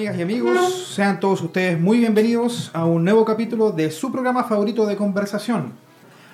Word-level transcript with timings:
amigas 0.00 0.18
y 0.18 0.22
amigos? 0.22 0.92
Sean 0.94 1.20
todos 1.20 1.42
ustedes 1.42 1.78
muy 1.78 1.98
bienvenidos 1.98 2.70
a 2.72 2.86
un 2.86 3.04
nuevo 3.04 3.26
capítulo 3.26 3.70
de 3.70 3.90
su 3.90 4.10
programa 4.10 4.44
favorito 4.44 4.86
de 4.86 4.96
conversación. 4.96 5.74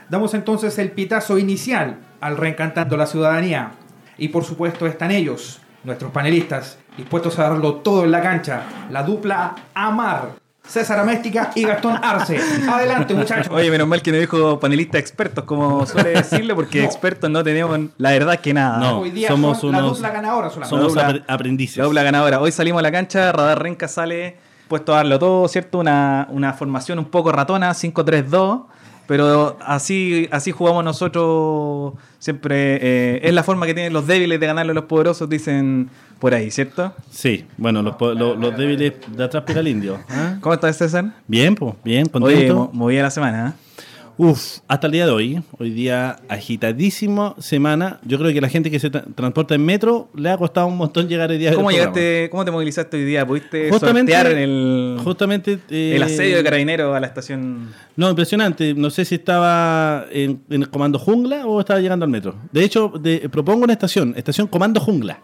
Damos 0.08 0.34
entonces 0.34 0.78
el 0.78 0.92
pitazo 0.92 1.36
inicial 1.36 1.98
al 2.20 2.36
Reencantando 2.36 2.96
la 2.96 3.06
Ciudadanía. 3.06 3.72
Y 4.18 4.28
por 4.28 4.44
supuesto 4.44 4.86
están 4.86 5.10
ellos, 5.10 5.58
nuestros 5.82 6.12
panelistas, 6.12 6.78
dispuestos 6.96 7.40
a 7.40 7.48
darlo 7.48 7.76
todo 7.76 8.04
en 8.04 8.12
la 8.12 8.22
cancha, 8.22 8.62
la 8.88 9.02
dupla 9.02 9.56
Amar. 9.74 10.45
César 10.68 10.98
Améstica 10.98 11.52
y 11.54 11.64
Gastón 11.64 11.98
Arce. 12.02 12.38
Adelante, 12.70 13.14
muchachos. 13.14 13.52
Oye, 13.52 13.70
menos 13.70 13.86
mal 13.86 14.02
que 14.02 14.10
no 14.12 14.18
dijo 14.18 14.58
panelistas 14.60 15.00
expertos, 15.00 15.44
como 15.44 15.86
suele 15.86 16.10
decirle, 16.10 16.54
porque 16.54 16.80
No. 16.82 16.84
expertos 16.86 17.30
no 17.30 17.42
tenemos 17.44 17.78
la 17.98 18.10
verdad 18.10 18.40
que 18.40 18.52
nada. 18.52 18.78
No. 18.78 19.00
Hoy 19.00 19.10
día 19.10 19.28
somos 19.28 19.60
son 19.60 19.72
la 19.72 19.80
dupla 19.80 20.10
ganadora 20.10 20.50
solamente. 20.50 20.76
Somos 20.76 20.94
Dobla- 20.94 21.08
apre- 21.08 21.24
aprendices. 21.28 21.76
La 21.78 21.84
dobla 21.84 22.02
ganadora. 22.02 22.40
Hoy 22.40 22.52
salimos 22.52 22.80
a 22.80 22.82
la 22.82 22.92
cancha, 22.92 23.32
Radar 23.32 23.62
Renca 23.62 23.88
sale 23.88 24.36
puesto 24.68 24.92
a 24.92 24.96
darlo 24.96 25.18
todo, 25.18 25.46
¿cierto? 25.48 25.78
Una, 25.78 26.26
una 26.30 26.52
formación 26.52 26.98
un 26.98 27.04
poco 27.06 27.30
ratona, 27.32 27.70
5-3-2. 27.72 28.64
Pero 29.06 29.56
así, 29.64 30.28
así 30.32 30.50
jugamos 30.50 30.82
nosotros 30.84 31.94
siempre. 32.18 32.78
eh, 32.82 33.20
es 33.22 33.32
la 33.34 33.42
forma 33.42 33.66
que 33.66 33.74
tienen 33.74 33.92
los 33.92 34.06
débiles 34.06 34.40
de 34.40 34.46
ganarle 34.46 34.72
a 34.72 34.74
los 34.74 34.84
poderosos, 34.84 35.28
dicen 35.28 35.88
por 36.18 36.34
ahí, 36.34 36.50
¿cierto? 36.50 36.92
Sí, 37.10 37.44
bueno, 37.56 37.82
los, 37.82 37.94
los- 38.00 38.36
los 38.38 38.56
débiles 38.56 38.94
de 39.08 39.24
atrás 39.24 39.44
pega 39.46 39.60
el 39.60 39.68
indio. 39.68 39.98
¿ah? 40.08 40.38
¿Cómo 40.40 40.54
estás, 40.54 40.76
César? 40.78 41.12
Bien, 41.28 41.54
pues, 41.54 41.74
bien, 41.84 42.02
Oye, 42.04 42.10
contento. 42.12 42.54
mo- 42.54 42.70
movida 42.72 43.02
la 43.02 43.10
semana, 43.10 43.48
¿eh? 43.48 43.82
Uf, 44.18 44.60
hasta 44.66 44.86
el 44.86 44.92
día 44.94 45.04
de 45.04 45.12
hoy, 45.12 45.42
hoy 45.58 45.68
día 45.70 46.16
agitadísimo 46.28 47.34
semana. 47.38 48.00
Yo 48.02 48.18
creo 48.18 48.32
que 48.32 48.40
la 48.40 48.48
gente 48.48 48.70
que 48.70 48.80
se 48.80 48.90
tra- 48.90 49.04
transporta 49.14 49.54
en 49.54 49.62
metro 49.66 50.08
le 50.14 50.30
ha 50.30 50.38
costado 50.38 50.68
un 50.68 50.76
montón 50.78 51.06
llegar 51.06 51.30
el 51.30 51.38
día 51.38 51.52
¿Cómo 51.52 51.68
del 51.68 51.76
programa. 51.80 51.94
llegaste, 52.00 52.30
cómo 52.30 52.44
te 52.46 52.50
movilizaste 52.50 52.96
hoy 52.96 53.04
día? 53.04 53.26
¿Pudiste 53.26 53.68
Justamente- 53.68 54.12
sortear 54.14 54.32
en 54.32 54.38
el, 54.38 54.98
Justamente. 55.04 55.58
eh, 55.68 55.92
el 55.96 56.02
asedio 56.02 56.38
de 56.38 56.44
carabineros 56.44 56.96
a 56.96 57.00
la 57.00 57.06
estación? 57.08 57.68
No, 57.94 58.08
impresionante. 58.08 58.72
No 58.72 58.88
sé 58.88 59.04
si 59.04 59.16
estaba 59.16 60.06
en, 60.10 60.40
en 60.48 60.62
el 60.62 60.70
comando 60.70 60.98
jungla 60.98 61.44
o 61.46 61.60
estaba 61.60 61.80
llegando 61.80 62.06
al 62.06 62.10
metro. 62.10 62.36
De 62.52 62.64
hecho, 62.64 62.88
de- 62.98 63.28
propongo 63.28 63.64
una 63.64 63.74
estación, 63.74 64.14
estación 64.16 64.46
comando 64.46 64.80
jungla. 64.80 65.18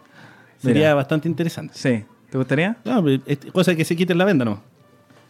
Sería 0.59 0.81
Mira. 0.89 0.93
bastante 0.93 1.27
interesante. 1.27 1.73
Sí. 1.75 2.03
¿Te 2.29 2.37
gustaría? 2.37 2.77
No, 2.85 3.09
es- 3.09 3.21
es 3.25 3.39
cosa 3.51 3.75
que 3.75 3.85
se 3.85 3.95
quiten 3.95 4.19
la 4.19 4.25
venda, 4.25 4.45
¿no? 4.45 4.61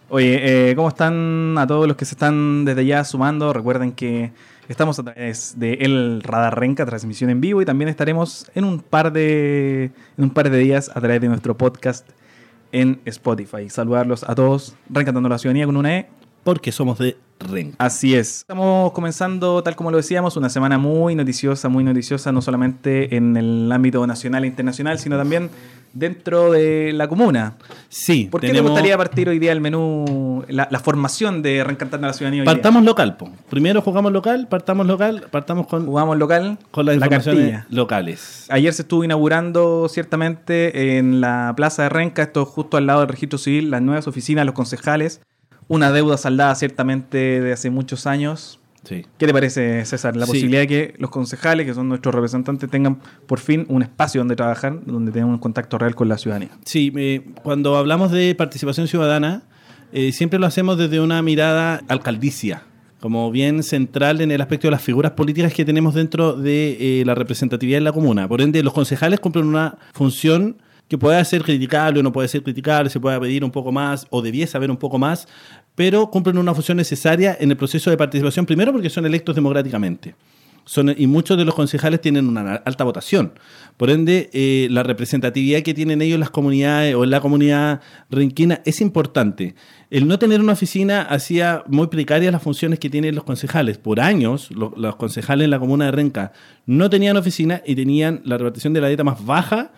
Oye, 0.09 0.69
eh, 0.71 0.75
¿cómo 0.75 0.89
están 0.89 1.55
a 1.57 1.65
todos 1.65 1.87
los 1.87 1.97
que 1.97 2.05
se 2.05 2.15
están 2.15 2.65
desde 2.65 2.85
ya 2.85 3.03
sumando? 3.03 3.53
Recuerden 3.53 3.93
que 3.93 4.31
estamos 4.67 4.99
a 4.99 5.03
través 5.03 5.57
de 5.57 5.73
El 5.73 6.21
Radar 6.21 6.59
Renca, 6.59 6.85
transmisión 6.85 7.29
en 7.29 7.41
vivo, 7.41 7.61
y 7.61 7.65
también 7.65 7.89
estaremos 7.89 8.51
en 8.53 8.65
un 8.65 8.79
par 8.79 9.11
de, 9.11 9.91
en 10.17 10.23
un 10.23 10.29
par 10.29 10.49
de 10.49 10.57
días 10.57 10.89
a 10.89 10.99
través 10.99 11.21
de 11.21 11.29
nuestro 11.29 11.57
podcast 11.57 12.07
en 12.71 13.01
Spotify. 13.05 13.69
Saludarlos 13.69 14.23
a 14.23 14.35
todos, 14.35 14.75
Reencantando 14.89 15.29
la 15.29 15.37
Ciudadanía 15.37 15.65
con 15.65 15.77
una 15.77 15.97
E. 15.97 16.09
Porque 16.43 16.73
somos 16.73 16.97
de 16.97 17.15
Ren. 17.39 17.73
Así 17.77 18.15
es. 18.15 18.39
Estamos 18.39 18.91
comenzando, 18.91 19.63
tal 19.63 19.77
como 19.77 19.91
lo 19.91 19.97
decíamos, 19.97 20.35
una 20.35 20.49
semana 20.49 20.77
muy 20.77 21.15
noticiosa, 21.15 21.69
muy 21.69 21.85
noticiosa, 21.85 22.33
no 22.33 22.41
solamente 22.41 23.15
en 23.15 23.37
el 23.37 23.71
ámbito 23.71 24.05
nacional 24.05 24.43
e 24.43 24.47
internacional, 24.47 24.99
sino 24.99 25.17
también 25.17 25.49
dentro 25.93 26.51
de 26.51 26.91
la 26.93 27.07
comuna. 27.07 27.53
Sí, 27.87 28.27
¿Por 28.31 28.41
qué 28.41 28.47
tenemos- 28.47 28.65
te 28.65 28.71
gustaría 28.71 28.97
partir 28.97 29.29
hoy 29.29 29.39
día 29.39 29.51
el 29.51 29.61
menú, 29.61 30.43
la, 30.49 30.67
la 30.71 30.79
formación 30.79 31.41
de 31.43 31.63
Reencantando 31.63 32.07
la 32.07 32.13
Ciudadanía 32.13 32.41
hoy 32.41 32.45
día? 32.47 32.53
Partamos 32.53 32.83
local, 32.83 33.15
po. 33.15 33.29
Primero 33.49 33.81
jugamos 33.81 34.11
local, 34.11 34.47
partamos 34.49 34.87
local, 34.87 35.27
partamos 35.31 35.67
con, 35.67 35.85
Jugamos 35.85 36.17
local, 36.17 36.57
con 36.71 36.85
las 36.87 36.97
la 36.97 37.05
informaciones 37.05 37.51
cartilla. 37.51 37.67
locales. 37.69 38.47
Ayer 38.49 38.73
se 38.73 38.81
estuvo 38.81 39.03
inaugurando 39.03 39.87
ciertamente 39.89 40.97
en 40.97 41.21
la 41.21 41.53
Plaza 41.55 41.83
de 41.83 41.89
Renca, 41.89 42.23
esto 42.23 42.45
justo 42.45 42.77
al 42.77 42.87
lado 42.87 43.01
del 43.01 43.09
registro 43.09 43.37
civil, 43.37 43.69
las 43.71 43.81
nuevas 43.81 44.07
oficinas, 44.07 44.41
de 44.41 44.45
los 44.45 44.55
concejales. 44.55 45.21
Una 45.67 45.91
deuda 45.91 46.17
saldada 46.17 46.55
ciertamente 46.55 47.39
de 47.39 47.53
hace 47.53 47.69
muchos 47.69 48.05
años. 48.07 48.59
Sí. 48.83 49.05
¿Qué 49.17 49.27
te 49.27 49.33
parece, 49.33 49.85
César? 49.85 50.15
La 50.17 50.25
Sí. 50.25 50.31
posibilidad 50.33 50.61
de 50.61 50.67
que 50.67 50.93
los 50.97 51.09
concejales, 51.09 51.65
que 51.65 51.73
son 51.73 51.87
nuestros 51.87 52.13
representantes, 52.13 52.69
tengan 52.69 52.99
por 53.27 53.39
fin 53.39 53.65
un 53.69 53.81
espacio 53.81 54.19
donde 54.21 54.35
trabajar, 54.35 54.79
donde 54.85 55.11
tengan 55.11 55.29
un 55.29 55.37
contacto 55.37 55.77
real 55.77 55.95
con 55.95 56.09
la 56.09 56.17
ciudadanía. 56.17 56.49
Sí, 56.65 56.91
eh, 56.97 57.21
cuando 57.43 57.77
hablamos 57.77 58.11
de 58.11 58.35
participación 58.35 58.87
ciudadana, 58.87 59.43
eh, 59.93 60.11
siempre 60.11 60.37
lo 60.39 60.47
hacemos 60.47 60.77
desde 60.77 60.99
una 60.99 61.21
mirada 61.21 61.81
alcaldicia, 61.87 62.63
como 62.99 63.31
bien 63.31 63.63
central 63.63 64.19
en 64.21 64.31
el 64.31 64.41
aspecto 64.41 64.67
de 64.67 64.71
las 64.71 64.81
figuras 64.81 65.11
políticas 65.11 65.53
que 65.53 65.63
tenemos 65.65 65.93
dentro 65.93 66.33
de 66.33 66.77
eh, 67.01 67.05
la 67.05 67.15
representatividad 67.15 67.77
en 67.77 67.83
la 67.85 67.91
comuna. 67.93 68.27
Por 68.27 68.41
ende, 68.41 68.61
los 68.63 68.73
concejales 68.73 69.19
cumplen 69.19 69.45
una 69.45 69.77
función 69.93 70.57
que 70.89 70.97
puede 70.97 71.23
ser 71.25 71.43
criticable 71.43 72.01
o 72.01 72.03
no 72.03 72.11
puede 72.11 72.27
ser 72.27 72.43
criticable, 72.43 72.89
se 72.89 72.99
puede 72.99 73.19
pedir 73.19 73.43
un 73.43 73.51
poco 73.51 73.71
más 73.71 74.05
o 74.09 74.21
debiese 74.21 74.57
haber 74.57 74.69
un 74.69 74.77
poco 74.77 74.99
más, 74.99 75.27
pero 75.75 76.09
cumplen 76.11 76.37
una 76.37 76.53
función 76.53 76.77
necesaria 76.77 77.35
en 77.39 77.51
el 77.51 77.57
proceso 77.57 77.89
de 77.89 77.97
participación, 77.97 78.45
primero 78.45 78.71
porque 78.71 78.89
son 78.89 79.05
electos 79.05 79.35
democráticamente. 79.35 80.15
Y 80.95 81.07
muchos 81.07 81.37
de 81.37 81.43
los 81.43 81.55
concejales 81.55 81.99
tienen 81.99 82.25
una 82.29 82.55
alta 82.55 82.85
votación. 82.85 83.33
Por 83.75 83.89
ende, 83.89 84.29
eh, 84.31 84.69
la 84.71 84.81
representatividad 84.81 85.61
que 85.61 85.73
tienen 85.73 86.01
ellos 86.01 86.13
en 86.13 86.19
las 86.21 86.29
comunidades 86.29 86.95
o 86.95 87.03
en 87.03 87.09
la 87.09 87.19
comunidad 87.19 87.81
renquina 88.09 88.61
es 88.63 88.79
importante. 88.79 89.55
El 89.89 90.07
no 90.07 90.17
tener 90.19 90.39
una 90.39 90.53
oficina 90.53 91.01
hacía 91.01 91.63
muy 91.67 91.87
precarias 91.87 92.31
las 92.31 92.41
funciones 92.41 92.79
que 92.79 92.89
tienen 92.89 93.13
los 93.13 93.25
concejales. 93.25 93.77
Por 93.77 93.99
años, 93.99 94.51
lo- 94.51 94.73
los 94.77 94.95
concejales 94.95 95.43
en 95.43 95.51
la 95.51 95.59
comuna 95.59 95.83
de 95.85 95.91
Renca 95.91 96.31
no 96.65 96.89
tenían 96.89 97.17
oficina 97.17 97.61
y 97.65 97.75
tenían 97.75 98.21
la 98.23 98.37
repartición 98.37 98.71
de 98.71 98.79
la 98.79 98.87
dieta 98.87 99.03
más 99.03 99.25
baja 99.25 99.73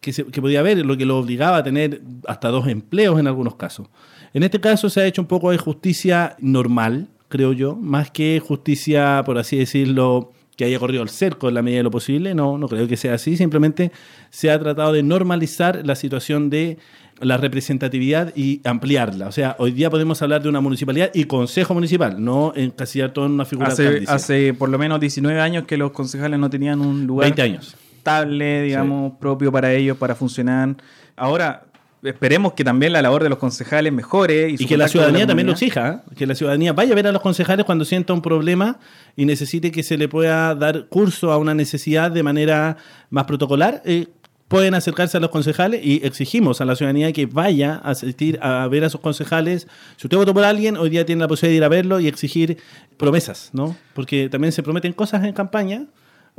que, 0.00 0.14
se- 0.14 0.24
que 0.24 0.40
podía 0.40 0.60
haber, 0.60 0.78
lo 0.86 0.96
que 0.96 1.04
lo 1.04 1.18
obligaba 1.18 1.58
a 1.58 1.62
tener 1.62 2.00
hasta 2.26 2.48
dos 2.48 2.66
empleos 2.66 3.20
en 3.20 3.26
algunos 3.26 3.56
casos. 3.56 3.88
En 4.32 4.42
este 4.42 4.60
caso 4.60 4.88
se 4.90 5.00
ha 5.00 5.06
hecho 5.06 5.22
un 5.22 5.28
poco 5.28 5.50
de 5.50 5.58
justicia 5.58 6.36
normal, 6.38 7.08
creo 7.28 7.52
yo, 7.52 7.76
más 7.76 8.10
que 8.10 8.40
justicia, 8.44 9.22
por 9.24 9.38
así 9.38 9.56
decirlo, 9.56 10.32
que 10.56 10.66
haya 10.66 10.78
corrido 10.78 11.02
el 11.02 11.08
cerco 11.08 11.48
en 11.48 11.54
la 11.54 11.62
medida 11.62 11.78
de 11.78 11.84
lo 11.84 11.90
posible. 11.90 12.34
No, 12.34 12.58
no 12.58 12.68
creo 12.68 12.86
que 12.86 12.96
sea 12.96 13.14
así. 13.14 13.36
Simplemente 13.36 13.92
se 14.30 14.50
ha 14.50 14.58
tratado 14.58 14.92
de 14.92 15.02
normalizar 15.02 15.80
la 15.86 15.94
situación 15.94 16.50
de 16.50 16.78
la 17.20 17.36
representatividad 17.36 18.32
y 18.36 18.60
ampliarla. 18.64 19.28
O 19.28 19.32
sea, 19.32 19.56
hoy 19.58 19.72
día 19.72 19.90
podemos 19.90 20.20
hablar 20.22 20.42
de 20.42 20.48
una 20.48 20.60
municipalidad 20.60 21.10
y 21.14 21.24
consejo 21.24 21.74
municipal, 21.74 22.22
no 22.22 22.52
encasillar 22.54 23.12
todo 23.12 23.26
en 23.26 23.32
una 23.32 23.44
figura 23.44 23.68
Hace, 23.68 24.04
hace 24.06 24.54
por 24.54 24.68
lo 24.68 24.78
menos 24.78 25.00
19 25.00 25.40
años 25.40 25.64
que 25.64 25.76
los 25.76 25.92
concejales 25.92 26.38
no 26.38 26.50
tenían 26.50 26.80
un 26.80 27.06
lugar 27.06 27.26
20 27.26 27.42
años. 27.42 27.76
estable, 27.96 28.62
digamos, 28.62 29.14
propio 29.18 29.52
para 29.52 29.72
ellos, 29.72 29.96
para 29.96 30.14
funcionar. 30.14 30.76
Ahora, 31.16 31.69
esperemos 32.02 32.54
que 32.54 32.64
también 32.64 32.92
la 32.92 33.02
labor 33.02 33.22
de 33.22 33.28
los 33.28 33.38
concejales 33.38 33.92
mejore. 33.92 34.50
Y, 34.50 34.66
que 34.66 34.76
la 34.76 34.88
ciudadanía 34.88 35.26
también 35.26 35.46
lo 35.46 35.52
exija, 35.52 36.02
¿eh? 36.10 36.14
que 36.16 36.26
la 36.26 36.34
ciudadanía 36.34 36.72
vaya 36.72 36.92
a 36.92 36.96
ver 36.96 37.06
a 37.06 37.12
los 37.12 37.22
concejales 37.22 37.64
cuando 37.66 37.84
sienta 37.84 38.12
un 38.12 38.22
problema 38.22 38.78
y 39.16 39.24
necesite 39.24 39.70
que 39.70 39.82
se 39.82 39.96
le 39.96 40.08
pueda 40.08 40.54
dar 40.54 40.86
curso 40.88 41.32
a 41.32 41.38
una 41.38 41.54
necesidad 41.54 42.10
de 42.10 42.22
manera 42.22 42.76
más 43.10 43.24
protocolar. 43.24 43.82
eh, 43.84 44.08
pueden 44.50 44.74
acercarse 44.74 45.16
a 45.16 45.20
los 45.20 45.30
concejales 45.30 45.80
y 45.84 46.04
exigimos 46.04 46.60
a 46.60 46.64
la 46.64 46.74
ciudadanía 46.74 47.12
que 47.12 47.26
vaya 47.26 47.80
a 47.84 47.90
asistir 47.90 48.36
a 48.42 48.66
ver 48.66 48.82
a 48.82 48.90
sus 48.90 49.00
concejales. 49.00 49.68
Si 49.96 50.08
usted 50.08 50.16
votó 50.16 50.34
por 50.34 50.42
alguien, 50.42 50.76
hoy 50.76 50.90
día 50.90 51.06
tiene 51.06 51.20
la 51.20 51.28
posibilidad 51.28 51.52
de 51.52 51.56
ir 51.58 51.64
a 51.64 51.68
verlo 51.68 52.00
y 52.00 52.08
exigir 52.08 52.58
promesas, 52.96 53.50
¿no? 53.52 53.76
Porque 53.94 54.28
también 54.28 54.50
se 54.50 54.64
prometen 54.64 54.92
cosas 54.92 55.22
en 55.22 55.32
campaña. 55.34 55.86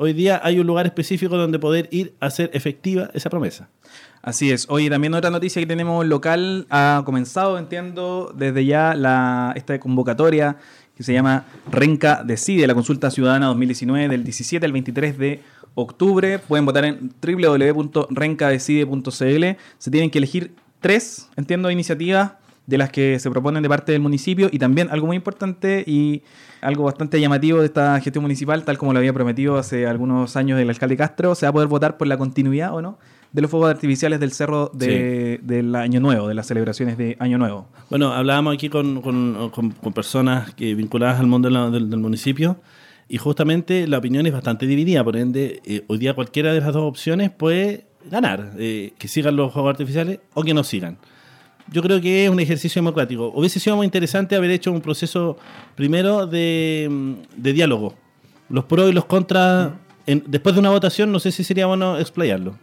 Hoy 0.03 0.13
día 0.13 0.41
hay 0.43 0.59
un 0.59 0.65
lugar 0.65 0.87
específico 0.87 1.37
donde 1.37 1.59
poder 1.59 1.87
ir 1.91 2.15
a 2.19 2.25
hacer 2.25 2.49
efectiva 2.55 3.11
esa 3.13 3.29
promesa. 3.29 3.69
Así 4.23 4.51
es. 4.51 4.65
Oye, 4.67 4.89
también 4.89 5.13
otra 5.13 5.29
noticia 5.29 5.61
que 5.61 5.67
tenemos 5.67 6.03
local 6.07 6.65
ha 6.71 7.03
comenzado, 7.05 7.59
entiendo, 7.59 8.33
desde 8.35 8.65
ya 8.65 8.95
la, 8.95 9.53
esta 9.55 9.79
convocatoria 9.79 10.57
que 10.97 11.03
se 11.03 11.13
llama 11.13 11.45
Renca 11.71 12.23
Decide, 12.23 12.65
la 12.65 12.73
consulta 12.73 13.11
ciudadana 13.11 13.45
2019 13.45 14.09
del 14.09 14.23
17 14.23 14.65
al 14.65 14.71
23 14.71 15.19
de 15.19 15.43
octubre. 15.75 16.39
Pueden 16.39 16.65
votar 16.65 16.85
en 16.85 17.13
www.rencadecide.cl. 17.21 19.45
Se 19.77 19.91
tienen 19.91 20.09
que 20.09 20.17
elegir 20.17 20.55
tres, 20.79 21.29
entiendo, 21.37 21.69
iniciativas 21.69 22.31
de 22.67 22.77
las 22.77 22.89
que 22.91 23.19
se 23.19 23.29
proponen 23.31 23.63
de 23.63 23.69
parte 23.69 23.91
del 23.91 24.01
municipio 24.01 24.47
y 24.51 24.59
también 24.59 24.87
algo 24.91 25.07
muy 25.07 25.15
importante 25.17 25.83
y 25.85 26.21
algo 26.61 26.83
bastante 26.83 27.19
llamativo 27.19 27.59
de 27.59 27.65
esta 27.65 27.99
gestión 27.99 28.21
municipal, 28.21 28.63
tal 28.63 28.77
como 28.77 28.93
lo 28.93 28.99
había 28.99 29.13
prometido 29.13 29.57
hace 29.57 29.87
algunos 29.87 30.35
años 30.35 30.59
el 30.59 30.69
alcalde 30.69 30.95
Castro, 30.95 31.33
se 31.35 31.45
va 31.45 31.49
a 31.49 31.53
poder 31.53 31.67
votar 31.67 31.97
por 31.97 32.07
la 32.07 32.17
continuidad 32.17 32.73
o 32.75 32.81
no 32.81 32.97
de 33.33 33.41
los 33.41 33.49
fuegos 33.49 33.69
artificiales 33.71 34.19
del 34.19 34.31
cerro 34.31 34.69
de- 34.73 35.39
del 35.41 35.73
Año 35.75 35.99
Nuevo, 36.01 36.27
de 36.27 36.33
las 36.33 36.47
celebraciones 36.47 36.97
de 36.97 37.15
Año 37.19 37.37
Nuevo. 37.37 37.67
Bueno, 37.89 38.11
hablábamos 38.13 38.53
aquí 38.53 38.69
con, 38.69 39.01
con- 39.01 39.49
con- 39.51 39.71
con 39.71 39.93
personas 39.93 40.53
que 40.53 40.75
vinculadas 40.75 41.19
al 41.19 41.27
mundo 41.27 41.49
del, 41.71 41.89
del 41.89 41.99
municipio 41.99 42.57
y 43.07 43.17
justamente 43.17 43.87
la 43.87 43.97
opinión 43.97 44.25
es 44.27 44.33
bastante 44.33 44.67
dividida, 44.67 45.03
por 45.03 45.15
ende, 45.17 45.61
eh, 45.65 45.83
hoy 45.87 45.97
día 45.97 46.13
cualquiera 46.13 46.53
de 46.53 46.59
las 46.61 46.73
dos 46.73 46.83
opciones 46.83 47.31
puede 47.31 47.85
ganar, 48.09 48.51
eh, 48.57 48.93
que 48.97 49.07
sigan 49.07 49.35
los 49.35 49.51
juegos 49.51 49.71
artificiales 49.71 50.19
o 50.33 50.43
que 50.43 50.53
no 50.53 50.63
sigan. 50.63 50.97
Yo 51.71 51.81
creo 51.81 52.01
que 52.01 52.25
es 52.25 52.29
un 52.29 52.39
ejercicio 52.39 52.81
democrático. 52.81 53.31
Hubiese 53.33 53.59
sido 53.59 53.75
muy 53.77 53.85
interesante 53.85 54.35
haber 54.35 54.51
hecho 54.51 54.71
un 54.71 54.81
proceso 54.81 55.37
primero 55.75 56.27
de, 56.27 56.87
mm, 56.89 57.13
de 57.41 57.53
diálogo, 57.53 57.93
los 58.49 58.65
pros 58.65 58.89
y 58.89 58.93
los 58.93 59.05
contras 59.05 59.71
en- 60.05 60.23
después 60.27 60.53
de 60.55 60.59
una 60.59 60.69
votación, 60.71 61.11
no 61.11 61.19
sé 61.19 61.31
si 61.31 61.43
sería 61.43 61.67
bueno 61.67 61.97
explayarlo. 61.97 62.55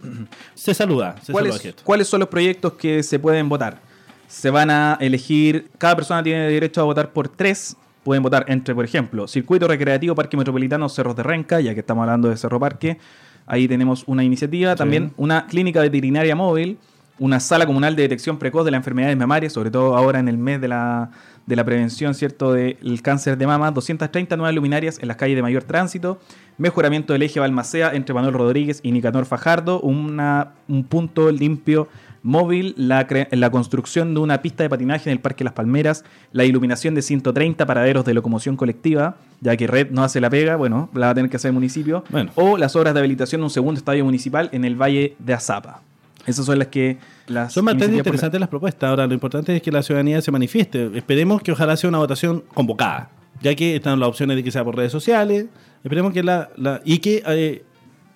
Se 0.54 0.74
saluda. 0.74 1.16
Se 1.22 1.32
¿Cuáles. 1.32 1.74
¿Cuáles 1.84 2.06
son 2.08 2.20
los 2.20 2.28
proyectos 2.28 2.74
que 2.74 3.02
se 3.02 3.18
pueden 3.18 3.48
votar? 3.48 3.80
Se 4.26 4.50
van 4.50 4.70
a 4.70 4.98
elegir, 5.00 5.70
cada 5.78 5.96
persona 5.96 6.22
tiene 6.22 6.40
derecho 6.50 6.80
a 6.82 6.84
votar 6.84 7.12
por 7.12 7.28
tres. 7.28 7.76
Pueden 8.04 8.22
votar 8.22 8.44
entre, 8.48 8.74
por 8.74 8.84
ejemplo, 8.84 9.26
Circuito 9.28 9.66
Recreativo 9.68 10.14
Parque 10.14 10.36
Metropolitano 10.36 10.88
Cerros 10.88 11.16
de 11.16 11.22
Renca, 11.22 11.60
ya 11.60 11.72
que 11.74 11.80
estamos 11.80 12.02
hablando 12.02 12.28
de 12.28 12.36
Cerro 12.36 12.58
Parque. 12.60 12.98
Ahí 13.46 13.66
tenemos 13.68 14.04
una 14.06 14.22
iniciativa. 14.24 14.76
También 14.76 15.12
una 15.16 15.46
clínica 15.46 15.80
veterinaria 15.80 16.34
móvil, 16.36 16.76
una 17.18 17.40
sala 17.40 17.66
comunal 17.66 17.96
de 17.96 18.02
detección 18.02 18.38
precoz 18.38 18.64
de 18.64 18.70
las 18.70 18.78
enfermedades 18.78 19.16
mamarias, 19.16 19.52
sobre 19.52 19.70
todo 19.70 19.96
ahora 19.96 20.18
en 20.20 20.28
el 20.28 20.38
mes 20.38 20.60
de 20.60 20.68
la, 20.68 21.10
de 21.46 21.56
la 21.56 21.64
prevención 21.64 22.14
cierto 22.14 22.52
del 22.52 23.02
cáncer 23.02 23.36
de 23.38 23.46
mama. 23.46 23.70
230 23.70 24.36
nuevas 24.36 24.54
luminarias 24.54 24.98
en 25.00 25.08
las 25.08 25.16
calles 25.16 25.36
de 25.36 25.42
mayor 25.42 25.64
tránsito. 25.64 26.18
Mejoramiento 26.58 27.12
del 27.12 27.22
eje 27.22 27.40
Balmacea 27.40 27.92
entre 27.94 28.14
Manuel 28.14 28.34
Rodríguez 28.34 28.80
y 28.82 28.92
Nicanor 28.92 29.26
Fajardo. 29.26 29.80
Una, 29.80 30.52
un 30.68 30.84
punto 30.84 31.30
limpio 31.30 31.88
móvil, 32.22 32.74
la, 32.76 33.06
la 33.30 33.50
construcción 33.50 34.12
de 34.12 34.20
una 34.20 34.42
pista 34.42 34.62
de 34.64 34.68
patinaje 34.68 35.08
en 35.08 35.12
el 35.12 35.20
Parque 35.20 35.44
Las 35.44 35.52
Palmeras, 35.52 36.04
la 36.32 36.44
iluminación 36.44 36.94
de 36.94 37.02
130 37.02 37.64
paraderos 37.64 38.04
de 38.04 38.12
locomoción 38.12 38.56
colectiva, 38.56 39.16
ya 39.40 39.56
que 39.56 39.66
Red 39.68 39.90
no 39.92 40.02
hace 40.02 40.20
la 40.20 40.28
pega, 40.28 40.56
bueno, 40.56 40.90
la 40.94 41.06
va 41.06 41.10
a 41.12 41.14
tener 41.14 41.30
que 41.30 41.36
hacer 41.36 41.50
el 41.50 41.54
municipio, 41.54 42.02
Bueno. 42.10 42.32
o 42.34 42.58
las 42.58 42.74
obras 42.74 42.92
de 42.92 43.00
habilitación 43.00 43.40
de 43.40 43.44
un 43.44 43.50
segundo 43.50 43.78
estadio 43.78 44.04
municipal 44.04 44.48
en 44.52 44.64
el 44.64 44.74
Valle 44.74 45.14
de 45.20 45.32
Azapa. 45.32 45.80
Esas 46.28 46.44
son 46.46 46.58
las 46.58 46.68
que... 46.68 46.98
Las 47.26 47.52
Son 47.52 47.64
bastante 47.64 47.92
la- 47.92 47.98
interesantes 47.98 48.38
las 48.40 48.48
propuestas. 48.48 48.88
Ahora, 48.90 49.06
lo 49.06 49.14
importante 49.14 49.54
es 49.56 49.62
que 49.62 49.70
la 49.72 49.82
ciudadanía 49.82 50.20
se 50.22 50.30
manifieste. 50.30 50.90
Esperemos 50.94 51.42
que 51.42 51.52
ojalá 51.52 51.76
sea 51.76 51.88
una 51.88 51.98
votación 51.98 52.44
convocada, 52.54 53.10
ya 53.42 53.54
que 53.54 53.76
están 53.76 53.98
las 54.00 54.08
opciones 54.08 54.36
de 54.36 54.44
que 54.44 54.50
sea 54.50 54.64
por 54.64 54.76
redes 54.76 54.92
sociales. 54.92 55.46
Esperemos 55.84 56.12
que 56.12 56.22
la. 56.22 56.50
la- 56.56 56.80
y 56.84 56.98
que 56.98 57.22
eh, 57.26 57.64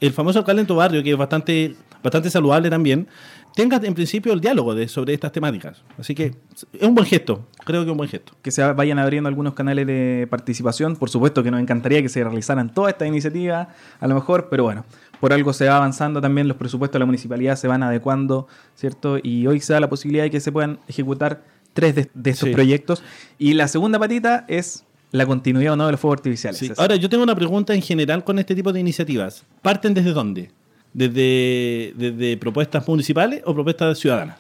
el 0.01 0.13
famoso 0.13 0.39
alcalde 0.41 0.63
en 0.63 0.67
tu 0.67 0.75
barrio, 0.75 1.03
que 1.03 1.11
es 1.13 1.17
bastante, 1.17 1.77
bastante 2.03 2.29
saludable 2.31 2.69
también, 2.71 3.07
tenga 3.55 3.79
en 3.85 3.95
principio 3.95 4.33
el 4.33 4.41
diálogo 4.41 4.75
de, 4.75 4.89
sobre 4.89 5.13
estas 5.15 5.31
temáticas. 5.31 5.83
Así 5.99 6.15
que 6.15 6.35
es 6.73 6.83
un 6.89 6.95
buen 6.95 7.07
gesto. 7.07 7.47
Creo 7.65 7.83
que 7.83 7.87
es 7.87 7.91
un 7.93 7.99
buen 7.99 8.09
gesto. 8.11 8.33
que 8.43 8.51
se 8.51 8.65
vayan 8.73 8.99
abriendo 8.99 9.29
algunos 9.29 9.55
canales 9.55 9.87
de 9.87 10.27
participación. 10.31 10.97
Por 10.97 11.09
supuesto 11.11 11.43
que 11.45 11.51
nos 11.53 11.61
encantaría 11.61 12.03
que 12.03 12.09
se 12.09 12.25
realizaran 12.25 12.73
todas 12.75 12.95
estas 12.95 13.07
iniciativas, 13.07 13.69
a 14.01 14.07
lo 14.09 14.15
mejor, 14.17 14.49
pero 14.51 14.65
bueno, 14.65 14.85
por 15.23 15.33
algo 15.33 15.53
se 15.53 15.69
va 15.69 15.77
avanzando 15.77 16.21
también, 16.21 16.49
los 16.49 16.57
presupuestos 16.57 16.95
de 16.95 16.99
la 16.99 17.07
municipalidad 17.07 17.55
se 17.55 17.69
van 17.69 17.85
adecuando, 17.85 18.49
¿cierto? 18.75 19.19
Y 19.23 19.47
hoy 19.47 19.61
se 19.61 19.73
da 19.73 19.79
la 19.79 19.89
posibilidad 19.89 20.25
de 20.25 20.33
que 20.33 20.41
se 20.41 20.51
puedan 20.51 20.81
ejecutar 20.89 21.45
tres 21.75 21.95
de, 21.95 22.11
de 22.13 22.31
estos 22.31 22.49
Sí. 22.49 22.53
proyectos. 22.53 23.05
Y 23.39 23.55
la 23.55 23.69
segunda 23.69 24.01
patita 24.01 24.45
es 24.49 24.83
la 25.13 25.25
continuidad 25.25 25.75
o 25.75 25.77
no 25.77 25.87
de 25.87 25.93
los 25.93 26.01
fuegos 26.01 26.19
artificiales. 26.19 26.59
Sí. 26.59 26.73
Ahora, 26.77 26.97
yo 26.97 27.09
tengo 27.09 27.23
una 27.23 27.37
pregunta 27.37 27.73
en 27.73 27.83
general 27.83 28.25
con 28.25 28.41
este 28.41 28.57
tipo 28.57 28.73
de 28.73 28.81
iniciativas. 28.81 29.45
¿Parten 29.63 29.95
desde 29.95 30.11
dónde? 30.13 30.51
¿Desde, 30.93 31.93
desde 31.97 32.37
propuestas 32.37 32.87
municipales 32.89 33.43
o 33.47 33.55
propuestas 33.55 33.99
ciudadanas? 33.99 34.39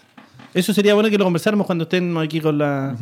Eso 0.52 0.74
sería 0.74 0.94
bueno 0.94 1.08
que 1.10 1.16
lo 1.16 1.24
conversáramos 1.24 1.64
cuando 1.64 1.84
estén 1.84 2.16
aquí 2.18 2.40
con 2.40 2.58
la... 2.58 2.96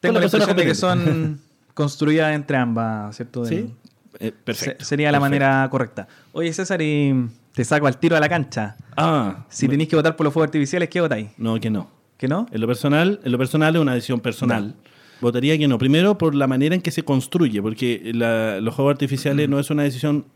Tengo 0.00 0.12
la 0.14 0.20
la 0.20 0.28
persona 0.28 0.44
impresión 0.44 0.56
de 0.56 0.64
que 0.64 0.74
son 0.74 1.40
construidas 1.74 2.34
entre 2.34 2.56
ambas, 2.58 3.16
¿cierto? 3.16 3.42
Del- 3.44 3.66
¿Sí? 3.66 3.74
Eh, 4.18 4.32
perfecto. 4.32 4.84
se- 4.84 4.88
sería 4.88 5.12
la 5.12 5.20
manera 5.20 5.66
correcta. 5.70 6.08
Oye, 6.32 6.52
César, 6.52 6.82
y 6.82 7.14
te 7.54 7.64
saco 7.64 7.86
al 7.86 7.98
tiro 7.98 8.16
a 8.16 8.20
la 8.20 8.28
cancha. 8.28 8.76
Ah, 8.96 9.44
Si 9.48 9.66
me- 9.66 9.72
tenéis 9.72 9.88
que 9.88 9.96
votar 9.96 10.16
por 10.16 10.24
los 10.24 10.32
fuegos 10.32 10.48
artificiales, 10.48 10.88
¿qué 10.88 11.00
votáis? 11.00 11.28
no, 11.38 11.58
que 11.60 11.70
no. 11.70 11.88
¿Que 12.16 12.28
no? 12.28 12.46
En 12.52 12.60
lo 12.60 12.66
personal, 12.66 13.18
en 13.24 13.32
lo 13.32 13.38
personal 13.38 13.74
es 13.76 13.80
una 13.80 13.94
decisión 13.94 14.20
personal. 14.20 14.74
Votaría 15.22 15.56
que 15.56 15.66
no. 15.68 15.78
Primero 15.78 16.18
por 16.18 16.34
la 16.34 16.46
manera 16.46 16.74
en 16.74 16.82
que 16.82 16.90
se 16.90 17.02
construye, 17.02 17.62
porque 17.62 18.10
la- 18.14 18.60
los 18.60 18.74
juegos 18.74 18.92
artificiales 18.92 19.48
no 19.48 19.58
es 19.58 19.70
una 19.70 19.84
decisión 19.84 20.26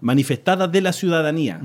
manifestada 0.00 0.66
de 0.68 0.80
la 0.80 0.92
ciudadanía. 0.92 1.60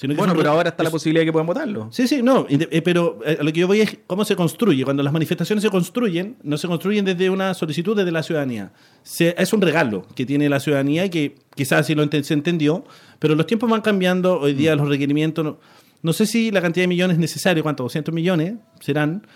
Sino 0.00 0.14
que 0.14 0.18
Bueno, 0.18 0.34
pero 0.34 0.50
ahora 0.50 0.70
está 0.70 0.82
la 0.82 0.88
es- 0.88 0.92
posibilidad 0.92 1.20
de 1.22 1.26
que 1.26 1.32
puedan 1.32 1.46
votarlo. 1.46 1.88
Sí, 1.92 2.08
sí, 2.08 2.22
no, 2.22 2.46
eh, 2.48 2.80
pero 2.82 3.18
eh, 3.26 3.38
lo 3.42 3.52
que 3.52 3.60
yo 3.60 3.66
voy 3.66 3.80
es 3.82 3.98
cómo 4.06 4.24
se 4.24 4.34
construye. 4.36 4.82
Cuando 4.84 5.02
las 5.02 5.12
manifestaciones 5.12 5.62
se 5.62 5.68
construyen, 5.70 6.36
no 6.42 6.56
se 6.56 6.66
construyen 6.68 7.04
desde 7.04 7.28
una 7.28 7.52
solicitud 7.54 7.96
desde 7.96 8.10
la 8.12 8.22
ciudadanía. 8.22 8.72
Se- 9.02 9.34
es 9.36 9.52
un 9.52 9.60
regalo 9.60 10.06
que 10.14 10.24
tiene 10.24 10.48
la 10.48 10.58
ciudadanía 10.60 11.04
y 11.04 11.10
que 11.10 11.34
quizás 11.54 11.80
así 11.80 11.94
lo 11.94 12.02
ente- 12.02 12.22
se 12.22 12.34
entendió, 12.34 12.84
pero 13.18 13.34
los 13.34 13.46
tiempos 13.46 13.68
van 13.68 13.82
cambiando. 13.82 14.40
Hoy 14.40 14.54
día 14.54 14.74
los 14.74 14.88
requerimientos, 14.88 15.44
no, 15.44 15.58
no 16.02 16.12
sé 16.14 16.24
si 16.24 16.50
la 16.50 16.62
cantidad 16.62 16.84
de 16.84 16.88
millones 16.88 17.18
necesaria, 17.18 17.62
¿cuánto? 17.62 17.82
200 17.82 18.14
millones 18.14 18.54
serán. 18.80 19.26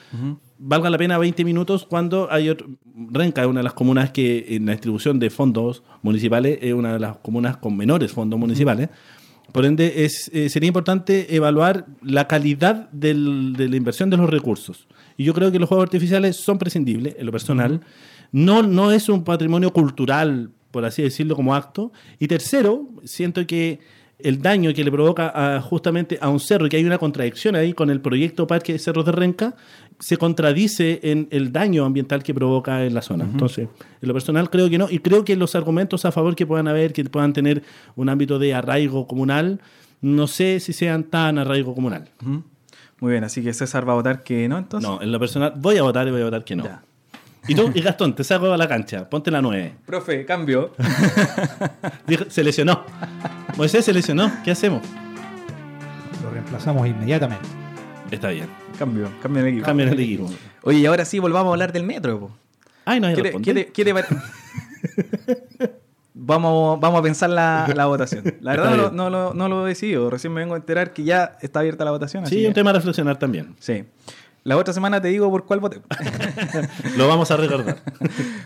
Valga 0.57 0.89
la 0.89 0.97
pena 0.97 1.19
20 1.19 1.45
minutos 1.45 1.85
cuando 1.85 2.29
hay 2.31 2.49
otro. 2.49 2.69
Renca 3.11 3.43
es 3.43 3.49
una 3.49 3.61
de 3.61 3.65
las 3.65 3.75
comunas 3.75 4.11
que 4.13 4.47
en 4.57 4.65
la 4.67 4.73
distribución 4.73 5.19
de 5.19 5.29
fondos 5.29 5.83
municipales 6.01 6.59
es 6.63 6.73
una 6.73 6.95
de 6.95 7.01
las 7.01 7.19
comunas 7.19 7.57
con 7.59 7.77
menores 7.77 8.13
fondos 8.13 8.39
municipales. 8.39 8.89
Por 9.55 9.65
ende, 9.67 10.05
es, 10.05 10.33
eh, 10.35 10.49
sería 10.49 10.67
importante 10.67 11.37
evaluar 11.37 11.87
la 12.03 12.27
calidad 12.27 12.91
del- 12.91 13.53
de 13.57 13.69
la 13.69 13.77
inversión 13.77 14.11
de 14.11 14.17
los 14.17 14.29
recursos. 14.29 14.89
Y 15.17 15.23
yo 15.23 15.33
creo 15.33 15.53
que 15.53 15.61
los 15.61 15.69
juegos 15.69 15.85
artificiales 15.85 16.35
son 16.35 16.59
prescindibles, 16.59 17.15
en 17.17 17.25
lo 17.25 17.31
personal. 17.31 17.81
No, 18.33 18.65
no 18.65 18.91
es 18.91 19.09
un 19.09 19.23
patrimonio 19.23 19.73
cultural, 19.73 20.51
por 20.73 20.85
así 20.85 21.03
decirlo, 21.03 21.37
como 21.37 21.55
acto. 21.55 21.93
Y 22.19 22.27
tercero, 22.27 22.89
siento 23.05 23.47
que 23.47 23.79
el 24.25 24.43
daño 24.43 24.73
que 24.75 24.83
le 24.83 24.91
provoca 24.91 25.33
a- 25.57 25.61
justamente 25.61 26.19
a 26.21 26.29
un 26.29 26.41
cerro, 26.41 26.67
y 26.67 26.69
que 26.69 26.77
hay 26.79 26.85
una 26.85 26.99
contradicción 26.99 27.55
ahí 27.55 27.73
con 27.73 27.91
el 27.91 28.01
proyecto 28.01 28.47
Parque 28.47 28.79
Cerros 28.79 29.05
de 29.07 29.13
Renca, 29.13 29.55
se 30.01 30.17
contradice 30.17 30.99
en 31.05 31.29
el 31.31 31.53
daño 31.53 31.85
ambiental 31.85 32.23
que 32.25 32.35
provoca 32.35 32.85
en 32.85 32.95
la 32.95 33.03
zona. 33.03 33.25
Entonces, 33.25 33.69
en 34.03 34.09
lo 34.09 34.13
personal 34.15 34.51
creo 34.51 34.69
que 34.69 34.77
no, 34.79 34.89
y 34.91 34.99
creo 34.99 35.25
que 35.25 35.37
los 35.37 35.55
argumentos 35.55 36.05
a 36.05 36.11
favor 36.13 36.35
que 36.35 36.47
puedan 36.47 36.67
haber, 36.67 36.93
que 36.93 37.05
puedan 37.05 37.33
tener 37.33 37.63
un 37.95 38.09
ámbito 38.09 38.39
de 38.41 38.55
arraigo 38.55 39.07
comunal, 39.07 39.61
no 40.01 40.27
sé 40.27 40.59
si 40.61 40.73
sean 40.73 41.05
tan 41.05 41.39
arraigo 41.39 41.75
comunal. 41.75 42.09
Muy 43.01 43.13
bien, 43.13 43.25
así 43.25 43.43
que 43.43 43.53
César 43.55 43.87
va 43.89 43.93
a 43.93 43.97
votar 43.97 44.23
que 44.25 44.49
no, 44.49 44.59
entonces. 44.59 44.89
No, 44.89 45.01
en 45.01 45.13
lo 45.13 45.19
personal 45.21 45.53
voy 45.57 45.77
a 45.77 45.83
votar 45.83 46.09
y 46.09 46.11
voy 46.11 46.23
a 46.23 46.25
votar 46.25 46.45
que 46.45 46.57
no. 46.57 46.65
Ya. 46.65 46.83
Y 47.47 47.55
tú, 47.55 47.71
y 47.75 47.81
Gastón, 47.83 48.15
te 48.15 48.25
saco 48.25 48.53
a 48.53 48.57
la 48.57 48.67
cancha, 48.69 49.09
ponte 49.11 49.31
la 49.31 49.43
9. 49.43 49.75
Profe, 49.87 50.25
cambio. 50.25 50.73
Dijo, 52.07 52.25
se 52.29 52.43
lesionó. 52.43 52.85
Moisés 53.57 53.85
se 53.85 53.93
lesionó, 53.93 54.31
¿qué 54.45 54.51
hacemos? 54.51 54.83
Lo 56.23 56.31
reemplazamos 56.31 56.87
inmediatamente. 56.87 57.47
Está 58.11 58.29
bien, 58.29 58.47
cambio, 58.79 59.09
cambio 59.23 59.43
de 59.43 59.51
equipo. 59.51 59.67
cambian 59.67 59.89
el 59.91 60.01
equipo. 60.01 60.31
Oye, 60.63 60.79
y 60.79 60.87
ahora 60.87 61.05
sí 61.05 61.19
volvamos 61.19 61.51
a 61.51 61.55
hablar 61.55 61.73
del 61.73 61.83
metro. 61.85 62.19
po. 62.21 62.31
Ay, 62.87 63.01
no 63.01 63.07
hay 63.09 63.15
¿Qué 63.15 63.23
te- 63.23 63.29
responder. 63.33 63.55
qué 63.55 63.65
te- 63.65 63.73
qué 63.73 63.85
te 63.85 63.95
pare- 63.95 64.09
vamos, 66.15 66.81
vamos 66.81 67.01
a 67.01 67.03
pensar 67.03 67.31
la, 67.31 67.71
la 67.75 67.87
votación. 67.87 68.25
La 68.41 68.53
verdad 68.53 68.77
no, 68.77 68.91
no, 68.91 69.11
lo, 69.11 69.35
no 69.35 69.49
lo 69.49 69.67
he 69.67 69.71
decidido. 69.71 70.11
Recién 70.11 70.33
me 70.33 70.41
vengo 70.41 70.55
a 70.55 70.59
enterar 70.59 70.93
que 70.93 71.05
ya 71.05 71.37
está 71.41 71.61
abierta 71.61 71.85
la 71.85 71.91
votación. 71.91 72.25
así 72.25 72.37
Sí, 72.37 72.43
que- 72.43 72.49
un 72.49 72.55
tema 72.55 72.71
a 72.71 72.75
reflexionar 72.75 73.19
también. 73.19 73.55
Sí. 73.59 73.85
La 74.45 74.57
otra 74.59 74.75
semana 74.75 75.01
te 75.01 75.09
digo 75.09 75.31
por 75.31 75.47
cuál 75.47 75.61
voté. 75.61 75.81
Lo 76.99 77.09
vamos 77.09 77.31
a 77.31 77.37
recordar. 77.39 77.83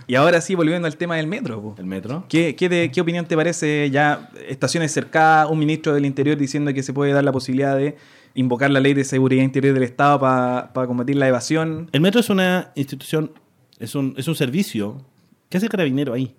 y 0.07 0.15
ahora 0.15 0.41
sí, 0.41 0.55
volviendo 0.55 0.87
al 0.87 0.97
tema 0.97 1.17
del 1.17 1.27
metro. 1.27 1.61
po. 1.61 1.75
El 1.77 1.87
metro. 1.87 2.25
¿Qué, 2.29 2.55
qué, 2.55 2.69
te- 2.69 2.91
qué 2.93 3.01
opinión 3.01 3.27
te 3.27 3.35
parece 3.35 3.91
ya 3.91 4.31
estaciones 4.49 4.93
cercadas, 4.93 5.51
un 5.51 5.59
ministro 5.59 5.93
del 5.95 6.07
Interior 6.07 6.37
diciendo 6.37 6.73
que 6.73 6.83
se 6.85 6.93
puede 6.93 7.13
dar 7.13 7.25
la 7.25 7.33
posibilidad 7.33 7.77
de 7.77 7.97
invocar 8.35 8.71
la 8.71 8.79
ley 8.79 8.95
de 8.95 9.03
seguridad 9.03 9.43
interior 9.43 9.75
del 9.75 9.83
Estado 9.83 10.21
para 10.21 10.87
combatir 10.87 11.17
la 11.17 11.27
evasión? 11.27 11.89
El 11.93 12.01
metro 12.01 12.21
es 12.21 12.31
una 12.31 12.71
institución, 12.77 13.33
es 13.81 13.97
un, 13.97 14.15
es 14.17 14.29
un 14.29 14.37
servicio. 14.37 15.05
¿Qué 15.49 15.57
hace 15.57 15.67
el 15.67 15.71
carabinero 15.71 16.13
ahí? 16.13 16.37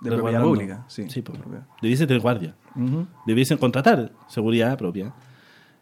De 0.00 0.10
propiedad 0.12 0.42
pública, 0.42 0.84
sí. 0.88 1.06
Sí, 1.10 1.22
Propiedad. 1.22 1.66
debiesen 1.80 2.06
tener 2.06 2.20
guardia. 2.22 2.54
Ujú. 2.76 3.06
Debiesen 3.26 3.58
contratar 3.58 4.12
seguridad 4.28 4.76
propia. 4.78 5.12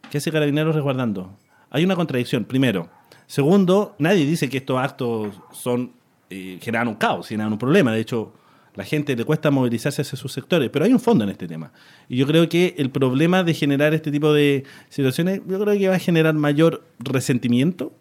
¿Qué 0.09 0.17
hace 0.17 0.31
Carabineros 0.31 0.73
resguardando? 0.75 1.37
Hay 1.69 1.83
una 1.85 1.95
contradicción, 1.95 2.45
primero. 2.45 2.89
Segundo, 3.27 3.95
nadie 3.99 4.25
dice 4.25 4.49
que 4.49 4.57
estos 4.57 4.77
actos 4.77 5.39
son 5.51 5.91
eh, 6.29 6.59
generan 6.61 6.87
un 6.87 6.95
caos, 6.95 7.27
generan 7.27 7.51
un 7.51 7.59
problema. 7.59 7.91
De 7.91 7.99
hecho, 7.99 8.33
la 8.75 8.85
gente 8.85 9.15
le 9.15 9.25
cuesta 9.25 9.51
movilizarse 9.51 10.01
hacia 10.01 10.17
sus 10.17 10.31
sectores, 10.31 10.69
pero 10.69 10.85
hay 10.85 10.93
un 10.93 10.99
fondo 10.99 11.23
en 11.23 11.29
este 11.29 11.47
tema. 11.47 11.71
Y 12.07 12.17
yo 12.17 12.25
creo 12.25 12.47
que 12.47 12.75
el 12.77 12.89
problema 12.89 13.43
de 13.43 13.53
generar 13.53 13.93
este 13.93 14.11
tipo 14.11 14.33
de 14.33 14.63
situaciones, 14.89 15.41
yo 15.47 15.59
creo 15.59 15.77
que 15.77 15.89
va 15.89 15.95
a 15.95 15.99
generar 15.99 16.33
mayor 16.35 16.83
resentimiento 16.99 17.91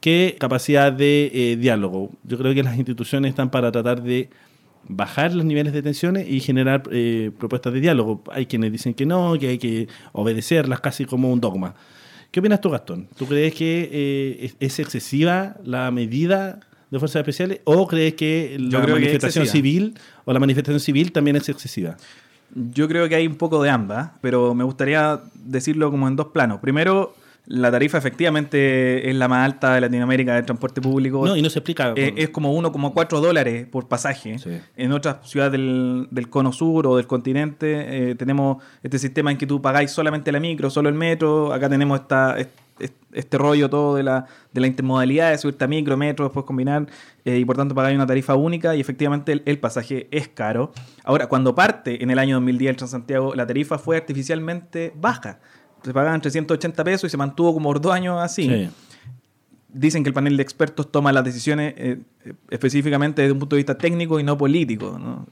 que 0.00 0.36
capacidad 0.38 0.92
de 0.92 1.30
eh, 1.34 1.56
diálogo. 1.56 2.10
Yo 2.22 2.38
creo 2.38 2.54
que 2.54 2.62
las 2.62 2.76
instituciones 2.76 3.30
están 3.30 3.50
para 3.50 3.72
tratar 3.72 4.02
de 4.02 4.30
bajar 4.86 5.34
los 5.34 5.44
niveles 5.44 5.72
de 5.72 5.82
tensiones 5.82 6.28
y 6.28 6.40
generar 6.40 6.82
eh, 6.92 7.30
propuestas 7.38 7.72
de 7.72 7.80
diálogo. 7.80 8.22
Hay 8.30 8.46
quienes 8.46 8.70
dicen 8.70 8.94
que 8.94 9.06
no, 9.06 9.36
que 9.38 9.48
hay 9.48 9.58
que 9.58 9.88
obedecerlas 10.12 10.80
casi 10.80 11.06
como 11.06 11.32
un 11.32 11.40
dogma. 11.40 11.74
¿Qué 12.34 12.40
opinas 12.40 12.60
tú, 12.60 12.68
Gastón? 12.68 13.06
¿Tú 13.16 13.26
crees 13.26 13.54
que 13.54 13.88
eh, 13.92 14.46
es, 14.46 14.56
es 14.58 14.80
excesiva 14.80 15.54
la 15.62 15.92
medida 15.92 16.58
de 16.90 16.98
fuerzas 16.98 17.20
especiales 17.20 17.60
o 17.62 17.86
crees 17.86 18.14
que 18.14 18.56
la 18.58 18.84
que 18.84 18.90
manifestación 18.90 19.46
civil 19.46 19.94
o 20.24 20.32
la 20.32 20.40
manifestación 20.40 20.80
civil 20.80 21.12
también 21.12 21.36
es 21.36 21.48
excesiva? 21.48 21.96
Yo 22.52 22.88
creo 22.88 23.08
que 23.08 23.14
hay 23.14 23.28
un 23.28 23.36
poco 23.36 23.62
de 23.62 23.70
ambas, 23.70 24.10
pero 24.20 24.52
me 24.52 24.64
gustaría 24.64 25.20
decirlo 25.44 25.92
como 25.92 26.08
en 26.08 26.16
dos 26.16 26.26
planos. 26.32 26.58
Primero, 26.58 27.14
la 27.46 27.70
tarifa 27.70 27.98
efectivamente 27.98 29.08
es 29.10 29.14
la 29.16 29.28
más 29.28 29.44
alta 29.44 29.74
de 29.74 29.80
Latinoamérica 29.82 30.34
del 30.34 30.44
transporte 30.46 30.80
público. 30.80 31.24
No, 31.26 31.36
y 31.36 31.42
no 31.42 31.50
se 31.50 31.58
explica. 31.58 31.92
Eh, 31.96 32.14
es 32.16 32.30
como 32.30 32.54
1,4 32.58 33.20
dólares 33.20 33.66
por 33.70 33.86
pasaje. 33.88 34.38
Sí. 34.38 34.58
En 34.76 34.92
otras 34.92 35.28
ciudades 35.28 35.52
del, 35.52 36.08
del 36.10 36.28
cono 36.30 36.52
sur 36.52 36.86
o 36.86 36.96
del 36.96 37.06
continente 37.06 38.10
eh, 38.10 38.14
tenemos 38.14 38.62
este 38.82 38.98
sistema 38.98 39.30
en 39.30 39.38
que 39.38 39.46
tú 39.46 39.60
pagáis 39.60 39.90
solamente 39.90 40.32
la 40.32 40.40
micro, 40.40 40.70
solo 40.70 40.88
el 40.88 40.94
metro. 40.94 41.52
Acá 41.52 41.68
tenemos 41.68 42.00
esta, 42.00 42.38
est- 42.38 42.50
est- 42.78 42.94
este 43.12 43.36
rollo 43.38 43.68
todo 43.68 43.94
de 43.96 44.02
la, 44.02 44.26
de 44.52 44.60
la 44.60 44.66
intermodalidad, 44.66 45.30
de 45.30 45.38
subirte 45.38 45.64
a 45.64 45.68
micro, 45.68 45.96
metro, 45.98 46.24
después 46.24 46.46
combinar, 46.46 46.86
eh, 47.26 47.38
y 47.38 47.44
por 47.44 47.56
tanto 47.56 47.74
pagáis 47.74 47.94
una 47.94 48.06
tarifa 48.06 48.34
única 48.34 48.74
y 48.74 48.80
efectivamente 48.80 49.32
el, 49.32 49.42
el 49.44 49.58
pasaje 49.58 50.08
es 50.10 50.28
caro. 50.28 50.72
Ahora, 51.04 51.26
cuando 51.28 51.54
parte 51.54 52.02
en 52.02 52.10
el 52.10 52.18
año 52.18 52.36
2010 52.36 52.70
el 52.70 52.76
Transantiago, 52.76 53.34
la 53.34 53.46
tarifa 53.46 53.78
fue 53.78 53.96
artificialmente 53.98 54.92
baja. 54.96 55.40
Se 55.84 55.92
pagaban 55.92 56.20
380 56.20 56.82
pesos 56.84 57.08
y 57.08 57.10
se 57.10 57.16
mantuvo 57.16 57.52
como 57.54 57.68
por 57.68 57.80
dos 57.80 57.92
años 57.92 58.20
así 58.20 58.48
Sí. 58.48 58.70
dicen 59.68 60.02
que 60.02 60.08
el 60.08 60.14
panel 60.14 60.36
de 60.36 60.42
expertos 60.42 60.90
toma 60.90 61.12
las 61.12 61.24
decisiones 61.24 61.74
eh, 61.76 61.98
eh, 62.24 62.32
específicamente 62.50 63.22
desde 63.22 63.32
un 63.32 63.38
punto 63.38 63.56
de 63.56 63.60
vista 63.60 63.76
técnico 63.76 64.18
y 64.18 64.22
no 64.22 64.38
político. 64.38 64.98
¿no? 64.98 65.26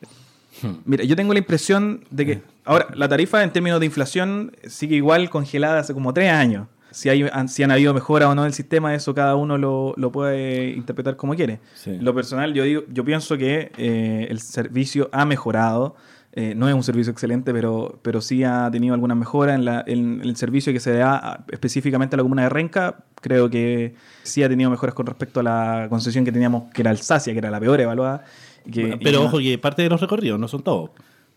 Mira, 0.85 1.05
yo 1.05 1.17
tengo 1.17 1.33
la 1.33 1.39
impresión 1.39 2.05
de 2.11 2.27
que 2.27 2.43
ahora 2.65 2.89
la 2.95 3.09
tarifa 3.09 3.43
en 3.43 3.51
términos 3.53 3.81
de 3.81 3.87
inflación 3.87 4.53
sigue 4.67 4.97
igual 4.97 5.31
congelada 5.31 5.81
hace 5.81 5.95
como 5.95 6.13
tres 6.13 6.31
años. 6.31 6.67
Si, 6.91 7.09
hay, 7.09 7.25
si 7.49 7.63
han 7.63 7.71
habido 7.71 7.95
mejora 7.95 8.29
o 8.29 8.35
no 8.35 8.43
del 8.43 8.53
sistema, 8.53 8.95
eso 8.95 9.15
cada 9.15 9.35
uno 9.35 9.57
lo, 9.57 9.95
lo 9.97 10.13
puede 10.13 10.73
interpretar 10.73 11.17
como 11.17 11.35
quiere. 11.35 11.59
Sí. 11.75 11.97
Lo 11.99 12.15
personal, 12.15 12.53
yo 12.53 12.65
digo, 12.65 12.83
yo 12.93 13.03
pienso 13.03 13.39
que 13.39 13.73
eh, 13.79 14.27
el 14.29 14.41
servicio 14.41 15.09
ha 15.11 15.25
mejorado. 15.25 15.97
Eh, 16.35 16.55
no 16.57 16.67
es 16.67 16.75
un 16.75 16.83
servicio 16.83 17.13
excelente, 17.13 17.53
pero, 17.53 17.99
pero 18.03 18.23
sí 18.23 18.43
ha 18.43 18.71
tenido 18.73 18.95
alguna 18.95 19.15
mejora 19.15 19.55
en, 19.55 19.67
la- 19.67 19.85
en 19.87 20.21
el 20.23 20.35
servicio 20.37 20.73
que 20.73 20.81
se 20.81 20.93
da 20.95 21.45
específicamente 21.51 22.17
a 22.17 22.19
la 22.19 22.23
comuna 22.23 22.43
de 22.45 22.49
Renca. 22.49 23.05
Creo 23.21 23.51
que 23.51 23.95
sí 24.23 24.43
ha 24.43 24.49
tenido 24.49 24.71
mejoras 24.71 24.95
con 24.95 25.05
respecto 25.07 25.41
a 25.41 25.43
la 25.43 25.87
concesión 25.91 26.25
que 26.25 26.33
teníamos, 26.33 26.73
que 26.73 26.81
era 26.83 26.91
Alsacia, 26.91 27.33
que 27.35 27.39
era 27.39 27.51
la 27.51 27.61
peor 27.61 27.81
evaluada. 27.83 28.25
Pero 29.03 29.25
ojo 29.25 29.39
que 29.39 29.59
parte 29.59 29.83
de 29.83 29.89
los 29.91 30.01
recorridos, 30.01 30.41
no 30.41 30.49
son 30.49 30.63
todos. 30.63 30.91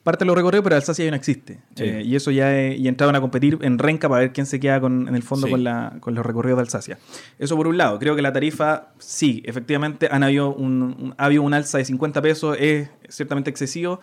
Parte 0.03 0.23
de 0.23 0.27
los 0.27 0.35
recorridos, 0.37 0.63
pero 0.63 0.75
Alsacia 0.75 1.03
ya 1.03 1.09
no 1.11 1.17
existe. 1.17 1.59
Sí. 1.75 1.83
Eh, 1.83 2.03
y 2.05 2.15
eso 2.15 2.29
ya 2.31 2.55
es- 2.57 2.79
y 2.79 2.87
entraban 2.87 3.15
a 3.15 3.21
competir 3.21 3.57
en 3.63 3.79
Renca 3.79 4.07
para 4.07 4.21
ver 4.21 4.31
quién 4.33 4.45
se 4.45 4.59
queda 4.59 4.79
con, 4.79 5.07
en 5.09 5.15
el 5.15 5.23
fondo 5.23 5.47
Sí. 5.47 5.51
con, 5.51 5.63
la, 5.63 5.97
con 5.99 6.13
los 6.15 6.23
recorridos 6.25 6.57
de 6.57 6.61
Alsacia. 6.61 6.99
Eso 7.39 7.57
por 7.57 7.67
un 7.67 7.75
lado. 7.77 7.97
Creo 7.99 8.15
que 8.15 8.21
la 8.21 8.31
tarifa, 8.31 8.89
sí, 8.99 9.41
efectivamente 9.45 10.07
han 10.11 10.23
habido 10.23 10.53
un, 10.53 10.83
un- 10.83 11.15
ha 11.17 11.25
habido 11.25 11.41
un 11.41 11.53
alza 11.53 11.79
de 11.79 11.85
50 11.85 12.21
pesos, 12.21 12.55
es 12.59 12.87
ciertamente 13.09 13.49
excesivo. 13.49 13.99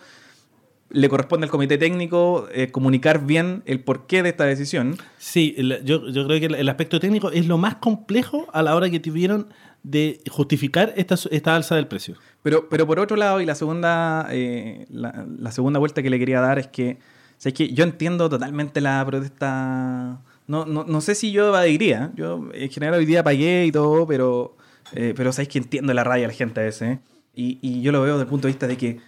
Le 0.93 1.09
corresponde 1.09 1.45
al 1.45 1.51
comité 1.51 1.77
técnico 1.77 2.47
eh, 2.53 2.71
comunicar 2.71 3.25
bien 3.25 3.63
el 3.65 3.79
porqué 3.83 4.23
de 4.23 4.29
esta 4.29 4.45
decisión. 4.45 4.95
Sí, 5.17 5.53
el- 5.57 5.83
yo, 5.83 6.07
yo 6.09 6.25
creo 6.27 6.39
que 6.39 6.45
el, 6.45 6.55
el 6.55 6.69
aspecto 6.69 6.99
técnico 6.99 7.31
es 7.31 7.47
lo 7.47 7.57
más 7.57 7.75
complejo 7.75 8.45
a 8.53 8.61
la 8.61 8.75
hora 8.75 8.89
que 8.89 8.99
tuvieron 8.99 9.47
de 9.81 10.21
justificar 10.29 10.93
esta, 10.95 11.15
esta 11.31 11.55
alza 11.55 11.75
del 11.75 11.87
precio. 11.87 12.15
Pero, 12.43 12.69
pero 12.69 12.85
por 12.87 12.99
otro 12.99 13.17
lado, 13.17 13.41
y 13.41 13.45
la 13.45 13.55
segunda, 13.55 14.27
eh, 14.31 14.85
la, 14.89 15.25
la 15.39 15.51
segunda 15.51 15.79
vuelta 15.79 16.01
que 16.03 16.09
le 16.09 16.19
quería 16.19 16.39
dar 16.39 16.57
es 16.59 16.67
que, 16.67 16.99
¿sabes 17.37 17.53
qué? 17.55 17.73
yo 17.73 17.83
entiendo 17.83 18.29
totalmente 18.29 18.79
la 18.79 19.03
protesta. 19.05 20.21
No, 20.47 20.65
no, 20.65 20.83
no 20.83 21.01
sé 21.01 21.15
si 21.15 21.31
yo 21.31 21.47
evadiría. 21.49 22.11
Yo 22.15 22.49
en 22.53 22.69
general 22.69 22.99
hoy 22.99 23.05
día 23.05 23.23
pagué 23.23 23.65
y 23.65 23.71
todo, 23.71 24.05
pero, 24.07 24.55
eh, 24.93 25.13
pero 25.17 25.31
sabéis 25.33 25.49
que 25.49 25.57
entiendo 25.57 25.93
la 25.93 26.03
rabia 26.03 26.23
de 26.23 26.27
la 26.27 26.33
gente 26.33 26.59
a 26.61 26.63
veces. 26.63 26.81
¿eh? 26.97 26.99
Y, 27.35 27.57
y 27.61 27.81
yo 27.81 27.91
lo 27.91 28.01
veo 28.03 28.13
desde 28.13 28.23
el 28.23 28.29
punto 28.29 28.47
de 28.47 28.53
vista 28.53 28.67
de 28.67 28.77
que 28.77 28.99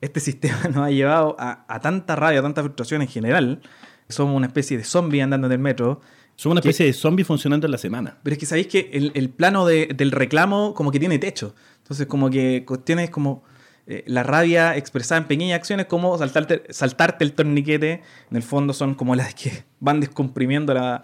este 0.00 0.20
sistema 0.20 0.58
nos 0.74 0.86
ha 0.86 0.90
llevado 0.90 1.36
a, 1.38 1.64
a 1.68 1.80
tanta 1.80 2.16
rabia, 2.16 2.40
a 2.40 2.42
tanta 2.42 2.62
frustración 2.62 3.02
en 3.02 3.08
general. 3.08 3.60
Somos 4.08 4.34
una 4.36 4.46
especie 4.46 4.76
de 4.78 4.84
zombie 4.84 5.20
andando 5.22 5.46
en 5.46 5.52
el 5.54 5.58
metro. 5.58 6.00
Somos 6.36 6.54
una 6.54 6.60
Que- 6.62 6.68
especie 6.70 6.86
de 6.86 6.92
zombie 6.92 7.24
funcionando 7.24 7.66
en 7.66 7.72
la 7.72 7.78
semana. 7.78 8.18
Pero 8.22 8.32
es 8.34 8.38
que 8.38 8.46
sabéis 8.46 8.68
que 8.68 8.90
el, 8.92 9.10
el 9.14 9.28
plano 9.28 9.66
de- 9.66 9.88
del 9.94 10.12
reclamo 10.12 10.72
como 10.74 10.90
que 10.92 10.98
tiene 11.00 11.18
techo. 11.18 11.54
Entonces 11.82 12.06
como 12.06 12.30
que 12.30 12.64
cuestiones 12.66 13.10
como 13.10 13.42
eh, 13.86 14.04
la 14.06 14.22
rabia 14.22 14.76
expresada 14.76 15.20
en 15.20 15.26
pequeñas 15.26 15.56
acciones 15.56 15.86
como 15.86 16.16
saltarte, 16.18 16.62
saltarte 16.70 17.24
el 17.24 17.32
torniquete, 17.32 18.02
en 18.30 18.36
el 18.36 18.42
fondo 18.42 18.72
son 18.74 18.94
como 18.94 19.14
las 19.16 19.34
que 19.34 19.64
van 19.80 20.00
descomprimiendo 20.00 20.74
la, 20.74 21.02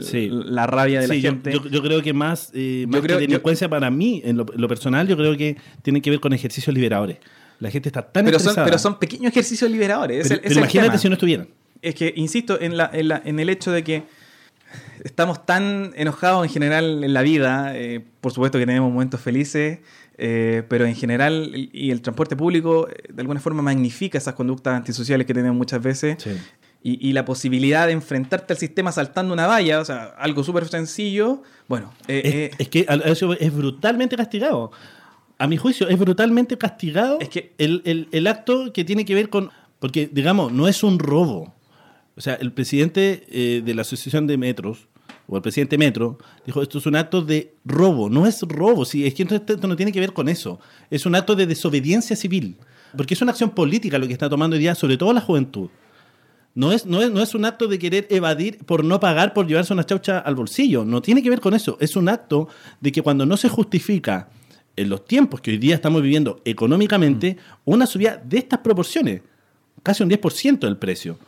Sí. 0.00 0.30
la 0.32 0.66
rabia 0.66 1.00
de 1.00 1.06
Sí, 1.06 1.12
la 1.12 1.18
yo, 1.20 1.30
gente. 1.30 1.52
yo- 1.52 1.66
yo 1.68 1.82
creo 1.82 2.02
que 2.02 2.14
más, 2.14 2.50
eh, 2.54 2.86
más 2.88 3.02
creo- 3.02 3.18
que 3.18 3.26
delincuencia 3.26 3.68
para 3.68 3.90
mí, 3.90 4.22
en 4.24 4.38
lo, 4.38 4.46
en 4.52 4.60
lo 4.60 4.66
personal, 4.68 5.06
yo 5.06 5.16
creo 5.18 5.36
que 5.36 5.58
tiene 5.82 6.00
que 6.00 6.08
ver 6.10 6.18
con 6.20 6.32
ejercicios 6.32 6.72
liberadores. 6.74 7.18
La 7.62 7.70
gente 7.70 7.88
está 7.88 8.02
tan 8.02 8.24
pero, 8.24 8.38
son, 8.38 8.54
pero 8.64 8.78
son 8.78 8.98
pequeños 8.98 9.30
ejercicios 9.32 9.70
liberadores. 9.70 10.18
es 10.24 10.28
Pero- 10.28 10.34
es 10.36 10.42
pero 10.48 10.52
el 10.54 10.58
imagínate 10.58 10.88
tema. 10.90 10.98
si 10.98 11.08
no 11.08 11.14
estuvieran. 11.14 11.48
Es 11.80 11.94
que, 11.94 12.12
insisto, 12.16 12.60
en, 12.60 12.76
la, 12.76 12.90
en, 12.92 13.08
la- 13.08 13.22
en 13.24 13.38
el 13.40 13.48
hecho 13.48 13.70
de 13.72 13.82
que 13.84 14.02
estamos 15.04 15.44
tan 15.46 15.92
enojados 15.96 16.44
en 16.46 16.52
general 16.52 17.04
en 17.04 17.12
la 17.14 17.22
vida, 17.22 17.72
eh, 17.76 18.04
por 18.20 18.32
supuesto 18.32 18.58
que 18.58 18.66
tenemos 18.66 18.90
momentos 18.92 19.20
felices, 19.20 19.78
eh, 20.18 20.62
pero 20.68 20.84
en 20.86 20.94
general, 20.94 21.50
y 21.72 21.90
el 21.90 22.00
transporte 22.02 22.36
público 22.36 22.88
eh, 22.88 23.12
de 23.12 23.20
alguna 23.22 23.40
forma 23.40 23.62
magnifica 23.62 24.18
esas 24.18 24.34
conductas 24.34 24.74
antisociales 24.74 25.26
que 25.26 25.34
tenemos 25.34 25.56
muchas 25.56 25.82
veces. 25.82 26.16
Y, 26.84 27.08
y 27.08 27.12
la 27.12 27.24
posibilidad 27.24 27.86
de 27.86 27.92
enfrentarte 27.92 28.54
al 28.54 28.58
sistema 28.58 28.90
saltando 28.90 29.32
una 29.32 29.46
valla, 29.46 29.78
o 29.80 29.84
sea, 29.84 30.06
algo 30.18 30.42
súper 30.42 30.66
sencillo, 30.66 31.42
bueno, 31.68 31.92
eh, 32.08 32.50
Es, 32.54 32.60
es 32.60 32.68
que 32.68 32.86
eso 33.04 33.32
es 33.34 33.54
brutalmente 33.54 34.16
castigado. 34.16 34.72
A 35.42 35.48
mi 35.48 35.56
juicio, 35.56 35.88
es 35.88 35.98
brutalmente 35.98 36.56
castigado 36.56 37.18
Es 37.20 37.28
que- 37.28 37.52
el, 37.58 37.82
el- 37.84 38.08
el 38.12 38.26
acto 38.28 38.72
que 38.72 38.84
tiene 38.84 39.04
que 39.04 39.14
ver 39.14 39.28
con. 39.28 39.50
Porque, 39.80 40.08
digamos, 40.12 40.52
no 40.52 40.68
es 40.68 40.84
un 40.84 41.00
robo. 41.00 41.52
O 42.16 42.20
sea, 42.20 42.34
el 42.34 42.52
presidente 42.52 43.24
eh, 43.28 43.62
de 43.64 43.74
la 43.74 43.82
Asociación 43.82 44.28
de 44.28 44.36
Metros, 44.38 44.86
o 45.26 45.34
el 45.36 45.42
presidente 45.42 45.78
Metro, 45.78 46.18
dijo: 46.46 46.62
esto 46.62 46.78
es 46.78 46.86
un 46.86 46.94
acto 46.94 47.22
de 47.22 47.54
robo. 47.64 48.08
No 48.08 48.26
es 48.26 48.40
robo, 48.42 48.84
sí, 48.84 49.04
es 49.04 49.14
que 49.14 49.24
esto, 49.24 49.34
esto 49.34 49.66
no 49.66 49.74
tiene 49.74 49.90
que 49.90 49.98
ver 49.98 50.12
con 50.12 50.28
eso. 50.28 50.60
Es 50.90 51.06
un 51.06 51.14
acto 51.16 51.34
de 51.34 51.46
desobediencia 51.46 52.14
civil. 52.14 52.56
Porque 52.96 53.14
es 53.14 53.22
una 53.22 53.32
acción 53.32 53.50
política 53.50 53.98
lo 53.98 54.06
que 54.06 54.12
está 54.12 54.28
tomando 54.28 54.54
hoy 54.54 54.60
día, 54.60 54.74
sobre 54.76 54.96
todo 54.96 55.12
la 55.12 55.22
juventud. 55.22 55.70
No 56.54 56.70
es, 56.70 56.84
no, 56.84 57.00
es, 57.00 57.10
no 57.10 57.22
es 57.22 57.34
un 57.34 57.46
acto 57.46 57.66
de 57.66 57.78
querer 57.78 58.06
evadir 58.10 58.58
por 58.58 58.84
no 58.84 59.00
pagar 59.00 59.32
por 59.32 59.46
llevarse 59.46 59.72
una 59.72 59.84
chaucha 59.86 60.18
al 60.18 60.34
bolsillo. 60.34 60.84
No 60.84 61.00
tiene 61.00 61.22
que 61.22 61.30
ver 61.30 61.40
con 61.40 61.54
eso. 61.54 61.78
Es 61.80 61.96
un 61.96 62.08
acto 62.10 62.46
de 62.80 62.92
que 62.92 63.00
cuando 63.02 63.24
no 63.26 63.38
se 63.38 63.48
justifica 63.48 64.28
en 64.76 64.88
los 64.88 65.04
tiempos 65.04 65.40
que 65.40 65.50
hoy 65.50 65.58
día 65.58 65.74
estamos 65.74 66.02
viviendo 66.02 66.40
económicamente, 66.44 67.36
una 67.64 67.86
subida 67.86 68.20
de 68.24 68.38
estas 68.38 68.60
proporciones, 68.60 69.22
casi 69.82 70.02
un 70.02 70.10
10% 70.10 70.60
del 70.60 70.76
precio. 70.76 71.18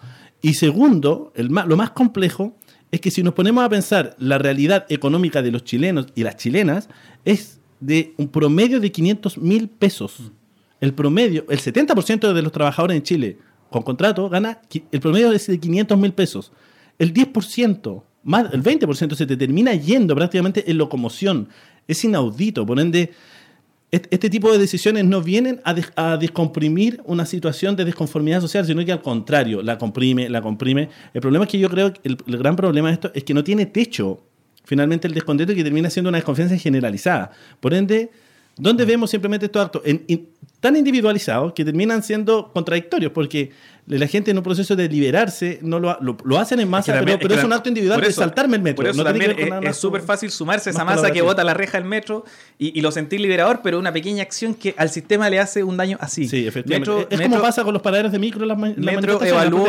Y 0.41 0.55
segundo, 0.55 1.33
el 1.35 1.51
más, 1.51 1.67
lo 1.67 1.77
más 1.77 1.91
complejo 1.91 2.57
es 2.91 3.01
que 3.01 3.11
si 3.11 3.23
nos 3.23 3.35
ponemos 3.35 3.65
a 3.65 3.69
pensar 3.69 4.15
la 4.19 4.39
realidad 4.39 4.87
económica 4.89 5.43
de 5.43 5.51
los 5.51 5.65
chilenos 5.65 6.07
y 6.15 6.23
las 6.23 6.37
chilenas, 6.37 6.89
es 7.25 7.61
de 7.81 8.15
un 8.17 8.29
promedio 8.29 8.81
de 8.81 8.93
500 8.93 9.39
mil 9.39 9.69
pesos. 9.69 10.33
El 10.81 10.95
promedio, 10.95 11.45
el 11.49 11.59
70% 11.59 12.33
de 12.33 12.43
los 12.43 12.53
trabajadores 12.53 12.97
en 12.97 13.03
Chile 13.03 13.39
con 13.71 13.83
contrato 13.83 14.29
gana, 14.29 14.61
el 14.93 15.01
promedio 15.01 15.33
es 15.33 15.47
de 15.47 15.59
500 15.59 15.99
mil 15.99 16.13
pesos. 16.13 16.53
El 16.99 17.13
10%, 17.13 18.03
más, 18.23 18.53
el 18.53 18.63
20% 18.63 19.15
se 19.15 19.27
te 19.27 19.37
termina 19.37 19.75
yendo 19.75 20.15
prácticamente 20.15 20.71
en 20.71 20.79
locomoción. 20.79 21.49
Es 21.89 22.05
inaudito. 22.05 22.65
Por 22.65 22.79
ende, 22.79 23.13
este 24.11 24.31
tipo 24.31 24.51
de 24.53 24.59
decisiones 24.59 25.05
no 25.05 25.21
vienen 25.23 25.61
a, 25.65 25.75
des- 25.75 25.93
a 25.97 26.17
descomprimir 26.17 27.01
una 27.05 27.27
situación 27.27 27.77
de 27.77 27.85
desconformidad 27.85 28.41
social, 28.41 28.65
sino 28.65 28.85
que 28.85 28.93
al 28.93 29.03
contrario, 29.03 29.63
la 29.63 29.79
comprime, 29.79 30.29
la 30.29 30.41
comprime. 30.43 30.89
El 31.13 31.21
problema 31.21 31.45
es 31.45 31.51
que 31.51 31.59
yo 31.59 31.69
creo 31.69 31.93
que 31.93 32.01
el, 32.05 32.17
el 32.27 32.39
gran 32.39 32.57
problema 32.57 32.89
de 32.89 32.95
esto 32.95 33.11
es 33.15 33.25
que 33.25 33.35
no 33.35 33.45
tiene 33.45 33.67
techo 33.67 34.21
finalmente 34.65 35.07
el 35.07 35.15
descontento 35.15 35.53
y 35.53 35.57
que 35.57 35.65
termina 35.65 35.91
siendo 35.91 36.09
una 36.09 36.19
desconfianza 36.19 36.57
generalizada. 36.57 37.31
Por 37.61 37.75
ende, 37.75 38.11
¿dónde 38.57 38.85
vemos 38.85 39.11
simplemente 39.11 39.47
estos 39.47 39.65
actos 39.65 39.83
En- 39.85 40.05
tan 40.61 40.77
individualizados 40.77 41.53
que 41.53 41.65
terminan 41.65 42.03
siendo 42.03 42.51
contradictorios? 42.53 43.13
Porque 43.13 43.51
la 43.87 44.07
gente 44.07 44.31
en 44.31 44.39
un 44.39 44.43
proceso 44.43 44.75
de 44.75 44.89
liberarse 44.89 45.59
no 45.61 45.79
lo, 45.79 45.99
lo, 46.01 46.17
lo 46.25 46.39
hacen 46.39 46.59
en 46.61 46.71
masa, 46.71 46.93
que 46.93 46.99
también- 47.01 47.19
pero, 47.19 47.29
pero 47.29 47.35
es 47.35 47.41
es, 47.41 47.45
un 47.45 47.53
acto 47.53 47.69
individual 47.69 47.99
por 47.99 48.05
de 48.05 48.11
eso- 48.11 48.23
saltarme 48.23 48.57
el 48.57 48.63
metro. 48.63 48.77
Por 48.77 48.87
eso 48.87 48.97
No 48.97 49.05
también 49.05 49.33
es- 49.39 49.71
es 49.71 49.77
súper 49.77 50.01
fácil 50.01 50.31
sumarse 50.31 50.71
a 50.71 50.73
esa 50.73 50.85
masa 50.87 51.11
que 51.11 51.21
bota 51.21 51.45
la 51.45 51.53
reja 51.53 51.77
del 51.79 51.87
metro 51.87 52.25
y, 52.59 52.79
y 52.79 52.81
lo 52.81 52.91
sentir 52.93 53.21
liberador, 53.21 53.61
pero 53.63 53.79
una 53.79 53.93
pequeña 53.93 54.23
acción 54.23 54.55
que 54.55 54.75
al 54.79 54.89
sistema 54.89 55.29
le 55.29 55.39
hace 55.39 55.63
un 55.63 55.77
daño 55.77 55.99
así. 56.01 56.27
Sí, 56.29 56.47
efectivamente. 56.47 56.91
Metro- 56.91 57.07
es 57.11 57.19
Metro- 57.19 57.31
como 57.33 57.43
pasa 57.43 57.63
con 57.63 57.75
los 57.75 57.83
paraderos 57.83 58.11
de 58.11 58.19
micro 58.19 58.47
las, 58.47 58.57
Metro 58.57 59.21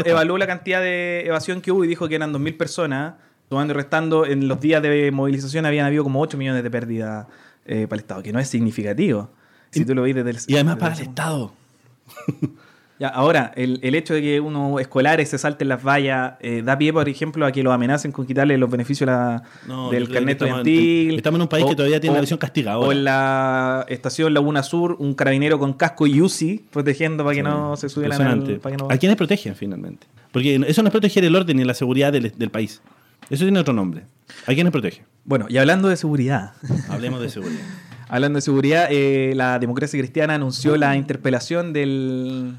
evaluó 0.06 0.38
la 0.38 0.48
cantidad 0.48 0.80
de 0.80 1.26
evasión 1.26 1.60
que 1.60 1.74
hubo 1.74 1.84
y 1.84 1.88
dijo 1.88 2.08
que 2.08 2.16
eran 2.16 2.32
2.000 2.32 2.56
personas, 2.56 3.16
tomando 3.50 3.74
y 3.74 3.76
restando. 3.76 4.26
En 4.26 4.48
los 4.48 4.62
días 4.62 4.82
de 4.82 5.12
movilización 5.12 5.66
habían 5.66 5.86
habido 5.88 6.04
como 6.04 6.22
8 6.22 6.38
millones 6.38 6.64
de 6.64 6.72
pérdidas 6.72 7.28
eh, 7.66 7.88
para 7.88 7.98
el 7.98 8.02
Estado, 8.02 8.24
que 8.24 8.32
no 8.34 8.40
es 8.40 8.48
significativo. 8.48 9.30
Si 9.72 9.84
tú 9.86 9.94
lo 9.96 10.04
ves 10.04 10.16
desde 10.16 10.30
el. 10.30 10.38
Y 10.48 10.54
además 10.56 10.76
desde 10.76 10.80
para 10.82 10.96
el 10.96 11.02
el 11.02 11.08
Estado. 11.10 11.52
Ya, 12.98 13.10
ahora, 13.10 13.52
el, 13.58 13.82
el 13.84 13.94
hecho 13.94 14.14
de 14.14 14.22
que 14.22 14.40
unos 14.40 14.80
escolares 14.80 15.28
se 15.28 15.38
salten 15.38 15.68
las 15.68 15.84
vallas 15.86 16.36
eh, 16.40 16.62
da 16.64 16.78
pie, 16.78 16.94
por 16.94 17.10
ejemplo, 17.10 17.46
a 17.46 17.52
que 17.52 17.62
los 17.62 17.74
amenacen 17.74 18.14
con 18.14 18.26
quitarle 18.26 18.58
los 18.58 18.72
beneficios 18.72 19.06
la- 19.06 19.44
No, 19.68 19.90
del 19.92 20.08
carnet 20.10 20.38
que 20.38 20.46
estamos 20.46 20.62
en- 20.62 20.68
estudiantil. 20.70 21.16
estamos 21.18 21.38
en 21.40 21.42
un 21.42 21.48
país 21.50 21.66
que 21.66 21.76
todavía 21.76 22.00
tiene 22.00 22.14
una 22.14 22.22
visión 22.22 22.40
castigadora. 22.40 22.88
O 22.88 22.94
en 22.94 23.04
la 23.04 23.86
estación 23.90 24.34
Laguna 24.34 24.64
Sur, 24.64 24.96
un 24.98 25.14
carabinero 25.14 25.60
con 25.60 25.74
casco 25.74 26.08
y 26.08 26.22
UCI 26.22 26.64
protegiendo 26.72 27.26
para 27.26 27.36
que 27.36 27.44
no 27.44 27.76
se 27.76 27.90
subieran 27.90 28.22
al... 28.22 28.60
Para 28.62 28.78
que 28.78 28.82
no- 28.82 28.90
¿A 28.90 28.96
quiénes 28.96 29.18
protegen 29.18 29.56
finalmente? 29.58 30.08
Porque 30.32 30.56
eso 30.66 30.82
no 30.82 30.88
es 30.88 30.92
proteger 30.94 31.26
el 31.26 31.36
orden 31.36 31.60
y 31.60 31.66
la 31.66 31.74
seguridad 31.74 32.14
del, 32.14 32.32
del 32.38 32.50
país. 32.50 32.82
Eso 33.30 33.44
tiene 33.44 33.60
otro 33.60 33.74
nombre. 33.74 34.04
¿A 34.48 34.54
quiénes 34.54 34.72
protege? 34.72 35.04
Bueno, 35.26 35.48
y 35.50 35.58
hablando 35.58 35.90
de 35.90 35.98
seguridad, 35.98 36.54
Hablemos 36.88 37.20
de 37.20 37.30
seguridad. 37.30 37.64
hablando 38.08 38.38
de 38.38 38.42
seguridad, 38.42 38.88
eh, 38.92 39.34
la 39.36 39.58
democracia 39.58 40.00
cristiana 40.00 40.36
anunció 40.36 40.78
la 40.78 40.96
interpelación 40.96 41.74
del... 41.74 42.56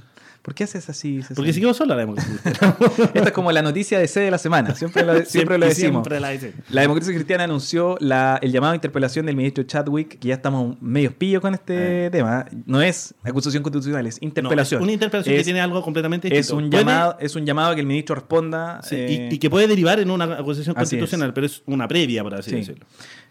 ¿Por 0.46 0.54
qué 0.54 0.62
haces 0.62 0.88
así? 0.88 1.22
César? 1.22 1.34
Porque 1.34 1.52
si 1.52 1.58
quedó 1.60 1.74
sola 1.74 1.96
la 1.96 2.02
democracia. 2.02 2.32
Esta 3.14 3.24
es 3.24 3.32
como 3.32 3.50
la 3.50 3.62
noticia 3.62 3.98
de 3.98 4.06
C 4.06 4.20
de 4.20 4.30
la 4.30 4.38
semana, 4.38 4.76
siempre 4.76 5.02
lo, 5.04 5.24
siempre 5.24 5.58
lo 5.58 5.66
decimos. 5.66 6.06
Siempre 6.06 6.20
la. 6.20 6.32
La 6.70 6.82
democracia 6.82 7.12
cristiana 7.12 7.42
anunció 7.42 7.96
la- 7.98 8.38
el 8.40 8.52
llamado 8.52 8.70
a 8.70 8.76
interpelación 8.76 9.26
del 9.26 9.34
ministro 9.34 9.64
Chadwick, 9.64 10.20
que 10.20 10.28
ya 10.28 10.34
estamos 10.34 10.80
medio 10.80 11.12
pillos 11.18 11.40
con 11.42 11.52
este 11.54 12.10
tema. 12.10 12.46
No 12.64 12.80
es 12.80 13.12
acusación 13.24 13.64
constitucional, 13.64 14.06
es 14.06 14.18
interpelación. 14.22 14.78
No, 14.78 14.84
es 14.84 14.86
una 14.86 14.92
interpelación 14.92 15.34
que 15.34 15.40
Es- 15.40 15.44
tiene 15.44 15.60
algo 15.60 15.82
completamente 15.82 16.28
es 16.28 16.34
distinto. 16.34 16.62
un, 16.64 16.70
Puede- 16.70 16.84
llamado, 16.84 17.16
es 17.18 17.34
un 17.34 17.44
llamado 17.44 17.70
a 17.72 17.74
que 17.74 17.80
el 17.80 17.86
ministro 17.88 18.14
responda. 18.14 18.80
sí, 18.84 18.94
eh, 18.94 19.28
y, 19.32 19.34
y 19.34 19.38
que 19.40 19.50
puede 19.50 19.66
derivar 19.66 19.98
en 19.98 20.12
una 20.12 20.26
acusación 20.26 20.76
constitucional, 20.76 21.34
pero 21.34 21.46
es 21.46 21.64
una 21.66 21.88
previa, 21.88 22.22
por 22.22 22.34
así 22.36 22.50
Sí. 22.50 22.56
decirlo. 22.56 22.86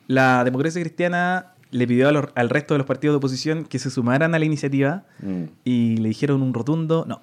La 0.07 0.43
democracia 0.43 0.81
cristiana 0.81 1.53
le 1.75 1.87
pidió 1.87 2.07
a 2.09 2.11
los- 2.11 2.25
al 2.35 2.49
resto 2.49 2.73
de 2.73 2.79
los 2.79 2.87
partidos 2.87 3.13
de 3.13 3.17
oposición 3.17 3.65
que 3.65 3.79
se 3.79 3.89
sumaran 3.89 4.33
a 4.35 4.39
la 4.39 4.45
iniciativa 4.45 5.03
Mm. 5.21 5.43
y 5.63 5.97
le 5.97 6.09
dijeron 6.09 6.41
un 6.41 6.53
rotundo 6.53 7.05
no. 7.07 7.19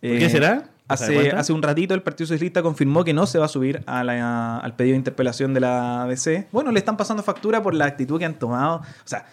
¿Por 0.00 0.18
qué 0.18 0.28
será? 0.30 0.48
¿Te 0.58 0.64
das 0.64 0.68
Hace, 1.02 1.30
hace 1.32 1.52
un 1.52 1.62
ratito 1.62 1.92
el 1.92 2.00
Partido 2.02 2.26
Socialista 2.28 2.62
confirmó 2.62 3.04
que 3.04 3.12
no 3.12 3.26
se 3.26 3.38
va 3.38 3.44
a 3.44 3.48
subir 3.48 3.82
a 3.86 4.02
la- 4.04 4.56
al 4.58 4.74
pedido 4.74 4.92
de 4.94 4.98
interpelación 4.98 5.52
de 5.52 5.60
la 5.60 6.02
ADC. 6.04 6.46
Bueno, 6.50 6.72
le 6.72 6.78
están 6.78 6.96
pasando 6.96 7.22
factura 7.22 7.62
por 7.62 7.74
la 7.74 7.84
actitud 7.84 8.18
que 8.18 8.24
han 8.24 8.38
tomado. 8.38 8.76
O 8.76 8.82
sea, 9.04 9.26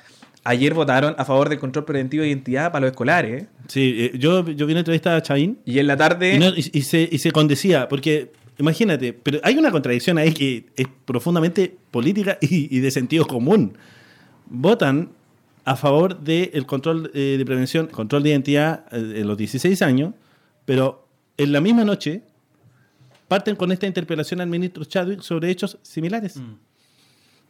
ayer 0.44 0.74
votaron 0.74 1.16
a 1.18 1.24
favor 1.24 1.48
del 1.48 1.60
control 1.60 1.86
preventivo 1.86 2.24
de 2.24 2.28
identidad 2.30 2.72
para 2.74 2.82
los 2.82 2.92
escolares 2.92 3.46
Sí, 3.70 3.96
eh, 3.98 4.18
yo, 4.20 4.46
yo 4.50 4.66
vi 4.66 4.74
una 4.74 4.82
entrevista 4.82 5.16
a 5.16 5.22
Chaín 5.22 5.58
y 5.66 5.80
en 5.80 5.88
la 5.88 5.96
tarde... 5.98 6.36
y, 6.36 6.40
no- 6.40 6.50
y- 6.50 6.70
y 6.74 6.82
se, 6.82 7.08
y 7.12 7.18
se 7.20 7.32
condecía, 7.32 7.88
porque 7.88 8.32
imagínate, 8.58 9.14
pero 9.14 9.40
hay 9.44 9.58
una 9.58 9.72
contradicción 9.72 10.18
ahí 10.18 10.34
que 10.34 10.66
es 10.75 10.88
profundamente 11.06 11.74
política 11.90 12.38
y, 12.42 12.75
y 12.75 12.80
de 12.82 12.92
sentido 12.92 13.25
común. 13.25 13.78
Votan 14.48 15.10
a 15.64 15.75
favor 15.75 16.20
del 16.20 16.66
control 16.66 17.10
eh, 17.14 17.36
de 17.38 17.46
prevención, 17.46 17.88
control 17.88 18.24
de 18.24 18.30
identidad 18.30 18.86
eh, 18.92 19.14
en 19.22 19.28
los 19.28 19.38
16 19.38 19.82
años, 19.82 20.14
pero 20.66 21.08
en 21.38 21.52
la 21.52 21.62
misma 21.62 21.84
noche 21.84 22.22
parten 23.28 23.56
con 23.56 23.72
esta 23.72 23.88
interpelación 23.88 24.42
al 24.42 24.48
ministro 24.48 24.84
Chadwick 24.86 25.22
sobre 25.22 25.50
hechos 25.50 25.78
similares. 25.82 26.40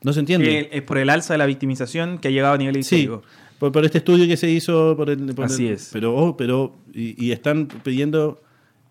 No 0.02 0.14
se 0.14 0.20
entiende. 0.22 0.70
es 0.72 0.82
por 0.84 0.98
el 0.98 1.10
alza 1.10 1.34
de 1.34 1.38
la 1.40 1.46
victimización 1.46 2.18
que 2.20 2.28
ha 2.30 2.32
llegado 2.32 2.54
a 2.54 2.58
nivel 2.58 2.76
Sí, 2.84 2.96
histórico. 2.98 3.24
por, 3.60 3.72
por 3.72 3.84
este 3.86 3.98
estudio 3.98 4.28
que 4.28 4.38
se 4.38 4.50
hizo. 4.50 4.96
Por 4.96 5.10
el, 5.10 5.34
por 5.36 5.46
Así 5.46 5.68
el- 5.68 5.74
es. 5.74 5.90
Pero, 5.92 6.16
oh, 6.16 6.38
pero 6.38 6.76
y, 6.94 7.26
y 7.26 7.32
están 7.32 7.68
pidiendo 7.68 8.42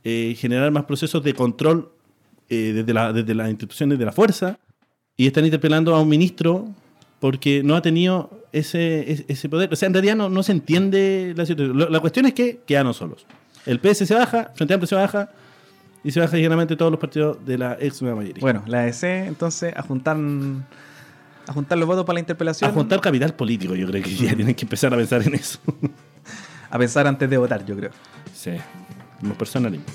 eh, 0.03 0.35
generar 0.37 0.71
más 0.73 0.85
procesos 0.85 1.23
de 1.23 1.33
control 1.33 1.91
eh, 2.51 2.73
desde, 2.75 2.93
la- 2.93 3.13
desde 3.13 3.35
las 3.35 3.49
instituciones 3.49 3.99
de 3.99 4.05
la 4.05 4.13
fuerza 4.13 4.59
y 5.17 5.27
están 5.27 5.45
interpelando 5.47 5.95
a 5.95 6.01
un 6.03 6.09
ministro 6.09 6.69
porque 7.25 7.63
no 7.63 7.75
ha 7.75 7.81
tenido 7.81 8.29
ese, 8.53 9.25
ese, 9.29 9.49
poder. 9.49 9.73
O 9.73 9.77
sea, 9.77 9.87
en 9.87 9.95
realidad 9.95 10.15
no, 10.15 10.29
no 10.29 10.43
se 10.43 10.53
entiende 10.53 11.33
la 11.35 11.47
situación. 11.47 11.91
La 11.91 12.01
cuestión 12.01 12.27
es 12.27 12.35
que 12.35 12.61
quedaron 12.67 12.93
solos. 12.93 13.25
El 13.65 13.81
PS 13.81 14.07
se 14.07 14.15
baja, 14.15 14.53
Frente 14.55 14.75
Amplio 14.75 14.87
se 14.87 14.95
baja 14.95 15.31
y 16.05 16.11
se 16.11 16.21
baja 16.21 16.37
llenamente 16.37 16.77
todos 16.77 16.91
los 16.91 17.01
partidos 17.01 17.39
de 17.47 17.57
la 17.57 17.79
ex 17.81 18.03
nueva 18.03 18.19
mayoría. 18.19 18.43
Bueno, 18.43 18.63
la 18.67 18.83
ADC, 18.83 19.05
entonces, 19.27 19.75
a 19.75 19.81
juntar, 19.81 20.19
a 21.47 21.53
juntar 21.55 21.79
los 21.79 21.89
votos 21.89 22.05
para 22.05 22.13
la 22.13 22.21
interpelación. 22.21 22.71
a 22.71 22.75
juntar 22.75 23.01
capital 23.01 23.33
político, 23.33 23.75
yo 23.75 23.87
creo 23.87 24.03
que 24.03 24.15
ya 24.15 24.37
tienen 24.37 24.55
que 24.55 24.67
empezar 24.67 24.93
a 24.93 24.99
pensar 24.99 25.23
en 25.27 25.33
eso. 25.33 25.59
a 26.69 26.79
pensar 26.79 27.07
antes 27.07 27.31
de 27.31 27.39
votar, 27.39 27.65
yo 27.65 27.75
creo. 27.75 27.91
sí, 28.35 28.51
como 29.19 29.33
personalismo. 29.33 29.87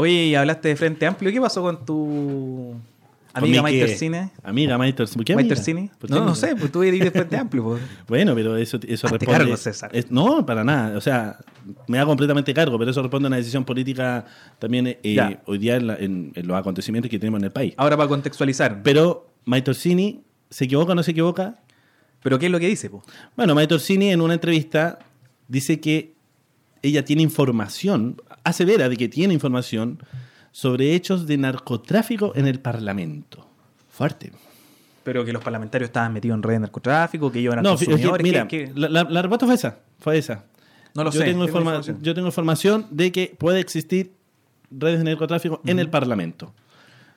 Oye, 0.00 0.26
y 0.26 0.34
hablaste 0.34 0.68
de 0.68 0.76
Frente 0.76 1.06
Amplio. 1.06 1.30
¿Qué 1.32 1.40
pasó 1.40 1.62
con 1.62 1.84
tu 1.84 2.74
amiga 3.32 3.40
¿Con 3.40 3.50
mi 3.50 3.60
Maiter? 3.60 3.88
Cine? 3.96 4.30
Amiga 4.42 4.78
Maiter 4.78 5.06
Cine. 5.06 5.16
¿Por 5.18 5.24
qué 5.24 5.34
Maiter? 5.34 5.58
Cine. 5.58 5.90
¿Por 5.98 6.10
No, 6.10 6.24
no 6.24 6.34
sé, 6.34 6.56
pues 6.56 6.72
tú 6.72 6.82
eres 6.82 7.00
de 7.00 7.10
Frente 7.10 7.36
Amplio. 7.38 7.62
pues. 7.64 7.82
Bueno, 8.08 8.34
pero 8.34 8.56
eso, 8.56 8.78
eso 8.86 9.06
Hazte 9.06 9.18
responde... 9.18 9.38
cargo, 9.38 9.56
César. 9.56 9.90
es- 9.92 10.10
no, 10.10 10.44
para 10.46 10.64
nada. 10.64 10.96
O 10.96 11.00
sea, 11.00 11.36
me 11.86 11.98
da 11.98 12.06
completamente 12.06 12.52
cargo, 12.54 12.78
pero 12.78 12.90
eso 12.90 13.02
responde 13.02 13.26
a 13.26 13.28
una 13.28 13.36
decisión 13.36 13.64
política 13.64 14.24
también 14.58 14.86
eh, 15.02 15.38
hoy 15.46 15.58
día 15.58 15.76
en, 15.76 15.86
la- 15.86 15.96
en- 15.96 16.32
en 16.34 16.46
los 16.46 16.56
acontecimientos 16.56 17.10
que 17.10 17.18
tenemos 17.18 17.38
en 17.40 17.44
el 17.44 17.52
país. 17.52 17.74
Ahora 17.76 17.96
para 17.96 18.08
contextualizar. 18.08 18.82
Pero 18.82 19.28
Maite 19.44 19.70
Orsini, 19.70 20.22
¿se 20.48 20.64
equivoca 20.64 20.92
o 20.92 20.94
no 20.94 21.02
se 21.02 21.10
equivoca? 21.12 21.56
¿Pero 22.22 22.38
qué 22.38 22.46
es 22.46 22.52
lo 22.52 22.58
que 22.60 22.68
dice? 22.68 22.90
po? 22.90 23.02
Bueno, 23.36 23.54
Maite 23.54 23.74
Orsini 23.74 24.10
en 24.10 24.20
una 24.20 24.34
entrevista 24.34 24.98
dice 25.48 25.78
que 25.80 26.14
ella 26.82 27.04
tiene 27.04 27.22
información, 27.22 28.20
asevera 28.44 28.88
de 28.88 28.96
que 28.96 29.08
tiene 29.08 29.34
información 29.34 29.98
sobre 30.52 30.94
hechos 30.94 31.26
de 31.26 31.36
narcotráfico 31.38 32.32
en 32.34 32.46
el 32.46 32.60
Parlamento. 32.60 33.46
Fuerte. 33.90 34.32
Pero 35.04 35.24
que 35.24 35.32
los 35.32 35.42
parlamentarios 35.42 35.88
estaban 35.88 36.12
metidos 36.12 36.36
en 36.36 36.42
redes 36.42 36.56
de 36.56 36.60
narcotráfico, 36.60 37.30
que 37.32 37.38
ellos 37.40 37.52
eran 37.52 37.62
No, 37.64 37.70
consumidores. 37.70 38.22
mira, 38.22 38.46
que- 38.48 38.66
que- 38.66 38.72
La, 38.74 38.88
la- 38.88 39.04
la 39.04 39.22
respuesta 39.22 39.46
fue 39.46 39.54
esa. 39.54 39.78
Fue 39.98 40.18
esa. 40.18 40.44
No 40.94 41.04
lo 41.04 41.10
yo 41.10 41.20
sé, 41.20 41.26
Tengo 41.26 41.44
tengo 41.44 41.58
informa- 41.58 41.70
información. 41.76 41.98
yo 42.02 42.14
tengo 42.14 42.28
información 42.28 42.86
de 42.90 43.12
que 43.12 43.34
puede 43.38 43.60
existir 43.60 44.12
redes 44.70 44.98
de 44.98 45.04
narcotráfico 45.04 45.60
en 45.66 45.78
el 45.78 45.88
Parlamento. 45.88 46.52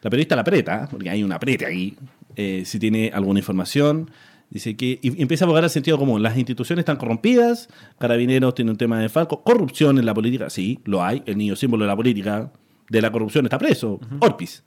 La 0.01 0.09
periodista 0.09 0.35
la 0.35 0.41
aprieta, 0.41 0.87
porque 0.91 1.09
hay 1.09 1.23
una 1.23 1.35
aprieta 1.35 1.67
ahí, 1.67 1.95
eh, 2.35 2.63
si 2.65 2.77
tiene 2.79 3.11
alguna 3.13 3.39
información. 3.39 4.11
Dice 4.53 4.75
que 4.77 4.99
y 5.01 5.19
empieza 5.19 5.45
a 5.45 5.47
abogar 5.47 5.63
al 5.63 5.71
sentido 5.71 5.97
común. 5.97 6.21
Las 6.21 6.37
instituciones 6.37 6.83
están 6.83 6.97
corrompidas, 6.97 7.69
Carabineros 7.97 8.53
tiene 8.53 8.69
un 8.69 8.77
tema 8.77 8.99
de 8.99 9.09
falco, 9.09 9.41
corrupción 9.41 9.97
en 9.97 10.05
la 10.05 10.13
política, 10.13 10.51
sí, 10.51 10.79
lo 10.85 11.03
hay. 11.03 11.23
El 11.25 11.39
niño 11.39 11.55
símbolo 11.55 11.85
de 11.85 11.87
la 11.87 11.95
política 11.95 12.51
de 12.87 13.01
la 13.01 13.11
corrupción 13.11 13.47
está 13.47 13.57
preso, 13.57 13.99
Orpis. 14.19 14.63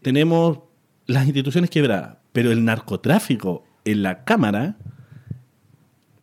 Tenemos 0.00 0.60
las 1.04 1.26
instituciones 1.26 1.68
quebradas, 1.68 2.16
pero 2.32 2.50
el 2.50 2.64
narcotráfico 2.64 3.64
en 3.84 4.02
la 4.02 4.24
Cámara 4.24 4.78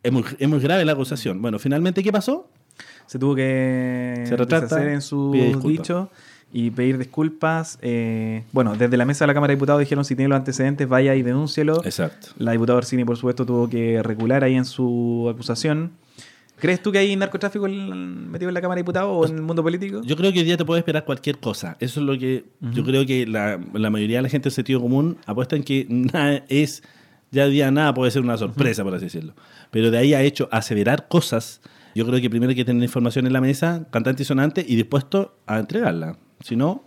es 0.02 0.10
muy, 0.10 0.24
es 0.36 0.48
muy 0.48 0.58
grave 0.58 0.84
la 0.84 0.90
acusación. 0.90 1.40
Bueno, 1.40 1.60
finalmente, 1.60 2.02
¿qué 2.02 2.10
pasó? 2.10 2.50
se 3.06 3.18
tuvo 3.18 3.36
que 3.36 4.24
Se 4.26 4.36
deshacer 4.36 4.88
en 4.88 5.02
su 5.02 5.30
dicho 5.64 6.10
y 6.52 6.70
pedir 6.70 6.98
disculpas. 6.98 7.78
Eh, 7.82 8.44
bueno, 8.52 8.74
desde 8.76 8.96
la 8.96 9.04
mesa 9.04 9.24
de 9.24 9.28
la 9.28 9.34
Cámara 9.34 9.50
de 9.52 9.56
Diputados 9.56 9.80
dijeron 9.80 10.04
si 10.04 10.16
tiene 10.16 10.28
los 10.30 10.36
antecedentes, 10.36 10.88
vaya 10.88 11.14
y 11.14 11.22
denúncielo. 11.22 11.84
Exacto. 11.84 12.28
La 12.38 12.52
diputada 12.52 12.78
Orsini, 12.78 13.04
por 13.04 13.16
supuesto, 13.16 13.44
tuvo 13.44 13.68
que 13.68 14.02
recular 14.02 14.44
ahí 14.44 14.54
en 14.54 14.64
su 14.64 15.28
acusación. 15.32 15.92
¿Crees 16.60 16.82
tú 16.82 16.90
que 16.90 16.98
hay 16.98 17.14
narcotráfico 17.14 17.66
en- 17.68 18.30
metido 18.32 18.48
en 18.48 18.54
la 18.54 18.60
Cámara 18.60 18.76
de 18.78 18.82
Diputados 18.82 19.10
o 19.14 19.30
en 19.30 19.36
el 19.36 19.42
mundo 19.42 19.62
político? 19.62 20.00
Yo 20.02 20.16
creo 20.16 20.32
que 20.32 20.40
hoy 20.40 20.44
día 20.44 20.56
te 20.56 20.64
puede 20.64 20.80
esperar 20.80 21.04
cualquier 21.04 21.38
cosa. 21.38 21.76
Eso 21.78 22.00
es 22.00 22.06
lo 22.06 22.18
que 22.18 22.46
yo 22.60 22.82
creo 22.84 23.06
que 23.06 23.26
la, 23.26 23.60
la 23.74 23.90
mayoría 23.90 24.16
de 24.18 24.22
la 24.22 24.28
gente 24.28 24.44
del 24.46 24.52
sentido 24.54 24.80
común 24.80 25.18
apuesta 25.26 25.54
en 25.54 25.62
que 25.62 25.86
nada 25.88 26.42
es, 26.48 26.82
ya 27.30 27.44
hoy 27.44 27.52
día 27.52 27.70
nada 27.70 27.94
puede 27.94 28.10
ser 28.10 28.22
una 28.22 28.36
sorpresa, 28.36 28.82
por 28.82 28.92
así 28.94 29.04
decirlo. 29.04 29.34
Pero 29.70 29.92
de 29.92 29.98
ahí 29.98 30.14
a 30.14 30.22
hecho 30.22 30.48
aseverar 30.50 31.06
cosas, 31.06 31.60
yo 31.94 32.04
creo 32.06 32.20
que 32.20 32.28
primero 32.28 32.50
hay 32.50 32.56
que 32.56 32.64
tener 32.64 32.82
información 32.82 33.26
en 33.28 33.34
la 33.34 33.40
mesa, 33.40 33.86
cantante 33.92 34.22
y 34.24 34.26
sonante, 34.26 34.64
y 34.66 34.74
dispuesto 34.74 35.36
a 35.46 35.60
entregarla. 35.60 36.16
Si 36.40 36.56
no, 36.56 36.82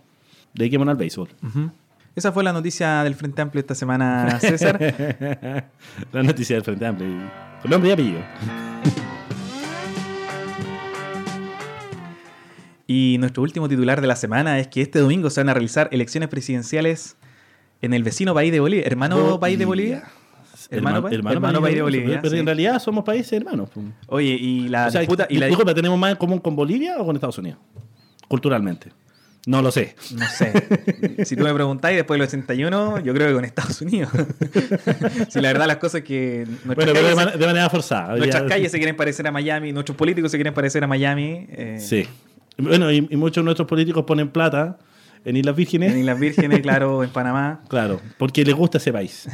dediquémonos 0.54 0.92
al 0.92 0.98
béisbol. 0.98 1.28
Ujú. 1.42 1.70
Esa 2.14 2.30
fue 2.32 2.44
la 2.44 2.52
noticia 2.52 3.02
del 3.04 3.14
Frente 3.14 3.40
Amplio 3.40 3.60
esta 3.60 3.74
semana, 3.74 4.38
César. 4.40 4.78
la 6.12 6.22
noticia 6.22 6.56
del 6.56 6.64
Frente 6.64 6.86
Amplio. 6.86 7.08
Con 7.62 7.70
nombre 7.70 7.90
y 7.90 7.92
apellido. 7.92 8.20
Y 12.86 13.16
nuestro 13.18 13.42
último 13.42 13.68
titular 13.68 14.02
de 14.02 14.06
la 14.06 14.16
semana 14.16 14.58
es 14.58 14.68
que 14.68 14.82
este 14.82 14.98
domingo 14.98 15.30
se 15.30 15.40
van 15.40 15.48
a 15.48 15.54
realizar 15.54 15.88
elecciones 15.92 16.28
presidenciales 16.28 17.16
en 17.80 17.94
el 17.94 18.02
vecino 18.02 18.34
país 18.34 18.52
de 18.52 18.60
Bolivia. 18.60 18.86
Hermano 18.86 19.40
país 19.40 19.58
de 19.58 19.64
Bolivia. 19.64 20.04
Hermano, 20.70 21.08
hermano 21.08 21.60
país 21.60 21.76
de 21.76 21.82
Bolivia. 21.82 22.20
Pero 22.20 22.34
sí. 22.34 22.40
en 22.40 22.46
realidad 22.46 22.78
somos 22.78 23.04
países 23.04 23.32
hermanos. 23.32 23.70
pues. 23.72 23.86
Oye, 24.08 24.34
y 24.34 24.68
la 24.68 24.88
O 24.88 24.90
sea, 24.90 25.00
disputa. 25.00 25.26
Y 25.30 25.38
la 25.38 25.46
disculpa, 25.46 25.74
¿tenemos 25.74 25.98
más 25.98 26.10
en 26.10 26.16
común 26.16 26.38
con 26.38 26.54
Bolivia 26.54 26.96
o 26.98 27.06
con 27.06 27.16
Estados 27.16 27.38
Unidos? 27.38 27.58
Culturalmente. 28.28 28.92
No 29.46 29.60
lo 29.60 29.70
sé. 29.72 29.96
No 30.14 30.26
sé. 30.28 31.24
Si 31.24 31.34
tú 31.36 31.42
me 31.44 31.52
preguntáis 31.52 31.96
después 31.96 32.18
del 32.18 32.26
81, 32.28 33.00
yo 33.00 33.12
creo 33.14 33.28
que 33.28 33.34
con 33.34 33.44
Estados 33.44 33.80
Unidos. 33.80 34.10
si 35.28 35.40
la 35.40 35.48
verdad 35.52 35.66
las 35.66 35.76
cosas 35.78 35.96
es 36.02 36.04
que 36.04 36.46
Bueno, 36.64 36.74
pero 36.80 36.92
de, 36.92 37.00
calles, 37.00 37.16
man- 37.16 37.38
de 37.38 37.46
manera 37.46 37.68
forzada. 37.70 38.16
nuestras 38.16 38.42
Ya- 38.44 38.48
calles 38.48 38.70
se 38.72 38.78
quieren 38.78 38.96
parecer 38.96 39.26
a 39.26 39.32
Miami, 39.32 39.72
nuestros 39.72 39.96
políticos 39.96 40.30
se 40.30 40.36
quieren 40.36 40.54
parecer 40.54 40.84
a 40.84 40.86
Miami. 40.86 41.46
eh, 41.50 41.78
Sí. 41.80 42.06
Bueno, 42.58 42.90
y, 42.92 43.08
y 43.10 43.16
muchos 43.16 43.42
de 43.42 43.46
nuestros 43.46 43.66
políticos 43.66 44.04
ponen 44.04 44.28
plata 44.30 44.78
en 45.24 45.36
Islas 45.36 45.56
Vírgenes. 45.56 45.92
En 45.92 46.00
Islas 46.00 46.20
Vírgenes, 46.20 46.60
claro, 46.60 47.02
en 47.02 47.10
Panamá, 47.12 47.62
Claro, 47.68 48.00
porque 48.18 48.44
les 48.44 48.54
gusta 48.54 48.78
ese 48.78 48.92
país. 48.92 49.26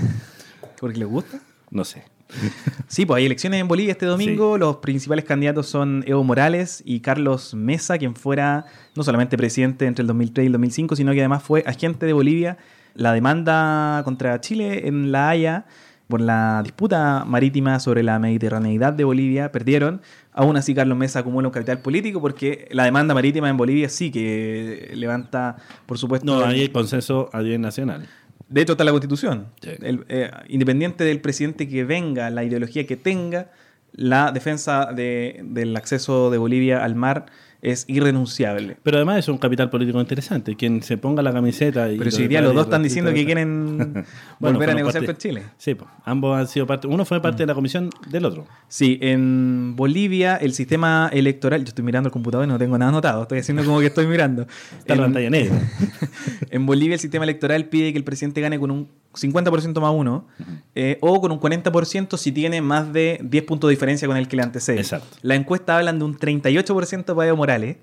porque 0.81 0.99
les 0.99 1.09
gusta. 1.09 1.39
No 1.71 1.85
sé. 1.85 2.03
Sí, 2.89 3.05
pues 3.05 3.19
hay 3.19 3.27
elecciones 3.27 3.61
en 3.61 3.69
Bolivia 3.69 3.93
este 3.93 4.07
domingo. 4.07 4.57
Los 4.59 4.77
principales 4.77 5.25
candidatos 5.25 5.67
son 5.69 6.03
Evo 6.07 6.25
Morales 6.25 6.83
y 6.87 7.01
Carlos 7.01 7.55
Mesa, 7.55 7.99
quien 7.99 8.15
fuera 8.17 8.65
no 8.97 9.03
solamente 9.03 9.37
presidente 9.37 9.87
entre 9.87 10.03
el 10.03 10.07
2003 10.09 10.45
y 10.45 10.47
el 10.47 10.53
2005, 10.53 10.97
sino 10.97 11.13
que 11.13 11.21
además 11.21 11.43
fue 11.43 11.63
agente 11.67 12.07
de 12.07 12.13
Bolivia. 12.13 12.57
La 12.95 13.13
demanda 13.13 14.03
contra 14.05 14.41
Chile 14.41 14.89
en 14.89 15.13
La 15.13 15.29
Haya 15.31 15.67
por 16.09 16.23
la 16.23 16.63
disputa 16.65 17.25
marítima 17.27 17.79
sobre 17.81 18.03
la 18.03 18.19
mediterraneidad 18.19 18.95
de 18.95 19.05
Bolivia, 19.05 19.53
perdieron. 19.53 20.01
Aún 20.33 20.57
así, 20.57 20.75
Carlos 20.75 20.97
Mesa 20.97 21.19
acumula 21.19 21.49
un 21.49 21.53
capital 21.53 21.81
político 21.81 22.21
porque 22.23 22.67
la 22.71 22.85
demanda 22.85 23.13
marítima 23.13 23.51
en 23.51 23.59
Bolivia 23.59 23.91
sí 23.91 24.11
que 24.11 24.91
levanta, 24.95 25.57
por 25.85 25.99
supuesto. 25.99 26.25
No, 26.25 26.43
el- 26.47 26.61
hay 26.61 26.69
consenso 26.71 27.29
a 27.35 27.43
nivel 27.43 27.61
nacional. 27.61 28.09
De 28.49 28.61
hecho, 28.63 28.73
está 28.73 28.85
la 28.85 28.91
constitución. 28.93 29.49
Sí. 29.63 29.71
El, 29.83 30.05
eh, 30.09 30.31
independiente 30.49 31.05
del 31.05 31.21
presidente 31.21 31.69
que 31.69 31.85
venga, 31.85 32.31
la 32.31 32.45
ideología 32.45 32.87
que 32.87 32.97
tenga, 32.97 33.51
la 33.93 34.33
defensa 34.33 34.93
de- 34.93 35.41
del 35.45 35.77
acceso 35.77 36.31
de 36.31 36.39
Bolivia 36.39 36.85
al 36.85 36.95
mar 36.95 37.27
es 37.61 37.85
irrenunciable. 37.89 38.77
Pero 38.83 38.99
además 38.99 39.19
es 39.19 39.29
un 39.29 39.39
capital 39.39 39.69
político 39.71 40.01
interesante. 40.01 40.55
Quien 40.57 40.83
se 40.83 40.97
ponga 40.97 41.23
la 41.23 41.33
camiseta 41.33 41.91
y. 41.93 41.99
Pero 41.99 42.11
si 42.11 42.23
hoy 42.23 42.29
día 42.29 42.41
los 42.41 42.55
dos 42.55 42.65
están 42.67 42.83
diciendo 42.83 43.13
que 43.13 43.25
quieren 43.25 43.77
Bueno, 44.39 44.59
volver 44.59 44.71
a 44.71 44.75
negociar 44.75 45.05
parte- 45.05 45.07
con 45.07 45.17
Chile. 45.17 45.43
Sí, 45.57 45.75
pues, 45.75 45.91
ambos 46.05 46.39
han 46.39 46.47
sido 46.47 46.67
parte. 46.67 46.87
Uno 46.87 47.05
fue 47.05 47.21
parte 47.21 47.43
de 47.43 47.47
la 47.47 47.55
comisión 47.55 47.91
del 48.11 48.25
otro. 48.27 48.47
Sí, 48.69 48.99
en 49.03 49.75
Bolivia 49.77 50.37
el 50.37 50.53
sistema 50.55 51.11
electoral, 51.13 51.63
yo 51.65 51.69
estoy 51.69 51.85
mirando 51.85 52.09
el 52.09 52.13
computador 52.13 52.47
y 52.47 52.49
no 52.49 52.59
tengo 52.59 52.79
nada 52.79 52.91
anotado, 52.91 53.23
estoy 53.23 53.41
haciendo 53.41 53.65
como 53.65 53.81
que 53.81 53.87
estoy 53.87 54.07
mirando. 54.07 54.43
Está 54.79 54.95
la 54.95 55.03
En- 55.03 55.07
pantalla 55.07 55.31
negra. 55.31 55.59
En 56.51 56.65
Bolivia 56.67 56.95
el 56.95 57.01
sistema 57.01 57.25
electoral 57.25 57.67
pide 57.67 57.93
que 57.93 57.99
el 57.99 58.05
presidente 58.05 58.41
gane 58.41 58.59
con 58.59 58.71
un 58.71 58.89
50% 59.15 59.81
más 59.81 59.93
uno 59.95 60.27
eh, 60.75 60.99
o 61.01 61.21
con 61.21 61.33
un 61.33 61.41
40% 61.41 62.17
si 62.17 62.31
tiene 62.33 62.61
más 62.63 62.93
de 62.93 63.19
10 63.23 63.45
puntos 63.45 63.69
de 63.69 63.73
diferencia 63.73 64.07
con 64.07 64.17
el 64.17 64.29
que 64.29 64.37
le 64.37 64.43
antecede. 64.43 64.79
Exacto. 64.79 65.17
La 65.23 65.35
encuesta 65.35 65.77
hablan 65.77 65.99
de 65.99 66.05
un 66.05 66.17
38% 66.17 67.15
para 67.15 67.29
Evo 67.29 67.37
Morales 67.49 67.77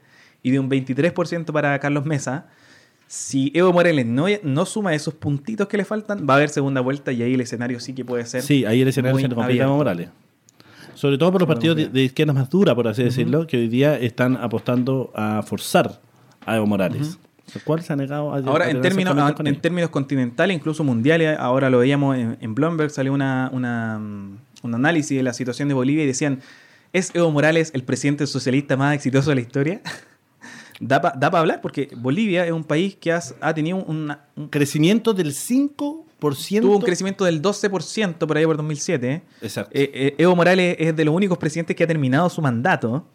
y 0.44 0.52
de 0.52 0.60
un 0.60 0.70
23% 0.70 1.52
para 1.52 1.78
Carlos 1.80 2.06
Mesa. 2.06 2.46
Si 3.08 3.52
Evo 3.56 3.74
Morales 3.74 4.06
no, 4.06 4.26
no 4.44 4.66
suma 4.66 4.94
esos 4.94 5.14
puntitos 5.16 5.68
que 5.68 5.78
le 5.78 5.86
faltan, 5.86 6.28
va 6.30 6.36
a 6.36 6.38
haber 6.38 6.50
segunda 6.50 6.82
vuelta 6.82 7.12
y 7.12 7.24
ahí 7.24 7.34
el 7.34 7.42
escenario 7.42 7.80
sí 7.80 7.94
que 7.94 8.06
puede 8.06 8.26
ser. 8.26 8.42
Sí, 8.42 8.66
ahí 8.66 8.82
el 8.82 8.88
escenario 8.88 9.20
se 9.20 9.30
complica 9.30 9.64
a 9.64 9.68
Evo. 9.68 9.78
Morales. 9.78 10.10
Sobre 10.94 11.18
todo 11.18 11.32
por 11.32 11.42
los 11.42 11.48
partidos 11.48 11.76
de, 11.78 11.88
de 11.88 12.04
izquierda 12.04 12.32
más 12.32 12.50
dura, 12.50 12.74
por 12.76 12.88
así 12.88 13.04
decirlo, 13.04 13.48
que 13.48 13.58
hoy 13.58 13.68
día 13.68 13.98
están 13.98 14.38
apostando 14.38 15.12
a 15.16 15.42
forzar 15.42 16.00
a 16.46 16.56
Evo 16.56 16.68
Morales. 16.68 17.18
Lo 17.54 17.62
cual 17.62 17.82
se 17.84 17.94
ha 17.94 17.96
negado 17.96 18.34
a 18.34 18.38
Ahora, 18.38 18.66
a 18.66 18.70
en 18.70 18.82
términos, 18.82 19.16
en 19.44 19.62
términos 19.62 19.90
continentales, 19.90 20.56
incluso 20.56 20.84
mundiales, 20.84 21.38
ahora 21.40 21.70
lo 21.70 21.80
veíamos 21.80 22.18
en, 22.18 22.38
en 22.40 22.56
Bloomberg, 22.56 22.90
salió 22.90 23.14
una, 23.14 23.50
una, 23.52 24.00
mm, 24.00 24.38
un 24.64 24.76
análisis 24.76 25.18
de 25.18 25.24
la 25.24 25.34
situación 25.34 25.68
de 25.68 25.74
Bolivia 25.74 26.04
y 26.04 26.08
decían, 26.08 26.42
¿es 26.98 27.12
Evo 27.14 27.32
Morales 27.32 27.72
el 27.74 27.84
presidente 27.84 28.26
socialista 28.28 28.76
más 28.78 28.96
exitoso 28.96 29.30
de 29.30 29.36
la 29.36 29.42
historia? 29.42 29.82
da 30.80 31.00
para 31.02 31.40
hablar, 31.40 31.62
porque 31.62 31.90
Bolivia 31.96 32.46
es 32.46 32.52
un 32.52 32.64
país 32.64 32.96
que 32.96 33.12
has- 33.12 33.36
ha 33.42 33.54
tenido 33.54 33.78
una- 33.78 34.26
un, 34.36 34.50
Crecimiento 34.50 35.14
del 35.14 35.34
5%. 35.34 36.62
tuvo 36.62 36.76
un 36.78 36.82
crecimiento 36.82 37.24
del 37.26 37.42
12% 37.42 38.18
por 38.28 38.38
ahí 38.38 38.46
por 38.46 38.58
2007. 38.58 39.12
¿eh? 39.12 39.22
Exacto. 39.42 39.72
Eh, 39.74 39.92
eh, 39.94 40.16
Evo 40.18 40.36
Morales 40.36 40.76
es 40.80 40.96
de 40.96 41.06
los 41.06 41.14
únicos 41.16 41.38
presidentes 41.38 41.76
que 41.76 41.84
ha 41.84 41.88
terminado 41.88 42.30
su 42.30 42.42
mandato 42.42 43.08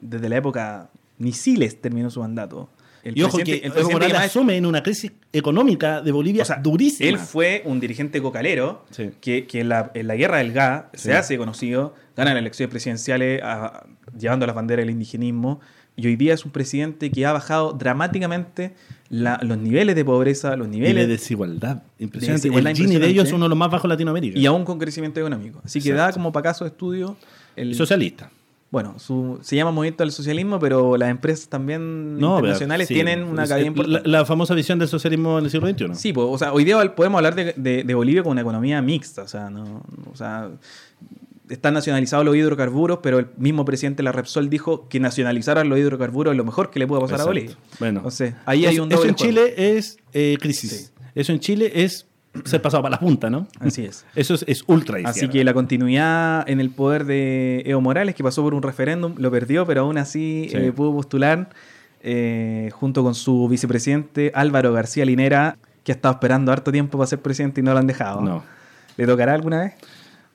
desde 0.00 0.28
la 0.28 0.36
época... 0.36 0.90
Ni 1.18 1.32
Siles 1.32 1.80
terminó 1.80 2.10
su 2.10 2.20
mandato. 2.20 2.68
El 3.02 3.16
y 3.16 3.22
ojo 3.22 3.38
que 3.38 3.54
el 3.64 3.72
Evo 3.74 3.90
Morales 3.90 4.12
que 4.12 4.18
más- 4.18 4.26
asume 4.26 4.56
en 4.58 4.66
una 4.66 4.82
crisis 4.82 5.12
económica 5.32 6.02
de 6.02 6.12
Bolivia 6.12 6.42
O 6.42 6.44
sea, 6.46 6.56
durísima. 6.56 7.08
Él 7.08 7.18
fue 7.18 7.62
un 7.64 7.80
dirigente 7.80 8.20
cocalero 8.20 8.84
Sí. 8.90 9.12
que, 9.22 9.46
que 9.46 9.60
en, 9.60 9.70
la, 9.70 9.90
en 9.94 10.08
la 10.08 10.16
guerra 10.16 10.38
del 10.38 10.52
GA 10.52 10.90
Sí. 10.92 11.04
se 11.04 11.14
hace 11.14 11.38
conocido, 11.38 11.94
gana 12.16 12.32
las 12.32 12.40
elecciones 12.40 12.70
presidenciales 12.70 13.40
a- 13.42 13.84
llevando 14.18 14.46
las 14.46 14.54
banderas 14.56 14.84
del 14.84 14.90
indigenismo 14.92 15.60
y 15.96 16.06
hoy 16.06 16.16
día 16.16 16.34
es 16.34 16.44
un 16.44 16.50
presidente 16.50 17.10
que 17.10 17.24
ha 17.26 17.32
bajado 17.32 17.72
dramáticamente 17.72 18.74
la- 19.08 19.38
los 19.42 19.58
niveles 19.58 19.94
de 19.96 20.04
pobreza, 20.04 20.56
los 20.56 20.66
y 20.68 20.70
niveles 20.70 21.06
de 21.06 21.12
desigualdad. 21.12 21.82
Impresionante. 21.98 22.42
desigualdad 22.48 22.70
el 22.72 22.76
Gini 22.76 22.96
de 22.98 23.06
ellos 23.08 23.26
es 23.28 23.32
uno 23.32 23.44
de 23.44 23.48
los 23.50 23.58
más 23.58 23.70
bajos 23.70 23.84
de 23.84 23.88
Latinoamérica. 23.94 24.38
y 24.38 24.46
aún 24.46 24.64
con 24.64 24.78
crecimiento 24.78 25.20
económico. 25.20 25.60
Así 25.64 25.80
que 25.80 25.92
da 25.92 26.12
como 26.12 26.32
para 26.32 26.44
caso 26.44 26.64
de 26.64 26.70
estudio 26.70 27.16
el, 27.54 27.74
Socialista. 27.74 28.30
bueno, 28.70 28.98
su, 28.98 29.38
se 29.42 29.56
llama 29.56 29.70
movimiento 29.70 30.02
del 30.02 30.10
socialismo, 30.12 30.58
pero 30.58 30.96
las 30.98 31.08
empresas 31.08 31.48
también 31.48 32.18
No, 32.18 32.36
pero, 32.36 32.48
internacionales 32.48 32.88
sí, 32.88 32.94
tienen 32.94 33.22
una 33.22 33.46
la, 33.46 33.60
importante. 33.62 34.08
la 34.08 34.24
famosa 34.26 34.54
visión 34.54 34.78
del 34.78 34.88
socialismo 34.88 35.38
en 35.38 35.44
el 35.46 35.50
siglo 35.50 35.66
XXI. 35.68 35.94
Sí, 35.94 36.12
pues, 36.12 36.26
o 36.28 36.36
sea, 36.36 36.52
hoy 36.52 36.64
día 36.64 36.94
podemos 36.94 37.18
hablar 37.18 37.34
de, 37.36 37.54
de- 37.56 37.84
de 37.84 37.94
Bolivia 37.94 38.22
con 38.22 38.32
una 38.32 38.42
economía 38.42 38.82
mixta, 38.82 39.22
o 39.22 39.28
sea, 39.28 39.48
no, 39.48 39.82
o 40.12 40.16
sea, 40.16 40.50
están 41.48 41.74
nacionalizados 41.74 42.24
los 42.24 42.34
hidrocarburos, 42.36 42.98
pero 43.02 43.18
el 43.18 43.28
mismo 43.36 43.64
presidente 43.64 43.98
de 43.98 44.04
la 44.04 44.12
Repsol 44.12 44.48
dijo 44.50 44.88
que 44.88 44.98
nacionalizar 45.00 45.64
los 45.66 45.78
hidrocarburos 45.78 46.32
es 46.32 46.36
lo 46.36 46.44
mejor 46.44 46.70
que 46.70 46.78
le 46.78 46.86
puede 46.86 47.02
pasar 47.02 47.16
Exacto. 47.20 47.30
a 47.30 47.32
Bolivia. 47.32 47.56
Bueno, 47.78 47.98
Entonces, 48.00 48.34
ahí 48.44 48.66
hay 48.66 48.74
Eso- 48.74 48.82
un 48.84 48.88
Eso 48.90 48.98
doble 48.98 49.10
en 49.10 49.16
juego. 49.16 49.30
Chile 49.32 49.76
es 49.76 49.98
eh, 50.12 50.36
crisis. 50.40 50.92
Eso 51.14 51.32
en 51.32 51.40
Chile 51.40 51.70
es 51.74 52.06
ser 52.44 52.60
pasado 52.60 52.82
para 52.82 52.96
la 52.96 53.00
punta, 53.00 53.30
¿no? 53.30 53.46
Así 53.60 53.84
es. 53.84 54.04
Eso 54.14 54.34
es, 54.34 54.44
es 54.46 54.62
ultra 54.66 54.96
Así 54.98 55.20
izquierda. 55.20 55.32
que 55.32 55.44
la 55.44 55.54
continuidad 55.54 56.48
en 56.48 56.60
el 56.60 56.70
poder 56.70 57.04
de 57.06 57.62
Evo 57.64 57.80
Morales, 57.80 58.14
que 58.14 58.22
pasó 58.22 58.42
por 58.42 58.52
un 58.52 58.62
referéndum, 58.62 59.14
lo 59.16 59.30
perdió, 59.30 59.64
pero 59.66 59.82
aún 59.82 59.96
así 59.98 60.48
Sí. 60.50 60.56
eh, 60.58 60.72
pudo 60.72 60.92
postular 60.92 61.48
eh, 62.02 62.70
junto 62.72 63.02
con 63.02 63.14
su 63.14 63.48
vicepresidente 63.48 64.30
Álvaro 64.34 64.72
García 64.72 65.04
Linera, 65.04 65.56
que 65.82 65.92
ha 65.92 65.94
estado 65.94 66.14
esperando 66.14 66.52
harto 66.52 66.70
tiempo 66.72 66.98
para 66.98 67.06
ser 67.06 67.20
presidente 67.20 67.60
y 67.60 67.64
no 67.64 67.72
lo 67.72 67.78
han 67.78 67.86
dejado. 67.86 68.20
No. 68.20 68.44
¿Le 68.96 69.06
tocará 69.06 69.34
alguna 69.34 69.60
vez? 69.60 69.72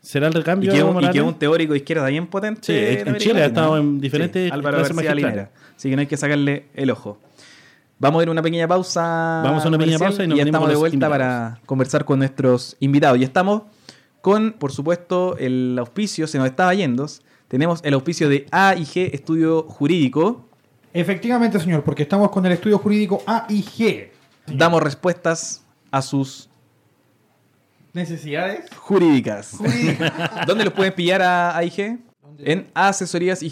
¿Será 0.01 0.27
el 0.27 0.33
Y 0.33 0.37
recambio 0.37 0.71
que, 0.71 0.77
es 0.77 0.81
Evo 0.81 0.91
un, 0.91 1.03
y 1.03 1.09
que 1.11 1.21
un 1.21 1.35
teórico 1.35 1.73
de 1.73 1.79
izquierda 1.79 2.07
bien 2.07 2.27
potente. 2.27 2.61
Sí, 2.63 2.73
en 2.73 3.07
América 3.07 3.19
Chile 3.19 3.43
ha 3.43 3.45
estado 3.45 3.77
en 3.77 4.01
diferentes 4.01 4.51
Álvaro 4.51 4.77
clases 4.77 4.95
García. 4.95 5.15
Linera. 5.15 5.51
Así 5.75 5.89
que 5.89 5.95
no 5.95 5.99
hay 6.01 6.07
que 6.07 6.17
sacarle 6.17 6.65
el 6.73 6.89
ojo. 6.89 7.19
Vamos 7.99 8.19
a 8.19 8.23
ir 8.23 8.29
a 8.29 8.31
una 8.31 8.41
pequeña 8.41 8.67
pausa. 8.67 9.41
Vamos 9.43 9.63
a 9.63 9.67
una 9.67 9.77
pequeña 9.77 9.99
pausa 9.99 10.23
y 10.23 10.27
nos 10.27 10.37
ya 10.37 10.43
venimos 10.43 10.57
estamos 10.57 10.69
de 10.69 10.75
vuelta 10.75 10.95
invitados. 10.95 11.13
para 11.13 11.59
conversar 11.67 12.03
con 12.03 12.17
nuestros 12.17 12.75
invitados. 12.79 13.19
Y 13.19 13.23
estamos 13.23 13.61
con, 14.21 14.53
por 14.53 14.71
supuesto, 14.71 15.37
el 15.37 15.75
auspicio, 15.77 16.25
se 16.25 16.39
nos 16.39 16.47
estaba 16.47 16.73
yendo. 16.73 17.05
Tenemos 17.47 17.79
el 17.83 17.93
auspicio 17.93 18.27
de 18.27 18.47
A 18.51 18.75
y 18.75 18.85
G 18.85 19.11
Estudio 19.13 19.63
Jurídico. 19.63 20.49
Efectivamente, 20.93 21.59
señor, 21.59 21.83
porque 21.83 22.03
estamos 22.03 22.31
con 22.31 22.45
el 22.45 22.53
estudio 22.53 22.79
jurídico 22.79 23.21
AIG. 23.25 24.11
Damos 24.47 24.81
respuestas 24.81 25.63
a 25.91 26.01
sus 26.01 26.49
Necesidades 27.93 28.69
jurídicas. 28.75 29.51
jurídicas. 29.57 30.11
¿Dónde 30.47 30.65
los 30.65 30.73
pueden 30.73 30.93
pillar 30.93 31.21
a 31.21 31.55
AIG? 31.57 31.99
En 32.43 32.67
asesorías 32.73 33.43
y 33.43 33.49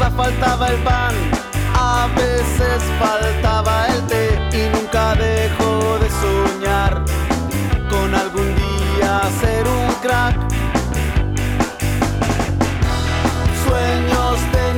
Casa 0.03 0.15
faltaba 0.15 0.67
el 0.67 0.77
pan, 0.83 1.13
a 1.75 2.07
veces 2.15 2.83
faltaba 2.99 3.87
el 3.87 4.01
té 4.07 4.39
y 4.51 4.75
nunca 4.75 5.15
dejó 5.15 5.97
de 5.99 6.09
soñar 6.09 7.03
con 7.89 8.13
algún 8.13 8.53
día 8.55 9.21
ser 9.41 9.67
un 9.67 9.93
crack. 10.01 10.35
Sueños 13.65 14.37
de 14.51 14.73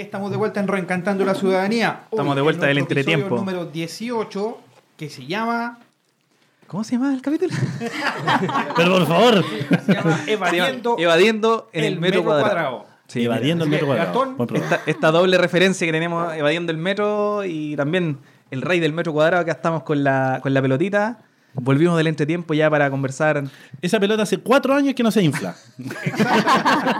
Estamos 0.00 0.30
de 0.30 0.36
vuelta 0.36 0.60
en 0.60 0.68
Reencantando 0.68 1.24
la 1.24 1.34
Ciudadanía. 1.34 2.02
Estamos 2.10 2.36
de 2.36 2.42
vuelta 2.42 2.64
en 2.66 2.68
del 2.68 2.78
entretiempo. 2.78 3.36
número 3.36 3.64
18, 3.64 4.58
que 4.98 5.08
se 5.08 5.26
llama, 5.26 5.78
¿Cómo 6.66 6.84
se 6.84 6.96
llama 6.96 7.14
el 7.14 7.22
capítulo? 7.22 7.54
Pero 8.76 8.92
por 8.92 9.06
favor, 9.06 9.44
se 9.86 9.94
llama 9.94 10.20
Evadiendo 10.26 10.96
Evadiendo 10.98 11.70
en 11.72 11.84
el, 11.84 11.98
metro, 11.98 12.24
cuadrado. 12.24 12.84
Sí, 13.06 13.24
evadiendo 13.24 13.64
el 13.64 13.70
metro 13.70 13.86
cuadrado. 13.86 14.36
Gastón, 14.36 14.62
esta 14.84 15.10
doble 15.10 15.38
referencia 15.38 15.86
que 15.86 15.92
tenemos 15.92 16.34
evadiendo 16.34 16.72
el 16.72 16.78
metro 16.78 17.44
y 17.44 17.74
también 17.76 18.18
el 18.50 18.60
rey 18.60 18.80
del 18.80 18.92
metro 18.92 19.14
cuadrado, 19.14 19.42
acá 19.42 19.52
estamos 19.52 19.82
con 19.82 20.04
la, 20.04 20.40
con 20.42 20.52
la 20.52 20.60
pelotita. 20.60 21.20
Volvimos 21.58 21.96
del 21.96 22.06
entretiempo 22.06 22.54
ya 22.54 22.68
para 22.70 22.90
conversar. 22.90 23.44
Esa 23.80 23.98
pelota 23.98 24.22
hace 24.24 24.38
cuatro 24.38 24.74
años 24.74 24.94
que 24.94 25.02
no 25.02 25.10
se 25.10 25.22
infla. 25.22 25.54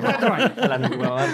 cuatro 0.00 0.32
años. 0.34 0.52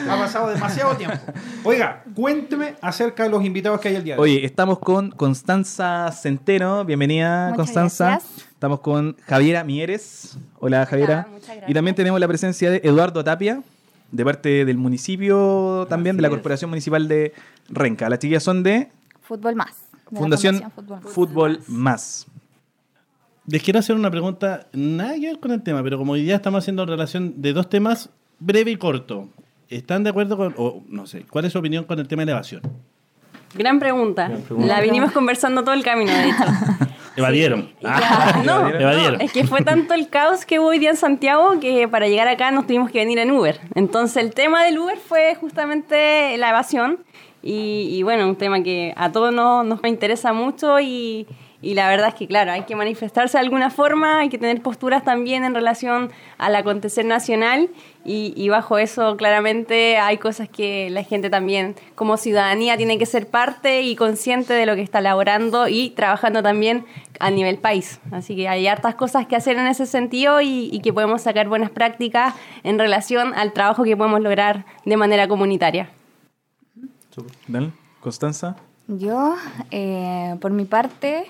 Ha 0.09 0.17
pasado 0.19 0.51
demasiado 0.51 0.97
tiempo. 0.97 1.17
Oiga, 1.65 2.03
cuénteme 2.15 2.75
acerca 2.81 3.23
de 3.25 3.31
los 3.31 3.45
invitados 3.45 3.81
que 3.81 3.89
hay 3.89 3.97
el 3.97 4.05
día 4.05 4.15
de 4.17 4.21
hoy. 4.21 4.31
Oye, 4.37 4.45
estamos 4.47 4.79
con 4.79 5.11
Constanza 5.11 6.11
Centeno. 6.13 6.85
Bienvenida, 6.85 7.51
Muchas 7.51 7.57
Constanza. 7.57 8.09
gracias. 8.11 8.47
Estamos 8.53 8.81
con 8.81 9.17
Javiera 9.27 9.65
Mieres. 9.65 10.37
Hola, 10.59 10.87
Javiera. 10.87 11.27
muchas 11.31 11.47
gracias. 11.49 11.71
Y 11.71 11.75
también 11.75 11.95
tenemos 11.97 12.21
la 12.21 12.29
presencia 12.29 12.71
de 12.71 12.81
Eduardo 12.85 13.25
Tapia, 13.25 13.63
de 14.11 14.25
parte 14.25 14.65
del 14.65 14.77
municipio 14.79 15.87
también, 15.89 16.17
de 16.17 16.23
la 16.23 16.31
Corporación 16.31 16.71
Municipal 16.71 17.09
de 17.09 17.33
Renca. 17.69 18.09
Las 18.09 18.19
chiquillas 18.19 18.43
son 18.43 18.63
de 18.63 18.91
Fútbol 19.23 19.57
Más. 19.57 19.71
Fundación 20.15 20.63
Fútbol 20.75 21.01
Más. 21.03 21.13
Fútbol 21.13 21.61
Más. 21.69 22.27
Les 23.47 23.63
quiero 23.63 23.81
hacer 23.81 23.97
una 23.97 24.11
pregunta, 24.11 24.69
nada 24.73 25.15
que 25.15 25.27
ver 25.27 25.41
con 25.41 25.51
el 25.51 25.63
tema, 25.63 25.83
pero 25.83 25.99
como 25.99 26.13
hoy 26.13 26.23
día 26.23 26.37
estamos 26.37 26.63
haciendo 26.63 26.87
relación 26.87 27.43
de 27.43 27.53
dos 27.53 27.69
temas, 27.69 28.11
breve 28.39 28.71
y 28.71 28.77
corto. 28.77 29.29
¿Están 29.69 30.05
de 30.05 30.11
acuerdo 30.11 30.37
con, 30.37 30.55
o 30.57 30.83
no 30.89 31.07
sé, 31.07 31.25
cuál 31.29 31.47
es 31.47 31.53
su 31.53 31.59
opinión 31.59 31.85
con 31.85 31.99
el 31.99 32.07
tema 32.07 32.21
de 32.21 32.31
elevación? 32.31 32.63
Gran 33.55 33.81
pregunta. 33.81 34.31
La 34.59 34.81
vinimos 34.81 35.13
conversando 35.13 35.63
todo 35.63 35.75
el 35.75 35.83
camino, 35.83 36.13
de 36.13 36.29
hecho. 36.29 36.45
Evadieron. 37.17 37.71
Ya, 37.81 38.43
no, 38.47 38.69
Evadieron. 38.69 39.19
no, 39.19 39.25
es 39.25 39.33
que 39.33 39.45
fue 39.45 39.63
tanto 39.63 39.93
el 39.93 40.09
caos 40.09 40.47
que 40.47 40.59
hubo 40.61 40.69
hoy 40.69 40.79
día 40.79 40.91
en 40.91 40.97
Santiago 40.97 41.59
que 41.61 41.89
para 41.89 42.07
llegar 42.09 42.29
acá 42.29 42.51
nos 42.53 42.67
tuvimos 42.67 42.91
que 42.91 42.99
venir 42.99 43.19
en 43.19 43.33
Uber. 43.33 43.61
Entonces 43.75 44.23
el 44.23 44.33
tema 44.33 44.63
del 44.63 44.79
Uber 44.79 44.97
fue 44.97 45.35
justamente 45.35 46.37
la 46.39 46.51
evasión 46.51 47.01
y, 47.43 47.89
y 47.91 48.03
bueno, 48.05 48.29
un 48.29 48.37
tema 48.37 48.63
que 48.63 48.95
a 48.97 49.11
todos 49.11 49.35
nos, 49.35 49.67
nos 49.67 49.85
interesa 49.85 50.33
mucho 50.33 50.81
y, 50.81 51.27
y 51.63 51.75
la 51.75 51.89
verdad 51.89 52.09
es 52.09 52.15
que 52.15 52.27
claro, 52.27 52.53
hay 52.53 52.65
que 52.65 52.77
manifestarse 52.77 53.39
de 53.39 53.45
alguna 53.45 53.71
forma, 53.71 54.19
hay 54.19 54.29
que 54.29 54.37
tener 54.37 54.61
posturas 54.61 55.05
también 55.05 55.45
en 55.45 55.55
relación 55.55 56.11
al 56.37 56.55
acontecer 56.57 57.05
nacional 57.05 57.71
y, 58.05 58.35
y 58.37 58.49
bajo 58.49 58.79
eso 58.79 59.17
claramente 59.17 59.97
hay 59.97 60.19
cosas 60.19 60.49
que 60.49 60.91
la 60.91 61.05
gente 61.05 61.31
también 61.31 61.77
como 61.95 62.17
ciudadanía 62.17 62.77
tiene 62.77 62.99
que 62.99 63.07
ser 63.07 63.29
parte 63.29 63.83
y 63.83 63.97
consciente 63.97 64.53
de 64.53 64.67
lo 64.67 64.75
que 64.75 64.83
está 64.83 64.99
elaborando 64.99 65.69
y 65.69 65.91
trabajando 65.91 66.43
también 66.43 66.85
a 67.21 67.31
nivel 67.31 67.59
país. 67.59 68.01
Así 68.11 68.35
que 68.35 68.49
hay 68.49 68.67
hartas 68.67 68.97
cosas 68.97 69.27
que 69.27 69.37
hacer 69.37 69.57
en 69.57 69.69
ese 69.69 69.87
sentido 69.87 70.41
y, 70.41 70.69
y 70.73 70.81
que 70.81 70.93
podemos 70.93 71.23
sacar 71.23 71.49
buenas 71.49 71.71
prácticas 71.71 72.35
en 72.65 72.79
relación 72.79 73.33
al 73.35 73.53
trabajo 73.53 73.85
que 73.85 73.97
podemos 73.97 74.21
lograr 74.21 74.67
de 74.85 74.97
manera 74.97 75.29
comunitaria. 75.29 75.89
Dale, 77.47 77.71
Constanza. 78.01 78.57
Yo, 78.89 79.37
eh, 79.71 80.37
por 80.41 80.51
mi 80.51 80.65
parte, 80.65 81.27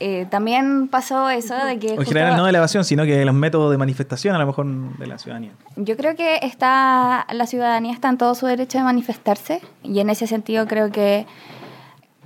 eh, 0.00 0.26
también 0.30 0.88
pasó 0.88 1.28
eso 1.30 1.54
de 1.54 1.78
que... 1.78 1.92
O 1.92 2.00
en 2.00 2.06
general 2.06 2.36
no 2.36 2.44
de 2.44 2.50
elevación, 2.50 2.84
sino 2.84 3.04
que 3.04 3.24
los 3.24 3.34
métodos 3.34 3.70
de 3.70 3.78
manifestación 3.78 4.34
a 4.34 4.38
lo 4.38 4.46
mejor 4.46 4.66
de 4.98 5.06
la 5.06 5.18
ciudadanía. 5.18 5.52
Yo 5.76 5.96
creo 5.96 6.16
que 6.16 6.38
está, 6.42 7.26
la 7.32 7.46
ciudadanía 7.46 7.92
está 7.92 8.08
en 8.08 8.18
todo 8.18 8.34
su 8.34 8.46
derecho 8.46 8.78
de 8.78 8.84
manifestarse 8.84 9.60
y 9.82 10.00
en 10.00 10.10
ese 10.10 10.26
sentido 10.26 10.66
creo 10.66 10.90
que 10.90 11.26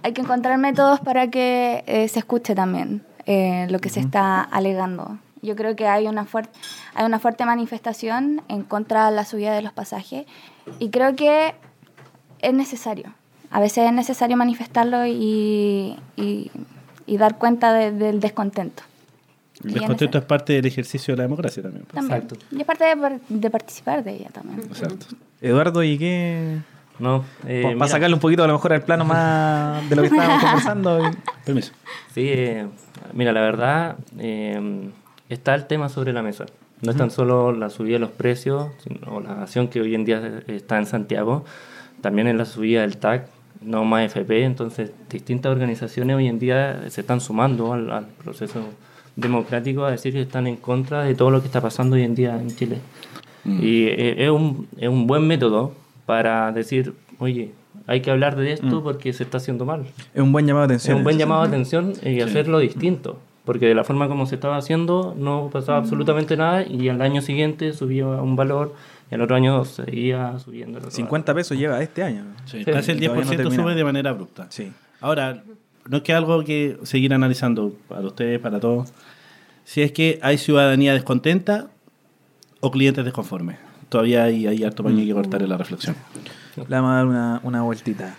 hay 0.02 0.12
que 0.12 0.20
encontrar 0.20 0.58
métodos 0.58 1.00
para 1.00 1.28
que 1.30 1.84
eh, 1.86 2.08
se 2.08 2.18
escuche 2.18 2.54
también 2.54 3.04
eh, 3.26 3.66
lo 3.70 3.78
que 3.78 3.88
se 3.88 4.00
está 4.00 4.40
alegando. 4.42 5.18
Yo 5.42 5.56
creo 5.56 5.74
que 5.74 5.88
hay 5.88 6.06
una, 6.06 6.24
fuerte 6.24 6.50
hay 6.94 7.04
una 7.04 7.18
fuerte 7.18 7.44
manifestación 7.44 8.42
en 8.48 8.62
contra 8.62 9.10
de 9.10 9.16
la 9.16 9.24
subida 9.24 9.52
de 9.54 9.62
los 9.62 9.72
pasajes 9.72 10.26
y 10.78 10.90
creo 10.90 11.16
que 11.16 11.54
es 12.40 12.52
necesario. 12.54 13.12
A 13.50 13.60
veces 13.60 13.84
es 13.86 13.92
necesario 13.92 14.36
manifestarlo 14.36 15.04
y, 15.06 15.96
y- 16.16 16.50
y 17.12 17.16
dar 17.18 17.38
cuenta 17.38 17.72
de- 17.72 17.92
del 17.92 18.20
descontento. 18.20 18.82
El 19.64 19.74
descontento 19.74 20.18
es 20.18 20.24
parte 20.24 20.54
del 20.54 20.66
ejercicio 20.66 21.12
de 21.12 21.18
la 21.18 21.22
democracia 21.24 21.62
también. 21.62 21.84
también. 21.84 22.22
Exacto. 22.22 22.36
Y 22.50 22.60
es 22.60 22.66
parte 22.66 22.84
de, 22.84 23.20
de 23.28 23.50
participar 23.50 24.02
de 24.02 24.12
ella 24.14 24.28
también. 24.32 24.60
Exacto. 24.60 25.06
Eduardo, 25.40 25.82
¿y 25.84 25.98
qué? 25.98 26.58
No, 26.98 27.24
eh, 27.46 27.62
para 27.62 27.74
mira, 27.74 27.88
sacarle 27.88 28.14
un 28.14 28.20
poquito 28.20 28.44
a 28.44 28.46
lo 28.46 28.52
mejor 28.54 28.72
al 28.72 28.82
plano 28.82 29.04
más 29.04 29.88
de 29.88 29.96
lo 29.96 30.02
que 30.02 30.08
estábamos 30.08 30.42
conversando. 30.42 31.00
y- 31.10 31.16
Permiso. 31.44 31.72
Sí, 32.14 32.26
eh, 32.28 32.66
mira, 33.12 33.32
la 33.32 33.40
verdad, 33.40 33.96
eh, 34.18 34.90
está 35.28 35.54
el 35.54 35.66
tema 35.66 35.88
sobre 35.88 36.12
la 36.12 36.22
mesa. 36.22 36.46
No 36.80 36.90
es 36.90 36.96
tan 36.96 37.10
solo 37.12 37.52
la 37.52 37.70
subida 37.70 37.94
de 37.94 37.98
los 38.00 38.10
precios, 38.10 38.68
sino 38.82 39.20
la 39.20 39.42
acción 39.42 39.68
que 39.68 39.80
hoy 39.80 39.94
en 39.94 40.04
día 40.04 40.42
está 40.48 40.78
en 40.78 40.86
Santiago, 40.86 41.44
también 42.00 42.26
en 42.26 42.38
la 42.38 42.44
subida 42.44 42.80
del 42.80 42.96
TAC, 42.96 43.26
no 43.64 43.84
más 43.84 44.04
FP, 44.06 44.44
entonces 44.44 44.92
distintas 45.10 45.52
organizaciones 45.52 46.16
hoy 46.16 46.26
en 46.28 46.38
día 46.38 46.82
se 46.88 47.00
están 47.00 47.20
sumando 47.20 47.72
al, 47.72 47.90
al 47.90 48.06
proceso 48.06 48.60
democrático 49.16 49.84
a 49.84 49.90
decir 49.90 50.12
que 50.14 50.22
están 50.22 50.46
en 50.46 50.56
contra 50.56 51.02
de 51.02 51.14
todo 51.14 51.30
lo 51.30 51.40
que 51.40 51.46
está 51.46 51.60
pasando 51.60 51.96
hoy 51.96 52.02
en 52.02 52.14
día 52.14 52.34
en 52.40 52.54
Chile. 52.54 52.78
Y 53.44 53.86
eh, 53.86 54.24
es 54.24 54.30
un, 54.30 54.68
es 54.78 54.88
un 54.88 55.06
buen 55.06 55.26
método 55.26 55.72
para 56.06 56.52
decir, 56.52 56.94
oye, 57.18 57.50
hay 57.86 58.00
que 58.00 58.10
hablar 58.10 58.36
de 58.36 58.52
esto 58.52 58.82
porque 58.82 59.12
se 59.12 59.24
está 59.24 59.38
haciendo 59.38 59.64
mal. 59.64 59.84
Es 60.14 60.22
un 60.22 60.30
buen 60.32 60.46
llamado 60.46 60.68
de 60.68 60.74
Es 60.76 60.82
atención. 60.82 60.98
un 60.98 61.04
buen 61.04 61.18
llamado 61.18 61.42
de 61.42 61.48
atención 61.48 61.92
y 62.04 62.20
hacerlo 62.20 62.58
distinto. 62.60 63.18
Porque 63.44 63.66
de 63.66 63.74
la 63.74 63.82
forma 63.82 64.06
como 64.06 64.26
se 64.26 64.36
estaba 64.36 64.56
haciendo 64.56 65.16
no 65.18 65.50
pasaba 65.52 65.78
absolutamente 65.78 66.36
nada 66.36 66.64
y 66.64 66.88
al 66.88 67.02
año 67.02 67.20
siguiente 67.22 67.72
subía 67.72 68.06
un 68.06 68.36
valor 68.36 68.72
al 69.14 69.20
otro 69.20 69.36
año 69.36 69.64
seguía 69.64 70.38
subiendo. 70.38 70.78
el 70.78 70.84
otro 70.84 70.90
50 70.90 71.34
pesos 71.34 71.58
lleva 71.58 71.82
este 71.82 72.02
año. 72.02 72.24
Sí, 72.44 72.64
Sí, 72.64 72.64
casi 72.64 72.92
el 72.92 73.02
y 73.02 73.06
todavía 73.06 73.24
10% 73.24 73.44
no 73.44 73.50
sube 73.50 73.74
de 73.74 73.84
manera 73.84 74.10
abrupta. 74.10 74.46
Sí. 74.50 74.72
Ahora, 75.00 75.42
no 75.88 75.96
es 75.98 76.02
que 76.02 76.12
algo 76.12 76.44
que 76.44 76.78
seguir 76.84 77.12
analizando 77.12 77.74
para 77.88 78.06
ustedes, 78.06 78.38
para 78.40 78.60
todos, 78.60 78.92
si 79.64 79.82
es 79.82 79.92
que 79.92 80.18
hay 80.22 80.38
ciudadanía 80.38 80.94
descontenta 80.94 81.68
o 82.60 82.70
clientes 82.70 83.04
desconformes. 83.04 83.58
Todavía 83.88 84.24
hay, 84.24 84.46
hay 84.46 84.64
harto 84.64 84.82
paño 84.82 85.04
que 85.04 85.12
cortar 85.12 85.42
en 85.42 85.48
la 85.50 85.58
reflexión. 85.58 85.96
Le 86.68 86.76
vamos 86.76 86.90
a 86.90 86.94
dar 86.94 87.06
una, 87.06 87.40
una 87.42 87.62
vueltita. 87.62 88.14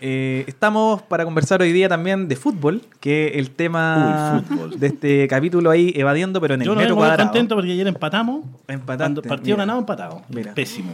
Eh, 0.00 0.44
estamos 0.46 1.02
para 1.02 1.24
conversar 1.24 1.60
hoy 1.62 1.72
día 1.72 1.88
también 1.88 2.28
de 2.28 2.36
fútbol, 2.36 2.82
que 3.00 3.28
el 3.38 3.50
tema 3.50 4.44
Uy, 4.50 4.76
de 4.76 4.86
este 4.88 5.28
capítulo 5.28 5.70
ahí 5.70 5.92
evadiendo, 5.96 6.40
pero 6.40 6.54
en 6.54 6.62
el 6.62 6.66
Yo 6.66 6.74
no 6.74 6.80
metro 6.80 6.96
cuadrado. 6.96 7.24
contento 7.24 7.54
porque 7.54 7.72
ayer 7.72 7.86
empatamos. 7.86 8.44
Empataste, 8.66 8.96
Cuando 9.14 9.22
partido 9.22 9.56
mira. 9.56 9.62
ganado, 9.64 9.78
empatado. 9.80 10.22
Mira. 10.28 10.54
Pésimo. 10.54 10.92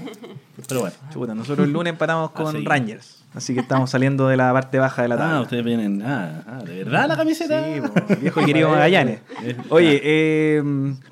Pero 0.69 0.81
bueno. 0.81 0.97
Chuta, 1.13 1.35
nosotros 1.35 1.67
el 1.67 1.73
lunes 1.73 1.93
empatamos 1.93 2.31
con 2.31 2.53
seguir. 2.53 2.69
Rangers. 2.69 3.24
Así 3.35 3.53
que 3.53 3.61
estamos 3.61 3.91
saliendo 3.91 4.29
de 4.29 4.37
la 4.37 4.53
parte 4.53 4.79
baja 4.79 5.03
de 5.03 5.09
la 5.09 5.17
tabla. 5.17 5.39
Ah, 5.39 5.41
ustedes 5.41 5.65
vienen. 5.65 6.03
Ah, 6.03 6.43
ah, 6.47 6.63
¿de 6.65 6.85
verdad 6.85 7.09
la 7.09 7.17
camiseta? 7.17 7.65
Sí, 7.65 7.81
po, 7.81 8.17
viejo 8.21 8.41
y 8.41 8.45
querido 8.45 8.69
Magallanes. 8.71 9.21
Oye, 9.71 10.01
eh, 10.05 10.63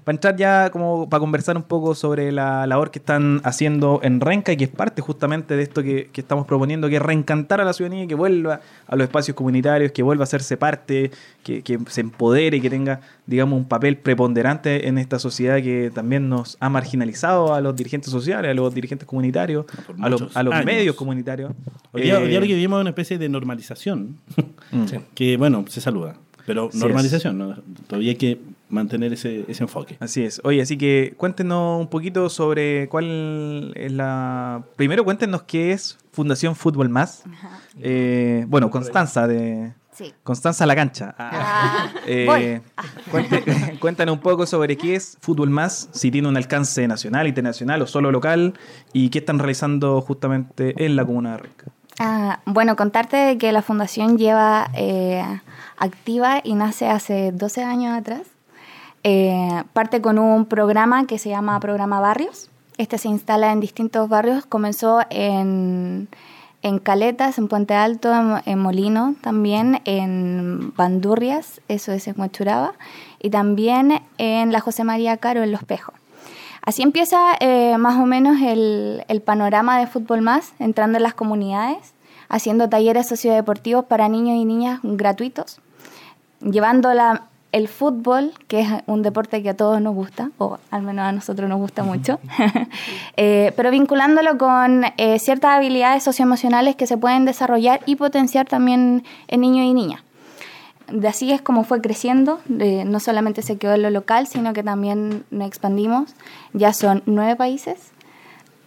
para 0.05 0.15
entrar 0.15 0.37
ya 0.37 0.71
como 0.71 1.09
para 1.09 1.19
conversar 1.21 1.57
un 1.57 1.65
poco 1.65 1.97
sobre 1.97 2.31
la 2.31 2.65
labor 2.69 2.93
que 2.93 3.01
están 3.01 3.41
haciendo 3.43 3.99
en 4.05 4.21
Renca 4.21 4.53
y 4.53 4.57
que 4.57 4.65
es 4.65 4.71
parte 4.71 5.03
justamente 5.03 5.57
de 5.57 5.65
esto 5.65 5.83
que, 5.83 6.11
que 6.13 6.21
estamos 6.21 6.47
proponiendo, 6.47 6.89
que 6.89 6.97
es 6.97 7.03
reencantar 7.03 7.61
a 7.61 7.65
la 7.65 7.73
ciudadanía, 7.73 8.07
que 8.07 8.15
vuelva 8.15 8.61
a 8.87 8.97
los 8.97 9.05
espacios 9.05 9.37
comunitarios, 9.37 9.91
que 9.91 10.05
vuelva 10.05 10.23
a 10.23 10.25
hacerse 10.25 10.57
parte, 10.57 11.11
que, 11.43 11.63
que 11.63 11.79
se 11.89 12.03
empodere 12.03 12.61
que 12.61 12.71
tenga, 12.71 13.01
digamos, 13.27 13.59
un 13.59 13.65
papel 13.65 13.97
preponderante 13.97 14.87
en 14.87 14.99
esta 14.99 15.19
sociedad 15.19 15.57
que 15.57 15.91
también 15.93 16.29
nos 16.29 16.57
ha 16.61 16.69
marginalizado 16.69 17.55
a 17.55 17.61
los 17.61 17.75
dirigentes 17.75 18.11
sociales, 18.11 18.51
a 18.51 18.55
los 18.55 18.73
dirigentes 18.73 19.07
comunitarios, 19.07 19.67
a 20.01 20.09
los, 20.09 20.37
a 20.37 20.43
los 20.43 20.65
medios 20.65 20.95
comunitarios. 20.95 21.53
Hoy 21.93 22.12
día 22.21 22.39
Eh, 22.39 22.41
lo 22.41 22.47
que 22.47 22.55
vivimos 22.55 22.79
es 22.79 22.81
una 22.83 22.91
especie 22.91 23.19
de 23.19 23.29
normalización. 23.29 24.19
mm. 24.73 24.85
que, 25.15 25.37
bueno, 25.37 25.65
se 25.69 25.81
saluda. 25.81 26.17
Pero 26.47 26.69
Así 26.69 26.79
normalización, 26.79 27.39
¿no? 27.39 27.57
todavía 27.87 28.11
hay 28.11 28.17
que 28.17 28.39
mantener 28.69 29.13
ese, 29.13 29.45
ese 29.49 29.63
enfoque. 29.63 29.97
Así 30.01 30.25
es. 30.25 30.41
Oye, 30.45 30.63
así 30.63 30.77
que 30.77 31.15
cuéntenos 31.17 31.81
un 31.81 31.89
poquito 31.89 32.29
sobre 32.29 32.89
cuál 32.89 33.73
es 33.77 33.93
la... 33.93 34.65
Primero 34.77 35.05
cuéntenos 35.05 35.43
qué 35.43 35.73
es 35.73 35.99
Fundación 36.11 36.57
Fútbol 36.57 36.89
Más. 36.89 37.23
Eh, 37.81 38.45
bueno, 38.49 38.71
Constanza 38.71 39.27
de... 39.27 39.73
Sí. 39.93 40.15
Constanza 40.23 40.65
La 40.65 40.75
Cancha. 40.75 41.15
Ah. 41.19 41.31
Ah, 41.33 41.93
Eh, 42.07 42.63
cuéntanos 43.81 44.15
un 44.15 44.21
poco 44.21 44.47
sobre 44.47 44.79
qué 44.79 44.95
es 44.95 45.19
Fútbol 45.21 45.51
Más, 45.51 45.91
si 45.93 46.11
tiene 46.11 46.29
un 46.29 46.37
alcance 46.39 46.89
nacional, 46.89 47.29
internacional 47.29 47.83
o 47.83 47.87
solo 47.87 48.11
local, 48.11 48.55
y 48.95 49.11
qué 49.11 49.19
están 49.19 49.39
realizando 49.39 50.01
justamente 50.01 50.75
en 50.83 50.97
la 50.97 51.05
comuna 51.05 51.33
de 51.33 51.37
Renca. 51.37 51.67
Ah, 51.99 52.41
bueno, 52.47 52.77
contarte 52.77 53.39
que 53.39 53.53
la 53.53 53.63
fundación 53.63 54.19
lleva 54.19 54.71
eh, 54.75 55.23
activa 55.77 56.41
y 56.43 56.55
nace 56.55 56.89
hace 56.89 57.33
12 57.33 57.65
años 57.65 57.97
atrás. 57.97 58.23
Eh, 59.05 59.65
parte 59.73 60.01
con 60.01 60.19
un 60.19 60.47
programa 60.47 61.07
que 61.07 61.19
se 61.19 61.29
llama 61.29 61.59
Programa 61.61 62.01
Barrios. 62.01 62.51
Este 62.79 62.99
se 62.99 63.09
instala 63.09 63.53
en 63.53 63.61
distintos 63.61 64.09
barrios. 64.09 64.47
Comenzó 64.47 65.01
en, 65.11 66.09
en 66.63 66.79
Caletas, 66.79 67.39
en 67.39 67.49
Puente 67.49 67.75
Alto, 67.75 68.13
en, 68.47 68.59
Molino 68.59 69.15
también, 69.21 69.83
en 69.85 70.73
Bandurrias, 70.77 71.61
eso 71.69 71.93
es 71.93 72.07
en 72.07 72.15
Huachuraba, 72.19 72.75
y 73.21 73.31
también 73.31 74.01
en 74.19 74.53
la 74.53 74.61
José 74.61 74.85
María 74.85 75.17
Caro, 75.17 75.43
en 75.43 75.53
Los 75.53 75.65
Pejos. 75.65 75.95
Así 76.65 76.83
empieza 76.83 77.19
eh, 77.41 77.77
más 77.79 77.97
o 78.01 78.07
menos 78.07 78.41
el, 78.41 79.05
el 79.09 79.21
panorama 79.21 79.79
de 79.79 79.87
Fútbol 79.87 80.21
Más, 80.23 80.53
entrando 80.59 80.97
en 80.99 81.03
las 81.03 81.15
comunidades, 81.15 81.93
haciendo 82.29 82.69
talleres 82.69 83.09
sociodeportivos 83.09 83.85
para 83.87 84.09
niños 84.09 84.37
y 84.37 84.45
niñas 84.45 84.81
gratuitos, 84.83 85.59
llevando 86.41 86.95
la- 86.95 87.25
el 87.51 87.69
fútbol, 87.69 88.33
que 88.49 88.61
es 88.61 88.69
un 88.87 89.03
deporte 89.03 89.43
que 89.43 89.51
a 89.51 89.57
todos 89.57 89.79
nos 89.83 89.95
gusta, 89.95 90.31
o 90.39 90.57
al 90.71 90.81
menos 90.83 91.05
a 91.05 91.13
nosotros 91.13 91.51
nos 91.51 91.59
gusta 91.59 91.83
mucho, 91.83 92.19
eh, 93.19 93.53
pero 93.57 93.71
vinculándolo 93.71 94.39
con 94.39 94.85
eh, 94.97 95.19
ciertas 95.19 95.51
habilidades 95.57 96.03
socioemocionales 96.03 96.77
que 96.77 96.87
se 96.87 96.97
pueden 96.97 97.27
desarrollar 97.27 97.81
y 97.85 97.97
potenciar 97.97 98.47
también 98.47 99.05
en 99.29 99.41
niños 99.43 99.67
y 99.67 99.75
niñas 99.75 100.01
de 100.91 101.09
así 101.09 101.33
es 101.33 101.41
como 101.43 101.65
fue 101.65 101.81
creciendo, 101.81 102.41
no 102.49 103.01
solamente 103.01 103.43
se 103.43 103.57
quedó 103.59 103.75
en 103.75 103.83
lo 103.83 103.91
local, 103.91 104.27
sino 104.27 104.53
que 104.53 104.63
también 104.63 105.25
nos 105.31 105.47
expandimos. 105.49 106.15
Ya 106.53 106.73
son 106.73 107.03
nueve 107.07 107.37
países 107.37 107.93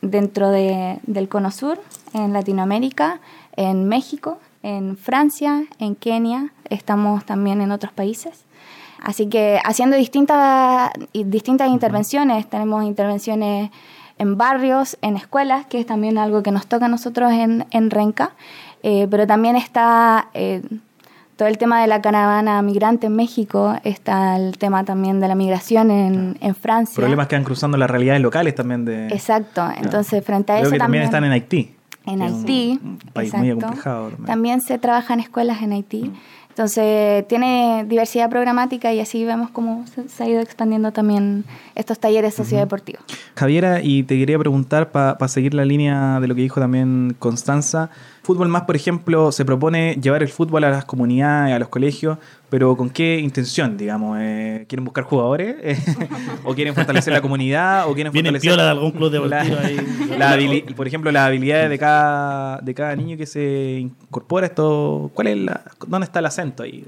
dentro 0.02 0.50
de- 0.52 1.00
del 1.08 1.28
Cono 1.28 1.52
Sur, 1.52 1.82
en 2.14 2.34
Latinoamérica, 2.34 3.20
en 3.56 3.88
México, 3.88 4.40
en 4.64 4.98
Francia, 4.98 5.64
en 5.80 5.96
Kenia, 5.96 6.52
estamos 6.70 7.26
también 7.26 7.62
en 7.62 7.72
otros 7.72 7.92
países. 7.94 8.46
Así 9.02 9.28
que 9.28 9.60
haciendo 9.64 9.96
distintas, 9.98 10.90
distintas 11.14 11.70
intervenciones, 11.70 12.50
tenemos 12.50 12.84
intervenciones 12.86 13.70
en 14.18 14.38
barrios, 14.38 14.98
en 15.02 15.18
escuelas, 15.18 15.66
que 15.68 15.80
es 15.80 15.86
también 15.86 16.18
algo 16.18 16.42
que 16.42 16.52
nos 16.52 16.66
toca 16.68 16.86
a 16.86 16.90
nosotros 16.90 17.32
en, 17.32 17.66
en 17.72 17.92
Renca, 17.92 18.32
eh, 18.82 19.08
pero 19.12 19.28
también 19.28 19.56
está 19.56 20.30
eh, 20.34 20.62
todo 21.36 21.48
el 21.48 21.58
tema 21.58 21.82
de 21.82 21.88
la 21.88 22.02
caravana 22.02 22.62
migrante 22.62 23.08
en 23.08 23.16
México, 23.16 23.76
está 23.84 24.38
el 24.38 24.58
tema 24.58 24.84
también 24.86 25.20
de 25.20 25.28
la 25.28 25.36
migración 25.36 25.92
en, 25.92 26.38
en 26.40 26.56
Francia. 26.56 26.96
Problemas 26.96 27.28
que 27.28 27.36
van 27.36 27.44
cruzando 27.44 27.78
las 27.78 27.90
realidades 27.90 28.22
locales 28.22 28.56
también 28.56 28.86
de... 28.86 29.08
Exacto, 29.08 29.68
entonces 29.78 30.24
frente 30.24 30.54
a 30.54 30.56
Creo 30.56 30.68
eso 30.68 30.72
que 30.74 30.80
también 30.80 31.04
están 31.04 31.24
en 31.26 31.32
Haití. 31.32 31.76
en 32.06 32.22
un- 32.22 32.22
Haití, 32.22 32.80
Un, 32.84 32.98
país 33.14 33.34
muy 33.34 33.48
exacto. 33.50 33.66
acomplejado 33.66 34.08
también. 34.10 34.26
También 34.28 34.62
se 34.62 34.78
trabaja 34.78 35.14
en 35.14 35.20
escuelas 35.20 35.62
en 35.62 35.74
Haití. 35.74 36.12
Entonces 36.50 37.28
tiene 37.28 37.84
diversidad 37.86 38.30
programática 38.30 38.94
y 38.94 39.02
así 39.02 39.26
vemos 39.26 39.50
cómo 39.50 39.86
se, 39.88 40.08
se 40.08 40.24
ha 40.24 40.30
ido 40.30 40.40
expandiendo 40.40 40.94
también 40.94 41.44
estos 41.76 42.00
talleres 42.00 42.34
sociodeportivos. 42.34 43.04
Javiera, 43.36 43.82
y 43.82 44.04
te 44.04 44.18
quería 44.18 44.40
preguntar, 44.40 44.90
para 44.94 45.28
seguir 45.28 45.54
la 45.54 45.66
línea 45.66 46.22
de 46.22 46.28
lo 46.30 46.34
que 46.36 46.44
dijo 46.44 46.62
también 46.62 47.14
Constanza, 47.20 47.90
Fútbol 48.26 48.48
Más, 48.48 48.64
por 48.64 48.76
ejemplo, 48.76 49.32
se 49.32 49.46
propone 49.46 49.96
llevar 50.02 50.24
el 50.24 50.30
fútbol 50.30 50.64
a 50.64 50.72
las 50.72 50.84
comunidades, 50.84 51.54
a 51.56 51.60
los 51.60 51.68
colegios, 51.70 52.18
pero 52.50 52.76
¿con 52.76 52.90
qué 52.90 53.20
intención, 53.20 53.78
digamos? 53.78 54.18
Eh, 54.20 54.66
¿Quieren 54.68 54.84
buscar 54.84 55.04
jugadores? 55.04 55.56
¿O 56.44 56.56
quieren 56.56 56.74
fortalecer 56.74 57.14
la 57.14 57.22
comunidad? 57.22 57.88
¿O 57.88 57.94
quieren 57.94 58.12
Vienen 58.12 58.34
fortalecer 58.34 58.50
piola 58.50 58.64
de 58.64 58.70
algún 58.72 58.92
club 58.92 59.12
deportivo 59.12 59.56
la- 59.56 59.62
ahí. 59.62 60.58
la 60.68 60.76
por 60.76 60.88
ejemplo, 60.88 61.12
las 61.12 61.28
habilidades 61.28 61.70
de 61.70 61.78
cada, 61.78 62.58
de 62.62 62.74
cada 62.74 62.96
niño 62.96 63.16
que 63.16 63.28
se 63.28 63.78
incorpora 63.80 64.48
esto? 64.48 65.12
¿Cuál 65.14 65.28
es 65.28 65.38
la, 65.38 65.62
¿Dónde 65.88 66.06
está 66.06 66.18
el 66.18 66.26
acento 66.26 66.64
ahí? 66.64 66.84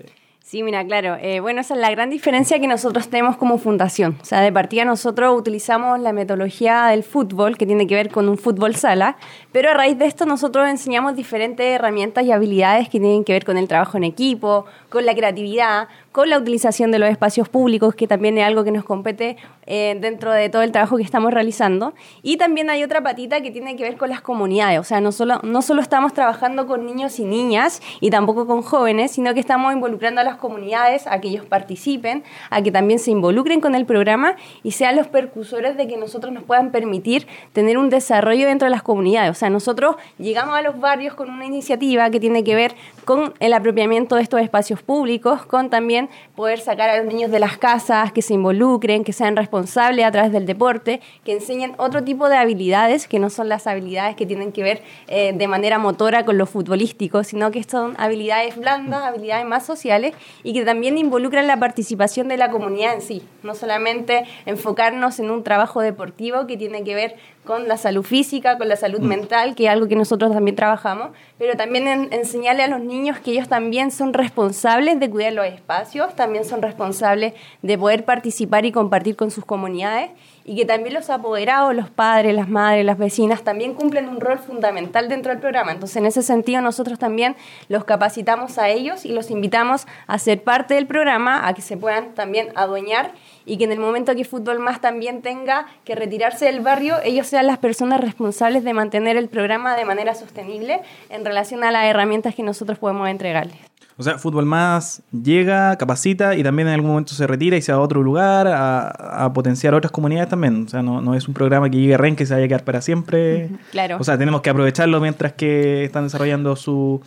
Sí, 0.50 0.64
mira, 0.64 0.86
claro. 0.86 1.18
eh, 1.20 1.42
bueno, 1.42 1.60
esa 1.60 1.74
es 1.74 1.82
la 1.82 1.92
gran 1.92 2.10
diferencia 2.10 2.58
que 2.58 2.68
nosotros 2.68 3.10
tenemos 3.10 3.36
como 3.36 3.58
fundación. 3.58 4.18
O 4.22 4.24
sea, 4.24 4.40
de 4.40 4.50
partida 4.50 4.86
nosotros 4.86 5.38
utilizamos 5.38 6.00
la 6.00 6.14
metodología 6.14 6.86
del 6.86 7.04
fútbol, 7.04 7.58
que 7.58 7.66
tiene 7.66 7.86
que 7.86 7.96
ver 7.96 8.10
con 8.10 8.30
un 8.30 8.38
fútbol 8.38 8.74
sala, 8.74 9.18
pero 9.52 9.72
a 9.72 9.74
raíz 9.74 10.00
de 10.00 10.06
esto 10.06 10.26
nosotros 10.26 10.70
enseñamos 10.70 11.18
diferentes 11.18 11.66
herramientas 11.66 12.24
y 12.24 12.32
habilidades 12.32 12.88
que 12.88 12.98
tienen 12.98 13.26
que 13.26 13.34
ver 13.34 13.44
con 13.44 13.58
el 13.58 13.68
trabajo 13.68 13.98
en 13.98 14.06
equipo, 14.06 14.66
con 14.88 15.06
la 15.06 15.14
creatividad, 15.16 15.90
con 16.18 16.32
la 16.32 16.40
utilización 16.40 16.90
de 16.90 16.98
los 16.98 17.12
espacios 17.12 17.48
públicos, 17.48 17.94
que 17.94 18.08
también 18.08 18.40
es 18.40 18.44
algo 18.44 18.64
que 18.64 18.72
nos 18.72 18.84
compete 18.84 19.38
eh, 19.68 19.96
dentro 20.02 20.32
de 20.32 20.50
todo 20.50 20.64
el 20.64 20.72
trabajo 20.72 20.98
que 20.98 21.04
estamos 21.04 21.32
realizando. 21.32 21.94
Y 22.24 22.38
también 22.38 22.72
hay 22.72 22.84
otra 22.84 23.04
patita 23.04 23.42
que 23.42 23.52
tiene 23.52 23.76
que 23.76 23.84
ver 23.84 23.98
con 23.98 24.10
las 24.10 24.22
comunidades. 24.22 24.80
O 24.80 24.84
sea, 24.84 25.00
no 25.00 25.12
solo, 25.12 25.40
no 25.44 25.62
solo 25.62 25.80
estamos 25.80 26.14
trabajando 26.14 26.66
con 26.66 26.88
niños 26.88 27.20
y 27.20 27.26
niñas 27.26 27.84
y 28.02 28.10
tampoco 28.10 28.48
con 28.48 28.64
jóvenes, 28.64 29.12
sino 29.12 29.36
que 29.36 29.40
estamos 29.40 29.72
involucrando 29.72 30.20
a 30.20 30.24
las 30.24 30.38
comunidades 30.38 31.06
a 31.06 31.22
que 31.22 31.28
ellos 31.28 31.46
participen, 31.46 32.24
a 32.50 32.64
que 32.64 32.72
también 32.72 32.98
se 32.98 33.12
involucren 33.12 33.62
con 33.62 33.76
el 33.76 33.86
programa 33.86 34.38
y 34.64 34.72
sean 34.72 34.96
los 34.96 35.08
percusores 35.08 35.78
de 35.78 35.88
que 35.88 35.98
nosotros 35.98 36.34
nos 36.34 36.42
puedan 36.46 36.72
permitir 36.72 37.28
tener 37.54 37.78
un 37.78 37.92
desarrollo 37.92 38.48
dentro 38.48 38.66
de 38.66 38.72
las 38.72 38.82
comunidades. 38.82 39.30
O 39.30 39.36
sea, 39.36 39.52
nosotros 39.52 39.98
llegamos 40.18 40.58
a 40.58 40.64
los 40.64 40.80
barrios 40.80 41.14
con 41.14 41.30
una 41.30 41.46
iniciativa 41.46 42.10
que 42.10 42.20
tiene 42.20 42.44
que 42.44 42.56
ver 42.56 42.74
con 43.06 43.36
el 43.40 43.54
apropiamiento 43.54 44.16
de 44.16 44.24
estos 44.24 44.42
espacios 44.42 44.82
públicos, 44.82 45.46
con 45.46 45.70
también 45.70 46.07
poder 46.36 46.60
sacar 46.60 46.90
a 46.90 46.98
los 46.98 47.06
niños 47.06 47.32
de 47.32 47.40
las 47.40 47.58
casas, 47.58 48.12
que 48.12 48.22
se 48.22 48.34
involucren, 48.34 49.04
que 49.04 49.14
sean 49.14 49.36
responsables 49.36 50.06
a 50.06 50.12
través 50.12 50.32
del 50.32 50.46
deporte, 50.46 51.02
que 51.24 51.34
enseñen 51.34 51.74
otro 51.78 52.04
tipo 52.04 52.30
de 52.30 52.38
habilidades 52.38 53.08
que 53.08 53.20
no 53.20 53.30
son 53.30 53.50
las 53.50 53.68
habilidades 53.68 54.16
que 54.16 54.26
tienen 54.26 54.52
que 54.52 54.64
ver 54.64 54.82
eh, 55.08 55.34
de 55.34 55.48
manera 55.48 55.78
motora 55.80 56.26
con 56.26 56.38
lo 56.38 56.46
futbolístico, 56.46 57.24
sino 57.24 57.52
que 57.52 57.64
son 57.64 57.96
habilidades 57.98 58.58
blandas, 58.58 59.04
habilidades 59.04 59.46
más 59.46 59.66
sociales 59.66 60.14
y 60.44 60.54
que 60.54 60.64
también 60.64 60.98
involucran 60.98 61.48
la 61.48 61.58
participación 61.58 62.28
de 62.28 62.38
la 62.38 62.50
comunidad 62.50 62.94
en 62.94 63.02
sí, 63.02 63.24
no 63.44 63.56
solamente 63.56 64.26
enfocarnos 64.46 65.20
en 65.20 65.32
un 65.32 65.44
trabajo 65.44 65.82
deportivo 65.82 66.48
que 66.48 66.58
tiene 66.58 66.84
que 66.84 66.96
ver 66.96 67.16
con 67.48 67.68
la 67.68 67.78
salud 67.78 68.04
física, 68.04 68.58
con 68.60 68.68
la 68.68 68.76
salud 68.76 69.00
mental, 69.00 69.56
que 69.56 69.64
es 69.66 69.70
algo 69.72 69.88
que 69.88 69.96
nosotros 69.96 70.32
también 70.32 70.56
trabajamos, 70.56 71.10
pero 71.40 71.56
también 71.58 71.88
en- 71.88 72.14
enseñarle 72.14 72.62
a 72.64 72.68
los 72.68 72.82
niños 72.82 73.18
que 73.20 73.32
ellos 73.32 73.48
también 73.48 73.90
son 73.90 74.14
responsables 74.14 75.00
de 75.00 75.10
cuidar 75.10 75.34
los 75.34 75.46
espacios, 75.48 76.16
también 76.16 76.46
son 76.46 76.62
responsables 76.62 77.34
de 77.64 77.78
poder 77.78 78.06
participar 78.06 78.66
y 78.66 78.72
compartir 78.72 79.16
con 79.16 79.32
sus 79.32 79.46
comunidades 79.46 80.12
y 80.46 80.56
que 80.56 80.66
también 80.66 80.94
los 80.94 81.10
apoderados, 81.10 81.76
los 81.76 81.90
padres, 81.90 82.34
las 82.36 82.48
madres, 82.48 82.86
las 82.86 82.98
vecinas, 82.98 83.42
también 83.44 83.74
cumplen 83.74 84.08
un 84.08 84.22
rol 84.22 84.40
fundamental 84.40 85.10
dentro 85.10 85.32
del 85.32 85.40
programa. 85.42 85.72
Entonces, 85.74 85.98
en 85.98 86.06
ese 86.06 86.22
sentido, 86.22 86.62
nosotros 86.62 87.00
también 87.00 87.36
los 87.68 87.84
capacitamos 87.84 88.58
a 88.58 88.70
ellos 88.70 89.06
y 89.06 89.10
los 89.12 89.30
invitamos 89.32 89.88
a 90.08 90.18
ser 90.20 90.44
parte 90.44 90.76
del 90.76 90.88
programa, 90.88 91.48
a 91.48 91.54
que 91.54 91.62
se 91.62 91.76
puedan 91.76 92.14
también 92.14 92.50
adueñar 92.56 93.12
y 93.48 93.58
que 93.58 93.64
en 93.64 93.72
el 93.72 93.80
momento 93.80 94.14
que 94.16 94.26
Fútbol 94.26 94.60
Más 94.60 94.82
también 94.82 95.22
tenga 95.22 95.66
que 95.86 95.96
retirarse 95.96 96.46
del 96.46 96.60
barrio, 96.60 96.98
ellos 97.04 97.28
sean 97.28 97.48
las 97.48 97.58
personas 97.58 98.02
responsables 98.02 98.64
de 98.64 98.74
mantener 98.74 99.16
el 99.18 99.30
programa 99.30 99.76
de 99.76 99.86
manera 99.86 100.14
sostenible 100.14 100.82
en 101.10 101.26
relación 101.26 101.64
a 101.64 101.72
las 101.72 101.86
herramientas 101.86 102.36
que 102.36 102.44
nosotros 102.44 102.78
podemos 102.78 103.08
entregarles. 103.08 103.58
O 104.00 104.04
sea, 104.04 104.20
Fútbol 104.20 104.46
Más 104.46 105.02
llega, 105.12 105.76
capacita 105.78 106.36
y 106.36 106.44
también 106.44 106.68
en 106.68 106.76
algún 106.76 106.92
momento 106.92 107.14
se 107.14 107.26
retira 107.26 107.58
y 107.58 107.64
se 107.64 107.72
va 107.72 107.80
a 107.80 107.82
otro 107.82 108.04
lugar 108.04 108.48
a, 108.48 108.90
a 109.26 109.34
potenciar 109.34 109.74
otras 109.74 109.92
comunidades 109.92 110.30
también. 110.30 110.66
O 110.66 110.70
sea, 110.70 110.84
no, 110.84 111.02
no 111.02 111.16
es 111.16 111.28
un 111.28 111.34
programa 111.34 111.68
que 111.70 111.78
llegue 111.78 111.96
a 111.96 111.98
Renque 111.98 112.24
y 112.24 112.28
se 112.28 112.34
vaya 112.36 112.46
a 112.46 112.48
quedar 112.48 112.64
para 112.64 112.82
siempre. 112.82 113.50
Claro. 113.72 113.98
O 114.00 114.04
sea, 114.04 114.16
tenemos 114.18 114.42
que 114.42 114.52
aprovecharlo 114.52 115.02
mientras 115.02 115.34
que 115.34 115.86
están 115.86 116.04
desarrollando 116.04 116.56
su 116.56 117.02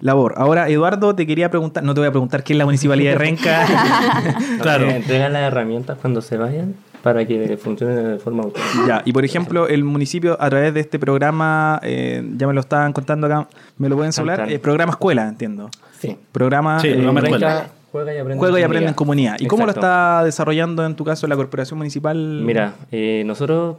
labor. 0.00 0.34
Ahora, 0.36 0.68
Eduardo, 0.68 1.14
te 1.14 1.26
quería 1.26 1.50
preguntar, 1.50 1.82
no 1.82 1.94
te 1.94 2.00
voy 2.00 2.08
a 2.08 2.10
preguntar 2.10 2.42
qué 2.44 2.52
es 2.52 2.58
la 2.58 2.64
municipalidad 2.64 3.12
de 3.12 3.18
Renca. 3.18 3.66
Claro. 4.60 4.86
Eh, 4.86 4.96
entregan 4.96 5.32
las 5.32 5.42
herramientas 5.42 5.98
cuando 6.00 6.20
se 6.22 6.36
vayan 6.36 6.74
para 7.02 7.24
que 7.24 7.56
funcionen 7.56 8.14
de 8.14 8.18
forma 8.18 8.42
autónoma. 8.42 8.88
ya, 8.88 9.02
y 9.04 9.12
por 9.12 9.24
ejemplo, 9.24 9.68
el 9.68 9.84
municipio 9.84 10.36
a 10.40 10.50
través 10.50 10.74
de 10.74 10.80
este 10.80 10.98
programa, 10.98 11.78
eh, 11.84 12.20
ya 12.36 12.48
me 12.48 12.52
lo 12.52 12.60
estaban 12.60 12.92
contando 12.92 13.28
acá, 13.28 13.46
me 13.78 13.88
lo 13.88 13.94
pueden 13.94 14.12
hablar, 14.18 14.50
eh, 14.50 14.58
programa 14.58 14.90
escuela, 14.90 15.28
entiendo. 15.28 15.70
Sí. 16.00 16.16
Programa, 16.32 16.80
Sí, 16.80 16.88
eh, 16.88 16.94
programa 16.94 17.20
escuela. 17.20 17.48
Renca 17.60 17.70
juega 17.92 18.14
y 18.14 18.18
aprende, 18.18 18.38
Juego 18.40 18.58
y 18.58 18.62
aprende 18.62 18.88
en 18.88 18.94
comunidad. 18.94 19.36
¿Y 19.38 19.46
cómo 19.46 19.64
lo 19.64 19.70
está 19.70 20.24
desarrollando 20.24 20.84
en 20.84 20.96
tu 20.96 21.04
caso 21.04 21.26
la 21.26 21.36
corporación 21.36 21.78
municipal? 21.78 22.16
Mira, 22.16 22.74
eh, 22.90 23.22
nosotros 23.24 23.76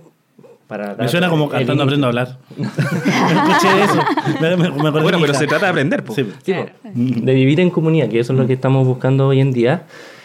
para 0.67 0.95
Me 0.95 1.07
suena 1.07 1.29
como 1.29 1.47
cantando 1.49 1.83
aprendo 1.83 2.07
a 2.07 2.09
hablar. 2.09 2.37
Escuché 2.57 3.83
eso. 3.83 3.99
Me, 4.41 4.57
me- 4.57 4.69
me 4.71 4.89
Bueno, 4.91 5.17
pero 5.21 5.33
se 5.33 5.47
trata 5.47 5.65
de 5.65 5.71
aprender, 5.71 6.03
po. 6.03 6.13
Sí. 6.13 6.25
Sí, 6.43 6.53
po. 6.53 6.65
de 6.93 7.33
vivir 7.33 7.59
en 7.59 7.69
comunidad, 7.69 8.09
que 8.09 8.19
eso 8.19 8.33
es 8.33 8.39
lo 8.39 8.47
que 8.47 8.53
estamos 8.53 8.85
buscando 8.85 9.27
hoy 9.27 9.39
en 9.39 9.53
día. 9.53 9.83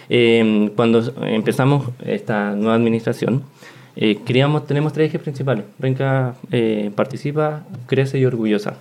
Eh, 0.08 0.70
cuando 0.76 1.02
empezamos 1.22 1.86
esta 2.04 2.54
nueva 2.54 2.74
administración, 2.74 3.42
eh, 3.96 4.18
creamos, 4.24 4.66
tenemos 4.66 4.92
tres 4.92 5.08
ejes 5.08 5.20
principales. 5.22 5.64
Renca 5.78 6.34
eh, 6.50 6.90
participa, 6.94 7.62
crece 7.86 8.18
y 8.18 8.24
orgullosa. 8.24 8.74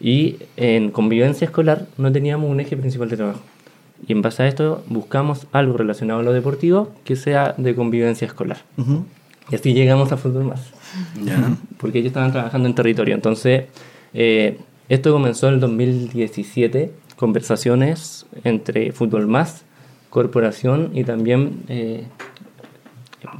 Y 0.00 0.36
en 0.56 0.90
convivencia 0.90 1.44
escolar 1.44 1.86
no 1.98 2.10
teníamos 2.12 2.50
un 2.50 2.60
eje 2.60 2.76
principal 2.76 3.08
de 3.08 3.16
trabajo. 3.16 3.40
Y 4.06 4.12
en 4.12 4.22
base 4.22 4.42
a 4.42 4.48
esto 4.48 4.82
buscamos 4.88 5.46
algo 5.52 5.76
relacionado 5.76 6.20
a 6.20 6.22
lo 6.22 6.32
deportivo 6.32 6.90
que 7.04 7.14
sea 7.16 7.54
de 7.56 7.74
convivencia 7.74 8.26
escolar. 8.26 8.58
Ujú. 8.76 9.04
Y 9.50 9.54
así 9.54 9.74
llegamos 9.74 10.10
a 10.12 10.16
Fútbol 10.16 10.44
Más 10.44 10.70
Porque 11.78 11.98
ellos 11.98 12.08
estaban 12.08 12.32
trabajando 12.32 12.68
en 12.68 12.74
territorio. 12.74 13.14
Entonces, 13.14 13.64
eh, 14.14 14.58
esto 14.88 15.12
comenzó 15.12 15.48
en 15.48 15.54
el 15.54 15.60
2017, 15.60 16.92
conversaciones 17.16 18.26
entre 18.44 18.92
Fútbol 18.92 19.26
Más, 19.26 19.62
corporación 20.10 20.90
y 20.94 21.04
también 21.04 21.62
eh, 21.68 22.04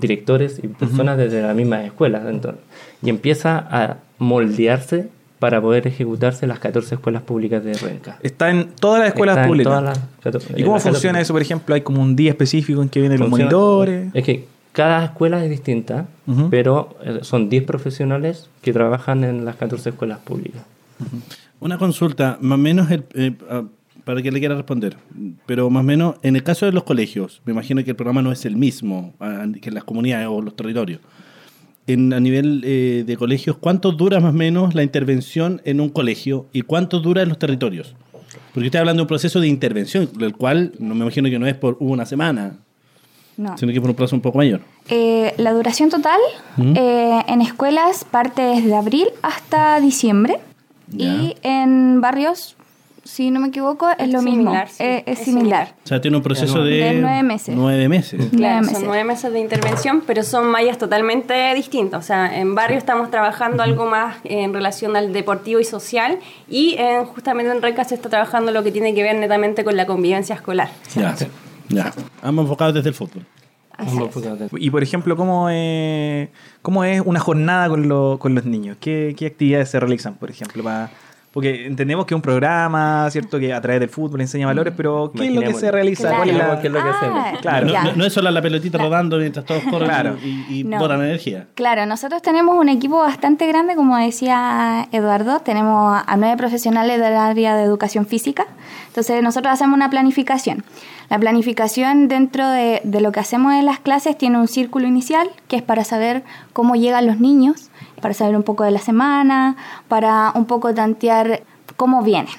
directores 0.00 0.61
y 0.62 0.68
personas 0.68 1.18
desde 1.18 1.42
la 1.42 1.55
misma 1.55 1.84
escuela. 1.84 2.22
Entonces, 2.28 2.61
y 3.03 3.11
empieza 3.11 3.59
a 3.59 3.98
moldearse 4.18 5.09
para 5.38 5.61
poder 5.61 5.88
ejecutarse 5.88 6.46
las 6.46 6.61
14 6.61 6.94
escuelas 6.94 7.22
públicas 7.22 7.64
de 7.64 7.74
Renca. 7.74 8.16
Está 8.22 8.50
en 8.50 8.68
todas 8.78 9.00
las 9.00 9.09
escuelas 9.09 9.34
Está 9.34 9.42
en 9.42 9.48
públicas. 9.48 9.70
todas 9.72 9.82
las 9.98 9.98
14 10.22 10.53
¿Y 10.57 10.61
en 10.61 10.64
cómo 10.66 10.76
las 10.76 10.82
funciona 10.84 11.12
14? 11.18 11.22
eso, 11.22 11.32
por 11.32 11.42
ejemplo? 11.42 11.74
¿Hay 11.74 11.80
como 11.80 12.00
un 12.00 12.14
día 12.14 12.30
específico 12.30 12.80
en 12.80 12.88
que 12.88 13.00
vienen 13.00 13.18
los 13.18 13.28
Funciona- 13.28 13.50
monitores? 13.50 14.11
Es 14.14 14.24
que 14.24 14.46
cada 14.73 15.05
escuela 15.05 15.45
es 15.45 15.51
distinta, 15.51 16.07
pero 16.51 16.97
eh, 17.05 17.18
son 17.23 17.49
10 17.49 17.64
profesionales 17.64 18.49
que 18.62 18.73
trabajan 18.73 19.23
en 19.25 19.45
las 19.45 19.57
14 19.57 19.91
escuelas 19.91 20.18
públicas. 20.20 20.62
Una 21.61 21.79
consulta, 21.79 22.39
más 22.41 22.57
o 22.57 22.59
menos, 22.59 22.91
el, 22.91 23.05
eh, 23.14 23.35
ah, 23.51 23.64
para 24.05 24.23
que 24.23 24.33
le 24.33 24.41
quiera 24.41 24.55
responder, 24.55 24.97
pero 25.47 25.68
más 25.70 25.81
o 25.81 25.85
menos, 25.85 26.16
en 26.23 26.37
el 26.37 26.43
caso 26.43 26.66
de 26.66 26.73
los 26.73 26.85
colegios, 26.85 27.41
me 27.45 27.53
imagino 27.53 27.85
que 27.85 27.91
el 27.91 27.97
programa 27.97 28.23
no 28.23 28.33
es 28.33 28.45
el 28.47 28.57
mismo 28.57 29.14
ah, 29.20 29.45
que 29.61 29.68
en 29.68 29.75
las 29.75 29.85
comunidades 29.85 30.27
o 30.29 30.41
los 30.41 30.57
territorios. 30.57 31.01
En, 31.87 32.12
a 32.12 32.20
nivel 32.20 32.62
eh, 32.64 33.05
de 33.07 33.16
colegios, 33.16 33.57
¿cuánto 33.59 33.93
dura 33.93 34.20
más 34.20 34.31
o 34.31 34.37
menos 34.37 34.75
la 34.75 34.83
intervención 34.83 35.61
en 35.64 35.81
un 35.81 35.89
colegio 35.89 36.47
y 36.53 36.62
cuánto 36.62 37.01
dura 37.01 37.23
en 37.23 37.29
los 37.29 37.39
territorios? 37.39 37.95
Porque 38.55 38.66
estoy 38.66 38.79
hablando 38.79 39.01
de 39.01 39.05
un 39.05 39.09
proceso 39.09 39.41
de 39.41 39.49
intervención, 39.49 40.09
el 40.20 40.33
cual 40.33 40.73
no 40.79 40.95
me 40.95 41.03
imagino 41.03 41.29
que 41.29 41.39
no 41.39 41.47
es 41.47 41.55
por 41.55 41.77
una 41.81 42.07
semana, 42.07 42.59
No. 43.37 43.57
sino 43.57 43.72
que 43.72 43.80
por 43.80 43.91
un 43.91 43.97
plazo 43.97 44.14
un 44.14 44.20
poco 44.22 44.39
mayor. 44.39 44.61
Eh, 44.91 45.33
la 45.39 45.53
duración 45.53 45.89
total 45.89 46.20
eh, 46.59 47.22
en 47.26 47.41
escuelas 47.41 48.05
parte 48.05 48.43
desde 48.43 48.74
abril 48.76 49.09
hasta 49.22 49.80
diciembre 49.80 50.39
y 50.97 51.35
en 51.43 52.01
barrios, 52.03 52.57
si 53.05 53.30
no 53.30 53.41
me 53.41 53.49
equivoco, 53.49 53.89
es 53.99 54.11
lo 54.12 54.20
mismo. 54.20 54.53
Sí. 54.68 54.83
Eh, 54.85 55.03
es 55.07 55.20
Es 55.20 55.24
similar. 55.24 55.74
O 55.85 55.89
sea, 55.89 56.01
tiene 56.03 56.18
un 56.18 56.22
proceso 56.22 56.62
de, 56.62 56.76
De 56.76 56.93
nueve 57.01 57.22
meses. 57.22 57.57
Nueve 57.57 57.89
meses. 57.89 58.18
Nueve 58.20 58.37
Claro, 58.37 58.61
meses. 58.61 58.76
son 58.78 58.87
nueve 58.87 59.05
meses 59.05 59.33
de 59.33 59.41
intervención, 59.41 60.03
pero 60.07 60.22
son 60.22 60.47
mallas 60.49 60.76
totalmente 60.76 61.55
distintas. 61.55 62.05
O 62.05 62.07
sea, 62.07 62.39
en 62.39 62.55
barrio 62.55 62.76
estamos 62.76 63.11
trabajando 63.11 63.62
algo 63.62 63.87
más 63.87 64.16
en 64.24 64.53
relación 64.53 64.95
al 64.95 65.12
deportivo 65.14 65.59
y 65.59 65.64
social 65.64 66.18
y 66.51 66.74
en- 66.78 67.07
justamente 67.07 67.51
en 67.51 67.62
Renca 67.62 67.85
se 67.85 67.95
está 67.95 68.11
trabajando 68.11 68.53
lo 68.53 68.62
que 68.62 68.70
tiene 68.70 68.95
que 68.95 69.03
ver 69.03 69.16
netamente 69.16 69.64
con 69.64 69.76
la 69.76 69.87
convivencia 69.87 70.35
escolar. 70.35 70.68
Ya, 70.95 71.16
ya. 71.73 71.93
Ambos 72.23 72.45
enfocados 72.45 72.75
desde 72.75 72.89
el 72.91 72.95
fútbol. 72.95 73.25
Y 74.59 74.70
por 74.70 74.83
ejemplo, 74.83 75.16
¿cómo 75.16 75.49
es, 75.49 76.29
cómo 76.61 76.85
es 76.85 77.01
una 77.05 77.20
jornada 77.20 77.68
con, 77.68 77.89
lo- 77.89 78.18
con 78.18 78.35
los 78.35 78.45
niños? 78.45 78.77
¿Qué, 78.81 79.14
qué 79.18 79.27
actividades 79.27 79.70
se 79.70 79.81
realizan, 79.81 80.14
por 80.14 80.31
ejemplo? 80.31 80.62
para- 80.62 80.91
porque 81.33 81.64
entendemos 81.66 82.05
que 82.05 82.12
es 82.12 82.16
un 82.16 82.20
programa, 82.20 83.09
¿cierto? 83.11 83.39
Que 83.39 83.55
a 83.55 83.61
través 83.62 83.81
del 83.81 83.89
fútbol 83.89 84.20
enseña 84.20 84.45
valores, 84.47 84.75
pero 84.77 85.11
¿qué 85.16 85.29
es 85.29 85.35
lo 85.35 85.41
que 85.41 85.55
se 85.55 85.70
realiza? 85.70 86.03
Claro. 86.09 86.16
¿Cuál 86.18 86.29
es 86.29 86.37
la- 86.37 86.61
qué 86.61 86.66
es 86.66 86.73
lo 86.75 86.83
que 86.83 86.89
hacemos. 86.91 87.18
Ah, 87.25 87.33
Claro. 87.41 87.66
No, 87.68 87.85
no- 87.85 87.93
no 87.97 88.05
es 88.05 88.12
solo 88.12 88.31
la 88.31 88.43
pelotita 88.43 88.77
rodando 88.77 89.16
mientras 89.16 89.47
todos 89.47 89.62
corren 89.70 89.89
Claro. 89.89 90.18
y, 90.23 90.45
y 90.61 90.64
No. 90.64 90.79
botan 90.79 91.01
energía. 91.01 91.47
Claro, 91.55 91.87
nosotros 91.87 92.20
tenemos 92.20 92.55
un 92.59 92.68
equipo 92.68 92.99
bastante 92.99 93.47
grande, 93.47 93.75
como 93.77 93.97
decía 93.97 94.87
Eduardo, 94.93 95.41
tenemos 95.41 96.03
a 96.07 96.16
nueve 96.18 96.37
profesionales 96.37 97.01
del 97.01 97.14
área 97.16 97.57
de 97.57 97.62
educación 97.62 98.05
física, 98.05 98.47
entonces 98.89 99.23
nosotros 99.23 99.55
hacemos 99.55 99.75
una 99.75 99.89
planificación. 99.89 100.62
La 101.09 101.18
planificación 101.18 102.09
dentro 102.09 102.48
de, 102.48 102.80
de 102.84 103.00
lo 103.00 103.12
que 103.12 103.20
hacemos 103.20 103.53
en 103.55 103.66
las 103.66 103.78
clases 103.78 104.16
tiene 104.16 104.38
un 104.38 104.48
círculo 104.48 104.86
inicial, 104.86 105.30
que 105.48 105.57
es 105.57 105.62
para 105.62 105.84
saber 105.84 106.24
cómo 106.53 106.74
llegan 106.74 107.07
los 107.07 107.20
niños, 107.20 107.70
para 108.00 108.14
saber 108.14 108.36
un 108.36 108.42
poco 108.42 108.64
de 108.64 108.70
la 108.70 108.80
semana, 108.80 109.57
para 109.88 110.32
un 110.34 110.46
poco 110.46 110.74
tantear 110.74 111.42
cómo 111.76 112.03
vienen. 112.03 112.34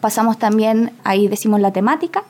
Pasamos 0.00 0.38
también, 0.38 0.92
ahí 1.04 1.28
decimos 1.28 1.60
la 1.60 1.72
temática, 1.72 2.22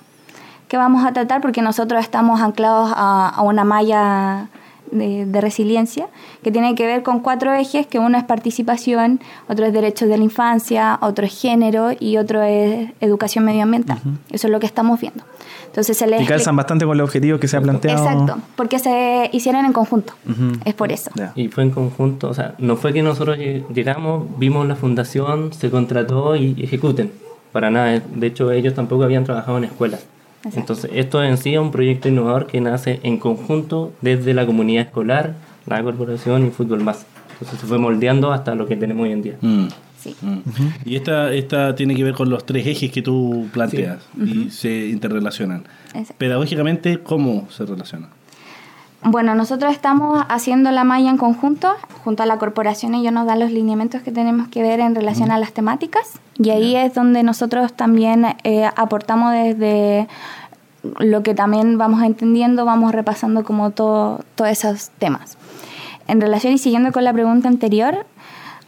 que 0.68 0.76
vamos 0.76 1.04
a 1.04 1.12
tratar 1.12 1.40
porque 1.40 1.62
nosotros 1.62 2.00
estamos 2.02 2.40
anclados 2.40 2.92
a, 2.94 3.28
a 3.28 3.42
una 3.42 3.64
malla 3.64 4.48
de, 4.90 5.26
de 5.26 5.40
resiliencia 5.40 6.06
que 6.42 6.50
tiene 6.50 6.74
que 6.74 6.86
ver 6.86 7.02
con 7.02 7.20
cuatro 7.20 7.52
ejes, 7.52 7.86
que 7.86 7.98
uno 7.98 8.16
es 8.16 8.24
participación, 8.24 9.20
otro 9.48 9.66
es 9.66 9.72
derechos 9.72 10.08
de 10.08 10.16
la 10.16 10.24
infancia, 10.24 10.98
otro 11.02 11.26
es 11.26 11.38
género 11.38 11.90
y 11.98 12.16
otro 12.16 12.42
es 12.42 12.90
educación 13.00 13.44
medioambiental. 13.44 13.98
Eso 14.30 14.46
es 14.46 14.50
lo 14.50 14.60
que 14.60 14.66
estamos 14.66 15.00
viendo. 15.00 15.24
Entonces 15.68 15.96
se 15.96 16.06
les 16.06 16.22
Y 16.22 16.26
calzan 16.26 16.56
bastante 16.56 16.84
con 16.84 16.96
los 16.98 17.04
objetivos 17.04 17.38
que 17.40 17.46
se 17.48 17.56
ha 17.56 17.60
planteado. 17.60 18.02
Exacto, 18.04 18.38
porque 18.56 18.78
se 18.78 19.30
hicieron 19.32 19.64
en 19.64 19.72
conjunto. 19.72 20.12
Ujú. 20.28 20.58
Es 20.64 20.74
por 20.74 20.90
eso. 20.92 21.10
Ya. 21.14 21.32
Y 21.36 21.48
fue 21.48 21.62
en 21.64 21.70
conjunto, 21.70 22.28
o 22.28 22.34
sea, 22.34 22.54
no 22.58 22.76
fue 22.76 22.92
que 22.92 23.02
nosotros 23.02 23.38
lleg- 23.38 23.66
llegamos, 23.72 24.26
vimos 24.38 24.66
la 24.66 24.74
fundación, 24.76 25.52
se 25.52 25.70
contrató 25.70 26.34
y 26.36 26.56
ejecuten. 26.62 27.12
Para 27.52 27.70
nada, 27.70 28.00
de 28.14 28.26
hecho 28.26 28.50
ellos 28.50 28.74
tampoco 28.74 29.04
habían 29.04 29.24
trabajado 29.24 29.58
en 29.58 29.64
escuelas. 29.64 30.04
Exacto. 30.38 30.58
Entonces, 30.60 30.90
esto 30.94 31.22
en 31.22 31.36
sí 31.38 31.54
es 31.54 31.60
un 31.60 31.70
proyecto 31.70 32.08
innovador 32.08 32.46
que 32.46 32.60
nace 32.60 33.00
en 33.02 33.18
conjunto 33.18 33.92
desde 34.02 34.34
la 34.34 34.46
comunidad 34.46 34.84
escolar, 34.86 35.34
la 35.66 35.82
corporación 35.82 36.46
y 36.46 36.50
Fútbol 36.50 36.82
Más. 36.82 37.06
Entonces 37.32 37.60
se 37.60 37.66
fue 37.66 37.78
moldeando 37.78 38.32
hasta 38.32 38.54
lo 38.54 38.66
que 38.66 38.76
tenemos 38.76 39.04
hoy 39.04 39.12
en 39.12 39.22
día. 39.22 39.34
Mm, 39.40 39.66
Sí. 39.98 40.16
mm. 40.20 40.38
Y 40.84 40.96
esta, 40.96 41.32
esta 41.32 41.74
tiene 41.74 41.94
que 41.94 42.04
ver 42.04 42.14
con 42.14 42.30
los 42.30 42.46
tres 42.46 42.66
ejes 42.66 42.90
que 42.90 43.02
tú 43.02 43.48
planteas 43.52 43.98
y 44.16 44.50
se 44.50 44.88
interrelacionan. 44.88 45.64
Exacto. 45.88 46.14
Pedagógicamente, 46.18 47.00
¿cómo 47.00 47.48
se 47.50 47.66
relacionan? 47.66 48.10
Bueno, 49.02 49.34
nosotros 49.36 49.72
estamos 49.72 50.24
haciendo 50.28 50.72
la 50.72 50.82
malla 50.82 51.10
en 51.10 51.18
conjunto, 51.18 51.72
junto 52.02 52.24
a 52.24 52.26
la 52.26 52.38
corporación 52.38 52.94
ellos 52.94 53.12
nos 53.12 53.26
dan 53.26 53.38
los 53.38 53.52
lineamientos 53.52 54.02
que 54.02 54.10
tenemos 54.10 54.48
que 54.48 54.60
ver 54.62 54.80
en 54.80 54.94
relación 54.94 55.30
a 55.30 55.38
las 55.38 55.52
temáticas 55.52 56.18
y 56.36 56.50
ahí 56.50 56.74
es 56.74 56.94
donde 56.94 57.22
nosotros 57.22 57.72
también 57.74 58.26
eh, 58.42 58.68
aportamos 58.76 59.32
desde 59.32 60.08
lo 60.98 61.22
que 61.22 61.34
también 61.34 61.78
vamos 61.78 62.02
entendiendo, 62.02 62.64
vamos 62.64 62.92
repasando 62.92 63.44
como 63.44 63.70
todo, 63.70 64.24
todos 64.34 64.50
esos 64.50 64.90
temas. 64.98 65.38
En 66.08 66.20
relación 66.20 66.52
y 66.54 66.58
siguiendo 66.58 66.90
con 66.90 67.04
la 67.04 67.12
pregunta 67.12 67.48
anterior, 67.48 68.04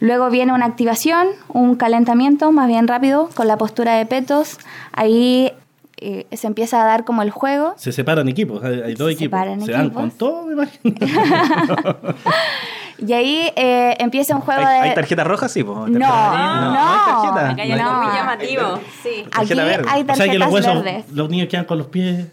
luego 0.01 0.29
viene 0.29 0.51
una 0.51 0.65
activación, 0.65 1.27
un 1.47 1.75
calentamiento 1.75 2.51
más 2.51 2.67
bien 2.67 2.89
rápido 2.89 3.29
con 3.33 3.47
la 3.47 3.57
postura 3.57 3.95
de 3.95 4.05
petos, 4.05 4.57
ahí 4.91 5.53
eh, 5.97 6.25
se 6.33 6.47
empieza 6.47 6.81
a 6.81 6.85
dar 6.85 7.05
como 7.05 7.21
el 7.21 7.29
juego. 7.31 7.73
Se 7.77 7.93
separan 7.93 8.27
equipos, 8.27 8.61
hay, 8.63 8.81
hay 8.81 8.93
dos 8.95 9.07
Se 9.07 9.13
equipos. 9.13 9.39
separan 9.39 9.61
Se 9.61 9.71
dan 9.71 9.91
con 9.91 10.11
todo, 10.11 10.47
me 10.47 10.53
imagino. 10.53 10.95
Y 13.05 13.13
ahí 13.13 13.51
eh, 13.55 13.95
empieza 13.99 14.35
un 14.35 14.41
juego 14.41 14.61
¿Hay, 14.65 14.81
de... 14.81 14.89
hay 14.89 14.95
tarjeta 14.95 15.23
roja? 15.23 15.49
Sí, 15.49 15.63
po. 15.63 15.87
No, 15.87 15.99
Tarjeta 15.99 16.29
amarilla. 16.29 16.61
no. 16.61 16.71
no 16.71 16.79
hay 16.79 16.97
tarjeta. 17.05 17.49
Acá 17.49 17.83
No. 17.91 18.03
muy 18.03 18.13
llamativo. 18.15 18.79
Sí. 19.01 19.09
Aquí 19.21 19.29
Tarjeta 19.31 19.63
verde. 19.63 19.85
hay 19.89 20.01
o 20.01 20.05
sea 20.05 20.05
que 20.05 20.17
tarjetas 20.17 20.39
los 20.39 20.53
huesos, 20.53 20.83
verdes. 20.83 21.05
los 21.11 21.29
niños 21.29 21.47
quedan 21.49 21.65
con 21.65 21.77
los 21.79 21.87
pies. 21.87 22.27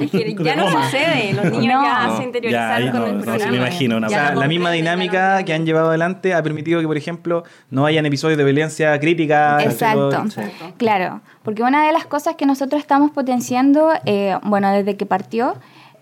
Es 0.00 0.10
que 0.10 0.36
con 0.36 0.44
ya 0.44 0.56
no 0.56 0.64
goma. 0.64 0.84
sucede, 0.84 1.32
los 1.32 1.44
niños 1.46 1.74
No. 1.74 1.82
ya 1.82 2.06
No, 2.08 2.16
se 2.18 2.22
interiorizaron 2.24 2.84
ya, 2.86 2.92
con 2.92 3.00
no, 3.00 3.06
el 3.06 3.12
no, 3.14 3.20
se 3.20 3.24
programa. 3.26 3.50
me 3.52 3.56
imagino 3.56 3.96
una 3.96 4.06
O 4.06 4.10
sea, 4.10 4.34
la 4.34 4.48
misma 4.48 4.70
dinámica 4.70 5.42
que 5.44 5.54
han 5.54 5.64
llevado 5.64 5.88
adelante 5.88 6.34
ha 6.34 6.42
permitido 6.42 6.80
que, 6.80 6.86
por 6.86 6.96
ejemplo, 6.96 7.44
no 7.70 7.86
hayan 7.86 8.04
episodios 8.06 8.36
de 8.38 8.44
violencia 8.44 8.98
crítica. 9.00 9.62
Exacto, 9.62 10.10
los- 10.10 10.34
claro. 10.76 11.20
Porque 11.42 11.62
una 11.62 11.86
de 11.86 11.92
las 11.92 12.06
cosas 12.06 12.34
que 12.36 12.44
nosotros 12.44 12.80
estamos 12.80 13.12
potenciando, 13.12 13.90
eh, 14.04 14.36
bueno, 14.42 14.70
desde 14.72 14.96
que 14.96 15.06
partió, 15.06 15.54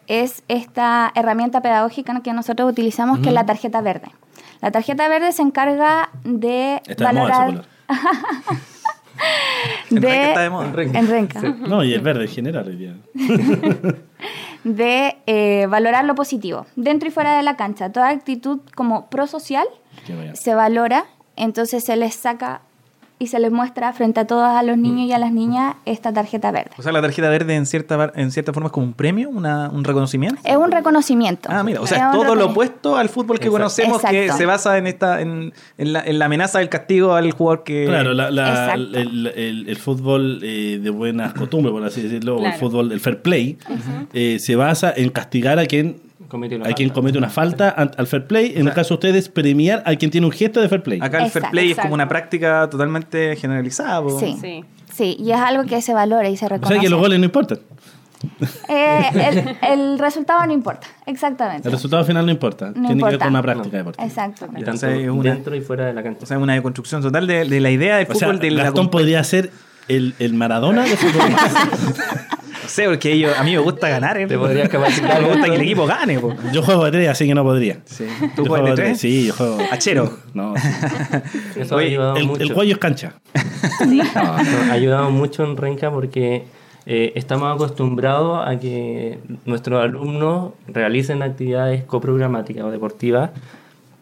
es 0.07 0.42
esta 0.48 1.11
herramienta 1.14 1.61
pedagógica 1.61 2.20
que 2.22 2.32
nosotros 2.32 2.70
utilizamos, 2.70 3.18
que 3.20 3.28
es 3.28 3.34
la 3.34 3.46
tarjeta 3.46 3.80
verde. 3.80 4.09
La 4.61 4.70
tarjeta 4.70 5.09
verde 5.09 5.32
se 5.32 5.42
encarga 5.42 6.11
de 6.24 6.80
Está 6.86 7.09
de 7.09 7.14
moda 7.14 7.38
valorar... 7.38 7.46
color. 7.48 7.66
En 9.90 10.00
de- 10.00 10.09
Renca 10.09 10.28
está 10.28 10.40
de 10.42 10.50
moda. 10.50 10.72
En 10.82 11.09
Renca. 11.09 11.40
No, 11.40 11.84
y 11.84 11.94
el 11.94 12.00
verde 12.00 12.22
en 12.24 12.28
general. 12.30 12.66
hoy 12.66 12.76
día. 12.76 12.94
de 14.64 15.16
eh, 15.26 15.66
valorar 15.68 16.05
lo 16.05 16.14
positivo, 16.14 16.66
dentro 16.74 17.09
y 17.09 17.12
fuera 17.12 17.36
de 17.36 17.42
la 17.42 17.57
cancha. 17.57 17.92
Toda 17.92 18.09
actitud 18.09 18.61
como 18.74 19.09
prosocial 19.11 19.66
se 20.34 20.55
valora, 20.55 21.05
entonces 21.36 21.84
se 21.84 21.96
les 21.96 22.14
saca 22.14 22.62
y 23.25 23.27
se 23.27 23.39
les 23.41 23.51
muestra 23.51 23.93
frente 23.93 24.20
a 24.20 24.27
todos 24.27 24.45
a 24.45 24.62
los 24.62 24.79
niños 24.79 25.09
y 25.09 25.12
a 25.12 25.18
las 25.18 25.33
niñas 25.33 25.75
esta 25.85 26.12
tarjeta 26.12 26.51
verde. 26.53 26.70
O 26.79 26.83
sea, 26.83 26.93
la 26.93 27.03
tarjeta 27.03 27.29
verde 27.29 27.55
en 27.57 27.66
cierta, 27.66 28.12
en 28.14 28.31
cierta 28.31 28.53
forma 28.53 28.68
es 28.68 28.72
como 28.72 28.87
un 28.87 28.93
premio, 28.93 29.29
una, 29.31 29.68
un 29.70 29.83
reconocimiento. 29.85 30.41
Es 30.45 30.57
un 30.57 30.70
reconocimiento. 30.70 31.49
Ah, 31.51 31.62
mira, 31.64 31.81
o 31.81 31.85
Es 31.85 31.91
sea, 31.91 32.11
un 32.11 32.12
todo 32.12 32.35
lo 32.35 32.47
opuesto 32.47 32.97
al 32.97 33.09
fútbol 33.09 33.39
que 33.39 33.47
Exacto. 33.49 33.53
conocemos 33.53 34.03
que 34.03 34.31
se 34.33 34.47
basa 34.47 34.79
en 34.79 34.87
esta 34.87 35.20
en, 35.20 35.53
en 35.79 35.93
la, 35.93 36.01
en 36.05 36.18
la 36.18 36.27
amenaza 36.27 36.59
del 36.59 36.68
castigo 36.68 37.14
al 37.14 37.31
jugador 37.33 37.64
que... 37.64 37.87
Claro, 37.87 38.12
la- 38.14 38.75
el, 38.75 38.95
el- 39.35 39.64
el 39.68 39.77
fútbol 39.77 40.41
eh, 40.43 40.79
de 40.83 40.91
buenas 40.91 41.33
costumbres, 41.35 41.72
por 41.72 41.85
así 41.85 42.03
decirlo, 42.03 42.35
o 42.35 42.39
el 42.39 42.43
Claro. 42.45 42.59
fútbol, 42.59 42.93
el 42.93 43.01
fair 43.01 43.22
play, 43.22 43.59
eh, 44.12 44.39
se 44.39 44.57
basa 44.57 44.93
en 44.97 45.11
castigar 45.11 45.59
a 45.59 45.66
quien, 45.66 45.97
A 46.64 46.72
quien 46.74 46.91
comete 46.91 47.18
una 47.18 47.30
falta 47.30 47.68
al 47.70 48.07
fair 48.07 48.26
play. 48.26 48.53
En 48.57 48.66
el 48.68 48.74
caso 48.74 48.91
de 48.91 48.95
ustedes, 48.95 49.28
premiar 49.28 49.82
a 49.87 49.95
quien 49.97 50.11
tiene 50.11 50.26
un 50.26 50.32
gesto 50.32 50.61
de 50.61 50.68
fair 50.68 50.82
play. 50.82 50.99
Acá 51.01 51.18
el 51.18 51.24
fair 51.30 51.43
Exacto, 51.45 51.51
play 51.51 51.64
es 51.66 51.70
exacto. 51.72 51.87
como 51.89 51.95
una 51.95 52.09
práctica 52.09 52.68
totalmente 52.70 53.37
generalizada. 53.37 54.03
Sí. 54.20 54.37
Sí. 54.41 54.64
Sí, 54.93 55.16
y 55.18 55.32
es 55.32 55.39
algo 55.39 55.64
que 55.64 55.82
se 55.82 55.93
valora 55.93 56.28
y 56.28 56.37
se 56.37 56.47
O 56.47 56.49
reconoce. 56.49 56.74
sea 56.74 56.80
que 56.82 56.89
los 56.89 57.01
goles 57.01 57.18
no 57.18 57.24
importan. 57.24 57.59
Eh, 58.68 59.01
el, 59.62 59.70
el 59.93 59.99
resultado 59.99 60.47
no 60.47 60.53
importa, 60.53 60.87
exactamente. 61.05 61.68
El 61.68 61.72
resultado 61.72 62.05
final 62.05 62.24
no 62.24 62.30
importa. 62.32 62.66
No 62.68 62.72
Tiene 62.72 62.87
que 62.89 62.93
ver 62.93 62.99
importa. 63.14 63.18
con 63.18 63.28
una 63.28 63.43
práctica 63.43 63.76
deportiva. 63.78 64.07
Exacto. 64.07 64.49
Y 64.55 64.59
Entonces, 64.61 64.89
tanto 64.89 65.01
es 65.05 65.11
una- 65.11 65.35
dentro 65.35 65.55
y 65.57 65.61
fuera 65.61 65.87
de 65.87 65.95
la 65.95 66.03
cancha. 66.03 66.20
O 66.22 66.26
sea, 66.26 66.39
una 66.39 66.55
deconstrucción 66.55 67.03
total 67.03 67.26
de, 67.26 67.45
de 67.45 67.61
la 67.61 67.70
idea 67.70 67.97
de 67.97 68.05
O 68.05 68.14
sea, 68.14 68.28
fútbol 68.28 68.39
de 68.41 68.51
la 68.53 68.62
Gastón 68.64 68.89
podría 68.91 69.22
ser 69.24 69.51
el, 69.89 70.14
el 70.20 70.32
Maradona 70.35 70.85
de 70.85 70.97
fútbol. 70.97 71.28
No 72.75 72.83
sé, 72.83 72.89
porque 72.89 73.12
ellos, 73.12 73.33
a 73.39 73.45
mí 73.45 73.53
me 73.53 73.59
gusta 73.59 73.89
ganar. 73.89 74.18
¿eh? 74.18 74.27
Te 74.27 74.37
podrías 74.37 74.68
capacitar 74.68 75.22
Me 75.22 75.29
gusta 75.29 75.47
que 75.47 75.55
el 75.55 75.61
equipo 75.61 75.87
gane. 75.87 76.18
po. 76.18 76.35
yo 76.53 76.61
juego 76.61 76.85
de 76.87 76.91
tres, 76.91 77.09
así 77.09 77.25
que 77.29 77.33
no 77.35 77.45
podría. 77.45 77.79
Sí. 77.85 78.05
Yo 78.20 78.29
¿Tú 78.35 78.47
juegas 78.47 78.70
de 78.70 78.75
tres? 78.75 78.99
Sí, 79.01 79.27
yo 79.29 79.35
juego. 79.35 79.59
Achero. 79.70 80.18
No. 80.35 80.55
Eso 81.57 81.77
Oye, 81.77 81.87
ha 81.87 81.89
ayudado 81.91 82.16
El, 82.16 82.27
mucho. 82.27 82.43
el 82.43 82.53
cuello 82.53 82.72
es 82.72 82.79
cancha. 82.79 83.14
Nos 83.87 84.16
ha 84.16 84.72
ayudado 84.72 85.11
mucho 85.12 85.45
en 85.45 85.57
Renca 85.57 85.93
porque 85.93 86.47
eh, 86.87 87.12
estamos 87.14 87.55
acostumbrados 87.55 88.45
a 88.45 88.59
que 88.59 89.20
nuestros 89.45 89.81
alumnos 89.81 90.55
realicen 90.66 91.22
actividades 91.22 91.85
coprogramáticas 91.85 92.64
o 92.64 92.70
deportivas, 92.72 93.31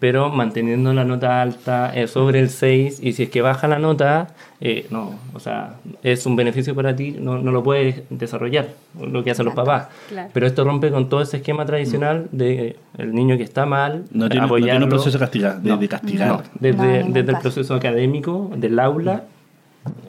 pero 0.03 0.31
manteniendo 0.31 0.93
la 0.93 1.05
nota 1.05 1.41
alta 1.41 1.93
eh, 1.95 2.09
sobre 2.09 2.41
el 2.41 2.51
6 2.51 2.99
y 3.05 3.13
si 3.13 3.23
es 3.23 3.31
que 3.31 3.41
baja 3.41 3.69
la 3.69 3.79
nota, 3.79 4.31
eh, 4.61 4.89
no, 4.91 5.15
o 5.33 5.39
sea, 5.39 5.77
es 6.03 6.27
un 6.27 6.35
beneficio 6.35 6.75
para 6.75 6.97
ti, 6.97 7.13
no, 7.21 7.39
no 7.39 7.53
lo 7.53 7.63
puedes 7.63 8.03
desarrollar, 8.11 8.71
lo 9.01 9.23
que 9.23 9.31
hacen 9.31 9.45
los 9.45 9.55
papás. 9.55 9.87
Claro. 10.09 10.29
Pero 10.35 10.45
esto 10.49 10.65
rompe 10.65 10.91
con 10.91 11.09
todo 11.09 11.23
ese 11.23 11.37
esquema 11.37 11.65
tradicional 11.67 12.27
de 12.33 12.75
el 12.99 13.15
niño 13.15 13.37
que 13.37 13.45
está 13.45 13.65
mal, 13.65 14.03
No 14.11 14.11
tiene, 14.11 14.19
no 14.19 14.29
tiene 14.29 14.41
un 14.41 14.45
apoyarlo. 14.47 14.89
proceso 14.89 15.13
de 15.19 15.19
castigar. 15.21 15.63
De, 15.63 15.71
No, 15.71 15.77
de 15.77 15.89
castigar. 15.89 16.29
no, 16.29 16.43
desde, 16.59 17.05
desde 17.05 17.31
el 17.33 17.39
proceso 17.39 17.73
académico, 17.77 18.51
del 18.57 18.77
aula, 18.81 19.23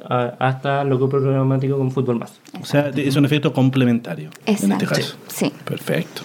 a- 0.10 0.34
hasta 0.40 0.84
lo 0.86 1.00
coprogramático 1.00 1.78
con 1.78 1.92
fútbol 1.92 2.18
más. 2.18 2.40
O 2.60 2.66
sea, 2.66 2.90
es 2.96 3.16
un 3.16 3.26
efecto 3.26 3.54
complementario 3.54 4.32
en 4.48 4.56
este 4.56 4.66
Exacto. 4.66 4.88
caso. 4.88 5.16
Sí. 5.28 5.54
Perfecto. 5.64 6.24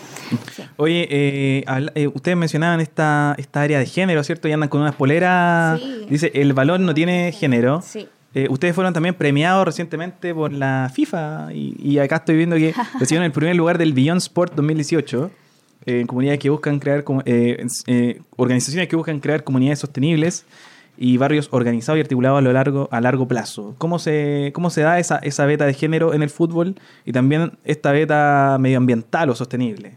Oye, 0.76 1.06
eh, 1.10 1.64
eh, 1.94 2.06
ustedes 2.08 2.36
mencionaban 2.36 2.80
esta, 2.80 3.34
esta 3.38 3.62
área 3.62 3.78
de 3.78 3.86
género, 3.86 4.22
¿cierto? 4.24 4.48
Y 4.48 4.52
andan 4.52 4.68
con 4.68 4.80
unas 4.80 4.94
poleras. 4.94 5.80
Sí. 5.80 6.06
Dice, 6.08 6.30
el 6.34 6.52
balón 6.52 6.86
no 6.86 6.94
tiene 6.94 7.32
género. 7.32 7.82
Sí. 7.82 8.08
Eh, 8.34 8.46
ustedes 8.50 8.74
fueron 8.74 8.92
también 8.92 9.14
premiados 9.14 9.64
recientemente 9.64 10.34
por 10.34 10.52
la 10.52 10.90
FIFA 10.94 11.48
y, 11.54 11.74
y 11.82 11.98
acá 11.98 12.16
estoy 12.16 12.36
viendo 12.36 12.56
que 12.56 12.74
recibieron 13.00 13.24
el 13.24 13.32
primer 13.32 13.56
lugar 13.56 13.78
del 13.78 13.94
Beyond 13.94 14.18
Sport 14.18 14.54
2018 14.54 15.30
eh, 15.86 16.00
en 16.00 16.06
comunidades 16.06 16.38
que 16.38 16.50
buscan 16.50 16.78
crear 16.78 17.04
organizaciones 18.36 18.88
que 18.88 18.96
buscan 18.96 19.20
crear 19.20 19.44
comunidades 19.44 19.78
sostenibles 19.78 20.44
y 20.98 21.16
barrios 21.16 21.48
organizados 21.52 21.96
y 21.98 22.00
articulados 22.02 22.38
a 22.38 22.42
lo 22.42 22.52
largo 22.52 22.88
a 22.92 23.00
largo 23.00 23.26
plazo. 23.26 23.74
¿Cómo 23.78 23.98
se 23.98 24.50
cómo 24.54 24.68
se 24.68 24.82
da 24.82 24.98
esa 24.98 25.16
esa 25.18 25.46
beta 25.46 25.64
de 25.64 25.72
género 25.72 26.12
en 26.12 26.22
el 26.22 26.28
fútbol 26.28 26.74
y 27.06 27.12
también 27.12 27.52
esta 27.64 27.92
beta 27.92 28.58
medioambiental 28.60 29.30
o 29.30 29.34
sostenible? 29.34 29.96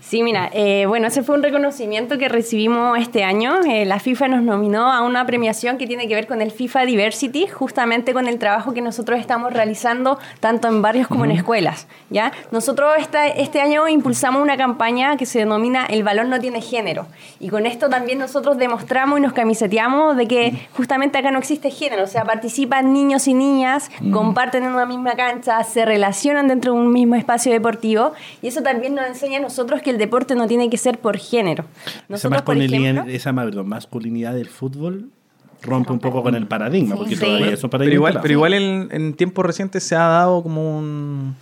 Sí, 0.11 0.23
mira, 0.23 0.49
eh, 0.51 0.87
bueno, 0.87 1.07
ese 1.07 1.23
fue 1.23 1.35
un 1.37 1.41
reconocimiento 1.41 2.17
que 2.17 2.27
recibimos 2.27 2.99
este 2.99 3.23
año. 3.23 3.61
Eh, 3.65 3.85
la 3.85 3.97
FIFA 3.97 4.27
nos 4.27 4.41
nominó 4.43 4.91
a 4.91 5.03
una 5.03 5.25
premiación 5.25 5.77
que 5.77 5.87
tiene 5.87 6.05
que 6.09 6.15
ver 6.15 6.27
con 6.27 6.41
el 6.41 6.51
FIFA 6.51 6.81
Diversity, 6.81 7.47
justamente 7.47 8.11
con 8.11 8.27
el 8.27 8.37
trabajo 8.37 8.73
que 8.73 8.81
nosotros 8.81 9.21
estamos 9.21 9.53
realizando 9.53 10.19
tanto 10.41 10.67
en 10.67 10.81
barrios 10.81 11.07
como 11.07 11.23
en 11.23 11.31
escuelas. 11.31 11.87
¿ya? 12.09 12.33
Nosotros 12.51 12.91
esta- 12.99 13.25
este 13.29 13.61
año 13.61 13.87
impulsamos 13.87 14.41
una 14.41 14.57
campaña 14.57 15.15
que 15.15 15.25
se 15.25 15.39
denomina 15.39 15.85
El 15.85 16.03
balón 16.03 16.29
no 16.29 16.41
tiene 16.41 16.59
género. 16.59 17.07
Y 17.39 17.47
con 17.47 17.65
esto 17.65 17.87
también 17.87 18.19
nosotros 18.19 18.57
demostramos 18.57 19.17
y 19.17 19.21
nos 19.21 19.31
camiseteamos 19.31 20.17
de 20.17 20.27
que 20.27 20.67
justamente 20.75 21.19
acá 21.19 21.31
no 21.31 21.39
existe 21.39 21.71
género. 21.71 22.03
O 22.03 22.07
sea, 22.07 22.25
participan 22.25 22.91
niños 22.91 23.29
y 23.29 23.33
niñas, 23.33 23.89
comparten 24.11 24.65
en 24.65 24.73
una 24.73 24.85
misma 24.85 25.13
cancha, 25.13 25.63
se 25.63 25.85
relacionan 25.85 26.49
dentro 26.49 26.73
de 26.73 26.79
un 26.79 26.91
mismo 26.91 27.15
espacio 27.15 27.49
deportivo. 27.53 28.11
Y 28.41 28.49
eso 28.49 28.61
también 28.61 28.93
nos 28.93 29.05
enseña 29.07 29.37
a 29.37 29.41
nosotros 29.41 29.81
que 29.81 29.91
el 29.91 30.00
deporte 30.01 30.35
no 30.35 30.47
tiene 30.47 30.69
que 30.69 30.77
ser 30.77 30.99
por 30.99 31.17
género. 31.17 31.63
Esa 31.85 32.03
Nosotros, 32.09 32.41
por 32.41 32.55
masculinidad, 32.57 32.91
ejemplo, 32.91 33.13
esa 33.13 33.33
perdón, 33.33 33.69
masculinidad 33.69 34.33
del 34.33 34.49
fútbol 34.49 35.09
rompe 35.61 35.93
un 35.93 35.99
poco 35.99 36.21
con 36.23 36.35
el 36.35 36.47
paradigma, 36.47 36.95
Sí. 36.95 36.99
porque 36.99 37.15
Sí. 37.15 37.21
todavía 37.23 37.51
es 37.53 37.63
un 37.63 37.69
paradigma. 37.69 37.91
Pero 37.91 37.95
igual, 38.09 38.19
pero 38.21 38.33
igual 38.33 38.53
en, 38.55 38.89
en 38.91 39.13
tiempos 39.13 39.45
recientes 39.45 39.83
se 39.83 39.95
ha 39.95 39.99
dado 40.07 40.43
como 40.43 40.77
un- 40.77 41.35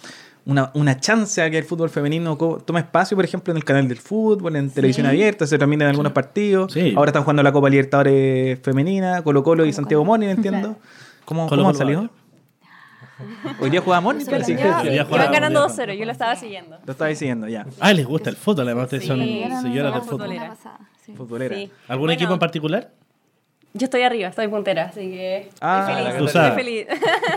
una, 0.45 0.71
una 0.73 0.99
chance 0.99 1.41
a 1.41 1.49
que 1.51 1.57
el 1.59 1.63
fútbol 1.63 1.89
femenino 1.89 2.35
tome 2.65 2.79
espacio, 2.79 3.15
por 3.15 3.23
ejemplo, 3.23 3.51
en 3.51 3.57
el 3.57 3.63
canal 3.63 3.87
del 3.87 3.97
fútbol, 3.97 4.55
en 4.55 4.69
televisión 4.71 5.05
abierta, 5.05 5.45
se 5.45 5.57
transmiten 5.57 5.87
algunos 5.87 6.11
partidos. 6.11 6.73
Sí. 6.73 6.93
Ahora 6.97 7.09
están 7.09 7.23
jugando 7.23 7.43
la 7.43 7.51
Copa 7.51 7.69
Libertadores 7.69 8.59
femenina, 8.61 9.21
Colo 9.21 9.43
Colo 9.43 9.65
y 9.65 9.73
Santiago 9.73 10.03
Moni, 10.05 10.25
entiendo. 10.25 10.75
¿Cómo, 11.25 11.47
Colo 11.47 11.61
cómo 11.63 11.73
Colo 11.73 11.77
salió? 11.77 12.09
Hoy 13.59 13.69
día 13.69 13.81
parece 13.83 14.55
que- 14.55 14.61
ya 14.63 15.05
iban 15.09 15.31
ganando 15.31 15.67
ya 15.67 15.73
2-0, 15.73 15.93
yo 15.97 16.05
lo 16.05 16.11
estaba 16.11 16.35
siguiendo. 16.35 16.77
lo 16.85 16.91
estaba 16.91 17.09
diciendo 17.09 17.47
ya. 17.47 17.65
Ah, 17.79 17.93
les 17.93 18.05
gusta 18.05 18.29
el 18.29 18.35
fútbol, 18.35 18.65
además 18.67 18.85
ustedes 18.85 19.05
son 19.05 19.19
señoras 19.19 19.93
del 19.93 20.01
fútbol. 20.03 20.29
Futbolera. 21.17 21.55
Sí. 21.55 21.71
¿Algún 21.87 22.05
Bueno, 22.05 22.11
equipo 22.13 22.33
en 22.33 22.39
particular? 22.39 22.89
Yo 23.73 23.85
estoy 23.85 24.01
arriba, 24.01 24.29
estoy 24.29 24.47
puntera, 24.47 24.85
así 24.85 25.01
que 25.11 25.49
Ah, 25.61 25.81
estoy 25.89 26.01
feliz. 26.55 26.85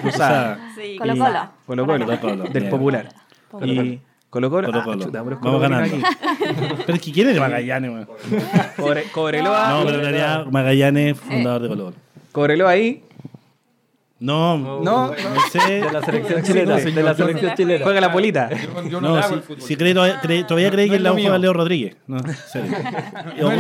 cruzada. 0.01 0.59
Estoy 0.69 0.75
feliz. 0.75 0.99
Colo 0.99 1.13
Colo. 1.87 2.07
Colo 2.07 2.21
Colo. 2.21 2.45
Del 2.45 2.69
popular. 2.69 3.09
Y 3.63 4.01
Colo 4.31 4.49
Colo. 4.51 4.67
Colo 4.69 4.81
ah, 4.81 4.85
Colo. 4.85 5.05
chuta, 5.05 5.23
pero 5.25 5.37
es 5.37 5.43
Vamos 5.43 5.61
Colo 5.61 5.69
Colo 5.69 5.69
ganando. 5.69 5.97
aquí. 5.97 6.17
Pero 6.87 6.95
es 6.97 7.01
que 7.03 7.13
quién 7.13 7.29
es 7.29 7.35
de 7.35 7.41
Magallanes, 7.41 7.91
weón. 7.91 8.09
Cobre- 8.79 9.11
Cobreloa. 9.13 9.69
No, 9.71 9.85
pero 9.85 9.97
en 9.97 10.01
realidad 10.03 10.47
Magallanes, 10.47 11.19
fundador 11.21 11.63
de 11.63 11.69
Colo 11.69 11.85
Colo. 11.85 11.97
Cobreloa 12.33 12.71
ahí. 12.71 13.05
No, 14.23 14.57
No, 14.59 15.09
no 15.09 15.15
sé. 15.51 15.59
De 15.81 15.91
la 15.93 16.03
selección 16.03 16.43
chilena. 16.43 16.77
De 16.77 17.03
la 17.03 17.15
selección 17.15 17.55
chilena. 17.55 17.85
Juega 17.85 18.01
la 18.01 18.13
polita. 18.13 18.51
Yo, 18.51 18.89
yo 18.89 19.01
no, 19.01 19.17
No, 19.17 19.23
si, 19.23 19.35
el 19.35 19.43
fútbol. 19.43 19.61
si 19.63 19.77
cree, 19.77 19.95
todavía, 19.95 20.21
cree- 20.23 20.45
todavía 20.47 20.71
cree 20.71 20.87
No 20.87 20.91
que 20.93 20.97
es 20.97 21.03
lado 21.03 21.15
juega. 21.17 21.39
Leo 21.39 21.53
Rodríguez. 21.53 21.97
No, 22.07 22.19
serio. 22.53 22.77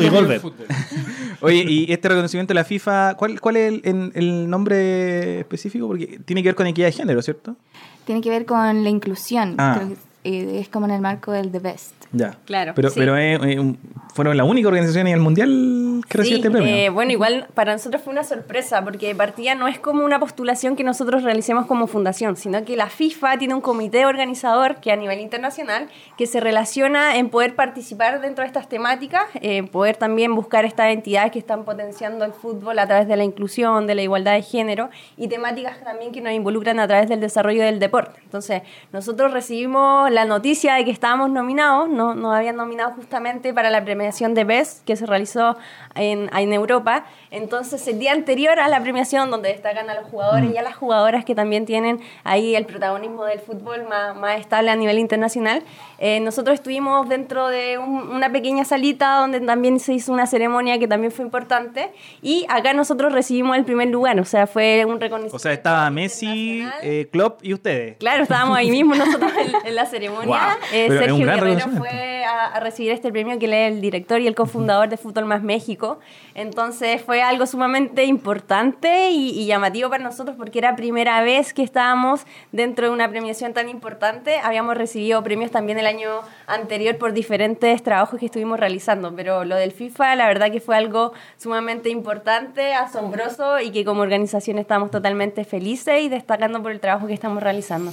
Y 0.01 0.09
Golver. 0.09 0.41
fútbol. 0.41 0.67
Oye, 1.41 1.65
y 1.69 1.93
este 1.93 2.09
reconocimiento 2.09 2.53
de 2.53 2.55
la 2.55 2.65
FIFA, 2.65 3.15
¿cuál, 3.17 3.41
cuál 3.41 3.57
es 3.57 3.81
el 3.85 4.49
nombre 4.49 5.41
específico? 5.41 5.89
Porque 5.89 6.21
tiene 6.25 6.43
que 6.43 6.49
ver 6.49 6.55
con 6.55 6.67
equidad 6.67 6.87
de 6.87 6.93
género, 6.93 7.21
¿cierto? 7.23 7.57
Tiene 8.05 8.21
que 8.21 8.31
ver 8.31 8.47
con 8.47 8.83
la 8.85 8.89
inclusión. 8.89 9.57
Ah. 9.59 9.75
Creo 9.77 9.89
que, 9.91 9.97
eh, 10.25 10.59
es 10.61 10.69
como 10.69 10.87
en 10.87 10.93
el 10.93 11.01
marco 11.01 11.33
del 11.33 11.51
The 11.51 11.59
Best. 11.59 11.95
Ya. 12.15 12.37
Claro, 12.45 12.73
Pero, 12.77 12.91
sí. 12.91 13.01
pero 13.01 13.17
eh, 13.17 13.75
fueron 14.15 14.37
la 14.37 14.45
única 14.45 14.69
organización 14.69 15.03
a 15.03 15.09
nivel 15.09 15.21
mundial 15.23 16.03
que 16.07 16.19
recibió 16.19 16.37
Sí, 16.37 16.43
este 16.43 16.51
premio. 16.51 16.75
eh, 16.75 16.91
bueno, 16.91 17.11
igual 17.13 17.47
para 17.55 17.73
nosotros 17.73 18.03
fue 18.03 18.13
una 18.13 18.23
sorpresa, 18.23 18.85
porque 18.85 19.07
de 19.09 19.15
partida 19.15 19.55
no 19.55 19.67
es 19.67 19.79
como 19.79 20.05
una 20.05 20.21
postulación 20.21 20.77
que 20.77 20.85
nosotros 20.85 21.23
realicemos 21.23 21.65
como 21.65 21.87
fundación, 21.87 22.37
sino 22.37 22.63
que 22.67 22.77
la 22.77 22.89
FIFA 22.89 23.39
tiene 23.39 23.55
un 23.55 23.63
comité 23.63 24.05
organizador 24.05 24.77
que 24.77 24.93
a 24.93 24.97
nivel 24.97 25.21
internacional 25.21 25.89
que 26.19 26.27
se 26.27 26.41
relaciona 26.41 27.17
en 27.17 27.31
poder 27.31 27.55
participar 27.55 28.21
dentro 28.21 28.43
de 28.43 28.49
estas 28.49 28.69
temáticas, 28.69 29.23
eh, 29.37 29.63
poder 29.63 29.97
también 29.97 30.35
buscar 30.35 30.67
estas 30.67 30.93
entidades 30.93 31.33
que 31.33 31.39
están 31.39 31.65
potenciando 31.65 32.27
el 32.27 32.35
fútbol 32.35 32.79
a 32.79 32.87
través 32.87 33.09
de 33.09 33.17
la 33.17 33.25
inclusión, 33.25 33.87
de 33.87 33.95
la 33.95 34.03
igualdad 34.03 34.35
de 34.35 34.43
género 34.43 34.91
y 35.17 35.29
temáticas 35.29 35.81
también 35.83 36.13
que 36.13 36.21
nos 36.21 36.35
involucran 36.35 36.79
a 36.79 36.87
través 36.87 37.09
del 37.09 37.21
desarrollo 37.21 37.63
del 37.65 37.79
deporte. 37.79 38.21
Entonces, 38.25 38.61
nosotros 38.93 39.33
recibimos 39.33 40.11
la 40.13 40.25
noticia 40.25 40.75
de 40.75 40.85
que 40.85 40.91
estábamos 40.91 41.31
nominados, 41.31 41.89
no, 41.89 42.15
nos 42.15 42.35
habían 42.35 42.57
nominado 42.57 42.93
justamente 42.93 43.53
para 43.53 43.71
la 43.71 43.83
premiación 43.85 44.35
de 44.35 44.45
BES 44.45 44.83
que 44.87 44.95
se 44.97 45.07
realizó 45.07 45.57
en, 45.95 46.31
en 46.37 46.53
Europa. 46.53 47.05
Entonces, 47.31 47.87
el 47.89 47.99
día 47.99 48.13
anterior 48.13 48.59
a 48.61 48.69
la 48.69 48.81
premiación, 48.81 49.31
donde 49.31 49.49
destacan 49.49 49.89
a 49.91 49.95
los 49.95 50.05
jugadores 50.11 50.51
y 50.53 50.57
a 50.59 50.63
las 50.63 50.77
jugadoras 50.77 51.25
que 51.25 51.35
también 51.35 51.65
tienen 51.67 52.01
ahí 52.25 52.55
el 52.55 52.67
protagonismo 52.67 53.25
del 53.25 53.41
fútbol 53.41 53.85
más, 53.89 54.15
más 54.17 54.39
estable 54.39 54.71
a 54.71 54.77
nivel 54.77 54.99
internacional, 54.99 55.63
eh, 55.99 56.21
nosotros 56.21 56.55
estuvimos 56.55 57.09
dentro 57.09 57.49
de 57.49 57.79
un- 57.79 58.09
una 58.11 58.31
pequeña 58.31 58.65
salita 58.65 59.19
donde 59.19 59.41
también 59.41 59.81
se 59.81 59.95
hizo 59.95 60.13
una 60.13 60.27
ceremonia 60.27 60.79
que 60.79 60.87
también 60.89 61.11
fue 61.13 61.25
importante. 61.25 61.91
Y 62.21 62.45
acá 62.49 62.75
nosotros 62.75 63.13
recibimos 63.13 63.57
el 63.57 63.65
primer 63.65 63.89
lugar, 63.89 64.21
o 64.21 64.25
sea, 64.25 64.47
fue 64.47 64.85
un 64.85 65.01
reconocimiento. 65.01 65.37
o 65.37 65.39
sea, 65.39 65.53
estaba 65.53 65.89
Messi, 65.91 66.67
eh, 66.83 67.09
Klopp 67.11 67.41
y 67.45 67.55
ustedes. 67.55 67.97
Claro, 67.99 68.23
estábamos 68.25 68.57
ahí 68.59 68.71
mismo 68.71 68.95
nosotros 68.95 69.33
en, 69.39 69.67
en 69.69 69.75
la 69.75 69.87
ceremonia. 69.87 70.02
Wow. 70.09 70.37
Eh, 70.73 70.89
Sergio 70.89 71.27
Guerrero 71.27 71.69
fue 71.77 72.25
a, 72.25 72.47
a 72.47 72.61
recibir 72.61 72.93
este 72.93 73.11
premio 73.11 73.39
que 73.39 73.49
le 73.49 73.67
es 73.67 73.75
el 73.75 73.81
director 73.81 74.21
y 74.21 74.27
el 74.27 74.35
cofundador 74.35 74.89
de 74.89 74.97
Fútbol 74.97 75.27
Más 75.27 75.43
México. 75.43 76.01
Entonces 76.35 77.03
fue 77.03 77.23
algo 77.23 77.47
sumamente 77.47 78.05
importante 78.05 79.11
y, 79.11 79.31
y 79.31 79.47
llamativo 79.47 79.91
para 79.91 80.03
nosotros 80.03 80.37
porque 80.37 80.59
era 80.59 80.77
primera 80.77 81.23
vez 81.23 81.53
que 81.53 81.63
estábamos 81.63 82.23
dentro 82.53 82.87
de 82.87 82.93
una 82.93 83.09
premiación 83.09 83.53
tan 83.53 83.69
importante. 83.69 84.39
Habíamos 84.39 84.77
recibido 84.77 85.23
premios 85.23 85.51
también 85.51 85.79
el 85.79 85.87
año 85.87 86.11
anterior 86.47 86.97
por 86.97 87.13
diferentes 87.13 87.83
trabajos 87.83 88.19
que 88.19 88.27
estuvimos 88.27 88.59
realizando, 88.59 89.15
pero 89.15 89.45
lo 89.45 89.57
del 89.57 89.73
FIFA 89.73 90.17
la 90.17 90.27
verdad 90.27 90.51
que 90.51 90.61
fue 90.61 90.77
algo 90.77 91.13
sumamente 91.37 91.91
importante, 91.91 92.75
asombroso 92.75 93.61
y 93.61 93.71
que 93.71 93.85
como 93.85 94.03
organización 94.03 94.59
estamos 94.59 94.91
totalmente 94.91 95.45
felices 95.45 96.03
y 96.03 96.09
destacando 96.09 96.63
por 96.63 96.73
el 96.73 96.81
trabajo 96.81 97.07
que 97.07 97.15
estamos 97.15 97.43
realizando. 97.43 97.93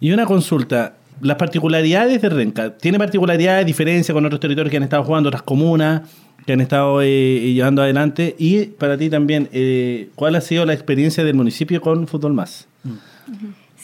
Y 0.00 0.12
una 0.12 0.26
consulta. 0.26 0.94
Las 1.20 1.36
particularidades 1.36 2.20
de 2.20 2.28
Renca. 2.28 2.76
¿Tiene 2.76 2.98
particularidades, 2.98 3.66
diferencias 3.66 4.14
con 4.14 4.24
otros 4.26 4.40
territorios 4.40 4.70
que 4.70 4.76
han 4.76 4.82
estado 4.82 5.04
jugando, 5.04 5.28
otras 5.28 5.42
comunas 5.42 6.02
que 6.44 6.52
han 6.52 6.60
estado 6.60 7.00
eh, 7.02 7.52
llevando 7.54 7.82
adelante? 7.82 8.36
Y 8.38 8.66
para 8.66 8.96
ti 8.98 9.08
también, 9.08 9.48
eh, 9.52 10.10
¿cuál 10.14 10.34
ha 10.36 10.40
sido 10.40 10.66
la 10.66 10.74
experiencia 10.74 11.24
del 11.24 11.34
municipio 11.34 11.80
con 11.80 12.06
Fútbol 12.06 12.34
Más? 12.34 12.68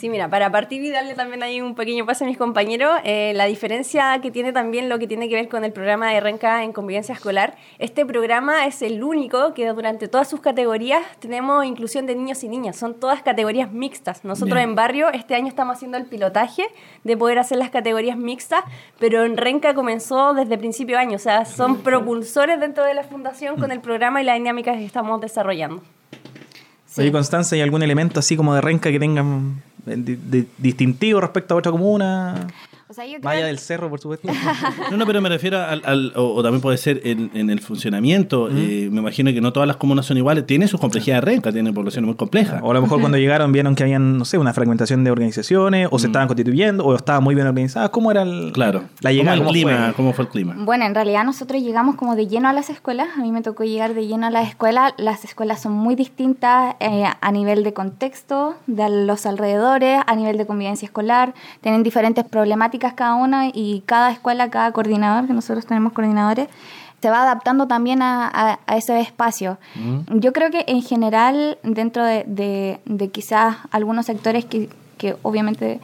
Sí, 0.03 0.09
mira, 0.09 0.29
para 0.29 0.51
partir 0.51 0.83
y 0.83 0.91
darle 0.91 1.15
también 1.15 1.45
ahí 1.45 1.61
un 1.61 1.77
pequeño 1.77 2.05
pase 2.05 2.25
a 2.25 2.27
mis 2.27 2.37
compañeros, 2.37 2.91
eh, 3.05 3.35
la 3.37 3.45
diferencia 3.45 4.19
que 4.21 4.33
tiene 4.33 4.53
también 4.53 4.89
lo 4.89 4.99
que 4.99 5.07
tiene 5.07 5.29
que 5.29 5.37
ver 5.37 5.49
con 5.49 5.65
el 5.65 5.73
programa 5.73 6.11
de 6.11 6.19
Renca 6.19 6.65
en 6.65 6.73
convivencia 6.73 7.13
escolar, 7.15 7.57
este 7.79 8.05
programa 8.05 8.67
es 8.67 8.83
el 8.83 9.05
único 9.05 9.55
que 9.55 9.65
durante 9.69 10.09
todas 10.09 10.29
sus 10.29 10.41
categorías 10.41 11.03
tenemos 11.21 11.65
inclusión 11.65 12.07
de 12.07 12.17
niños 12.17 12.43
y 12.43 12.49
niñas, 12.49 12.75
son 12.75 12.99
todas 12.99 13.23
categorías 13.23 13.71
mixtas. 13.71 14.25
Nosotros 14.25 14.57
Bien. 14.57 14.71
en 14.71 14.75
barrio 14.75 15.09
este 15.13 15.37
año 15.37 15.47
estamos 15.47 15.77
haciendo 15.77 15.99
el 15.99 16.07
pilotaje 16.07 16.65
de 17.05 17.17
poder 17.17 17.39
hacer 17.39 17.59
las 17.59 17.71
categorías 17.71 18.17
mixtas, 18.17 18.65
pero 18.99 19.25
en 19.25 19.37
Renca 19.37 19.73
comenzó 19.73 20.35
desde 20.35 20.59
principio 20.59 20.97
de 20.97 21.03
año, 21.03 21.15
o 21.15 21.21
sea, 21.21 21.45
son 21.45 21.77
propulsores 21.77 22.59
dentro 22.59 22.85
de 22.85 22.95
la 22.95 23.05
fundación 23.05 23.57
con 23.57 23.71
el 23.71 23.81
programa 23.81 24.21
y 24.21 24.25
la 24.25 24.35
dinámica 24.35 24.73
que 24.73 24.85
estamos 24.85 25.21
desarrollando. 25.21 25.81
Sí. 26.87 27.03
Oye, 27.03 27.13
Constanza, 27.13 27.55
¿hay 27.55 27.63
algún 27.63 27.85
elemento 27.85 28.19
así 28.19 28.37
como 28.37 28.53
de 28.53 28.61
renca 28.61 28.91
que 28.91 28.99
tengan 28.99 29.63
distintivo 29.85 31.21
respecto 31.21 31.55
a 31.55 31.57
otra 31.57 31.71
comuna? 31.71 32.47
O 32.93 32.95
sea, 32.95 33.07
yo 33.07 33.13
creo 33.13 33.23
Más 33.23 33.33
allá 33.33 33.41
que- 33.45 33.47
del 33.47 33.59
cerro, 33.59 33.89
por 33.89 34.01
supuesto. 34.01 34.29
No, 34.91 34.99
no, 34.99 35.07
pero 35.07 35.23
me 35.23 35.31
refiero 35.31 35.59
al, 35.59 35.81
al- 35.87 36.13
o, 36.15 36.35
o 36.35 36.43
también 36.43 36.61
puede 36.61 36.77
ser 36.77 37.01
en, 37.05 37.31
en 37.33 37.49
el 37.49 37.61
funcionamiento. 37.61 38.49
Eh, 38.51 38.91
me 38.93 39.01
imagino 39.01 39.33
que 39.33 39.41
no 39.41 39.51
todas 39.51 39.67
las 39.67 39.77
comunas 39.79 40.05
son 40.05 40.19
iguales. 40.19 40.45
Tiene 40.45 40.69
sus 40.69 40.79
complejidades 40.79 41.25
Renca, 41.25 41.51
tiene 41.53 41.73
poblaciones 41.73 42.07
muy 42.07 42.17
complejas. 42.17 42.61
O 42.63 42.71
a 42.71 42.75
lo 42.75 42.83
mejor 42.83 43.01
cuando 43.01 43.17
llegaron 43.23 43.51
vieron 43.51 43.75
que 43.75 43.83
habían, 43.85 44.19
no 44.19 44.27
sé, 44.27 44.37
una 44.37 44.53
fragmentación 44.53 45.05
de 45.05 45.11
organizaciones, 45.11 45.89
o 45.91 45.99
se 45.99 46.09
estaban 46.09 46.29
constituyendo, 46.29 46.85
o 46.85 46.95
estaban 46.95 47.25
muy 47.25 47.35
bien 47.35 47.47
organizadas. 47.47 47.89
¿Cómo 47.89 48.11
era 48.11 48.23
el, 48.25 48.53
Claro. 48.53 48.83
la 49.01 49.11
llegada? 49.11 49.39
¿Cómo, 49.39 49.49
el 49.51 49.63
¿Cómo 49.63 49.71
clima, 49.71 49.85
fue? 49.87 49.95
¿Cómo 49.95 50.13
fue 50.13 50.25
el 50.27 50.31
clima? 50.31 50.55
Bueno, 50.59 50.85
en 50.85 50.95
realidad 50.95 51.25
nosotros 51.25 51.63
llegamos 51.63 51.95
como 51.97 52.15
de 52.15 52.27
lleno 52.27 52.51
a 52.51 52.53
las 52.53 52.69
escuelas. 52.69 53.09
A 53.17 53.23
mí 53.23 53.33
me 53.33 53.41
tocó 53.41 53.65
llegar 53.65 53.95
de 53.95 54.07
lleno 54.07 54.27
a 54.27 54.31
las 54.31 54.49
escuelas. 54.51 54.93
Las 54.99 55.25
escuelas 55.25 55.63
son 55.63 55.73
muy 55.73 55.95
distintas 55.95 56.75
eh, 56.81 57.05
a 57.21 57.33
nivel 57.33 57.65
de 57.65 57.73
contexto, 57.73 58.57
de 58.67 58.91
los 59.07 59.25
alrededores, 59.25 60.01
a 60.07 60.15
nivel 60.15 60.37
de 60.37 60.45
convivencia 60.47 60.85
escolar. 60.85 61.33
Tienen 61.63 61.83
diferentes 61.83 62.25
problemáticas 62.25 62.82
cada 62.95 63.15
una 63.15 63.49
y 63.49 63.83
cada 63.87 64.11
escuela, 64.11 64.51
cada 64.51 64.73
coordinador, 64.73 65.27
que 65.27 65.33
nosotros 65.33 65.65
tenemos 65.67 65.93
coordinadores, 65.93 66.49
se 67.01 67.11
va 67.11 67.23
adaptando 67.23 67.67
también 67.67 68.03
a, 68.03 68.29
a- 68.29 68.59
a 68.67 68.77
ese 68.77 69.01
espacio. 69.01 69.59
Yo 70.09 70.33
creo 70.33 70.51
que 70.51 70.65
en 70.69 70.83
general, 70.83 71.59
dentro 71.63 72.05
de, 72.05 72.25
de- 72.27 72.81
de 72.85 73.09
quizás 73.11 73.57
algunos 73.71 74.07
sectores 74.07 74.45
que, 74.45 74.69
que 74.99 75.17
obviamente 75.23 75.81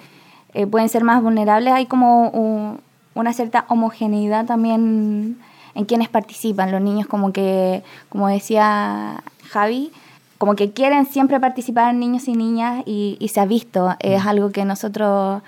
eh, 0.55 0.67
pueden 0.67 0.89
ser 0.89 1.05
más 1.05 1.23
vulnerables, 1.23 1.73
hay 1.73 1.87
como 1.87 2.29
un- 2.31 2.81
una 3.15 3.33
cierta 3.33 3.65
homogeneidad 3.69 4.47
también 4.47 5.39
en 5.75 5.85
quienes 5.87 6.09
participan. 6.09 6.71
Los 6.71 6.81
niños 6.81 7.07
como 7.09 7.33
que, 7.33 7.83
como 8.11 8.29
decía 8.29 9.23
Javi, 9.51 9.91
como 10.39 10.55
que 10.55 10.71
quieren 10.73 11.05
siempre 11.07 11.41
participar 11.41 11.93
niños 11.95 12.29
y 12.29 12.35
niñas 12.35 12.83
y, 12.87 13.17
y 13.19 13.29
se 13.29 13.41
ha 13.41 13.45
visto. 13.47 13.97
Es 13.99 14.25
algo 14.25 14.51
que 14.53 14.65
nosotros 14.65 15.43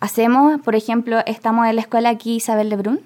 hacemos. 0.00 0.60
Por 0.62 0.74
ejemplo, 0.74 1.18
estamos 1.26 1.66
en 1.66 1.76
la 1.76 1.82
escuela 1.82 2.08
aquí 2.10 2.36
Isabel 2.36 2.70
de 2.70 2.76
Brun, 2.76 3.00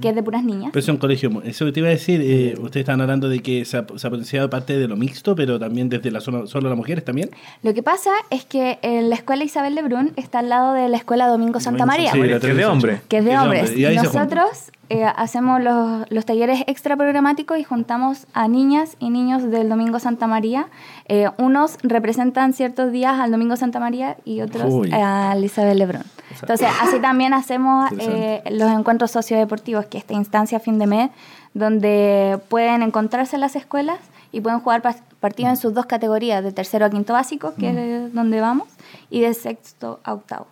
que 0.00 0.10
es 0.10 0.14
de 0.14 0.22
puras 0.22 0.44
niñas. 0.44 0.70
Pero 0.72 0.80
es 0.80 0.88
un 0.88 0.96
colegio, 0.96 1.42
eso 1.44 1.64
que 1.66 1.72
te 1.72 1.80
iba 1.80 1.88
a 1.88 1.92
decir, 1.92 2.20
eh, 2.22 2.54
ustedes 2.58 2.82
estaban 2.84 3.00
hablando 3.00 3.28
de 3.28 3.40
que 3.40 3.64
se 3.64 3.76
ha, 3.76 3.86
se 3.96 4.06
ha 4.06 4.10
potenciado 4.10 4.48
parte 4.48 4.78
de 4.78 4.86
lo 4.88 4.96
mixto, 4.96 5.34
pero 5.34 5.58
también 5.58 5.88
desde 5.88 6.10
la 6.10 6.20
zona, 6.20 6.46
solo 6.46 6.68
las 6.68 6.78
mujeres 6.78 7.04
también. 7.04 7.30
Lo 7.62 7.74
que 7.74 7.82
pasa 7.82 8.10
es 8.30 8.44
que 8.44 8.78
eh, 8.82 9.02
la 9.02 9.16
escuela 9.16 9.44
Isabel 9.44 9.74
de 9.74 9.82
Brun 9.82 10.12
está 10.16 10.38
al 10.38 10.48
lado 10.48 10.74
de 10.74 10.88
la 10.88 10.96
escuela 10.96 11.26
Domingo 11.26 11.60
Santa 11.60 11.86
María. 11.86 12.12
Sí, 12.12 12.18
la 12.18 12.38
que 12.38 12.50
es 12.50 12.56
de 12.56 12.64
hombre. 12.66 13.00
que 13.08 13.18
es 13.18 13.24
de 13.24 13.32
Es 13.32 13.38
de 13.38 13.44
hombres. 13.44 13.76
y 13.76 13.96
Nosotros 13.96 14.70
eh, 14.90 15.04
hacemos 15.04 15.60
los, 15.62 16.10
los 16.10 16.24
talleres 16.24 16.62
extra 16.66 16.96
programáticos 16.96 17.58
y 17.58 17.64
juntamos 17.64 18.26
a 18.32 18.48
niñas 18.48 18.96
y 19.00 19.10
niños 19.10 19.50
del 19.50 19.68
Domingo 19.68 19.98
Santa 19.98 20.26
María. 20.26 20.68
Eh, 21.08 21.28
unos 21.38 21.78
representan 21.82 22.52
ciertos 22.54 22.90
días 22.92 23.18
al 23.18 23.30
Domingo 23.30 23.56
Santa 23.56 23.80
María 23.80 24.16
y 24.24 24.40
otros 24.40 24.72
Uy. 24.72 24.90
al 24.92 25.44
Isabel 25.44 25.78
Lebrón. 25.78 26.02
Entonces, 26.40 26.68
así 26.80 26.98
también 27.02 27.34
hacemos 27.34 27.90
eh, 27.98 28.42
los 28.50 28.70
encuentros 28.70 29.10
sociodeportivos, 29.10 29.86
que 29.86 29.98
es 29.98 30.04
esta 30.04 30.14
instancia 30.14 30.58
a 30.58 30.60
fin 30.60 30.78
de 30.78 30.86
mes, 30.86 31.10
donde 31.54 32.38
pueden 32.48 32.82
encontrarse 32.82 33.36
en 33.36 33.40
las 33.40 33.56
escuelas 33.56 33.98
y 34.32 34.40
pueden 34.40 34.60
jugar 34.60 34.82
partidos 35.20 35.50
en 35.50 35.56
sus 35.56 35.74
dos 35.74 35.86
categorías, 35.86 36.42
de 36.42 36.52
tercero 36.52 36.86
a 36.86 36.90
quinto 36.90 37.12
básico, 37.12 37.54
que 37.58 37.70
es 37.70 38.14
donde 38.14 38.40
vamos, 38.40 38.68
y 39.10 39.20
de 39.20 39.34
sexto 39.34 40.00
a 40.04 40.14
octavo. 40.14 40.46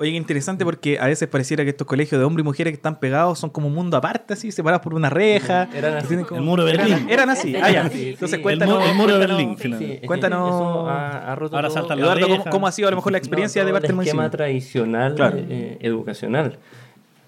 Oye, 0.00 0.12
qué 0.12 0.16
interesante 0.16 0.64
porque 0.64 1.00
a 1.00 1.06
veces 1.06 1.26
pareciera 1.28 1.64
que 1.64 1.70
estos 1.70 1.84
colegios 1.84 2.20
de 2.20 2.24
hombres 2.24 2.44
y 2.44 2.46
mujeres 2.46 2.70
que 2.70 2.76
están 2.76 3.00
pegados 3.00 3.36
son 3.40 3.50
como 3.50 3.66
un 3.66 3.74
mundo 3.74 3.96
aparte, 3.96 4.34
así, 4.34 4.52
separados 4.52 4.80
por 4.80 4.94
una 4.94 5.10
reja. 5.10 5.68
Eran 5.74 5.94
así. 5.96 6.14
Como- 6.18 6.36
El 6.40 6.46
muro 6.46 6.64
de 6.64 6.76
Berlín. 6.76 7.06
Eran 7.10 7.30
así. 7.30 7.56
Ah, 7.60 7.68
ya. 7.68 7.88
Sí, 7.90 8.10
Entonces 8.10 8.38
cuéntanos. 8.38 8.76
El 8.76 8.80
mu- 8.84 8.90
el 8.90 8.96
muro 8.96 9.12
de 9.18 9.26
Berlín, 9.26 9.56
finalmente. 9.58 10.06
Cuéntanos- 10.06 10.88
ha- 10.88 11.32
ha 11.32 11.34
roto 11.34 11.56
Ahora 11.56 11.68
la 11.68 11.94
Eduardo, 11.94 12.44
¿cómo, 12.48 12.68
ha 12.68 12.72
sido 12.72 12.86
a 12.86 12.90
lo 12.92 12.96
mejor 12.98 13.10
la 13.10 13.18
experiencia 13.18 13.62
No, 13.62 13.66
de 13.66 13.72
parte 13.72 13.88
del 13.88 13.96
el 13.96 14.00
esquema 14.06 14.22
municipio? 14.22 14.36
tradicional 14.38 15.14
Claro. 15.16 15.36
eh, 15.40 15.78
educacional. 15.80 16.58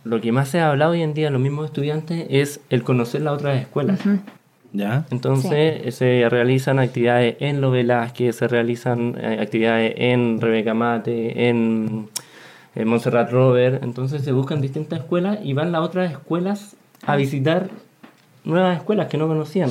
Lo 0.04 0.20
que 0.20 0.30
más 0.30 0.48
se 0.48 0.60
ha 0.60 0.70
hablado 0.70 0.92
hoy 0.92 1.02
en 1.02 1.12
día, 1.12 1.28
los 1.30 1.40
mismos 1.40 1.66
estudiantes, 1.66 2.24
es 2.30 2.60
el 2.70 2.84
conocer 2.84 3.22
las 3.22 3.34
otras 3.34 3.60
escuelas. 3.60 3.98
¿Ya? 4.72 5.04
Entonces 5.10 5.92
se 5.96 6.24
realizan 6.30 6.78
actividades 6.78 7.34
en 7.40 7.60
Lo 7.60 7.72
Velázquez, 7.72 8.36
se 8.36 8.46
realizan 8.46 9.16
eh, 9.20 9.38
actividades 9.40 9.94
en 9.96 10.40
Rebeca 10.40 10.72
Mate, 10.74 11.48
en, 11.48 12.08
en 12.74 12.88
Montserrat 12.88 13.30
Robert. 13.30 13.82
Entonces 13.82 14.22
se 14.22 14.32
buscan 14.32 14.60
distintas 14.60 15.00
escuelas 15.00 15.38
y 15.42 15.52
van 15.52 15.72
las 15.72 15.82
otras 15.82 16.10
escuelas 16.10 16.76
a 17.06 17.16
visitar 17.16 17.70
nuevas 18.44 18.76
escuelas 18.78 19.08
que 19.08 19.18
no 19.18 19.26
conocían. 19.28 19.70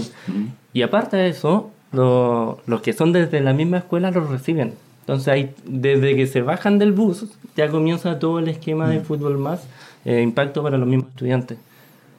Y 0.74 0.82
aparte 0.82 1.18
de 1.18 1.30
eso, 1.30 1.72
lo- 1.92 2.60
los 2.68 2.82
que 2.82 2.94
son 2.94 3.12
desde 3.14 3.42
la 3.42 3.54
misma 3.54 3.78
escuela 3.80 4.12
los 4.12 4.30
reciben. 4.30 4.74
Entonces 5.02 5.28
hay, 5.28 5.52
desde 5.66 6.16
que 6.16 6.28
se 6.28 6.42
bajan 6.42 6.78
del 6.78 6.92
bus 6.92 7.26
ya 7.56 7.68
comienza 7.70 8.20
todo 8.20 8.38
el 8.40 8.48
esquema 8.48 8.88
de 8.90 9.00
fútbol 9.00 9.38
más 9.40 9.68
eh, 10.06 10.22
impacto 10.22 10.62
para 10.64 10.78
los 10.78 10.88
mismos 10.88 11.10
estudiantes. 11.10 11.58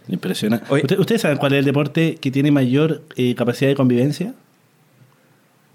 Impresionante. 0.09 0.67
¿Usted- 0.75 0.99
¿Ustedes 0.99 1.21
saben 1.21 1.39
cuál 1.39 1.53
es 1.53 1.61
el 1.61 1.65
deporte 1.65 2.17
que 2.17 2.31
tiene 2.33 2.51
mayor 2.51 3.03
eh, 3.17 3.35
capacidad 3.37 3.71
de 3.71 3.77
convivencia? 3.77 4.35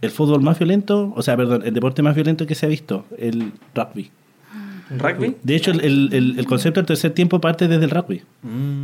El 0.01 0.11
fútbol 0.11 0.41
más 0.41 0.59
violento, 0.59 1.13
o 1.15 1.21
sea, 1.21 1.37
perdón, 1.37 1.63
el 1.65 1.73
deporte 1.73 2.01
más 2.01 2.15
violento 2.15 2.45
que 2.45 2.53
se 2.53 2.65
ha 2.65 2.69
visto, 2.69 3.05
el 3.17 3.53
rugby. 3.73 4.11
¿Rugby? 4.89 5.35
De 5.41 5.55
hecho, 5.55 5.71
el, 5.71 6.09
el- 6.37 6.45
concepto 6.45 6.79
del 6.79 6.85
tercer 6.85 7.11
tiempo 7.11 7.41
parte 7.41 7.67
desde 7.67 7.83
el 7.85 7.89
rugby. 7.89 8.21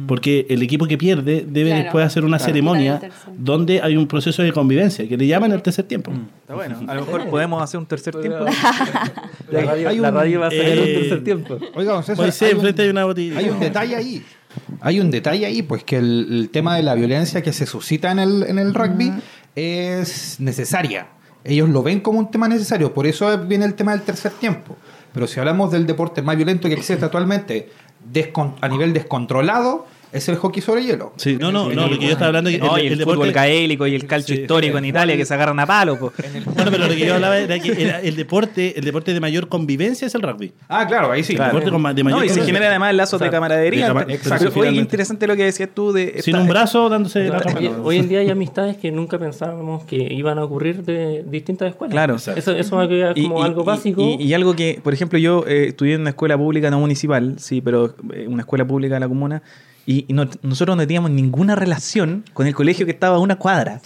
Porque 0.08 0.48
el 0.50 0.62
equipo 0.64 0.88
que 0.88 0.98
pierde 0.98 1.46
debe 1.48 1.70
Claro. 1.70 1.84
después 1.84 2.06
hacer 2.06 2.26
una 2.26 2.38
Claro. 2.38 2.52
ceremonia 2.52 3.02
donde 3.38 3.82
hay 3.82 3.96
un 3.98 4.08
proceso 4.08 4.42
de 4.42 4.52
convivencia 4.52 5.08
que 5.08 5.16
le 5.16 5.28
llaman 5.28 5.52
el 5.52 5.62
tercer 5.62 5.86
tiempo. 5.86 6.12
Está 6.42 6.56
bueno. 6.56 6.80
A 6.88 6.96
lo 6.96 7.06
mejor 7.06 7.30
podemos 7.30 7.62
hacer 7.62 7.80
un 7.80 7.86
tercer 7.86 8.16
tiempo. 8.20 8.46
La 9.52 9.62
radio, 9.62 9.90
hay 9.90 9.98
la 10.00 10.10
un- 10.10 10.16
radio 10.16 10.40
va 10.40 10.48
a 10.48 10.52
sacar 10.52 10.66
un 10.80 10.84
eh, 10.86 10.98
tercer 11.00 11.24
tiempo. 11.24 11.58
Oiga, 11.76 11.94
Moisés, 11.94 12.42
hay 12.42 12.50
un- 12.52 12.56
enfrente 12.58 12.82
hay 12.84 12.90
una 12.90 13.06
botella. 13.06 13.38
Hay 13.40 13.50
un 13.50 13.60
detalle 13.60 13.96
ahí. 13.96 14.24
Hay 14.82 15.00
un 15.00 15.12
detalle 15.12 15.46
ahí, 15.46 15.62
pues 15.62 15.84
que 15.84 15.98
el, 15.98 16.28
el 16.32 16.50
tema 16.50 16.76
de 16.78 16.84
la 16.84 16.96
violencia 16.96 17.42
que 17.42 17.54
se 17.54 17.66
suscita 17.66 18.12
en 18.12 18.20
el, 18.20 18.44
en 18.44 18.60
el 18.60 18.74
rugby 18.74 19.12
es 19.56 20.40
necesaria. 20.40 21.08
Ellos 21.44 21.70
lo 21.70 21.82
ven 21.84 22.02
como 22.02 22.20
un 22.20 22.30
tema 22.30 22.48
necesario, 22.48 22.94
por 22.94 23.08
eso 23.08 23.36
viene 23.46 23.66
el 23.66 23.74
tema 23.74 23.92
del 23.94 24.02
tercer 24.02 24.32
tiempo. 24.34 24.76
Pero 25.14 25.28
si 25.28 25.40
hablamos 25.40 25.72
del 25.72 25.86
deporte 25.86 26.22
más 26.22 26.38
violento 26.38 26.68
que 26.68 26.76
existe 26.76 27.06
actualmente, 27.06 27.70
a 28.62 28.68
nivel 28.68 28.94
descontrolado, 28.94 29.86
es 30.12 30.28
el 30.30 30.36
hockey 30.36 30.62
sobre 30.62 30.84
hielo. 30.84 31.14
Sí, 31.18 31.38
no, 31.40 31.52
no, 31.52 31.70
no, 31.72 31.88
lo 31.88 31.98
que 31.98 32.06
yo 32.06 32.12
estaba 32.12 32.28
hablando 32.28 32.50
es 32.50 32.58
que 32.58 32.62
No, 32.66 32.78
el, 32.78 32.84
y 32.84 32.88
el, 32.88 32.94
el 32.94 33.00
fútbol 33.00 33.14
deporte... 33.28 33.34
gaélico 33.34 33.88
y 33.88 33.96
el 33.96 34.06
calcio 34.08 34.36
Sí. 34.36 34.42
histórico 34.42 34.78
en 34.78 34.86
Italia 34.86 35.16
que 35.18 35.26
se 35.26 35.34
agarran 35.34 35.60
a 35.60 35.66
palo. 35.66 35.98
po. 35.98 36.14
Bueno, 36.56 36.72
pero 36.72 36.88
lo 36.88 36.90
que 36.90 37.06
yo 37.06 37.16
hablaba 37.16 37.38
era 37.38 37.60
que 37.60 37.82
era 37.82 38.02
el 38.02 38.16
deporte, 38.16 38.78
el 38.78 38.84
deporte 38.86 39.14
de 39.14 39.20
mayor 39.20 39.48
convivencia 39.48 40.06
es 40.08 40.16
el 40.16 40.22
rugby. 40.22 40.52
Ah, 40.70 40.86
claro, 40.88 41.12
ahí 41.12 41.24
sí. 41.24 41.34
El 41.34 41.40
deporte 41.40 41.72
de 41.72 42.04
mayor 42.04 42.20
No, 42.20 42.24
y 42.26 42.30
se 42.30 42.42
genera 42.44 42.68
además 42.68 42.94
lazos 42.96 43.20
de 43.20 43.26
Exacto. 43.28 43.36
camaradería. 43.38 43.82
De 43.82 43.88
cama- 43.88 44.06
Pero, 44.06 44.18
exacto, 44.18 44.60
oye, 44.60 44.72
interesante 44.72 45.28
lo 45.28 45.36
que 45.36 45.44
decías 45.46 45.70
tú 45.74 45.92
de... 45.92 46.22
Sin 46.22 46.36
esta- 46.36 46.42
un 46.42 46.48
brazo 46.48 46.90
dándose 46.90 47.30
la 47.30 47.38
Hoy, 47.58 47.72
hoy 47.84 47.98
en 47.98 48.10
día 48.10 48.20
hay 48.20 48.30
amistades 48.30 48.78
que 48.78 48.92
nunca 48.92 49.18
pensábamos 49.20 49.84
que 49.86 49.96
iban 49.96 50.38
a 50.40 50.44
ocurrir 50.44 50.84
de 50.84 51.24
distintas 51.28 51.70
escuelas. 51.70 51.94
Claro. 51.94 52.16
Eso, 52.16 52.32
eso 52.34 52.82
Y- 53.16 53.24
como 53.24 53.40
y- 53.42 53.44
algo 53.46 53.62
y- 53.62 53.66
básico. 53.66 54.02
Y, 54.02 54.24
y 54.24 54.34
algo 54.34 54.56
que, 54.56 54.80
por 54.84 54.94
ejemplo, 54.94 55.18
yo 55.20 55.46
eh, 55.48 55.68
estudié 55.70 55.96
en 55.96 56.02
una 56.02 56.10
escuela 56.12 56.38
pública 56.38 56.70
no 56.70 56.80
municipal, 56.80 57.36
sí, 57.40 57.62
pero 57.62 57.96
eh, 58.14 58.26
una 58.28 58.42
escuela 58.42 58.66
pública 58.66 58.96
de 58.96 59.00
la 59.00 59.08
comuna, 59.08 59.42
y, 59.86 60.06
y 60.08 60.14
no- 60.14 60.28
nosotros 60.44 60.76
no 60.78 60.82
teníamos 60.84 61.12
ninguna 61.12 61.56
relación 61.56 62.24
con 62.34 62.48
el 62.48 62.54
colegio 62.56 62.86
que 62.86 62.92
estaba 62.92 63.18
a 63.18 63.20
una 63.20 63.36
cuadra. 63.38 63.80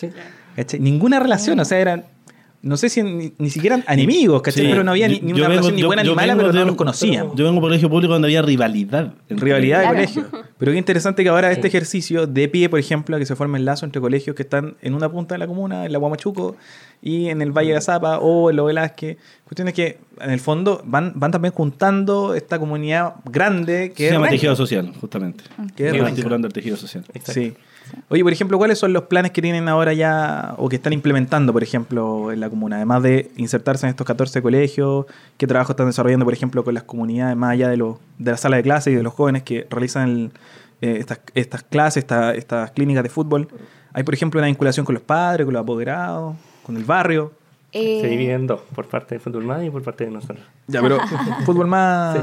Ninguna 0.80 1.20
relación, 1.20 1.60
o 1.60 1.66
sea, 1.66 1.80
eran, 1.80 2.06
no 2.66 2.78
sé 2.78 2.89
si 2.89 3.03
ni, 3.03 3.32
ni 3.38 3.49
siquiera 3.49 3.76
eran 3.78 3.93
enemigos, 3.99 4.41
¿cachai? 4.41 4.63
Sí. 4.63 4.70
pero 4.72 4.84
no 4.84 4.91
había 4.91 5.07
ni, 5.07 5.20
una 5.20 5.34
vengo- 5.34 5.47
relación 5.47 5.76
ni 5.76 5.82
yo- 5.82 5.88
buena 5.88 6.03
ni 6.03 6.13
mala, 6.16 6.36
pero 6.36 6.51
de 6.51 6.59
no 6.59 6.66
nos 6.66 6.76
conocíamos. 6.76 7.36
Yo 7.36 7.45
vengo 7.45 7.57
a 7.57 7.59
un 7.59 7.61
colegio 7.61 7.89
público 7.89 8.13
donde 8.13 8.28
había 8.28 8.41
rivalidad. 8.41 9.13
Rivalidad 9.30 9.82
de 9.82 9.88
colegio. 9.88 10.26
Pero 10.57 10.72
qué 10.72 10.78
interesante 10.78 11.24
que 11.24 11.30
ahora 11.30 11.51
este 11.51 11.68
ejercicio 11.68 12.28
de 12.28 12.47
pie, 12.49 12.68
por 12.70 12.80
ejemplo, 12.80 13.18
que 13.20 13.26
se 13.26 13.36
forme 13.36 13.57
el 13.59 13.66
lazo 13.66 13.86
entre 13.86 14.01
colegios 14.01 14.36
que 14.36 14.43
están 14.43 14.76
en 14.82 14.93
una 14.95 15.09
punta 15.09 15.36
de 15.36 15.39
la 15.39 15.47
comuna, 15.47 15.86
en 15.86 15.91
la 15.91 15.97
Guamachuco, 15.99 16.55
y 17.01 17.28
en 17.30 17.41
el 17.41 17.51
Valle 17.51 17.72
de 17.72 17.78
Azapa 17.78 18.18
o 18.20 18.49
en 18.49 18.55
Lo 18.55 18.66
Velázquez. 18.66 19.18
Cuestiones 19.43 19.74
que, 19.76 19.99
en 20.20 20.32
el 20.32 20.39
fondo, 20.39 20.82
van, 20.86 21.11
van 21.16 21.32
también 21.32 21.53
juntando 21.53 22.34
esta 22.34 22.57
comunidad 22.57 23.16
grande 23.26 23.91
que 23.95 24.07
se 24.07 24.13
llama 24.13 24.30
tejido 24.30 24.55
social, 24.55 24.91
justamente. 24.99 25.43
Que 25.76 25.89
es 25.89 26.01
articulando 26.01 26.47
el 26.47 26.53
tejido 26.53 26.78
social. 26.78 27.03
Sí. 27.26 27.53
Oye, 28.10 28.24
por 28.24 28.32
ejemplo, 28.32 28.58
¿cuáles 28.58 28.78
son 28.80 28.93
los 28.93 29.04
planes 29.04 29.32
que 29.32 29.41
tienen 29.41 29.68
ahora 29.68 29.93
ya 29.93 30.54
o 30.58 30.70
que 30.70 30.76
están 30.76 30.93
implementando, 30.93 31.54
por 31.54 31.64
ejemplo, 31.64 32.32
en 32.32 32.39
la 32.39 32.50
comuna? 32.50 32.76
Además 32.78 33.02
de 33.04 33.32
insertarse 33.38 33.86
en 33.86 33.89
estos 33.91 34.06
14 34.06 34.41
colegios, 34.41 35.06
¿qué 35.38 35.48
trabajo 35.48 35.72
están 35.74 35.88
desarrollando, 35.88 36.26
por 36.26 36.34
ejemplo, 36.34 36.64
con 36.64 36.74
las 36.74 36.84
comunidades 36.84 37.36
más 37.36 37.52
allá 37.52 37.70
de, 37.70 37.78
los 37.78 37.98
de 38.20 38.32
la 38.32 38.38
sala 38.38 38.58
de 38.58 38.64
clases 38.64 38.93
y 38.93 38.96
de 38.96 39.04
los 39.04 39.14
jóvenes 39.14 39.43
que 39.43 39.66
realizan 39.70 40.32
eh, 40.82 40.98
estas, 41.00 41.20
estas 41.34 41.64
clases, 41.64 42.04
esta- 42.04 42.34
estas 42.36 42.72
clínicas 42.72 43.04
de 43.04 43.10
fútbol? 43.10 43.48
¿Hay, 43.93 44.04
por 44.04 44.14
ejemplo, 44.14 44.39
una 44.39 44.48
vinculación 44.48 44.86
con 44.86 44.93
los 44.93 45.04
padres, 45.04 45.46
con 45.46 45.54
los 45.54 45.62
apoderados, 45.64 46.36
con 46.64 46.76
el 46.78 46.84
barrio? 46.84 47.32
Eh, 47.78 47.99
Se 48.01 48.07
dividen 48.07 48.36
en 48.41 48.47
dos, 48.47 48.61
por 48.73 48.88
parte 48.88 49.15
de 49.15 49.19
Fútbol 49.19 49.43
Más 49.43 49.61
y 49.63 49.69
por 49.69 49.84
parte 49.84 50.05
de 50.05 50.11
nosotros. 50.11 50.39
Ya, 50.67 50.82
pero 50.82 50.97
fútbol 51.45 51.67
más... 51.67 52.17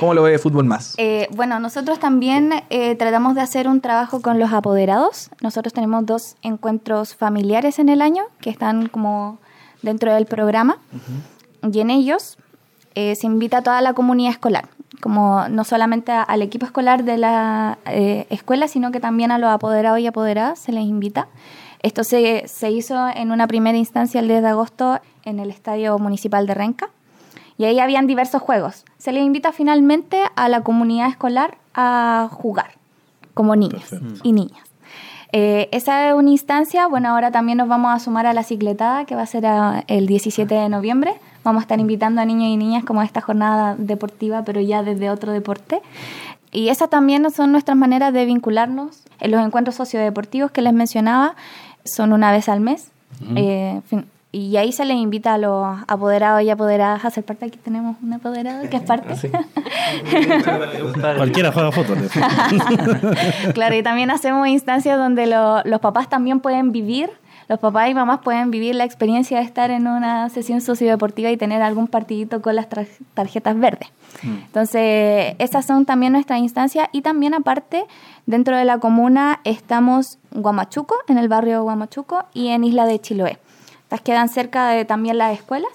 ¿Cómo 0.00 0.14
lo 0.14 0.22
ve 0.22 0.38
fútbol 0.38 0.64
más? 0.64 0.94
Eh, 0.96 1.28
bueno, 1.36 1.60
nosotros 1.60 1.98
también 2.00 2.50
eh, 2.70 2.94
tratamos 2.96 3.34
de 3.34 3.42
hacer 3.42 3.68
un 3.68 3.80
trabajo 3.82 4.22
con 4.22 4.38
los 4.38 4.52
apoderados. 4.52 5.28
Nosotros 5.42 5.74
tenemos 5.74 6.06
dos 6.06 6.36
encuentros 6.42 7.14
familiares 7.14 7.78
en 7.78 7.90
el 7.90 8.00
año 8.00 8.22
que 8.40 8.48
están 8.50 8.88
como 8.88 9.38
dentro 9.82 10.14
del 10.14 10.24
programa. 10.24 10.78
Y 11.70 11.80
en 11.80 11.90
ellos 11.90 12.38
eh, 12.94 13.14
se 13.16 13.26
invita 13.26 13.58
a 13.58 13.62
toda 13.62 13.82
la 13.82 13.92
comunidad 13.92 14.30
escolar, 14.32 14.68
como 15.02 15.46
no 15.50 15.64
solamente 15.64 16.10
a- 16.12 16.22
al 16.22 16.40
equipo 16.40 16.64
escolar 16.64 17.04
de 17.04 17.18
la 17.18 17.76
eh, 17.84 18.26
escuela, 18.30 18.66
sino 18.68 18.90
que 18.92 19.00
también 19.00 19.30
a 19.30 19.36
los 19.38 19.50
apoderados 19.50 20.00
y 20.00 20.06
apoderadas 20.06 20.58
se 20.58 20.72
les 20.72 20.84
invita. 20.84 21.28
Esto 21.82 22.04
se, 22.04 22.48
se 22.48 22.70
hizo 22.70 23.08
en 23.08 23.30
una 23.32 23.46
primera 23.46 23.76
instancia 23.78 24.20
el 24.20 24.28
10 24.28 24.42
de 24.42 24.48
agosto 24.48 25.00
en 25.24 25.38
el 25.40 25.50
Estadio 25.50 25.98
Municipal 25.98 26.46
de 26.46 26.54
Renca. 26.54 26.88
Y 27.58 27.64
ahí 27.64 27.78
habían 27.80 28.06
diversos 28.06 28.42
juegos. 28.42 28.84
Se 28.98 29.12
les 29.12 29.24
invita 29.24 29.52
finalmente 29.52 30.20
a 30.36 30.48
la 30.48 30.62
comunidad 30.62 31.08
escolar 31.08 31.56
a 31.74 32.28
jugar, 32.30 32.72
como 33.34 33.56
niños 33.56 33.84
y 34.22 34.32
niñas. 34.32 34.60
Eh, 35.32 35.68
esa 35.72 36.08
es 36.08 36.14
una 36.14 36.30
instancia, 36.30 36.86
bueno, 36.86 37.08
ahora 37.10 37.30
también 37.30 37.58
nos 37.58 37.68
vamos 37.68 37.92
a 37.94 37.98
sumar 37.98 38.26
a 38.26 38.32
la 38.32 38.42
cicletada, 38.44 39.04
que 39.06 39.14
va 39.16 39.22
a 39.22 39.26
ser 39.26 39.44
a- 39.46 39.84
el 39.88 40.06
17 40.06 40.54
de 40.54 40.68
noviembre. 40.68 41.14
Vamos 41.44 41.60
a 41.60 41.64
estar 41.64 41.80
invitando 41.80 42.20
a 42.20 42.24
niños 42.24 42.48
y 42.48 42.56
niñas 42.56 42.84
como 42.84 43.00
a 43.00 43.04
esta 43.04 43.20
jornada 43.20 43.74
deportiva, 43.76 44.42
pero 44.44 44.60
ya 44.60 44.82
desde 44.82 45.10
otro 45.10 45.32
deporte. 45.32 45.80
Y 46.52 46.68
esas 46.68 46.88
también 46.90 47.28
son 47.30 47.52
nuestras 47.52 47.76
maneras 47.76 48.12
de 48.14 48.24
vincularnos 48.24 49.02
en 49.20 49.30
los 49.30 49.44
encuentros 49.44 49.74
sociodeportivos 49.76 50.50
que 50.52 50.62
les 50.62 50.72
mencionaba, 50.72 51.34
son 51.86 52.12
una 52.12 52.32
vez 52.32 52.48
al 52.48 52.60
mes. 52.60 52.90
Eh, 53.34 53.80
fin- 53.88 54.06
y 54.32 54.56
ahí 54.58 54.70
se 54.72 54.84
les 54.84 54.96
invita 54.98 55.34
a 55.34 55.38
los 55.38 55.66
apoderados 55.88 56.42
y 56.42 56.50
apoderadas 56.50 57.04
a 57.06 57.10
ser 57.10 57.24
parte. 57.24 57.46
Aquí 57.46 57.56
tenemos 57.58 57.96
un 58.02 58.12
apoderado 58.12 58.68
que 58.68 58.76
es 58.76 58.82
parte. 58.82 59.16
Sí. 59.16 59.28
Cualquiera 61.16 61.52
juega 61.52 61.72
fútbol. 61.72 61.98
claro, 63.54 63.74
y 63.74 63.82
también 63.82 64.10
hacemos 64.10 64.46
instancias 64.48 64.98
donde 64.98 65.26
lo- 65.26 65.62
los 65.64 65.80
papás 65.80 66.08
también 66.08 66.40
pueden 66.40 66.72
vivir, 66.72 67.10
los 67.48 67.58
papás 67.58 67.88
y 67.90 67.94
mamás 67.94 68.20
pueden 68.20 68.50
vivir 68.50 68.74
la 68.74 68.84
experiencia 68.84 69.38
de 69.38 69.44
estar 69.44 69.70
en 69.70 69.86
una 69.86 70.28
sesión 70.28 70.60
sociodeportiva 70.60 71.30
y 71.30 71.36
tener 71.36 71.62
algún 71.62 71.86
partidito 71.86 72.42
con 72.42 72.56
las 72.56 72.66
tarjetas 73.14 73.58
verdes. 73.58 73.88
Entonces, 74.22 75.36
esas 75.38 75.64
son 75.64 75.86
también 75.86 76.12
nuestras 76.12 76.40
instancias 76.40 76.88
y 76.92 77.02
también 77.02 77.34
aparte, 77.34 77.84
dentro 78.26 78.56
de 78.56 78.64
la 78.64 78.78
comuna 78.78 79.40
estamos 79.44 80.18
Guamachuco, 80.32 80.96
en 81.08 81.18
el 81.18 81.28
barrio 81.28 81.62
Guamachuco 81.62 82.24
y 82.34 82.48
en 82.48 82.64
Isla 82.64 82.86
de 82.86 83.00
Chiloé. 83.00 83.38
Estas 83.84 84.00
quedan 84.00 84.28
cerca 84.28 84.68
de 84.70 84.84
también 84.84 85.18
las 85.18 85.32
escuelas. 85.32 85.70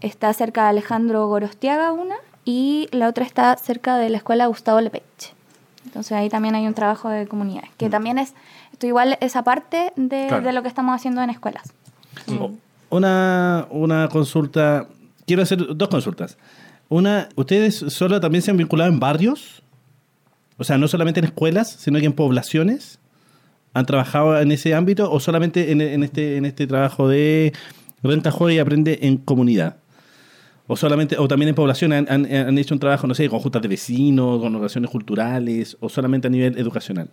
Está 0.00 0.32
cerca 0.34 0.64
de 0.64 0.68
Alejandro 0.68 1.26
Gorostiaga 1.26 1.92
una 1.92 2.16
y 2.44 2.88
la 2.92 3.08
otra 3.08 3.24
está 3.24 3.56
cerca 3.56 3.96
de 3.96 4.10
la 4.10 4.18
escuela 4.18 4.46
Gustavo 4.46 4.80
Lepech. 4.80 5.32
Entonces 5.86 6.12
ahí 6.12 6.28
también 6.28 6.54
hay 6.54 6.66
un 6.66 6.74
trabajo 6.74 7.08
de 7.08 7.26
comunidades, 7.26 7.70
que 7.78 7.88
también 7.88 8.18
es, 8.18 8.34
esto 8.78 8.86
igual 8.86 9.18
esa 9.20 9.42
parte 9.42 9.92
de, 9.96 10.26
Claro. 10.28 10.44
de 10.46 10.52
lo 10.52 10.62
que 10.62 10.68
estamos 10.68 10.94
haciendo 10.94 11.20
en 11.20 11.30
escuelas. 11.30 11.72
Una, 12.90 13.66
una 13.70 14.08
consulta. 14.08 14.86
Quiero 15.26 15.42
hacer 15.42 15.76
dos 15.76 15.88
consultas. 15.88 16.38
Una, 16.88 17.28
¿ustedes 17.34 17.74
solo 17.88 18.20
también 18.20 18.40
se 18.42 18.50
han 18.50 18.56
vinculado 18.56 18.90
en 18.90 18.98
barrios? 19.00 19.62
O 20.56 20.64
sea, 20.64 20.78
no 20.78 20.88
solamente 20.88 21.20
en 21.20 21.26
escuelas, 21.26 21.68
sino 21.70 21.98
que 21.98 22.06
en 22.06 22.12
poblaciones. 22.12 22.98
¿Han 23.74 23.84
trabajado 23.84 24.40
en 24.40 24.50
ese 24.52 24.74
ámbito 24.74 25.10
o 25.10 25.20
solamente 25.20 25.70
en, 25.70 25.80
en 25.80 26.02
este, 26.02 26.36
en 26.36 26.44
este 26.46 26.66
trabajo 26.66 27.08
de 27.08 27.52
renta, 28.02 28.30
juega 28.30 28.54
y 28.54 28.58
aprende 28.58 29.00
en 29.02 29.18
comunidad? 29.18 29.76
O 30.66 30.76
solamente, 30.76 31.16
o 31.18 31.26
también 31.28 31.50
en 31.50 31.54
población 31.54 31.92
han, 31.92 32.06
han- 32.10 32.26
han 32.32 32.58
hecho 32.58 32.74
un 32.74 32.80
trabajo, 32.80 33.06
no 33.06 33.14
sé, 33.14 33.28
con 33.28 33.40
juntas 33.40 33.60
de 33.62 33.68
vecinos, 33.68 34.40
con 34.40 34.54
relaciones 34.54 34.90
culturales, 34.90 35.76
o 35.80 35.88
solamente 35.88 36.28
a 36.28 36.30
nivel 36.30 36.56
educacional. 36.58 37.08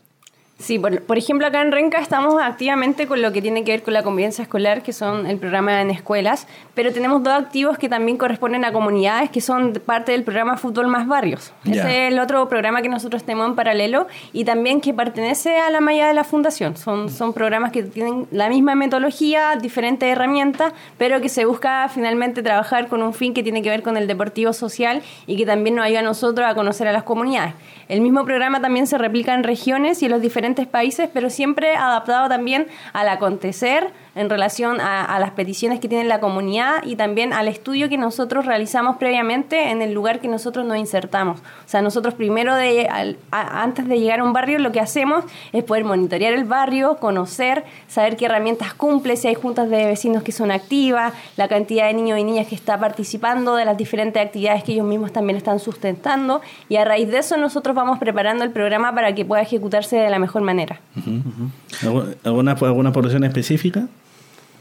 Sí, 0.58 0.80
por, 0.80 1.01
por, 1.01 1.18
ejemplo, 1.18 1.45
acá 1.45 1.62
en 1.62 1.74
Renca 1.74 1.99
estamos 1.99 2.41
activamente 2.41 3.08
con 3.08 3.22
lo 3.22 3.34
que 3.34 3.41
tiene 3.41 3.66
que 3.66 3.74
ver 3.74 3.84
con 3.84 3.93
la 3.93 4.03
convivencia 4.03 4.41
escolar, 4.41 4.84
que 4.84 4.93
son 4.93 5.26
el 5.28 5.38
programa 5.38 5.82
en 5.82 5.91
escuelas, 5.91 6.47
pero 6.74 6.93
tenemos 6.93 7.22
dos 7.24 7.34
activos 7.34 7.78
que 7.78 7.89
también 7.89 8.18
corresponden 8.18 8.64
a 8.64 8.72
comunidades, 8.72 9.30
que 9.30 9.41
son 9.41 9.74
parte 9.86 10.14
del 10.14 10.24
programa 10.24 10.56
Fútbol 10.56 10.88
Más 10.88 11.08
Barrios. 11.08 11.51
Ya. 11.66 11.82
Ese 11.82 12.08
es 12.08 12.14
el 12.14 12.20
otro 12.20 12.47
programa 12.47 12.82
que 12.82 12.88
nosotros 12.88 13.26
tenemos 13.26 13.49
en 13.49 13.56
paralelo 13.56 14.08
y 14.32 14.45
también 14.45 14.80
que 14.80 14.93
pertenece 14.93 15.58
a 15.60 15.70
la 15.70 15.82
malla 15.82 16.08
de 16.08 16.14
la 16.14 16.24
fundación. 16.24 16.78
Son, 16.78 17.10
son 17.10 17.34
programas 17.34 17.74
que 17.74 17.84
tienen 17.84 18.26
la 18.32 18.47
misma 18.47 18.76
metodología, 18.76 19.58
diferentes 19.62 20.10
herramientas, 20.10 20.72
pero 20.97 21.20
que 21.20 21.28
se 21.28 21.43
busca 21.43 21.89
finalmente 21.89 22.41
trabajar 22.41 22.88
con 22.88 23.03
un 23.03 23.14
fin 23.14 23.34
que 23.34 23.43
tiene 23.43 23.62
que 23.62 23.70
ver 23.70 23.84
con 23.84 23.97
el 23.97 24.08
deportivo 24.08 24.53
social 24.53 25.03
y 25.28 25.36
que 25.36 25.45
también 25.45 25.76
nos 25.76 25.84
ayuda 25.84 25.99
a 25.99 26.03
nosotros 26.03 26.47
a 26.47 26.56
conocer 26.56 26.88
a 26.88 26.93
las 26.93 27.03
comunidades. 27.03 27.53
El 27.89 27.99
mismo 27.99 28.24
programa 28.24 28.62
también 28.62 28.88
se 28.88 28.97
replica 28.97 29.34
en 29.36 29.43
regiones 29.43 30.01
y 30.01 30.06
en 30.06 30.12
los 30.12 30.22
diferentes 30.22 30.45
países, 30.68 31.10
pero 31.12 31.30
siempre 31.30 31.76
adaptado 31.76 32.30
también 32.30 32.68
al 32.93 33.10
acontecer 33.10 33.91
en 34.16 34.30
relación 34.30 34.80
a, 34.80 35.03
a, 35.03 35.20
las 35.20 35.32
peticiones 35.32 35.82
que 35.82 35.89
tiene 35.89 36.05
la 36.05 36.22
comunidad 36.22 36.84
y 36.86 36.95
también 36.95 37.34
al 37.34 37.49
estudio 37.49 37.89
que 37.89 37.97
nosotros 37.97 38.45
realizamos 38.45 38.95
previamente 38.95 39.72
en 39.72 39.82
el 39.82 39.93
lugar 39.93 40.22
que 40.22 40.30
nosotros 40.30 40.66
nos 40.66 40.78
insertamos. 40.78 41.39
O 41.39 41.68
sea, 41.68 41.82
nosotros 41.82 42.13
primero, 42.13 42.55
de, 42.55 42.88
al, 42.88 43.18
a, 43.32 43.61
antes 43.61 43.88
de 43.88 43.99
llegar 43.99 44.22
a 44.22 44.24
un 44.24 44.32
barrio, 44.32 44.57
lo 44.59 44.72
que 44.72 44.80
hacemos 44.80 45.26
es 45.51 45.63
poder 45.66 45.84
monitorear 45.84 46.34
el 46.34 46.45
barrio, 46.45 46.95
conocer, 46.97 47.66
saber 47.88 48.16
qué 48.16 48.26
herramientas 48.26 48.74
cumple, 48.74 49.18
si 49.18 49.28
hay 49.28 49.36
juntas 49.36 49.70
de 49.70 49.86
vecinos 49.86 50.24
que 50.24 50.32
son 50.32 50.49
activas, 50.49 51.13
la 51.36 51.49
cantidad 51.49 51.88
de 51.88 51.93
niños 51.93 52.18
y 52.18 52.24
niñas 52.24 52.47
que 52.47 52.55
está 52.55 52.80
participando 52.80 53.55
de 53.55 53.66
las 53.66 53.78
diferentes 53.78 54.26
actividades 54.26 54.63
que 54.63 54.72
ellos 54.72 54.88
mismos 54.88 55.11
también 55.11 55.36
están 55.36 55.59
sustentando 55.59 56.41
y 56.70 56.78
a 56.78 56.86
raíz 56.86 57.09
de 57.09 57.18
eso 57.18 57.36
nosotros 57.36 57.76
vamos 57.76 57.99
preparando 57.99 58.45
el 58.45 58.51
programa 58.51 58.95
para 58.95 59.13
que 59.13 59.26
pueda 59.26 59.41
ejecutarse 59.41 59.97
de 59.97 60.09
la 60.09 60.20
mejor 60.20 60.41
manera. 60.41 60.80
¿Alguna, 62.24 62.53
¿Alguna 62.53 62.91
población 62.93 63.26
específica? 63.26 63.88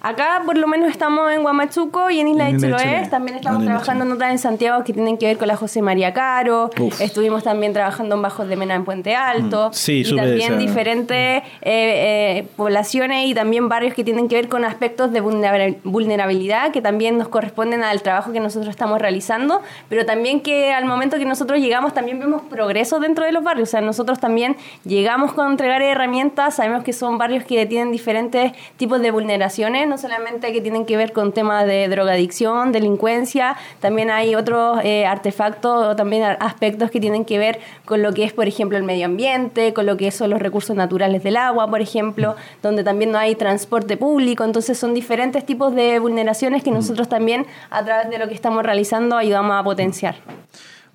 Acá 0.07 0.42
por 0.44 0.59
lo 0.59 0.66
menos 0.66 0.90
estamos 0.90 1.32
en 1.32 1.42
Huamachuco 1.42 2.11
y 2.11 2.20
en 2.20 2.28
Isla 2.28 2.44
de 2.52 2.59
Chiloé. 2.59 3.09
También 3.11 3.38
estamos 3.38 3.61
de 3.61 3.66
trabajando 3.68 4.05
en 4.05 4.12
otras 4.12 4.30
en 4.32 4.38
Santiago 4.38 4.84
que 4.84 4.92
tienen 4.92 5.16
que 5.16 5.24
ver 5.26 5.38
con 5.38 5.48
la 5.48 5.57
José 5.57 5.80
María 5.80 6.12
Caro. 6.12 6.68
Uf. 6.78 7.00
Estuvimos 7.00 7.42
también 7.42 7.72
trabajando 7.72 8.14
en 8.16 8.20
Bajos 8.20 8.46
de 8.46 8.57
Mena 8.57 8.74
en 8.74 8.84
Puente 8.84 9.14
Alto. 9.16 9.70
Mm. 9.70 9.72
Sí, 9.72 10.02
y 10.07 10.14
también 10.14 10.52
esa- 10.52 10.57
diferentes 10.57 11.16
eh, 11.16 11.42
eh, 11.62 12.46
poblaciones 12.55 13.26
y 13.28 13.34
también 13.34 13.70
barrios 13.70 13.94
que 13.94 14.05
tienen 14.05 14.28
que 14.28 14.36
ver 14.36 14.48
con 14.50 14.66
aspectos 14.66 15.11
de 15.11 15.22
vulnera- 15.22 15.74
vulnerabilidad 15.84 16.70
que 16.70 16.82
también 16.82 17.16
nos 17.16 17.28
corresponden 17.28 17.82
al 17.82 18.02
trabajo 18.02 18.30
que 18.32 18.40
nosotros 18.40 18.68
estamos 18.68 19.00
realizando, 19.00 19.62
pero 19.88 20.05
también 20.05 20.40
que 20.42 20.72
al 20.74 20.84
momento 20.84 21.16
que 21.16 21.24
nosotros 21.24 21.61
llegamos 21.61 21.94
también 21.94 22.18
vemos 22.18 22.42
progreso 22.42 23.00
dentro 23.00 23.24
de 23.24 23.32
los 23.32 23.42
barrios. 23.42 23.70
O 23.70 23.72
sea, 23.72 23.80
nosotros 23.80 24.20
también 24.20 24.57
llegamos 24.84 25.32
con 25.32 25.50
entregar 25.50 25.80
herramientas, 25.80 26.57
sabemos 26.57 26.84
que 26.84 26.92
son 26.92 27.16
barrios 27.16 27.44
que 27.44 27.64
tienen 27.64 27.90
diferentes 27.90 28.52
tipos 28.76 29.00
de 29.00 29.11
vulneraciones, 29.11 29.93
no 29.95 29.99
solamente 29.99 30.53
que 30.53 30.61
tienen 30.61 30.86
que 30.86 30.97
ver 30.97 31.12
con 31.12 31.30
temas 31.30 31.66
de 31.66 31.86
drogadicción, 31.86 32.72
delincuencia, 32.72 33.57
también 33.78 34.11
hay 34.11 34.34
otros 34.34 34.80
eh, 34.82 35.07
artefactos 35.07 35.86
o 35.86 35.95
también 35.95 36.24
aspectos 36.40 36.90
que 36.90 36.99
tienen 36.99 37.24
que 37.24 37.38
ver 37.38 37.61
con 37.84 38.03
lo 38.03 38.12
que 38.12 38.24
es, 38.24 38.32
por 38.32 38.49
ejemplo, 38.49 38.76
el 38.76 38.82
medio 38.82 39.07
ambiente, 39.07 39.72
con 39.72 39.86
lo 39.86 39.97
que 39.97 40.11
son 40.11 40.30
los 40.30 40.40
recursos 40.40 40.74
naturales 40.74 41.22
del 41.22 41.36
agua, 41.36 41.70
por 41.70 41.80
ejemplo, 41.80 42.34
donde 42.61 42.82
también 42.82 43.12
no 43.12 43.18
hay 43.18 43.36
transporte 43.36 43.97
público, 43.97 44.42
entonces 44.42 44.76
son 44.76 44.95
diferentes 44.95 45.47
tipos 45.47 45.72
de 45.76 46.01
vulneraciones 46.01 46.64
que 46.64 46.72
nosotros 46.72 47.09
también 47.09 47.47
a 47.70 47.84
través 47.84 48.11
de 48.11 48.18
lo 48.18 48.26
que 48.26 48.34
estamos 48.34 48.64
realizando 48.64 49.16
ayudamos 49.16 49.55
a 49.55 49.62
potenciar. 49.62 50.16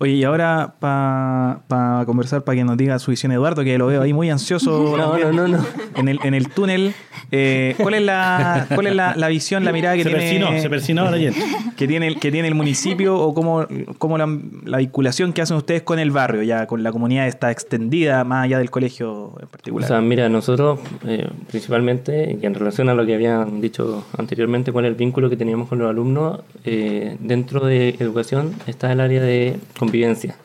Oye, 0.02 0.14
y 0.14 0.24
ahora 0.24 0.76
para 0.80 2.04
conversar, 2.06 2.44
para 2.44 2.56
que 2.58 2.64
nos 2.64 2.78
diga 2.78 2.98
su 3.00 3.12
visión 3.12 3.32
Eduardo, 3.34 3.64
que 3.66 3.78
lo 3.78 3.88
veo 3.88 4.02
ahí 4.02 4.14
muy 4.14 4.30
ansioso. 4.30 4.96
No, 5.00 5.12
también, 5.12 5.36
no, 5.36 5.48
no, 5.48 5.58
no. 5.58 5.66
En 5.98 6.08
el, 6.08 6.20
en 6.24 6.34
el 6.34 6.50
túnel. 6.50 6.94
eh, 7.32 7.76
¿Cuál 7.78 7.96
es, 7.96 8.02
la, 8.04 8.66
cuál 8.74 8.88
es 8.88 8.96
la, 8.96 9.16
la 9.16 9.28
visión, 9.28 9.64
la 9.66 9.72
mirada 9.74 9.96
que 9.96 10.04
Se 10.04 10.10
tiene, 10.10 10.24
persinó, 10.24 10.62
se 10.62 10.70
persinó 10.70 11.02
ahora 11.04 11.18
bien. 11.18 11.34
que 11.78 11.88
tiene, 11.88 12.08
el- 12.08 12.20
que 12.20 12.32
tiene 12.32 12.48
el 12.48 12.56
municipio 12.56 13.18
o 13.18 13.34
cómo, 13.34 13.66
cómo 13.98 14.18
la, 14.18 14.28
la 14.66 14.78
vinculación 14.78 15.34
que 15.34 15.42
hacen 15.42 15.58
ustedes 15.58 15.82
con 15.84 16.00
el 16.00 16.12
barrio, 16.12 16.44
ya 16.44 16.66
con 16.66 16.82
la 16.82 16.92
comunidad 16.92 17.28
está 17.28 17.52
extendida, 17.52 18.24
más 18.24 18.46
allá 18.46 18.58
del 18.60 18.70
colegio 18.72 19.34
en 19.40 19.46
O 19.46 19.48
particular? 19.50 19.88
sea, 19.88 20.02
mira, 20.02 20.28
nosotros 20.30 20.80
eh, 21.06 21.28
principalmente, 21.50 22.38
y 22.42 22.46
en 22.46 22.54
relación 22.54 22.90
a 22.90 22.94
lo 22.94 23.06
que 23.06 23.16
habían 23.16 23.62
dicho 23.62 24.06
anteriormente, 24.18 24.72
cuál 24.72 24.86
es 24.86 24.90
el 24.90 24.96
vínculo 24.96 25.30
que 25.30 25.36
teníamos 25.38 25.68
con 25.70 25.80
los 25.80 25.90
alumnos, 25.90 26.40
eh, 26.66 27.18
dentro 27.20 27.66
de 27.66 27.90
educación 28.00 28.54
está 28.66 28.92
el 28.92 29.00
área 29.02 29.22
de 29.22 29.58
convivencia. 29.90 30.36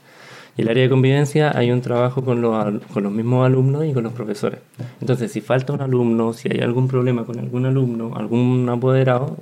Y 0.57 0.62
el 0.62 0.68
área 0.68 0.84
de 0.84 0.88
convivencia 0.88 1.53
hay 1.57 1.70
un 1.72 1.80
trabajo 1.80 2.24
con 2.24 2.40
los, 2.40 2.80
con 2.92 3.03
los 3.03 3.12
mismos 3.12 3.45
alumnos 3.45 3.84
y 3.84 3.92
con 3.92 4.05
los 4.05 4.12
profesores. 4.12 4.61
Entonces, 5.01 5.32
si 5.32 5.40
falta 5.40 5.72
un 5.72 5.80
alumno, 5.80 6.32
si 6.32 6.49
hay 6.51 6.61
algún 6.61 6.86
problema 6.88 7.24
con 7.24 7.38
algún 7.40 7.66
alumno, 7.66 8.12
algún 8.16 8.68
apoderado, 8.68 9.36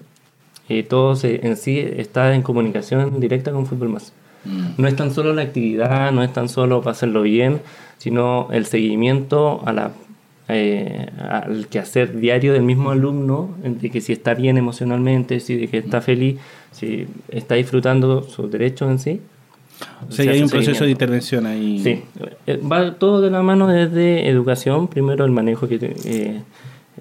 eh, 0.71 0.83
todo 0.83 1.15
se- 1.17 1.47
en 1.47 1.57
sí 1.57 1.79
está 1.79 2.35
en 2.35 2.41
comunicación 2.43 3.21
directa 3.21 3.53
con 3.53 3.67
Fútbol 3.67 3.91
Más. 3.91 4.13
No 4.79 4.89
es 4.89 4.97
tan 4.97 5.13
solo 5.13 5.33
la 5.35 5.43
actividad, 5.43 6.11
no 6.13 6.23
es 6.25 6.33
tan 6.33 6.49
solo 6.49 6.81
para 6.81 6.93
hacerlo 6.93 7.23
bien, 7.23 7.61
sino 7.99 8.49
el 8.51 8.65
seguimiento 8.67 9.61
a 9.67 9.73
la, 9.73 9.91
eh, 10.49 11.09
al 11.21 11.69
quehacer 11.69 12.19
diario 12.19 12.53
del 12.55 12.63
mismo 12.63 12.91
alumno, 12.91 13.51
de 13.63 13.91
que 13.91 14.01
si 14.01 14.13
está 14.13 14.35
bien 14.35 14.57
emocionalmente, 14.57 15.39
si 15.41 15.57
de 15.57 15.69
que 15.69 15.79
está 15.79 16.01
feliz, 16.01 16.39
si 16.73 17.07
está 17.29 17.55
disfrutando 17.55 18.23
sus 18.25 18.51
derechos 18.51 18.91
en 18.91 18.99
sí. 18.99 19.21
O 20.09 20.11
se 20.11 20.17
sea, 20.17 20.25
que 20.27 20.31
hay 20.33 20.43
un 20.43 20.49
proceso 20.49 20.85
de 20.85 20.91
intervención 20.91 21.47
ahí. 21.47 21.81
Sí, 21.83 22.03
eh, 22.47 22.57
va 22.59 22.95
todo 22.95 23.21
de 23.21 23.31
la 23.31 23.43
mano 23.43 23.69
desde 23.69 24.29
educación, 24.29 24.89
primero 24.89 25.25
el 25.25 25.31
manejo 25.31 25.69
que 25.69 25.95
eh, 26.05 26.41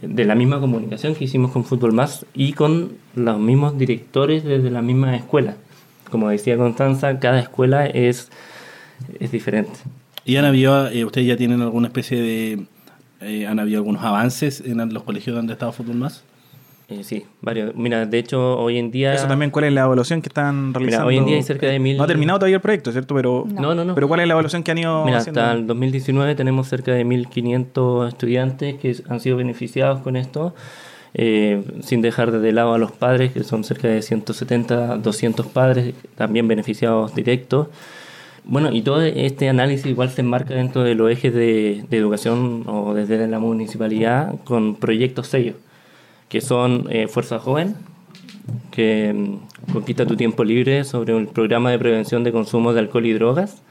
de 0.02 0.26
la 0.26 0.36
misma 0.36 0.60
comunicación 0.60 1.16
que 1.16 1.26
hicimos 1.26 1.52
con 1.52 1.64
Fútbol 1.64 1.94
Más 1.94 2.26
y 2.34 2.54
con 2.54 2.94
los 3.16 3.40
mismos 3.40 3.78
directores 3.78 4.44
desde 4.44 4.72
la 4.72 4.82
misma 4.82 5.16
escuela. 5.16 5.56
Como 6.10 6.30
decía 6.30 6.58
Constanza, 6.58 7.20
cada 7.20 7.40
escuela 7.40 7.86
es, 7.86 8.30
es 9.20 9.32
diferente. 9.32 9.80
¿Y 10.26 10.36
han 10.38 10.46
habido, 10.46 10.90
eh, 10.90 11.06
ustedes 11.06 11.28
ya 11.28 11.38
tienen 11.38 11.62
alguna 11.62 11.88
especie 11.88 12.22
de... 12.22 12.66
eh, 13.22 13.48
¿Han 13.48 13.60
habido 13.60 13.80
algunos 13.80 14.04
avances 14.04 14.62
en 14.66 14.94
los 14.94 15.04
colegios 15.04 15.36
donde 15.36 15.54
ha 15.54 15.56
estado 15.56 15.72
Fútbol 15.72 15.96
Más? 15.96 16.24
Eh, 16.92 17.04
sí, 17.04 17.24
varios. 17.42 17.74
Mira, 17.76 18.06
de 18.06 18.20
hecho, 18.20 18.58
hoy 18.60 18.78
en 18.78 18.92
día... 18.92 19.14
Eso 19.14 19.26
también, 19.28 19.50
¿cuál 19.50 19.66
es 19.66 19.74
la 19.74 19.82
evaluación 19.82 20.22
que 20.22 20.28
están 20.28 20.74
realizando? 20.74 21.08
hoy 21.08 21.18
en 21.18 21.26
día 21.26 21.38
hay 21.38 21.44
cerca 21.44 21.68
de 21.68 21.80
mil- 21.80 21.96
No 21.98 22.04
ha 22.04 22.08
terminado 22.08 22.40
todavía 22.40 22.58
el 22.58 22.62
proyecto, 22.62 22.92
¿cierto? 22.92 23.16
Pero, 23.16 23.46
No, 23.50 23.74
no, 23.74 23.86
no. 23.86 23.96
pero 23.96 24.08
¿cuál 24.10 24.20
es 24.20 24.28
la 24.28 24.34
evaluación 24.34 24.62
que 24.64 24.72
han 24.72 24.78
ido 24.78 25.06
Mira, 25.06 25.20
haciendo? 25.20 25.40
hasta 25.42 25.54
el 25.54 25.68
2019 25.68 26.36
tenemos 26.36 26.68
cerca 26.68 26.92
de 26.92 27.06
1.500 27.06 28.08
estudiantes 28.10 28.76
que 28.76 28.96
han 29.08 29.20
sido 29.22 29.38
beneficiados 29.38 30.02
con 30.02 30.18
esto, 30.18 30.54
eh, 31.14 31.64
sin 31.82 32.02
dejar 32.02 32.32
de 32.32 32.52
lado 32.52 32.74
a 32.74 32.78
los 32.78 32.92
padres, 32.92 33.32
que 33.32 33.44
son 33.44 33.64
cerca 33.64 33.88
de 33.88 34.02
170, 34.02 34.98
200 34.98 35.46
padres 35.48 35.94
también 36.16 36.48
beneficiados 36.48 37.16
directos. 37.16 37.68
Bueno, 38.44 38.72
y 38.74 38.82
todo 38.82 39.02
este 39.02 39.48
análisis 39.50 39.86
igual 39.86 40.10
se 40.10 40.22
enmarca 40.22 40.56
dentro 40.56 40.84
de 40.84 40.96
los 40.96 41.12
ejes 41.12 41.34
de, 41.34 41.84
de 41.90 41.98
educación 41.98 42.64
o 42.68 42.94
desde 42.94 43.28
la 43.28 43.40
municipalidad 43.40 44.34
con 44.46 44.76
proyectos 44.76 45.28
sellos, 45.28 45.56
que 46.32 46.42
son 46.42 46.88
eh, 46.90 47.08
Fuerza 47.08 47.38
Joven, 47.40 47.76
que 48.72 49.14
mm, 49.14 49.72
conquista 49.74 50.06
tu 50.06 50.16
tiempo 50.16 50.44
libre 50.44 50.84
sobre 50.84 51.14
un 51.14 51.28
programa 51.28 51.70
de 51.72 51.78
prevención 51.78 52.24
de 52.24 52.32
consumo 52.32 52.74
de 52.74 52.80
alcohol 52.80 53.06
y 53.06 53.14
drogas. 53.14 53.62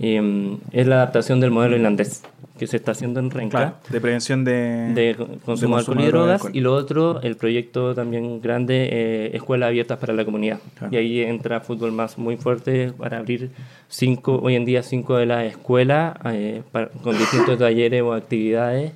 Eh, 0.00 0.56
es 0.72 0.86
la 0.86 0.96
adaptación 0.96 1.40
del 1.40 1.50
modelo 1.50 1.74
irlandés 1.76 2.22
que 2.56 2.66
se 2.68 2.76
está 2.76 2.92
haciendo 2.92 3.18
en 3.20 3.30
Renca 3.30 3.58
Claro, 3.58 3.76
de 3.88 4.00
prevención 4.00 4.44
de, 4.44 4.92
de 4.94 5.14
co- 5.16 5.28
consumo 5.44 5.76
de 5.76 5.80
alcohol 5.80 6.00
y 6.00 6.06
drogas 6.06 6.34
alcohol. 6.40 6.50
y 6.56 6.60
lo 6.60 6.74
otro 6.74 7.20
el 7.22 7.36
proyecto 7.36 7.94
también 7.94 8.40
grande 8.40 8.88
eh, 8.92 9.30
escuelas 9.34 9.68
abiertas 9.68 9.98
para 9.98 10.12
la 10.14 10.24
comunidad 10.24 10.58
Claro. 10.76 10.92
y 10.92 10.96
ahí 10.98 11.20
entra 11.22 11.60
fútbol 11.60 11.92
más 11.92 12.16
muy 12.18 12.36
fuerte 12.36 12.92
para 12.96 13.18
abrir 13.18 13.50
cinco 13.88 14.40
hoy 14.42 14.54
en 14.56 14.64
día 14.64 14.82
cinco 14.82 15.16
de 15.16 15.26
las 15.26 15.44
escuelas 15.46 16.16
eh, 16.26 16.62
para- 16.72 16.88
con 16.88 17.16
distintos 17.18 17.58
talleres 17.58 18.02
o 18.02 18.12
actividades 18.12 18.92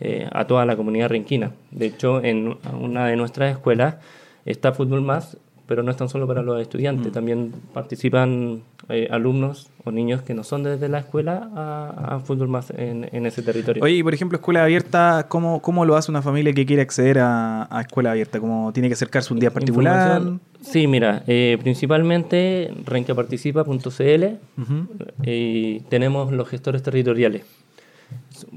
eh, 0.00 0.28
a 0.32 0.46
toda 0.46 0.64
la 0.66 0.76
comunidad 0.76 1.08
renquina 1.08 1.52
de 1.70 1.86
hecho 1.86 2.22
en 2.22 2.56
una 2.80 3.06
de 3.06 3.16
nuestras 3.16 3.52
escuelas 3.52 3.96
está 4.44 4.72
fútbol 4.72 5.00
más 5.02 5.36
pero 5.68 5.82
no 5.82 5.90
es 5.90 5.96
tan 5.96 6.08
solo 6.08 6.28
para 6.28 6.42
los 6.42 6.58
Mm. 6.58 6.60
estudiantes, 6.60 7.12
también 7.12 7.52
participan 7.74 8.62
eh, 8.88 9.08
alumnos 9.10 9.68
o 9.84 9.90
niños 9.90 10.22
que 10.22 10.32
no 10.32 10.44
son 10.44 10.62
desde 10.62 10.88
la 10.88 11.00
escuela 11.00 11.50
a, 11.56 12.14
a 12.14 12.20
fútbol 12.20 12.46
más 12.46 12.70
en, 12.70 13.08
en 13.10 13.26
ese 13.26 13.42
territorio. 13.42 13.82
Oye, 13.82 13.94
y 13.94 14.02
por 14.04 14.14
ejemplo, 14.14 14.36
escuela 14.36 14.62
abierta, 14.62 15.26
¿cómo, 15.28 15.60
cómo 15.60 15.84
lo 15.84 15.96
hace 15.96 16.12
una 16.12 16.22
familia 16.22 16.52
que 16.52 16.64
quiere 16.66 16.82
acceder 16.82 17.18
a, 17.18 17.66
a 17.68 17.80
escuela 17.80 18.12
abierta? 18.12 18.38
¿Cómo 18.38 18.72
tiene 18.72 18.86
que 18.88 18.94
acercarse 18.94 19.34
un 19.34 19.40
día 19.40 19.50
particular? 19.50 20.22
Sí, 20.60 20.86
mira, 20.86 21.24
eh, 21.26 21.58
principalmente 21.60 22.70
rencaparticipa.cl 22.84 24.24
Ujú. 24.60 24.86
y 25.24 25.80
tenemos 25.88 26.32
los 26.32 26.48
gestores 26.48 26.82
territoriales. 26.84 27.42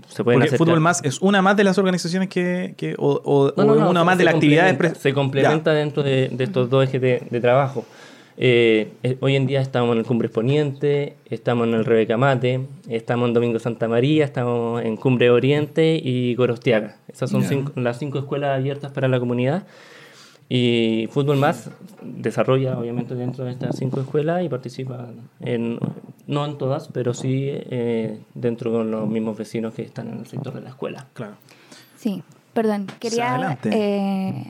Se 0.08 0.24
pueden 0.24 0.42
acercar. 0.42 0.58
Fútbol 0.68 0.80
Más 0.80 1.04
es 1.04 1.22
una 1.22 1.42
más 1.42 1.56
de 1.58 1.64
las 1.64 1.78
organizaciones 1.78 2.30
que, 2.30 2.74
que- 2.78 2.96
o, 2.98 3.22
o- 3.24 3.54
No, 3.56 3.64
no, 3.66 3.72
o 3.74 3.76
no, 3.76 3.90
una 3.92 4.04
más 4.04 4.18
de 4.18 4.24
las 4.26 4.34
actividades. 4.36 4.98
Se 4.98 5.14
complementa 5.14 5.74
dentro 5.74 6.04
de, 6.04 6.30
de 6.30 6.44
estos 6.44 6.70
dos 6.70 6.84
ejes 6.88 7.02
de, 7.02 7.24
de 7.30 7.40
trabajo. 7.42 7.86
Eh, 8.42 8.94
eh, 9.04 9.18
hoy 9.20 9.36
en 9.36 9.48
día 9.48 9.60
estamos 9.60 9.92
en 9.94 10.00
el 10.00 10.06
Cumbre 10.06 10.30
Poniente, 10.30 11.16
estamos 11.30 11.68
en 11.68 11.74
el 11.74 11.84
Rebeca 11.84 12.16
Mate, 12.16 12.62
estamos 12.88 13.28
en 13.28 13.34
Domingo 13.34 13.60
Santa 13.60 13.90
María, 13.90 14.24
estamos 14.24 14.82
en 14.82 14.96
Cumbre 14.96 15.30
Oriente 15.30 16.00
y 16.02 16.36
Gorostiaga. 16.36 16.96
Esas 17.12 17.30
son 17.32 17.44
cinco- 17.44 17.74
las 17.76 18.00
cinco 18.00 18.18
escuelas 18.20 18.58
abiertas 18.58 18.94
para 18.94 19.10
la 19.10 19.20
comunidad. 19.20 19.64
Y 20.52 21.08
Fútbol 21.12 21.38
Más 21.38 21.70
desarrolla 22.02 22.78
obviamente 22.80 23.14
dentro 23.14 23.45
de 23.45 23.52
estas 23.52 23.76
cinco 23.78 24.02
escuelas 24.02 24.43
y 24.43 24.50
participa 24.50 25.08
en, 25.41 25.78
no 26.26 26.45
en 26.45 26.58
todas, 26.58 26.88
pero 26.88 27.14
sí 27.14 27.45
eh, 27.50 28.20
dentro 28.34 28.76
de 28.80 28.84
los 28.86 29.08
mismos 29.08 29.38
vecinos 29.38 29.76
que 29.76 29.84
están 29.84 30.08
en 30.12 30.20
el 30.20 30.26
sector 30.26 30.54
de 30.56 30.62
la 30.62 30.70
escuela. 30.70 31.06
Claro. 31.14 31.34
Sí, 31.97 32.24
perdón. 32.54 32.88
Quería 33.00 33.30
adelante. 33.36 33.70
eh, 33.72 34.45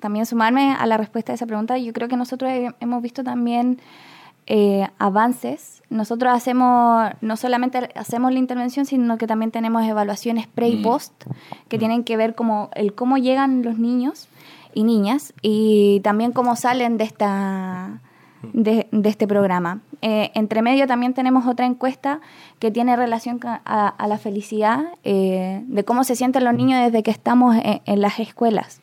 también 0.00 0.24
sumarme 0.24 0.72
a 0.72 0.86
la 0.86 0.96
respuesta 0.96 1.32
a 1.32 1.34
esa 1.34 1.46
pregunta. 1.46 1.76
Yo 1.78 1.92
creo 1.92 2.08
que 2.08 2.16
nosotros 2.16 2.50
he- 2.50 2.74
hemos 2.80 3.02
visto 3.02 3.22
también 3.22 3.80
eh, 4.46 4.86
avances. 4.98 5.82
Nosotros 5.90 6.32
hacemos, 6.34 7.10
no 7.20 7.36
solamente 7.36 7.90
hacemos 7.94 8.32
la 8.32 8.38
intervención, 8.38 8.84
sino 8.86 9.16
que 9.18 9.26
también 9.26 9.50
tenemos 9.50 9.84
evaluaciones 9.84 10.46
pre 10.46 10.68
y 10.68 10.82
post 10.82 11.12
que 11.68 11.78
tienen 11.78 12.04
que 12.04 12.16
ver 12.16 12.34
como 12.34 12.70
el 12.74 12.94
cómo 12.94 13.16
llegan 13.18 13.62
los 13.62 13.78
niños 13.78 14.28
y 14.74 14.84
niñas 14.84 15.32
y 15.40 16.00
también 16.00 16.32
cómo 16.32 16.56
salen 16.56 16.98
de 16.98 17.04
esta 17.04 18.00
de, 18.52 18.88
este 19.04 19.26
programa. 19.26 19.80
Eh, 20.02 20.30
entre 20.34 20.62
medio 20.62 20.86
también 20.86 21.14
tenemos 21.14 21.46
otra 21.46 21.66
encuesta 21.66 22.20
que 22.58 22.70
tiene 22.70 22.96
relación 22.96 23.40
a, 23.44 24.06
la 24.06 24.18
felicidad, 24.18 24.84
eh, 25.02 25.62
de 25.66 25.84
cómo 25.84 26.04
se 26.04 26.16
sienten 26.16 26.44
los 26.44 26.54
niños 26.54 26.84
desde 26.84 27.02
que 27.02 27.10
estamos 27.10 27.56
en, 27.62 28.00
las 28.00 28.18
escuelas. 28.18 28.80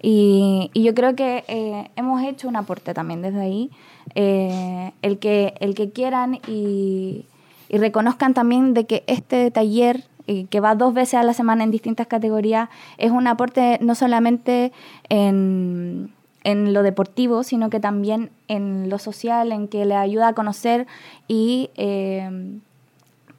Y, 0.00 0.70
yo 0.74 0.94
creo 0.94 1.14
que 1.14 1.44
eh, 1.48 1.90
hemos 1.96 2.22
hecho 2.22 2.48
un 2.48 2.56
aporte 2.56 2.94
también 2.94 3.22
desde 3.22 3.40
ahí. 3.40 3.70
El, 4.14 5.18
que, 5.18 5.54
el 5.60 5.74
que 5.74 5.90
quieran 5.90 6.40
y, 6.46 7.26
y 7.68 7.78
reconozcan 7.78 8.34
también 8.34 8.74
de 8.74 8.84
que 8.86 9.04
este 9.06 9.50
taller, 9.50 10.04
que 10.26 10.60
va 10.60 10.74
dos 10.74 10.94
veces 10.94 11.14
a 11.14 11.22
la 11.22 11.34
semana 11.34 11.64
en 11.64 11.70
distintas 11.70 12.06
categorías, 12.06 12.68
es 12.98 13.10
un 13.10 13.26
aporte 13.26 13.78
no 13.80 13.94
solamente 13.94 14.72
en, 15.08 16.12
en 16.44 16.72
lo 16.72 16.82
deportivo, 16.82 17.42
sino 17.42 17.70
que 17.70 17.80
también 17.80 18.30
en 18.48 18.88
lo 18.88 18.98
social, 18.98 19.52
en 19.52 19.68
que 19.68 19.84
le 19.84 19.94
ayuda 19.94 20.28
a 20.28 20.32
conocer 20.32 20.86
y 21.28 21.70
eh, 21.76 22.58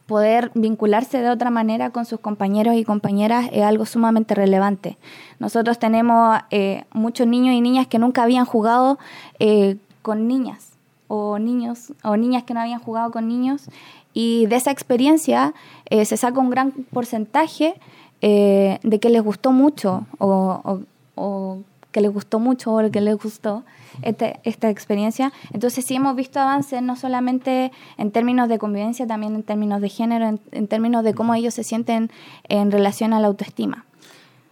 poder 0.05 0.51
vincularse 0.53 1.21
de 1.21 1.29
otra 1.29 1.49
manera 1.49 1.89
con 1.89 2.05
sus 2.05 2.19
compañeros 2.19 2.75
y 2.75 2.83
compañeras 2.83 3.49
es 3.51 3.63
algo 3.63 3.85
sumamente 3.85 4.35
relevante. 4.35 4.97
Nosotros 5.39 5.79
tenemos 5.79 6.39
eh, 6.51 6.85
muchos 6.91 7.27
niños 7.27 7.55
y 7.55 7.61
niñas 7.61 7.87
que 7.87 7.99
nunca 7.99 8.23
habían 8.23 8.45
jugado 8.45 8.97
eh, 9.39 9.77
con 10.01 10.27
niñas 10.27 10.71
o 11.07 11.39
niños 11.39 11.93
o 12.03 12.17
niñas 12.17 12.43
que 12.43 12.53
no 12.53 12.61
habían 12.61 12.79
jugado 12.79 13.11
con 13.11 13.27
niños 13.27 13.69
y 14.13 14.45
de 14.47 14.55
esa 14.55 14.71
experiencia 14.71 15.53
eh, 15.89 16.05
se 16.05 16.17
saca 16.17 16.39
un 16.39 16.49
gran 16.49 16.71
porcentaje 16.71 17.75
eh, 18.21 18.79
de 18.83 18.99
que 18.99 19.09
les 19.09 19.21
gustó 19.23 19.51
mucho 19.51 20.05
o, 20.19 20.61
o- 20.63 20.81
o 21.15 21.57
que 21.91 22.01
les 22.01 22.11
gustó 22.11 22.39
mucho 22.39 22.73
o 22.73 22.89
que 22.91 23.01
les 23.01 23.15
gustó 23.17 23.63
este- 24.01 24.39
esta 24.43 24.69
experiencia. 24.69 25.31
Entonces 25.51 25.85
sí 25.85 25.93
hemos 25.95 26.15
visto 26.15 26.39
avances 26.39 26.81
no 26.81 26.95
solamente 26.95 27.71
en 27.97 28.09
términos 28.11 28.49
de 28.49 28.57
convivencia, 28.57 29.05
también 29.05 29.35
en 29.35 29.43
términos 29.43 29.79
de 29.81 29.89
género, 29.89 30.25
en, 30.25 30.39
en 30.51 30.67
términos 30.67 31.03
de 31.03 31.13
cómo 31.13 31.35
ellos 31.35 31.53
se 31.53 31.63
sienten 31.63 32.09
en 32.49 32.71
relación 32.71 33.13
a 33.13 33.19
la 33.19 33.27
autoestima. 33.27 33.85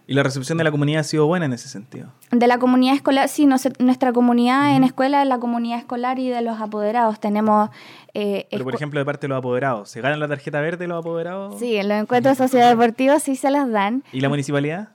Y 0.06 0.14
la 0.14 0.22
recepción 0.24 0.58
de 0.58 0.64
la 0.64 0.70
comunidad 0.70 1.00
ha 1.00 1.04
sido 1.04 1.26
buena 1.26 1.46
en 1.46 1.52
ese 1.52 1.68
sentido. 1.68 2.08
De 2.32 2.46
la 2.48 2.58
comunidad 2.58 2.94
escolar, 2.96 3.28
sí, 3.28 3.46
nos- 3.46 3.68
nuestra 3.78 4.12
comunidad 4.12 4.74
en 4.76 4.82
escuela 4.84 5.22
es 5.22 5.28
la 5.28 5.38
comunidad 5.38 5.78
escolar 5.78 6.18
y 6.18 6.28
de 6.28 6.42
los 6.42 6.60
apoderados. 6.60 7.20
Tenemos... 7.20 7.70
eh, 8.14 8.46
Pero, 8.50 8.64
por 8.64 8.74
ejemplo, 8.74 8.98
de 8.98 9.06
parte 9.06 9.22
de 9.26 9.28
los 9.28 9.38
apoderados, 9.38 9.88
¿se 9.88 10.00
ganan 10.00 10.18
la 10.20 10.28
tarjeta 10.28 10.60
verde 10.60 10.86
los 10.88 10.98
apoderados? 10.98 11.58
Sí, 11.58 11.76
en 11.76 11.88
los 11.88 11.98
encuentros 12.02 12.36
sociodeportivos 12.38 13.22
sí 13.22 13.36
se 13.36 13.50
las 13.50 13.70
dan. 13.70 14.02
¿Y 14.12 14.20
la 14.20 14.28
municipalidad? 14.28 14.88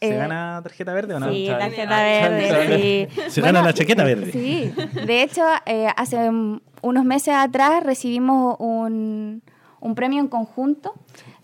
¿Se 0.00 0.08
Eh, 0.14 0.16
gana 0.16 0.60
tarjeta 0.62 0.92
verde 0.92 1.14
o 1.14 1.20
no? 1.20 1.30
Sí, 1.30 1.46
Chale. 1.46 1.58
tarjeta 1.64 1.96
verde, 2.02 3.08
sí. 3.14 3.30
Se 3.30 3.40
gana 3.40 3.62
la 3.62 3.72
chaqueta 3.74 4.04
verde. 4.04 4.32
Sí, 4.32 4.72
de 5.06 5.22
hecho, 5.22 5.42
eh, 5.66 5.88
hace 5.96 6.30
unos 6.82 7.04
meses 7.04 7.34
atrás 7.34 7.82
recibimos 7.82 8.56
un, 8.58 9.42
un 9.80 9.94
premio 9.94 10.20
en 10.20 10.28
conjunto. 10.28 10.92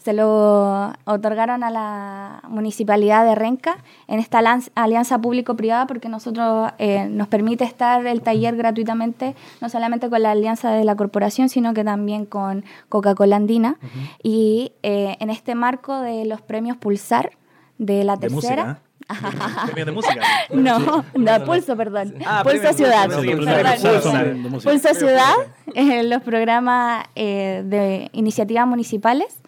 Se 0.02 0.12
lo 0.12 0.92
otorgaron 1.04 1.62
a 1.62 1.70
la 1.70 2.42
municipalidad 2.48 3.24
de 3.24 3.36
Renca 3.36 3.76
en 4.08 4.18
esta 4.18 4.40
alianza 4.74 5.18
público-privada 5.20 5.86
porque 5.86 6.08
nosotros 6.08 6.72
eh, 6.78 7.06
nos 7.08 7.28
permite 7.28 7.62
estar 7.62 8.04
el 8.04 8.20
taller 8.20 8.56
gratuitamente, 8.56 9.36
no 9.60 9.68
solamente 9.68 10.10
con 10.10 10.20
la 10.22 10.32
alianza 10.32 10.72
de 10.72 10.84
la 10.84 10.96
corporación, 10.96 11.48
sino 11.48 11.72
que 11.72 11.84
también 11.84 12.26
con 12.26 12.64
Coca-Cola 12.88 13.36
Andina. 13.36 13.76
Y 14.24 14.72
eh, 14.82 15.16
en 15.20 15.30
este 15.30 15.54
marco 15.54 16.00
de 16.00 16.24
los 16.24 16.40
premios 16.40 16.76
Pulsar 16.78 17.30
de 17.78 18.02
la 18.02 18.16
De 18.16 18.28
música 18.28 18.64
música. 18.64 18.82
Premios 19.66 19.86
de 19.86 19.92
música. 19.92 20.20
no, 20.50 21.04
de 21.14 21.40
Pulso, 21.40 21.76
perdón. 21.76 22.14
Ah, 22.26 22.42
Pulso 22.42 22.72
Ciudad. 22.72 23.08
Pulso, 23.08 23.22
Perdón. 23.22 24.60
Pulso 24.62 24.94
Ciudad, 24.94 25.34
eh, 25.74 26.02
los 26.04 26.22
programas 26.22 27.04
eh, 27.14 27.62
de 27.64 28.10
iniciativas 28.12 28.66
municipales. 28.66 29.41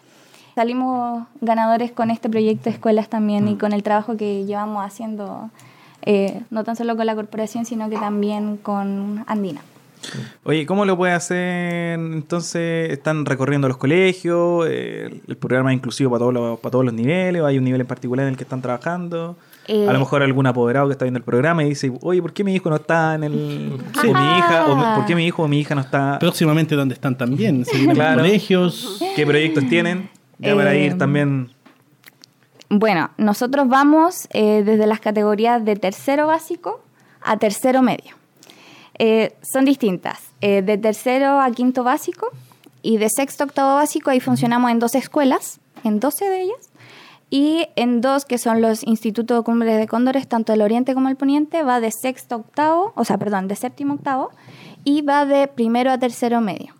Salimos 0.55 1.27
ganadores 1.41 1.91
con 1.91 2.09
este 2.11 2.29
proyecto 2.29 2.65
de 2.65 2.71
escuelas 2.71 3.09
también 3.09 3.47
y 3.49 3.57
con 3.57 3.73
el 3.73 3.83
trabajo 3.83 4.15
que 4.15 4.45
llevamos 4.45 4.85
haciendo, 4.85 5.49
eh, 6.03 6.41
no 6.49 6.63
tan 6.63 6.77
solo 6.77 6.95
con 6.95 7.05
la 7.05 7.13
corporación, 7.15 7.65
sino 7.65 7.89
que 7.89 7.97
también 7.97 8.55
con 8.57 9.23
Andina. 9.27 9.61
Oye, 10.43 10.65
¿cómo 10.67 10.85
lo 10.85 10.95
puede 10.95 11.13
hacer? 11.13 11.99
Entonces, 11.99 12.91
¿están 12.91 13.25
recorriendo 13.25 13.67
los 13.67 13.77
colegios? 13.77 14.65
Eh, 14.69 15.19
¿El 15.27 15.35
programa 15.35 15.71
es 15.71 15.77
inclusivo 15.77 16.11
para 16.11 16.19
todos, 16.19 16.33
los, 16.33 16.59
para 16.59 16.71
todos 16.71 16.85
los 16.85 16.93
niveles? 16.93 17.41
¿O 17.41 17.45
hay 17.47 17.57
un 17.57 17.63
nivel 17.63 17.81
en 17.81 17.87
particular 17.87 18.23
en 18.25 18.31
el 18.33 18.37
que 18.37 18.43
están 18.43 18.61
trabajando? 18.61 19.35
Eh, 19.67 19.87
a 19.89 19.93
lo 19.93 19.99
mejor 19.99 20.21
algún 20.21 20.45
apoderado 20.45 20.85
que 20.87 20.91
está 20.91 21.05
viendo 21.05 21.17
el 21.17 21.23
programa 21.23 21.63
y 21.63 21.69
dice, 21.69 21.91
oye, 22.01 22.21
¿por 22.21 22.33
qué 22.33 22.43
mi 22.43 22.53
hijo 22.53 22.69
no 22.69 22.75
está 22.75 23.15
en 23.15 23.23
el... 23.23 23.77
Sí. 23.99 24.07
O 24.07 24.13
mi 24.13 24.37
hija, 24.37 24.67
o 24.67 24.75
Ah. 24.77 24.93
¿por 24.95 25.05
qué 25.07 25.15
mi 25.15 25.25
hijo 25.25 25.41
o 25.43 25.47
mi 25.47 25.59
hija 25.59 25.73
no 25.73 25.81
está... 25.81 26.19
Próximamente, 26.19 26.75
¿dónde 26.75 26.93
están 26.93 27.17
también? 27.17 27.65
Se 27.65 27.71
Claro. 27.87 28.17
los 28.17 28.27
colegios. 28.27 29.03
¿Qué 29.15 29.25
proyectos 29.25 29.67
tienen? 29.67 30.07
Eh, 30.41 30.85
ir 30.85 30.97
también... 30.97 31.51
Bueno, 32.69 33.11
nosotros 33.17 33.67
vamos 33.67 34.27
eh, 34.31 34.63
desde 34.65 34.87
las 34.87 34.99
categorías 34.99 35.63
de 35.63 35.75
tercero 35.75 36.27
básico 36.27 36.81
a 37.21 37.37
tercero 37.37 37.81
medio. 37.81 38.15
Eh, 38.97 39.35
son 39.41 39.65
distintas. 39.65 40.19
Eh, 40.41 40.61
de 40.61 40.77
tercero 40.77 41.39
a 41.41 41.51
quinto 41.51 41.83
básico 41.83 42.29
y 42.81 42.97
de 42.97 43.09
sexto 43.09 43.43
a 43.43 43.47
octavo 43.47 43.75
básico, 43.75 44.09
ahí 44.09 44.19
funcionamos 44.19 44.71
en 44.71 44.79
dos 44.79 44.95
escuelas, 44.95 45.59
en 45.83 45.99
12 45.99 46.29
de 46.29 46.41
ellas. 46.41 46.69
Y 47.29 47.67
en 47.75 48.01
dos, 48.01 48.25
que 48.25 48.37
son 48.37 48.61
los 48.61 48.83
institutos 48.83 49.37
de 49.37 49.43
cumbres 49.43 49.77
de 49.77 49.87
cóndores, 49.87 50.27
tanto 50.27 50.53
el 50.53 50.61
oriente 50.61 50.93
como 50.93 51.09
el 51.09 51.15
poniente, 51.15 51.63
va 51.63 51.79
de 51.79 51.91
sexto 51.91 52.35
a 52.35 52.37
octavo, 52.37 52.93
o 52.95 53.03
sea, 53.03 53.17
perdón, 53.17 53.47
de 53.47 53.55
séptimo 53.55 53.93
a 53.93 53.95
octavo, 53.95 54.29
y 54.83 55.01
va 55.01 55.25
de 55.25 55.47
primero 55.47 55.91
a 55.91 55.97
tercero 55.97 56.39
medio. 56.39 56.73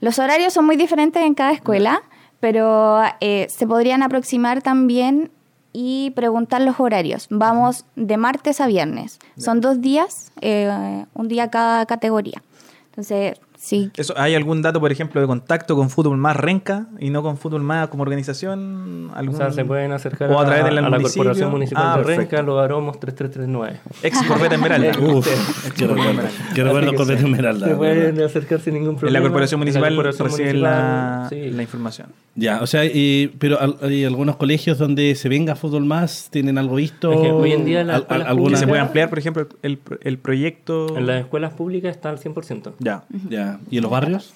Los 0.00 0.18
horarios 0.18 0.52
son 0.52 0.64
muy 0.64 0.76
diferentes 0.76 1.22
en 1.22 1.34
cada 1.34 1.50
escuela, 1.50 2.02
pero 2.40 3.02
eh, 3.20 3.46
se 3.50 3.66
podrían 3.66 4.02
aproximar 4.02 4.62
también 4.62 5.30
y 5.72 6.10
preguntar 6.10 6.60
los 6.62 6.80
horarios. 6.80 7.26
Vamos 7.30 7.84
de 7.96 8.16
martes 8.16 8.60
a 8.60 8.66
viernes. 8.66 9.18
Son 9.36 9.60
dos 9.60 9.80
días, 9.80 10.32
eh, 10.40 11.04
un 11.14 11.28
día 11.28 11.50
cada 11.50 11.86
categoría. 11.86 12.42
Entonces, 12.90 13.38
sí. 13.58 13.90
Eso, 13.96 14.14
¿Hay 14.16 14.34
algún 14.34 14.62
dato, 14.62 14.80
por 14.80 14.90
ejemplo, 14.92 15.20
de 15.20 15.26
contacto 15.26 15.76
con 15.76 15.90
Fútbol 15.90 16.16
Más 16.16 16.36
Renca 16.36 16.86
y 16.98 17.10
no 17.10 17.22
con 17.22 17.36
Fútbol 17.36 17.62
Más 17.62 17.88
como 17.88 18.02
organización? 18.02 19.10
O 19.10 19.14
¿Algún... 19.14 19.36
sea, 19.36 19.50
se 19.50 19.64
pueden 19.64 19.92
acercar 19.92 20.30
o 20.30 20.38
a 20.40 20.44
través 20.46 20.64
de 20.64 20.70
la 20.72 20.86
a 20.86 20.90
la? 20.90 20.98
Corporación 21.00 21.50
Municipal 21.50 21.82
Ah, 21.86 21.98
de 21.98 22.04
perfecto. 22.04 22.36
Renca, 22.36 22.42
Los 22.42 22.62
Aromos 22.64 23.00
3339. 23.00 23.80
Ex 24.02 24.22
Corbeta 24.28 24.54
Esmeralda. 24.54 24.88
Uf, 25.00 25.28
qué 25.76 25.86
recuerdo. 25.86 26.22
Qué 26.54 27.04
se- 27.04 27.14
Esmeralda. 27.14 27.66
Se 27.68 27.74
pueden 27.74 28.20
acercar 28.22 28.60
sin 28.60 28.74
ningún 28.74 28.90
En 28.90 28.96
problema. 28.96 29.18
la 29.18 29.22
Corporación 29.28 29.58
En 29.58 29.60
Municipal 29.60 29.94
Corporación 29.94 30.28
reciben 30.28 30.62
la, 30.62 31.26
Municipal, 31.30 31.50
sí. 31.50 31.56
la 31.56 31.62
información. 31.62 32.08
Ya, 32.34 32.62
o 32.62 32.66
sea, 32.66 32.84
y- 32.84 33.34
pero 33.38 33.58
hay 33.82 34.04
algunos 34.04 34.36
colegios 34.36 34.78
donde 34.78 35.14
se 35.16 35.28
venga 35.28 35.56
fútbol 35.56 35.84
más, 35.84 36.28
¿tienen 36.30 36.56
algo 36.58 36.76
visto? 36.76 37.12
Es 37.12 37.20
que 37.20 37.30
hoy 37.32 37.52
en 37.52 37.64
día 37.64 37.82
las 37.82 37.96
Al- 37.96 38.02
escuelas 38.02 38.26
¿Y 38.26 38.30
alguna- 38.30 38.58
se 38.58 38.66
puede 38.68 38.80
ampliar, 38.80 39.08
por 39.08 39.18
ejemplo, 39.18 39.48
el, 39.62 39.78
el 40.02 40.18
proyecto? 40.18 40.96
En 40.96 41.06
las 41.06 41.20
escuelas 41.22 41.52
públicas 41.54 41.90
está 41.96 42.10
al 42.10 42.18
100%. 42.18 42.74
Ya. 42.78 43.02
Ya. 43.28 43.47
¿Y 43.70 43.76
en 43.78 43.82
los 43.82 43.90
barrios? 43.90 44.34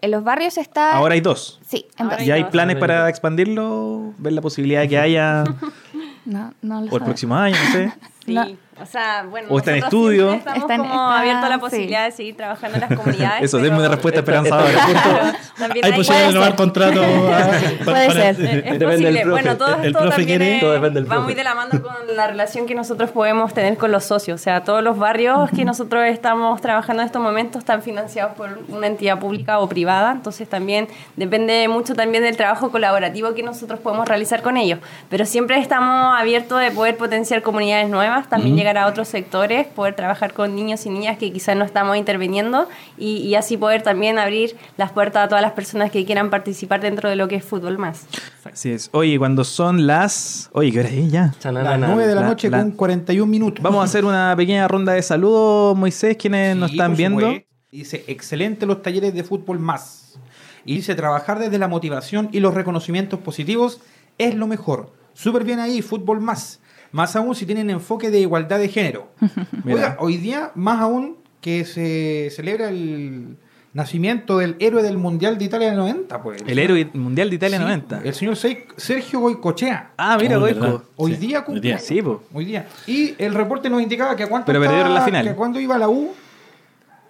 En 0.00 0.10
los 0.10 0.24
barrios 0.24 0.58
está... 0.58 0.96
Ahora 0.96 1.14
hay 1.14 1.20
dos. 1.20 1.60
Sí, 1.66 1.86
en 1.98 2.08
dos. 2.08 2.20
¿Y 2.22 2.30
hay 2.30 2.44
planes 2.44 2.76
para 2.76 3.08
expandirlo? 3.08 4.14
¿Ver 4.18 4.32
la 4.32 4.40
posibilidad 4.40 4.80
de 4.80 4.88
que 4.88 4.98
haya 4.98 5.44
No, 6.24 6.54
no 6.62 6.80
lo 6.80 6.90
o 6.92 6.96
el 6.96 7.02
próximo 7.02 7.36
año? 7.36 7.56
No 7.66 7.72
sé. 7.72 7.92
Sí, 8.24 8.34
No. 8.34 8.46
O 8.82 8.86
sea, 8.86 9.24
bueno, 9.28 9.48
O 9.50 9.58
está 9.58 9.72
en 9.76 9.84
estudio. 9.84 10.30
siempre 10.30 10.38
Estamos 10.52 10.62
Está 10.62 10.74
en- 10.74 10.80
como 10.80 10.92
está- 10.94 11.18
abiertos 11.20 11.44
a 11.44 11.48
la 11.48 11.54
sí. 11.54 11.60
posibilidad 11.60 12.04
de 12.04 12.10
seguir 12.12 12.36
trabajando 12.36 12.74
en 12.76 12.80
las 12.88 12.92
comunidades. 12.98 13.42
Eso, 13.44 13.56
pero- 13.58 13.64
denme 13.70 13.78
una 13.80 13.88
respuesta 13.88 14.20
esperanzadora. 14.20 14.68
Claro, 15.02 15.38
también 15.58 15.84
Hay 15.84 15.90
hay- 15.92 15.96
posibilidad 15.98 16.02
de 16.02 16.02
puede 16.02 16.26
renovar 16.28 16.48
ser. 16.48 16.56
contrato. 16.56 17.02
ah, 17.32 17.84
Puede 17.84 18.06
para- 18.08 18.12
ser. 18.12 18.30
Es 18.30 18.38
Depende 18.38 18.84
posible. 18.86 19.12
del 19.12 19.22
profe. 19.22 19.30
Bueno, 19.42 19.56
todo 19.56 19.74
El 19.76 19.84
esto 19.86 19.98
profe 19.98 20.08
también 20.16 20.26
quiere- 20.38 20.54
es- 20.56 20.60
Todo 20.60 20.72
depende 20.72 21.00
del 21.00 21.04
va 21.04 21.14
profe. 21.14 21.24
muy 21.24 21.34
de 21.34 21.44
la 21.44 21.54
mano 21.54 21.70
con 21.82 22.16
la 22.16 22.26
relación 22.26 22.66
que 22.66 22.74
nosotros 22.74 23.10
podemos 23.10 23.54
tener 23.54 23.76
con 23.76 23.92
los 23.92 24.04
socios. 24.04 24.40
O 24.40 24.42
sea, 24.42 24.64
todos 24.64 24.82
los 24.82 24.98
barrios 24.98 25.50
que 25.50 25.64
nosotros 25.64 26.04
estamos 26.06 26.60
trabajando 26.60 27.02
en 27.02 27.06
estos 27.06 27.22
momentos 27.22 27.60
están 27.60 27.82
financiados 27.82 28.34
por 28.34 28.58
una 28.68 28.86
entidad 28.86 29.18
pública 29.18 29.58
o 29.58 29.68
privada. 29.68 30.12
Entonces 30.12 30.48
también 30.48 30.88
depende 31.16 31.68
mucho 31.68 31.94
también 31.94 32.22
del 32.24 32.36
trabajo 32.36 32.70
colaborativo 32.70 33.34
que 33.34 33.42
nosotros 33.42 33.80
podemos 33.80 34.08
realizar 34.08 34.42
con 34.42 34.56
ellos. 34.56 34.78
Pero 35.08 35.24
siempre 35.26 35.58
estamos 35.58 36.18
abiertos 36.18 36.60
de 36.60 36.70
poder 36.70 36.96
potenciar 36.96 37.42
comunidades 37.42 37.88
nuevas, 37.88 38.28
también 38.28 38.56
llegar 38.56 38.71
a 38.78 38.86
otros 38.86 39.08
sectores, 39.08 39.66
poder 39.66 39.94
trabajar 39.94 40.32
con 40.32 40.54
niños 40.54 40.84
y 40.86 40.90
niñas 40.90 41.18
que 41.18 41.32
quizás 41.32 41.56
no 41.56 41.64
estamos 41.64 41.96
interviniendo 41.96 42.68
y, 42.98 43.18
y 43.18 43.34
así 43.34 43.56
poder 43.56 43.82
también 43.82 44.18
abrir 44.18 44.56
las 44.76 44.92
puertas 44.92 45.24
a 45.24 45.28
todas 45.28 45.42
las 45.42 45.52
personas 45.52 45.90
que 45.90 46.04
quieran 46.04 46.30
participar 46.30 46.80
dentro 46.80 47.08
de 47.08 47.16
lo 47.16 47.28
que 47.28 47.36
es 47.36 47.44
fútbol 47.44 47.78
más. 47.78 48.06
Así 48.44 48.70
es. 48.72 48.90
Oye, 48.92 49.18
cuando 49.18 49.44
son 49.44 49.86
las. 49.86 50.50
Oye, 50.52 50.72
¿qué 50.72 50.80
hora 50.80 50.88
es 50.88 51.10
ya? 51.12 51.22
Las 51.26 51.38
Chananana. 51.38 51.86
9 51.88 52.06
de 52.06 52.14
la, 52.14 52.20
La- 52.22 52.26
noche 52.28 52.50
la- 52.50 52.58
con 52.60 52.72
41 52.72 53.30
minutos. 53.30 53.62
Vamos 53.62 53.80
a 53.80 53.84
hacer 53.84 54.04
una 54.04 54.34
pequeña 54.36 54.66
ronda 54.68 54.92
de 54.92 55.02
saludos, 55.02 55.76
Moisés, 55.76 56.16
quienes 56.16 56.56
nos 56.56 56.70
Sí, 56.70 56.76
están 56.76 56.92
por 56.92 56.96
viendo. 56.98 57.32
Dice, 57.70 58.04
excelente 58.06 58.66
los 58.66 58.82
talleres 58.82 59.14
de 59.14 59.24
fútbol 59.24 59.58
más. 59.58 60.18
Y 60.64 60.76
dice, 60.76 60.94
trabajar 60.94 61.38
desde 61.38 61.58
la 61.58 61.68
motivación 61.68 62.28
y 62.32 62.40
los 62.40 62.54
reconocimientos 62.54 63.18
positivos 63.20 63.80
es 64.18 64.34
lo 64.34 64.46
mejor. 64.46 64.92
Súper 65.14 65.42
bien 65.44 65.58
ahí, 65.58 65.82
fútbol 65.82 66.20
más. 66.20 66.60
Más 66.92 67.16
aún 67.16 67.34
si 67.34 67.46
tienen 67.46 67.70
enfoque 67.70 68.10
de 68.10 68.20
igualdad 68.20 68.58
de 68.58 68.68
género. 68.68 69.08
Oiga, 69.66 69.96
hoy 69.98 70.18
día, 70.18 70.52
más 70.54 70.80
aún 70.80 71.16
que 71.40 71.64
se 71.64 72.28
celebra 72.30 72.68
el 72.68 73.36
nacimiento 73.74 74.36
del 74.38 74.56
héroe 74.60 74.82
del 74.82 74.98
Mundial 74.98 75.38
de 75.38 75.46
Italia 75.46 75.68
del 75.68 75.78
90, 75.78 76.22
pues. 76.22 76.42
El 76.46 76.58
héroe 76.58 76.90
mundial 76.92 77.30
de 77.30 77.36
Italia 77.36 77.56
Sí, 77.56 77.62
90. 77.64 78.00
El 78.04 78.14
señor 78.14 78.36
Se- 78.36 78.66
Sergio 78.76 79.20
Goicochea. 79.20 79.92
Ah, 79.96 80.18
mira, 80.20 80.36
Oh, 80.36 80.40
Goico. 80.40 80.82
Hoy 80.96 81.14
Sí, 81.14 81.26
día 81.26 81.38
hoy 81.38 81.44
cumple. 81.46 81.60
día. 81.62 81.78
Sí, 81.78 82.02
po. 82.02 82.22
Hoy 82.34 82.44
día. 82.44 82.66
Y 82.86 83.14
el 83.16 83.32
reporte 83.34 83.70
nos 83.70 83.80
indicaba 83.82 84.14
que 84.14 84.24
a 84.24 84.28
cuánto 84.28 84.46
Pero 84.52 84.62
estaba- 84.62 84.88
la 84.90 85.00
final. 85.00 85.24
Que 85.24 85.30
a 85.30 85.34
cuándo 85.36 85.58
iba 85.58 85.78
la 85.78 85.88
U 85.88 86.10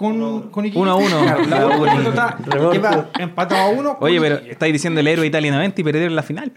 con, 0.03 0.51
con 0.51 0.67
Iquique. 0.67 0.79
Uno 0.81 0.91
a 0.91 0.95
uno. 0.97 1.21
Claro, 1.23 1.47
la 1.47 1.59
La 1.61 1.67
U 1.67 1.69
U 1.69 1.71
con 1.71 1.79
cuando 1.79 2.03
Iquique. 2.03 2.09
está- 2.11 2.39
Remonte. 2.47 2.77
lleva 2.77 3.11
empatado 3.19 3.61
a 3.63 3.69
uno. 3.71 3.97
con 3.97 4.09
Oye, 4.09 4.21
pero 4.21 4.37
estáis 4.37 4.73
diciendo 4.73 5.01
el 5.01 5.07
héroe 5.09 5.27
Italia 5.27 5.51
90 5.53 5.81
y 5.81 5.85
perdieron 5.85 6.15
la 6.15 6.23
final. 6.23 6.53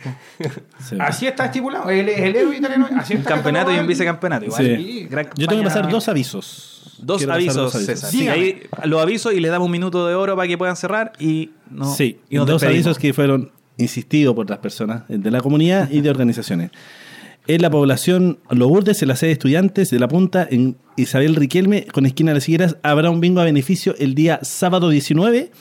Sí. 0.84 0.98
Así 1.00 1.28
está 1.28 1.46
estipulado. 1.46 1.90
Es 1.90 2.00
el 2.02 2.10
héroe 2.36 2.58
italiano. 2.58 2.88
Así 2.98 3.14
Un 3.14 3.20
está 3.20 3.36
campeonato 3.36 3.72
y 3.74 3.80
un 3.80 3.88
vicecampeonato. 3.88 4.46
Igual. 4.46 4.66
Sí. 4.66 5.08
Yo 5.38 5.48
tengo 5.48 5.62
que 5.62 5.68
pasar 5.68 5.90
dos 5.90 6.08
avisos. 6.10 6.72
Dos 6.98 7.18
Quiero 7.18 7.34
avisos, 7.34 7.74
César. 7.74 8.10
Dígame. 8.12 8.32
ahí 8.40 8.62
los 8.86 9.02
avisos 9.02 9.34
y 9.34 9.40
le 9.42 9.50
damos 9.50 9.66
un 9.66 9.72
minuto 9.72 10.08
de 10.08 10.16
oro 10.16 10.36
para 10.36 10.48
que 10.48 10.58
puedan 10.58 10.76
cerrar 10.78 11.12
y 11.20 11.52
no. 11.70 11.94
sí, 11.94 12.20
y 12.30 12.38
nos 12.38 12.48
dos 12.48 12.62
despedimos. 12.62 12.86
avisos 12.88 13.00
que 13.02 13.14
fueron 13.14 13.52
insistidos 13.78 14.34
por 14.34 14.50
las 14.50 14.60
personas 14.60 15.04
de 15.10 15.30
la 15.30 15.42
comunidad 15.42 15.90
y 15.92 16.00
de 16.00 16.10
organizaciones. 16.10 16.72
En 17.48 17.62
la 17.62 17.70
población 17.70 18.40
Lourdes, 18.50 19.04
en 19.04 19.08
la 19.08 19.16
sede 19.16 19.28
de 19.28 19.34
estudiantes 19.34 19.92
de 19.92 20.00
la 20.00 20.08
Punta, 20.08 20.48
en 20.50 20.78
Isabel 20.98 21.36
Riquelme, 21.36 21.86
con 21.86 22.08
esquina 22.08 22.32
de 22.32 22.36
las 22.36 22.50
Higueras, 22.50 22.78
habrá 22.82 23.12
un 23.12 23.20
bingo 23.20 23.40
a 23.40 23.44
beneficio 23.44 23.94
el 24.00 24.16
día 24.16 24.40
sábado 24.42 24.90
19 24.90 25.52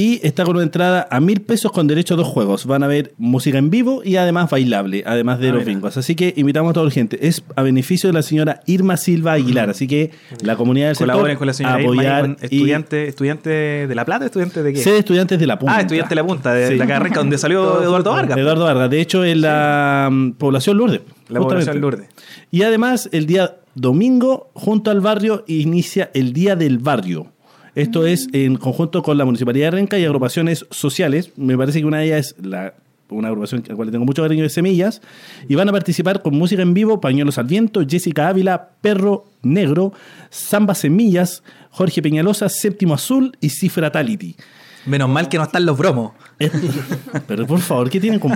y 0.00 0.20
está 0.24 0.44
con 0.44 0.54
una 0.54 0.62
entrada 0.62 1.08
a 1.10 1.18
mil 1.18 1.40
pesos 1.40 1.72
con 1.72 1.88
derecho 1.88 2.14
a 2.14 2.16
dos 2.18 2.28
juegos. 2.28 2.66
Van 2.66 2.84
a 2.84 2.86
ver 2.86 3.14
música 3.18 3.58
en 3.58 3.68
vivo 3.68 4.00
y 4.04 4.14
además 4.14 4.48
bailable, 4.48 5.02
además 5.04 5.40
de 5.40 5.48
Ah, 5.48 5.52
los 5.52 5.60
mira. 5.64 5.72
bingos. 5.74 5.96
Así 5.96 6.14
que 6.14 6.32
invitamos 6.36 6.70
a 6.70 6.74
toda 6.74 6.86
la 6.86 6.92
gente. 6.92 7.26
Es 7.26 7.42
a 7.56 7.62
beneficio 7.62 8.08
de 8.08 8.12
la 8.12 8.22
señora 8.22 8.60
Irma 8.66 8.96
Silva 8.96 9.32
Aguilar. 9.32 9.70
Así 9.70 9.88
que 9.88 10.12
la 10.40 10.54
comunidad 10.54 10.86
del 10.86 10.94
sector 10.96 11.14
Colaboren 11.14 11.36
con 11.36 11.46
la 11.48 11.52
señora 11.52 11.80
Irma 11.82 11.90
y 11.94 11.96
apoyar 12.06 12.20
con 12.22 12.36
y- 12.42 12.44
estudiante, 12.44 13.86
de 13.88 13.94
La 13.96 14.04
Plata, 14.04 14.26
estudiante 14.26 14.62
de 14.62 14.72
qué? 14.72 14.84
De 14.84 14.98
estudiantes 14.98 15.38
de 15.40 15.46
la 15.48 15.58
Punta. 15.58 15.76
Ah, 15.76 15.80
estudiante 15.80 16.10
de 16.10 16.14
la 16.14 16.26
punta, 16.26 16.52
de 16.54 16.68
Sí. 16.68 16.76
la 16.76 16.86
carrera 16.86 17.16
donde 17.16 17.36
salió 17.36 17.82
Eduardo 17.82 18.12
Vargas. 18.12 18.38
Eduardo 18.38 18.64
Vargas. 18.64 18.90
De 18.90 19.00
hecho, 19.00 19.24
en 19.24 19.40
la 19.40 20.08
mm, 20.12 20.30
población 20.32 20.76
Lourdes. 20.78 21.00
La 21.28 21.40
justamente. 21.40 21.48
población 21.48 21.80
Lourdes. 21.80 22.08
Y 22.52 22.62
además, 22.62 23.08
el 23.12 23.26
día 23.26 23.56
domingo, 23.74 24.50
junto 24.54 24.90
al 24.90 25.00
barrio, 25.00 25.44
inicia 25.48 26.10
el 26.14 26.32
Día 26.32 26.54
del 26.56 26.78
Barrio. 26.78 27.32
Esto 27.78 28.06
es 28.06 28.26
en 28.32 28.56
conjunto 28.56 29.04
con 29.04 29.18
la 29.18 29.24
Municipalidad 29.24 29.66
de 29.66 29.70
Renca 29.70 30.00
y 30.00 30.04
agrupaciones 30.04 30.66
sociales. 30.68 31.30
Me 31.36 31.56
parece 31.56 31.78
que 31.78 31.86
una 31.86 31.98
de 31.98 32.06
ellas 32.06 32.34
es 32.36 32.44
la, 32.44 32.74
una 33.08 33.28
agrupación 33.28 33.62
a 33.64 33.68
la 33.68 33.76
cual 33.76 33.92
tengo 33.92 34.04
mucho 34.04 34.20
cariño 34.20 34.42
de 34.42 34.48
Semillas. 34.48 35.00
Y 35.46 35.54
van 35.54 35.68
a 35.68 35.72
participar 35.72 36.20
con 36.20 36.34
música 36.36 36.60
en 36.60 36.74
vivo, 36.74 37.00
Pañuelos 37.00 37.38
al 37.38 37.46
Viento, 37.46 37.86
Jessica 37.88 38.30
Ávila, 38.30 38.70
Perro 38.80 39.26
Negro, 39.42 39.92
Samba 40.28 40.74
Semillas, 40.74 41.44
Jorge 41.70 42.02
Peñalosa, 42.02 42.48
Séptimo 42.48 42.94
Azul 42.94 43.36
y 43.40 43.50
Cifratality. 43.50 44.34
Menos 44.88 45.08
mal 45.08 45.28
que 45.28 45.36
no 45.38 45.44
están 45.44 45.66
los 45.66 45.76
bromos. 45.78 46.12
Pero 47.26 47.46
por 47.46 47.60
favor, 47.60 47.90
¿qué 47.90 48.00
tienen 48.00 48.18
con 48.20 48.32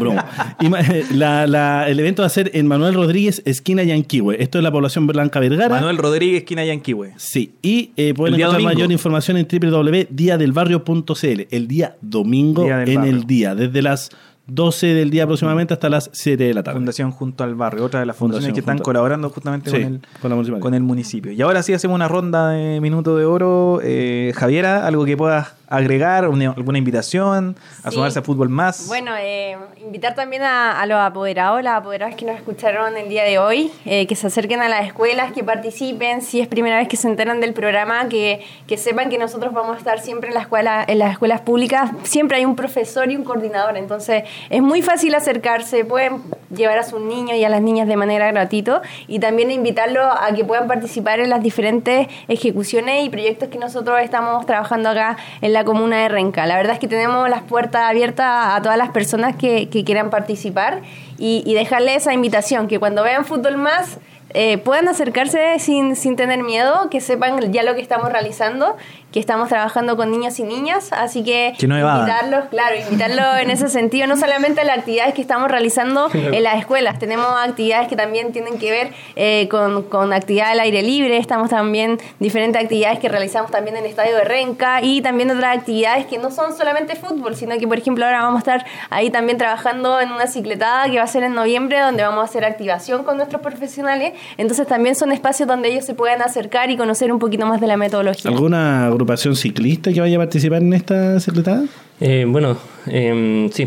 la- 1.13 1.47
la- 1.47 1.89
el 1.89 1.99
evento 2.01 2.23
va 2.23 2.27
a 2.27 2.31
ser 2.31 2.51
en 2.55 2.67
Manuel 2.67 2.95
Rodríguez, 2.95 3.43
esquina 3.45 3.83
Yanquihue. 3.83 4.37
Esto 4.43 4.59
es 4.59 4.65
la 4.65 4.71
población 4.73 5.07
Blanca 5.07 5.41
Vergara. 5.41 5.75
Manuel 5.77 5.99
Rodríguez, 5.99 6.39
esquina 6.43 6.65
Yanquihue. 6.65 7.13
Sí, 7.17 7.55
y 7.63 7.93
eh, 7.97 8.15
pueden 8.15 8.35
encontrar 8.35 8.61
domingo. 8.61 8.75
mayor 8.75 8.93
información 8.93 9.37
en 9.37 9.47
www.diadelbarrio.cl. 9.51 11.47
El 11.51 11.69
día 11.69 11.97
domingo 12.01 12.65
Día 12.65 12.83
en 12.85 12.95
barrio. 12.97 13.11
el 13.13 13.25
día, 13.27 13.55
desde 13.55 13.83
las 13.83 14.11
12 14.47 14.89
del 14.89 15.11
día 15.11 15.23
aproximadamente 15.25 15.73
hasta 15.73 15.89
las 15.89 16.11
7 16.13 16.43
de 16.45 16.53
la 16.55 16.63
tarde. 16.65 16.77
Fundación 16.79 17.13
Junto 17.13 17.45
al 17.45 17.55
Barrio, 17.55 17.85
otra 17.85 18.01
de 18.01 18.07
las 18.07 18.17
fundaciones 18.17 18.49
Fundación 18.49 18.55
que 18.55 18.61
están 18.73 18.79
colaborando 18.85 19.31
justamente 19.31 19.71
Sí, 19.71 19.77
con, 20.21 20.33
el, 20.33 20.49
con 20.51 20.61
con 20.61 20.75
el 20.75 20.83
municipio. 20.83 21.31
Y 21.33 21.41
ahora 21.43 21.63
sí 21.63 21.73
hacemos 21.73 21.95
una 21.95 22.09
ronda 22.09 22.51
de 22.51 22.81
minuto 22.81 23.17
de 23.17 23.25
oro. 23.25 23.79
Eh, 23.85 24.33
Javiera, 24.35 24.85
algo 24.87 25.05
que 25.05 25.17
puedas 25.17 25.55
agregar, 25.77 26.29
una- 26.29 26.51
alguna 26.53 26.79
invitación, 26.79 27.57
a 27.85 27.91
Sí. 27.91 27.97
sumarse 27.97 28.19
a 28.19 28.23
fútbol 28.23 28.49
más. 28.49 28.87
Bueno, 28.89 29.13
eh, 29.19 29.57
invitar 29.83 30.15
también 30.15 30.43
a, 30.43 30.81
a 30.81 30.87
los 30.87 30.99
apoderados, 30.99 31.63
las 31.63 31.77
apoderadas 31.79 32.15
que 32.15 32.25
nos 32.25 32.37
escucharon 32.37 32.97
el 32.97 33.09
día 33.09 33.25
de 33.25 33.39
hoy, 33.39 33.71
eh, 33.85 34.07
que 34.07 34.15
se 34.17 34.27
acerquen 34.27 34.61
a 34.63 34.69
las 34.69 34.87
escuelas, 34.87 35.33
que 35.33 35.43
participen, 35.43 36.23
si 36.23 36.41
es 36.41 36.49
primera 36.49 36.77
vez 36.77 36.89
que 36.89 36.97
se 36.97 37.09
enteran 37.09 37.41
del 37.41 37.53
programa, 37.55 38.09
que, 38.09 38.45
que 38.67 38.77
sepan 38.77 39.09
que 39.11 39.19
nosotros 39.19 39.53
vamos 39.53 39.77
a 39.77 39.79
estar 39.79 40.01
siempre 40.01 40.29
en, 40.29 40.35
la 40.35 40.41
escuela, 40.43 40.85
en 40.87 40.99
las 40.99 41.13
escuelas 41.13 41.41
públicas, 41.41 41.91
siempre 42.03 42.37
hay 42.39 42.45
un 42.45 42.57
profesor 42.57 43.11
y 43.11 43.17
un 43.17 43.25
coordinador, 43.25 43.77
entonces 43.77 44.25
es 44.51 44.63
muy 44.63 44.83
fácil 44.83 45.15
acercarse, 45.15 45.85
pueden 45.85 46.23
llevar 46.55 46.79
a 46.79 46.83
sus 46.85 47.01
niños 47.01 47.37
y 47.37 47.45
a 47.45 47.49
las 47.49 47.63
niñas 47.63 47.89
de 47.89 47.97
manera 47.97 48.31
gratuito 48.31 48.83
y 49.09 49.19
también 49.21 49.51
invitarlos 49.51 50.07
a 50.21 50.35
que 50.35 50.45
puedan 50.45 50.69
participar 50.69 51.19
en 51.21 51.31
las 51.31 51.43
diferentes 51.43 52.09
ejecuciones 52.29 53.05
y 53.05 53.11
proyectos 53.11 53.49
que 53.49 53.59
nosotros 53.59 53.99
estamos 54.03 54.45
trabajando 54.47 54.91
acá 54.91 55.17
en 55.41 55.53
la 55.53 55.62
comuna 55.65 56.03
de 56.03 56.09
Renca. 56.09 56.47
La 56.47 56.57
verdad 56.57 56.75
es 56.75 56.79
que 56.79 56.89
tenemos 56.89 57.29
las 57.29 57.43
puertas 57.43 57.83
abiertas 57.83 58.27
a 58.57 58.63
todas 58.63 58.79
las 58.79 58.91
personas 58.91 59.37
que, 59.37 59.69
que 59.69 59.85
quieran 59.85 60.11
participar 60.11 60.83
y, 61.19 61.43
y 61.47 61.55
dejarle 61.55 61.95
esa 61.95 62.13
invitación, 62.13 62.69
que 62.69 62.79
cuando 62.79 63.03
vean 63.03 63.25
fútbol 63.25 63.57
más 63.57 63.99
eh, 64.35 64.57
puedan 64.59 64.89
acercarse 64.89 65.59
sin, 65.59 65.95
sin 65.95 66.17
tener 66.17 66.43
miedo, 66.43 66.89
que 66.91 67.01
sepan 67.03 67.53
ya 67.53 67.63
lo 67.63 67.75
que 67.75 67.83
estamos 67.83 68.11
realizando, 68.11 68.77
que 69.13 69.21
estamos 69.21 69.49
trabajando 69.49 69.97
con 69.97 70.11
niños 70.11 70.39
y 70.39 70.45
niñas, 70.45 70.93
así 70.93 71.23
que, 71.23 71.55
Que 71.59 71.69
no 71.69 71.77
evadan. 71.77 72.09
invitarlos, 72.09 72.49
claro, 72.51 72.77
invitarlos 72.77 73.27
en 73.41 73.51
ese 73.51 73.69
sentido, 73.69 74.07
no 74.07 74.17
solamente 74.17 74.63
a 74.63 74.65
las 74.65 74.79
actividades 74.79 75.15
que 75.15 75.21
estamos 75.21 75.51
realizando 75.51 76.09
en 76.15 76.43
las 76.43 76.59
escuelas, 76.59 76.99
tenemos 76.99 77.27
actividades 77.45 77.89
que 77.89 77.97
también 77.97 78.33
tienen 78.33 78.59
que 78.59 78.71
ver 78.71 78.93
eh, 79.17 79.49
con, 79.51 79.83
con 79.85 80.13
actividad 80.13 80.51
al 80.51 80.61
aire 80.61 80.83
libre, 80.83 81.19
estamos 81.19 81.51
también 81.51 81.99
diferentes 82.19 82.63
actividades 82.63 82.99
que 82.99 83.09
realizamos 83.09 83.51
también 83.51 83.77
en 83.77 83.85
el 83.85 83.91
Estadio 83.91 84.17
de 84.17 84.25
Renca 84.25 84.81
y 84.83 85.03
también 85.03 85.31
otras 85.31 85.59
actividades 85.59 86.07
que 86.07 86.19
no 86.19 86.31
son 86.31 86.57
solamente 86.57 86.97
fútbol, 86.97 87.37
sino 87.37 87.57
que 87.59 87.69
por 87.69 87.79
ejemplo 87.79 88.05
ahora 88.07 88.23
vamos 88.23 88.37
a 88.37 88.39
estar 88.39 88.67
ahí 88.91 89.11
también 89.11 89.37
trabajando 89.37 90.01
en 90.01 90.11
una 90.11 90.27
cicletada 90.27 90.91
que 90.91 90.97
va 90.97 91.05
a 91.05 91.07
ser 91.07 91.23
en 91.23 91.35
noviembre, 91.35 91.79
donde 91.81 92.03
vamos 92.03 92.23
a 92.23 92.25
hacer 92.25 92.45
activación 92.45 93.05
con 93.05 93.19
nuestros 93.19 93.43
profesionales, 93.43 94.15
entonces 94.39 94.67
también 94.67 94.95
son 94.95 95.13
espacios 95.13 95.47
donde 95.47 95.69
ellos 95.69 95.85
se 95.85 95.95
puedan 95.95 96.23
acercar 96.23 96.71
y 96.71 96.77
conocer 96.79 97.13
un 97.13 97.19
poquito 97.19 97.47
más 97.47 97.61
de 97.61 97.67
la 97.67 97.77
metodología. 97.77 98.31
¿Alguna 98.31 98.91
agrupación 99.03 99.35
ciclista 99.37 99.93
que 99.93 100.01
vaya 100.01 100.17
a 100.17 100.21
participar 100.21 100.63
en 100.63 100.73
esta 100.73 101.19
secretada? 101.21 101.65
Eh, 102.01 102.25
bueno, 102.29 102.57
em, 102.87 103.49
sí. 103.51 103.67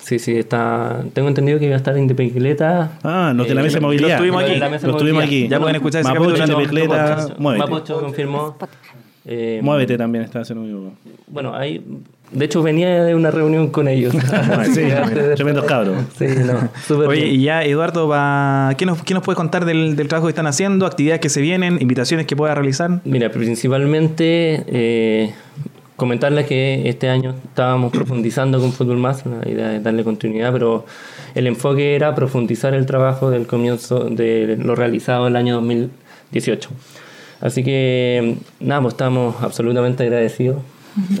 Sí, 0.00 0.18
sí, 0.18 0.36
está. 0.36 1.02
Tengo 1.14 1.28
entendido 1.28 1.58
que 1.58 1.64
iba 1.64 1.74
a 1.74 1.78
estar 1.78 1.96
Indepecleta. 1.96 2.98
Ah, 3.02 3.32
los 3.34 3.48
de 3.48 3.54
la 3.54 3.62
Eh, 3.62 3.64
mesa 3.64 3.76
de 3.76 3.80
lo- 3.80 3.86
movilidad. 3.86 4.10
lo 4.10 4.18
tuvimos 4.18 4.40
Los 4.42 4.48
de 4.48 4.52
aquí. 4.52 4.60
la 4.60 4.68
mesa 4.68 4.86
Los 4.86 4.96
de 4.96 5.00
tuvimos 5.00 5.24
movilidad. 5.24 5.44
aquí. 5.44 5.50
Ya 5.50 5.60
pueden 5.60 5.76
escuchar 5.76 6.00
ese 6.02 6.08
Mapocho, 6.10 6.30
en 6.34 6.38
Mapocho, 6.40 7.34
muévete. 7.38 7.64
Mapocho 7.70 8.00
confirmó. 8.00 8.56
Eh, 9.26 9.60
Muévete 9.62 9.96
también 9.96 10.24
está 10.24 10.40
haciendo 10.40 10.62
un 10.64 10.92
Bueno, 11.26 11.54
ahí. 11.54 11.82
De 12.30 12.46
hecho, 12.46 12.62
venía 12.62 13.04
de 13.04 13.14
una 13.14 13.30
reunión 13.30 13.68
con 13.68 13.86
ellos. 13.88 14.14
Sí, 14.74 14.82
tremendos 15.36 15.64
cabros. 15.66 16.04
Sí, 16.18 16.26
no, 16.26 16.68
súper 16.86 17.08
Oye, 17.08 17.24
bien. 17.24 17.34
y 17.36 17.42
ya, 17.44 17.62
Eduardo. 17.62 18.08
¿qué, 18.76 18.86
nos, 18.86 19.02
¿qué 19.02 19.14
nos 19.14 19.22
puedes 19.22 19.36
contar 19.36 19.64
del, 19.64 19.94
del 19.94 20.08
trabajo 20.08 20.26
que 20.26 20.30
están 20.30 20.46
haciendo, 20.46 20.86
actividades 20.86 21.20
que 21.20 21.28
se 21.28 21.40
vienen, 21.40 21.78
invitaciones 21.80 22.26
que 22.26 22.34
pueda 22.34 22.54
realizar? 22.54 23.00
Mira, 23.04 23.30
principalmente 23.30 24.64
eh, 24.66 25.34
comentarles 25.96 26.46
que 26.46 26.88
este 26.88 27.08
año 27.08 27.34
estábamos 27.48 27.92
profundizando 27.92 28.58
con 28.58 28.72
Fútbol 28.72 28.96
Más, 28.96 29.24
la 29.26 29.48
idea 29.48 29.76
es 29.76 29.82
darle 29.82 30.02
continuidad, 30.02 30.52
pero 30.52 30.86
el 31.34 31.46
enfoque 31.46 31.94
era 31.94 32.14
profundizar 32.14 32.74
el 32.74 32.86
trabajo 32.86 33.30
del 33.30 33.46
comienzo 33.46 34.04
de 34.04 34.56
lo 34.58 34.74
realizado 34.74 35.28
el 35.28 35.36
año 35.36 35.54
2018. 35.56 36.70
Así 37.40 37.62
que, 37.62 38.36
nada, 38.60 38.80
pues 38.80 38.94
estamos 38.94 39.36
absolutamente 39.42 40.02
agradecidos 40.02 40.56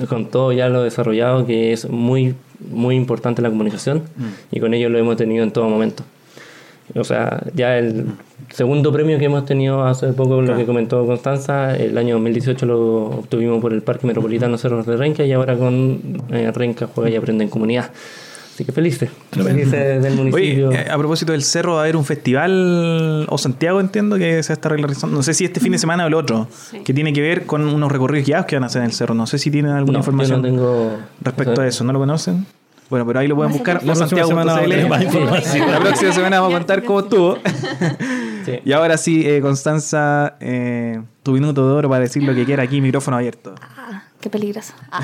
con 0.08 0.26
todo 0.26 0.52
ya 0.52 0.68
lo 0.68 0.82
desarrollado, 0.82 1.46
que 1.46 1.72
es 1.72 1.88
muy, 1.88 2.34
muy 2.70 2.96
importante 2.96 3.42
la 3.42 3.50
comunicación 3.50 4.02
y 4.50 4.60
con 4.60 4.74
ello 4.74 4.88
lo 4.88 4.98
hemos 4.98 5.16
tenido 5.16 5.42
en 5.42 5.50
todo 5.50 5.68
momento. 5.68 6.04
O 6.94 7.02
sea, 7.02 7.42
ya 7.54 7.78
el 7.78 8.06
segundo 8.52 8.92
premio 8.92 9.18
que 9.18 9.24
hemos 9.24 9.46
tenido 9.46 9.84
hace 9.84 10.12
poco, 10.12 10.42
lo 10.42 10.54
que 10.56 10.66
comentó 10.66 11.06
Constanza, 11.06 11.74
el 11.76 11.96
año 11.96 12.14
2018 12.14 12.66
lo 12.66 13.04
obtuvimos 13.06 13.60
por 13.60 13.72
el 13.72 13.82
Parque 13.82 14.06
Metropolitano 14.06 14.58
Cerros 14.58 14.86
de 14.86 14.96
Renca 14.96 15.24
y 15.24 15.32
ahora 15.32 15.56
con 15.56 16.22
eh, 16.30 16.52
Renca 16.54 16.86
Juega 16.86 17.10
y 17.10 17.16
Aprende 17.16 17.44
en 17.44 17.50
Comunidad. 17.50 17.90
Así 18.54 18.64
que 18.64 18.70
felices, 18.70 19.10
felices 19.32 20.00
del 20.00 20.14
municipio. 20.14 20.68
Oye, 20.68 20.82
eh, 20.82 20.88
a 20.88 20.96
propósito 20.96 21.32
del 21.32 21.42
cerro, 21.42 21.72
va 21.72 21.80
a 21.80 21.82
haber 21.82 21.96
un 21.96 22.04
festival, 22.04 23.26
o 23.28 23.36
Santiago 23.36 23.80
entiendo 23.80 24.16
que 24.16 24.40
se 24.44 24.52
está 24.52 24.68
realizando, 24.68 25.16
no 25.16 25.24
sé 25.24 25.34
si 25.34 25.44
este 25.44 25.58
fin 25.58 25.72
de 25.72 25.78
semana 25.78 26.04
o 26.04 26.06
el 26.06 26.14
otro, 26.14 26.46
que 26.84 26.94
tiene 26.94 27.12
que 27.12 27.20
ver 27.20 27.46
con 27.46 27.66
unos 27.66 27.90
recorridos 27.90 28.28
guiados 28.28 28.46
que 28.46 28.54
van 28.54 28.62
a 28.62 28.66
hacer 28.66 28.82
en 28.82 28.86
el 28.86 28.92
cerro. 28.92 29.12
No 29.12 29.26
sé 29.26 29.38
si 29.38 29.50
tienen 29.50 29.72
alguna 29.72 29.94
No, 29.94 29.98
información 29.98 30.40
yo 30.40 30.48
no 30.50 30.56
tengo 30.56 30.98
respecto 31.20 31.62
a 31.62 31.66
eso, 31.66 31.82
¿no 31.82 31.92
lo 31.92 31.98
conocen? 31.98 32.46
Bueno, 32.90 33.04
pero 33.06 33.18
ahí 33.18 33.26
lo 33.26 33.34
pueden 33.34 33.52
buscar. 33.52 33.82
La 33.82 33.94
próxima 33.94 34.24
semana 34.24 34.52
vamos 34.52 34.66
a 34.66 34.70
tener 34.70 34.88
más 34.88 35.02
información. 35.02 35.70
La 35.72 35.80
próxima 35.80 36.12
semana 36.12 36.40
vamos 36.40 36.54
a 36.54 36.58
contar 36.58 36.84
cómo 36.84 37.00
estuvo. 37.00 37.38
Sí. 38.44 38.60
Y 38.62 38.72
ahora 38.72 38.98
sí, 38.98 39.26
eh, 39.26 39.40
Constanza, 39.40 40.36
eh, 40.38 41.00
tu 41.22 41.32
minuto 41.32 41.66
de 41.66 41.72
oro 41.72 41.88
para 41.88 42.00
decir 42.00 42.22
lo 42.22 42.34
que 42.34 42.44
quiera 42.44 42.62
aquí, 42.62 42.78
micrófono 42.82 43.16
abierto. 43.16 43.54
Qué 44.24 44.30
peligroso. 44.30 44.72
Ah. 44.90 45.02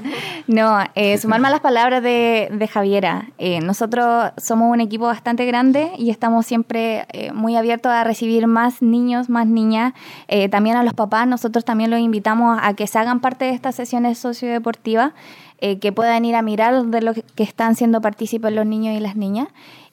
no, 0.46 0.78
eh, 0.94 1.18
sumarme 1.18 1.48
a 1.48 1.50
las 1.50 1.60
palabras 1.60 2.02
de, 2.02 2.48
de 2.50 2.68
Javiera. 2.68 3.26
Eh, 3.36 3.60
nosotros 3.60 4.32
somos 4.38 4.72
un 4.72 4.80
equipo 4.80 5.04
bastante 5.04 5.44
grande 5.44 5.92
y 5.98 6.08
estamos 6.08 6.46
siempre 6.46 7.04
eh, 7.12 7.32
muy 7.32 7.54
abiertos 7.54 7.92
a 7.92 8.02
recibir 8.02 8.46
más 8.46 8.80
niños, 8.80 9.28
más 9.28 9.46
niñas. 9.46 9.92
Eh, 10.28 10.48
también 10.48 10.76
a 10.76 10.84
los 10.84 10.94
papás, 10.94 11.26
nosotros 11.26 11.66
también 11.66 11.90
los 11.90 12.00
invitamos 12.00 12.58
a 12.62 12.72
que 12.72 12.86
se 12.86 12.98
hagan 12.98 13.20
parte 13.20 13.44
de 13.44 13.50
estas 13.50 13.74
sesiones 13.74 14.16
sociodeportivas, 14.18 15.12
que 15.60 15.92
puedan 15.92 16.24
ir 16.24 16.34
a 16.34 16.40
mirar 16.40 16.86
de 16.86 17.02
lo 17.02 17.12
que 17.12 17.22
que 17.36 17.42
están 17.42 17.76
siendo 17.76 18.00
partícipes 18.00 18.52
los 18.54 18.64
niños 18.64 18.96
y 18.96 19.00
las 19.00 19.16
niñas. 19.16 19.48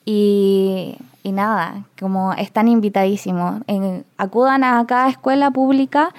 Y, 0.06 0.96
y 1.22 1.32
nada, 1.34 1.84
como 2.00 2.34
están 2.34 2.68
invitadísimos. 2.70 3.62
En- 3.68 4.06
acudan 4.18 4.64
a 4.64 4.84
cada 4.88 5.10
escuela 5.10 5.52
pública. 5.52 6.10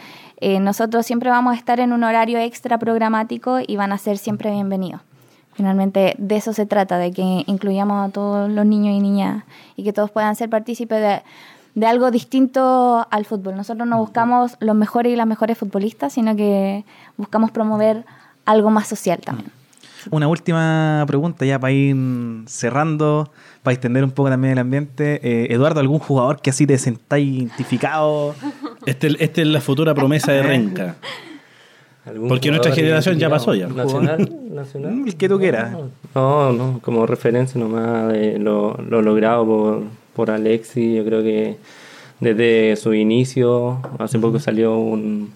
Eh, 0.41 0.61
nosotros 0.61 1.07
siempre 1.07 1.31
vamos 1.31 1.55
a 1.55 1.57
estar 1.57 1.81
en 1.81 1.93
un 1.93 2.03
horario 2.03 2.39
extra 2.39 2.79
programático 2.79 3.59
y 3.67 3.77
van 3.77 3.93
a 3.93 3.99
ser 3.99 4.19
siempre 4.19 4.51
bienvenidos. 4.51 5.03
Finalmente, 5.53 6.15
de 6.17 6.37
eso 6.37 6.53
se 6.53 6.65
trata, 6.65 6.97
de 6.97 7.13
que 7.13 7.45
incluyamos 7.47 8.09
a 8.09 8.13
todos 8.13 8.51
los 8.51 8.65
niños 8.65 8.95
y 8.95 9.01
niñas 9.01 9.45
y 9.77 9.85
que 9.85 9.93
todos 9.93 10.11
puedan 10.11 10.35
ser 10.37 10.49
partícipes 10.49 11.01
de, 11.01 11.23
de 11.75 11.87
algo 11.87 12.11
distinto 12.11 13.07
al 13.11 13.25
fútbol. 13.27 13.57
Nosotros 13.57 13.87
no 13.87 13.99
buscamos 13.99 14.57
los 14.61 14.75
mejores 14.75 15.13
y 15.13 15.17
las 15.17 15.27
mejores 15.27 15.59
futbolistas, 15.59 16.15
sino 16.15 16.35
que 16.37 16.85
buscamos 17.17 17.51
promover 17.51 18.05
algo 18.47 18.71
más 18.71 18.89
social 18.89 19.21
también. 19.21 19.51
Una 20.11 20.29
última 20.29 21.05
pregunta 21.07 21.45
ya 21.45 21.59
para 21.59 21.73
ir 21.73 21.97
cerrando, 22.47 23.31
para 23.63 23.75
extender 23.75 24.05
un 24.05 24.11
poco 24.11 24.31
también 24.31 24.53
el 24.53 24.59
ambiente. 24.59 25.21
Eh, 25.23 25.53
Eduardo, 25.53 25.81
¿algún 25.81 25.99
jugador 25.99 26.41
que 26.41 26.51
así 26.51 26.67
te 26.67 26.79
sentáis 26.79 27.29
identificado? 27.29 28.35
Este, 28.87 29.09
este 29.23 29.43
es 29.43 29.49
la 29.49 29.61
futura 29.61 29.95
promesa 29.95 30.33
de 30.33 30.43
Renca. 30.43 30.97
¿Algún 32.07 32.29
Porque 32.29 32.49
nuestra 32.49 32.73
generación 32.73 33.19
ya 33.19 33.29
pasó 33.29 33.55
ya. 33.55 33.69
¿Nacional? 33.69 34.31
¿Nacional? 34.51 35.03
El 35.07 35.17
que 35.17 35.29
tú 35.29 35.39
quieras. 35.39 35.77
No, 36.15 36.53
no, 36.53 36.81
como 36.83 37.07
referencia 37.07 37.61
nomás 37.61 38.13
de 38.13 38.39
lo, 38.39 38.77
lo 38.89 39.03
logrado 39.03 39.45
por, 39.47 39.83
por 40.15 40.31
Alexi, 40.31 40.95
yo 40.95 41.05
creo 41.05 41.23
que 41.23 41.59
desde 42.21 42.77
su 42.77 42.95
inicio, 42.95 43.81
hace 43.99 44.19
poco 44.19 44.39
salió 44.39 44.79
un, 44.79 45.33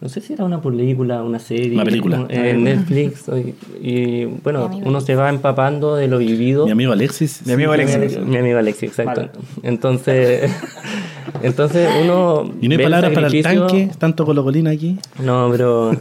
no 0.00 0.08
sé 0.08 0.20
si 0.20 0.32
era 0.32 0.44
una 0.44 0.62
película, 0.62 1.22
una 1.24 1.40
serie, 1.40 1.74
Una 1.74 1.84
película. 1.84 2.26
en 2.28 2.62
Netflix, 2.62 3.24
y, 3.28 3.90
y, 3.90 4.24
bueno, 4.44 4.70
uno 4.84 5.00
se 5.00 5.16
va 5.16 5.28
empapando 5.28 5.96
de 5.96 6.06
lo 6.06 6.18
vivido. 6.18 6.66
Mi 6.66 6.72
amigo 6.72 6.92
Alexis. 6.92 7.42
Mi 7.44 7.54
amigo 7.54 7.72
Mi 7.72 7.82
Alexis. 7.82 8.18
Mi 8.20 8.36
amigo 8.36 8.58
Alexis, 8.58 8.90
exacto. 8.90 9.28
Entonces, 9.64 10.52
entonces 11.42 11.88
uno... 12.02 12.48
Y 12.60 12.68
no 12.68 12.76
hay 12.76 12.82
palabras 12.84 13.12
para 13.12 13.26
el 13.26 13.42
tanque, 13.42 13.90
tanto 13.98 14.24
colocolina 14.24 14.70
aquí. 14.70 14.98
no, 15.20 15.48
pero, 15.50 15.96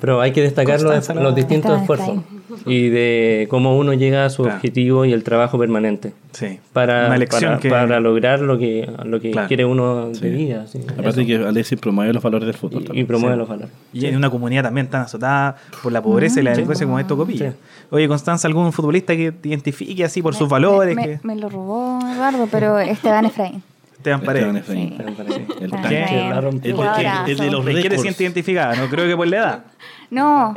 pero 0.00 0.20
hay 0.20 0.30
que 0.30 0.42
destacar 0.42 0.80
los, 0.80 1.08
los 1.08 1.34
distintos 1.34 1.80
esfuerzos 1.80 2.20
y 2.66 2.88
de 2.88 3.46
cómo 3.50 3.76
uno 3.76 3.92
llega 3.94 4.24
a 4.24 4.30
su 4.30 4.42
Claro. 4.42 4.56
objetivo 4.56 5.04
y 5.04 5.12
el 5.12 5.22
trabajo 5.24 5.58
permanente 5.58 6.12
Sí. 6.32 6.58
para, 6.72 7.06
Una 7.08 7.26
para, 7.26 7.58
que... 7.58 7.68
para 7.68 8.00
lograr 8.00 8.40
lo 8.40 8.58
que, 8.58 8.90
lo 9.04 9.20
que 9.20 9.30
Claro. 9.32 9.48
quiere 9.48 9.64
uno 9.64 10.08
de 10.10 10.30
vida. 10.30 10.66
sí, 10.66 10.80
Aparte 10.88 11.22
eso. 11.22 11.26
que 11.26 11.36
Alexis 11.36 11.78
promueve 11.78 12.12
los 12.12 12.22
valores 12.22 12.46
del 12.46 12.54
fútbol. 12.56 12.84
y, 12.92 13.00
y 13.00 13.04
promueve 13.04 13.36
los 13.36 13.48
valores. 13.48 13.70
Y 13.92 14.06
en 14.06 14.16
una 14.16 14.30
comunidad 14.30 14.62
también 14.62 14.88
tan 14.88 15.02
azotada 15.02 15.56
por 15.82 15.92
la 15.92 16.02
pobreza 16.02 16.40
y 16.40 16.42
la 16.42 16.50
delincuencia 16.52 16.86
como 16.86 16.98
esto 16.98 17.16
Copilla. 17.16 17.50
Sí. 17.52 17.56
Oye, 17.90 18.08
Constanza, 18.08 18.48
¿algún 18.48 18.72
futbolista 18.72 19.14
que 19.16 19.32
te 19.32 19.48
identifique 19.50 20.04
así 20.04 20.22
por 20.22 20.34
sus 20.34 20.48
valores? 20.48 20.96
Me, 20.96 21.02
que 21.04 21.20
me 21.22 21.36
lo 21.36 21.48
robó 21.48 21.98
Eduardo, 22.12 22.48
pero 22.50 22.78
Esteban 22.78 23.26
Efraín. 23.26 23.62
Esteban 23.98 24.20
Esteban 24.22 24.62
Paredes. 24.64 24.64
Parece. 24.64 24.82
El 24.82 25.64
Esteban 25.64 25.82
tanque. 25.82 26.68
El, 26.68 26.74
jugadorazo. 26.74 27.24
el- 27.26 27.30
el 27.30 27.36
de 27.38 27.50
los 27.50 27.64
¿De 27.64 27.70
qué 27.74 27.76
te 27.76 27.82
récords. 27.90 28.02
sientes 28.02 28.20
identificada? 28.20 28.74
No 28.74 28.88
creo 28.88 29.06
que 29.06 29.16
por 29.16 29.28
la 29.28 29.36
edad. 29.36 29.64
No, 30.10 30.54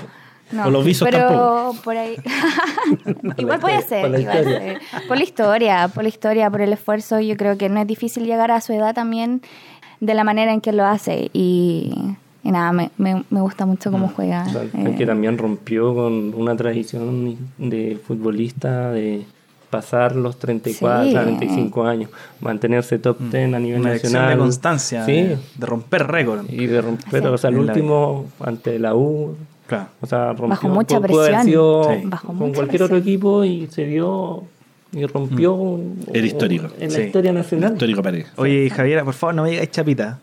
no. 0.56 0.70
Los 0.72 0.84
visos 0.86 1.08
pero 1.10 1.28
tampoco. 1.28 1.76
por 1.84 1.98
ahí. 1.98 2.16
igual 3.38 3.60
puede 3.60 3.82
ser, 3.82 4.02
por 4.02 4.10
la 4.12 4.20
igual 4.20 4.44
ser. 4.44 4.80
Por 5.08 5.18
la 5.18 5.24
historia, 5.24 5.88
por 5.88 6.04
la 6.04 6.10
historia, 6.10 6.50
por 6.50 6.62
el 6.62 6.74
esfuerzo. 6.74 7.20
Yo 7.20 7.36
creo 7.38 7.58
que 7.58 7.70
no 7.70 7.80
es 7.82 7.88
difícil 7.88 8.26
llegar 8.26 8.52
a 8.52 8.62
su 8.62 8.74
edad 8.74 8.94
también 8.96 9.42
de 10.00 10.14
la 10.14 10.24
manera 10.24 10.54
en 10.54 10.62
que 10.62 10.72
lo 10.72 10.86
hace. 10.86 11.30
Y, 11.34 11.94
y 12.44 12.52
nada, 12.52 12.72
me, 12.72 12.92
me, 12.98 13.24
me 13.30 13.42
gusta 13.42 13.66
mucho 13.66 13.92
cómo 13.92 14.08
juega. 14.16 14.46
O 14.48 14.52
sea, 14.52 14.64
eh, 14.64 14.96
que 14.98 15.06
también 15.06 15.38
rompió 15.38 15.94
con 15.96 16.34
una 16.34 16.56
tradición 16.56 17.38
de 17.58 18.00
futbolista 18.06 18.92
de 18.92 19.24
pasar 19.70 20.16
los 20.16 20.38
34, 20.40 21.06
Sí. 21.06 21.14
35 21.14 21.84
años, 21.86 22.10
mantenerse 22.40 22.98
top 22.98 23.20
10 23.20 23.54
a 23.56 23.60
nivel 23.60 23.82
Una 23.82 23.94
nacional. 23.94 24.30
de 24.30 24.38
constancia, 24.38 25.06
Sí, 25.06 25.12
de, 25.14 25.38
de 25.58 25.66
romper 25.66 26.08
récord. 26.08 26.46
y 26.50 26.68
de 26.68 26.82
romper, 26.82 27.28
o 27.28 27.38
sea, 27.38 27.50
el 27.50 27.58
último 27.58 28.26
ante 28.40 28.80
la 28.80 28.96
U, 28.96 29.36
Claro. 29.68 29.88
o 30.02 30.06
sea, 30.08 30.28
rompió, 30.28 30.48
Bajo 30.48 30.70
mucha 30.70 31.00
pudo 31.02 31.20
haber 31.22 31.32
presión. 31.32 31.46
sido 31.46 31.84
Sí. 31.94 32.02
Bajo 32.06 32.28
con 32.28 32.36
mucha 32.38 32.54
cualquier 32.56 32.84
otro 32.84 32.96
presión. 32.98 33.14
equipo 33.14 33.44
y 33.44 33.68
se 33.68 33.86
dio 33.86 34.44
y 34.92 35.06
rompió 35.06 35.54
un- 35.54 36.06
El 36.14 36.26
histórico. 36.26 36.68
en 36.80 36.90
la 36.90 36.96
Sí. 36.96 37.02
historia 37.02 37.34
nacional. 37.34 37.74
Histórico 37.74 38.02
Paredes. 38.04 38.32
Oye, 38.38 38.70
Javiera, 38.70 39.04
por 39.04 39.14
favor, 39.14 39.36
no 39.36 39.44
me 39.44 39.50
digáis 39.52 39.72
chapita. 39.72 40.20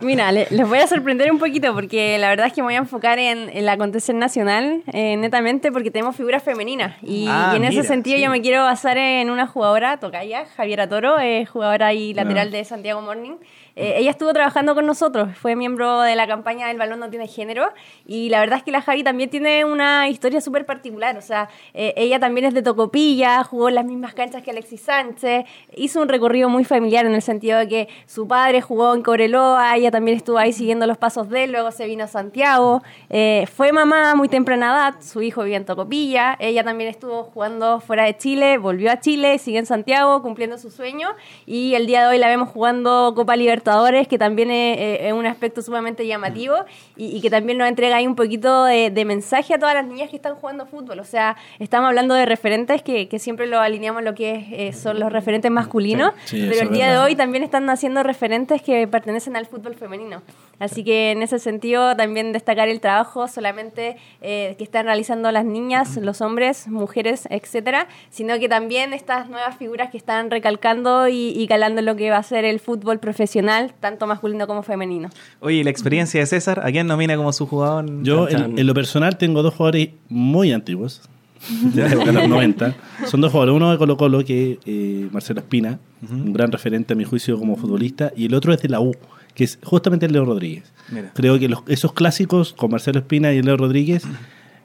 Mira, 0.00 0.32
le- 0.32 0.48
les 0.50 0.68
voy 0.68 0.78
a 0.80 0.86
sorprender 0.88 1.30
un 1.30 1.38
poquito 1.38 1.72
porque 1.72 2.18
la 2.18 2.28
verdad 2.28 2.48
es 2.48 2.52
que 2.52 2.60
me 2.60 2.66
voy 2.66 2.74
a 2.74 2.78
enfocar 2.78 3.18
en, 3.20 3.48
en 3.48 3.56
el 3.56 3.68
acontecer 3.68 4.16
nacional, 4.16 4.82
eh, 4.92 5.16
netamente 5.16 5.70
porque 5.70 5.92
tenemos 5.92 6.16
figuras 6.16 6.42
femeninas. 6.42 6.96
Y, 7.02 7.26
Ah, 7.30 7.50
y 7.52 7.56
en 7.56 7.64
ese 7.64 7.76
mira, 7.78 7.84
sentido 7.84 8.16
sí. 8.16 8.22
yo 8.24 8.30
me 8.30 8.42
quiero 8.42 8.64
basar 8.64 8.98
en 8.98 9.30
una 9.30 9.46
jugadora, 9.46 9.98
Tocaya, 9.98 10.44
Javiera 10.56 10.88
Toro, 10.88 11.20
eh, 11.20 11.46
jugadora 11.46 11.94
y 11.94 12.14
lateral 12.14 12.48
Ah. 12.48 12.56
de 12.56 12.64
Santiago 12.64 13.00
Morning. 13.00 13.34
Eh, 13.78 13.96
ella 13.98 14.10
estuvo 14.10 14.32
trabajando 14.32 14.74
con 14.74 14.86
nosotros, 14.86 15.36
fue 15.36 15.54
miembro 15.54 16.00
de 16.00 16.16
la 16.16 16.26
campaña 16.26 16.68
del 16.68 16.78
balón 16.78 16.98
no 16.98 17.10
tiene 17.10 17.28
género 17.28 17.74
y 18.06 18.30
la 18.30 18.40
verdad 18.40 18.56
es 18.56 18.64
que 18.64 18.70
la 18.70 18.80
Javi 18.80 19.04
también 19.04 19.28
tiene 19.28 19.66
una 19.66 20.08
historia 20.08 20.40
súper 20.40 20.64
particular, 20.64 21.18
o 21.18 21.20
sea, 21.20 21.50
eh, 21.74 21.92
ella 21.98 22.18
también 22.18 22.46
es 22.46 22.54
de 22.54 22.62
Tocopilla, 22.62 23.44
jugó 23.44 23.68
en 23.68 23.74
las 23.74 23.84
mismas 23.84 24.14
canchas 24.14 24.42
que 24.42 24.50
Alexis 24.50 24.80
Sánchez, 24.80 25.44
hizo 25.76 26.00
un 26.00 26.08
recorrido 26.08 26.48
muy 26.48 26.64
familiar 26.64 27.04
en 27.04 27.14
el 27.14 27.20
sentido 27.20 27.58
de 27.58 27.68
que 27.68 27.88
su 28.06 28.26
padre 28.26 28.62
jugó 28.62 28.94
en 28.94 29.02
Cobreloa, 29.02 29.76
ella 29.76 29.90
también 29.90 30.16
estuvo 30.16 30.38
ahí 30.38 30.54
siguiendo 30.54 30.86
los 30.86 30.96
pasos 30.96 31.28
de 31.28 31.44
él, 31.44 31.52
luego 31.52 31.70
se 31.70 31.84
vino 31.84 32.04
a 32.04 32.08
Santiago, 32.08 32.82
eh, 33.10 33.46
fue 33.54 33.72
mamá 33.72 34.14
muy 34.14 34.30
temprana 34.30 34.68
edad, 34.68 34.94
su 35.02 35.20
hijo 35.20 35.42
vivía 35.42 35.58
en 35.58 35.66
Tocopilla, 35.66 36.36
ella 36.38 36.64
también 36.64 36.88
estuvo 36.88 37.24
jugando 37.24 37.80
fuera 37.80 38.04
de 38.04 38.16
Chile, 38.16 38.56
volvió 38.56 38.90
a 38.90 39.00
Chile, 39.00 39.36
sigue 39.36 39.58
en 39.58 39.66
Santiago 39.66 40.22
cumpliendo 40.22 40.56
su 40.56 40.70
sueño 40.70 41.10
y 41.44 41.74
el 41.74 41.86
día 41.86 42.00
de 42.00 42.06
hoy 42.06 42.18
la 42.18 42.28
vemos 42.28 42.48
jugando 42.48 43.12
Copa 43.14 43.36
Libertadores, 43.66 44.06
que 44.06 44.16
también 44.16 44.50
es, 44.52 45.00
es 45.00 45.12
un 45.12 45.26
aspecto 45.26 45.60
sumamente 45.60 46.06
llamativo 46.06 46.54
y, 46.96 47.16
y 47.16 47.20
que 47.20 47.30
también 47.30 47.58
nos 47.58 47.66
entrega 47.66 47.96
ahí 47.96 48.06
un 48.06 48.14
poquito 48.14 48.64
de, 48.64 48.90
de 48.90 49.04
mensaje 49.04 49.54
a 49.54 49.58
todas 49.58 49.74
las 49.74 49.84
niñas 49.86 50.08
que 50.08 50.16
están 50.16 50.36
jugando 50.36 50.66
fútbol. 50.66 51.00
O 51.00 51.04
sea, 51.04 51.36
estamos 51.58 51.88
hablando 51.88 52.14
de 52.14 52.26
referentes 52.26 52.82
que, 52.82 53.08
que 53.08 53.18
siempre 53.18 53.48
lo 53.48 53.58
alineamos 53.58 54.04
lo 54.04 54.14
que 54.14 54.36
es, 54.36 54.44
eh, 54.52 54.72
son 54.80 55.00
los 55.00 55.12
referentes 55.12 55.50
masculinos, 55.50 56.12
Sí, 56.26 56.40
sí, 56.42 56.46
pero 56.48 56.62
el 56.62 56.72
día 56.72 56.90
de 56.92 56.98
hoy 56.98 57.16
también 57.16 57.42
están 57.42 57.64
naciendo 57.66 58.04
referentes 58.04 58.62
que 58.62 58.86
pertenecen 58.86 59.34
al 59.36 59.46
fútbol 59.46 59.74
femenino. 59.74 60.22
Así 60.58 60.84
que 60.84 61.10
en 61.10 61.22
ese 61.22 61.38
sentido 61.38 61.96
también 61.96 62.32
destacar 62.32 62.68
el 62.68 62.80
trabajo 62.80 63.28
solamente 63.28 63.96
eh, 64.22 64.54
que 64.58 64.64
están 64.64 64.86
realizando 64.86 65.30
las 65.32 65.44
niñas, 65.44 65.96
los 65.96 66.20
hombres, 66.20 66.68
mujeres, 66.68 67.28
etcétera, 67.30 67.88
sino 68.10 68.38
que 68.38 68.48
también 68.48 68.92
estas 68.92 69.28
nuevas 69.28 69.56
figuras 69.56 69.90
que 69.90 69.98
están 69.98 70.30
recalcando 70.30 71.08
y, 71.08 71.32
y 71.36 71.46
calando 71.46 71.82
lo 71.82 71.96
que 71.96 72.10
va 72.10 72.18
a 72.18 72.22
ser 72.22 72.44
el 72.44 72.60
fútbol 72.60 72.98
profesional, 72.98 73.74
tanto 73.80 74.06
masculino 74.06 74.46
como 74.46 74.62
femenino. 74.62 75.10
Oye, 75.40 75.56
¿y 75.56 75.64
la 75.64 75.70
experiencia 75.70 76.20
de 76.20 76.26
César, 76.26 76.60
¿a 76.64 76.70
quién 76.70 76.86
nomina 76.86 77.16
como 77.16 77.32
su 77.32 77.46
jugador? 77.46 77.84
Yo, 78.02 78.28
en, 78.28 78.58
en 78.58 78.66
lo 78.66 78.74
personal, 78.74 79.18
tengo 79.18 79.42
dos 79.42 79.54
jugadores 79.54 79.90
muy 80.08 80.52
antiguos, 80.52 81.02
de 81.50 81.82
la 81.82 81.88
época 81.88 82.06
de 82.06 82.12
los 82.12 82.28
90. 82.28 82.76
Son 83.06 83.20
dos 83.20 83.30
jugadores. 83.30 83.56
Uno 83.56 83.70
de 83.70 83.78
Colo 83.78 83.96
Colo, 83.96 84.24
que 84.24 84.52
es 84.52 84.58
eh, 84.66 85.08
Marcelo 85.12 85.40
Espina, 85.40 85.78
un 86.10 86.32
gran 86.32 86.50
referente 86.50 86.94
a 86.94 86.96
mi 86.96 87.04
juicio 87.04 87.38
como 87.38 87.56
futbolista, 87.56 88.12
y 88.16 88.26
el 88.26 88.34
otro 88.34 88.52
es 88.52 88.62
de 88.62 88.68
la 88.68 88.80
U, 88.80 88.94
que 89.36 89.44
es 89.44 89.60
justamente 89.62 90.06
el 90.06 90.12
Leo 90.12 90.24
Rodríguez. 90.24 90.64
Mira. 90.90 91.12
Creo 91.14 91.38
que 91.38 91.48
los- 91.48 91.62
esos 91.68 91.92
clásicos 91.92 92.52
con 92.54 92.72
Marcelo 92.72 92.98
Espina 92.98 93.32
y 93.32 93.38
el 93.38 93.46
Leo 93.46 93.56
Rodríguez, 93.56 94.02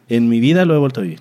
en 0.09 0.27
mi 0.29 0.39
vida 0.39 0.65
lo 0.65 0.73
he 0.73 0.79
vuelto 0.79 1.01
a 1.01 1.03
vivir. 1.03 1.19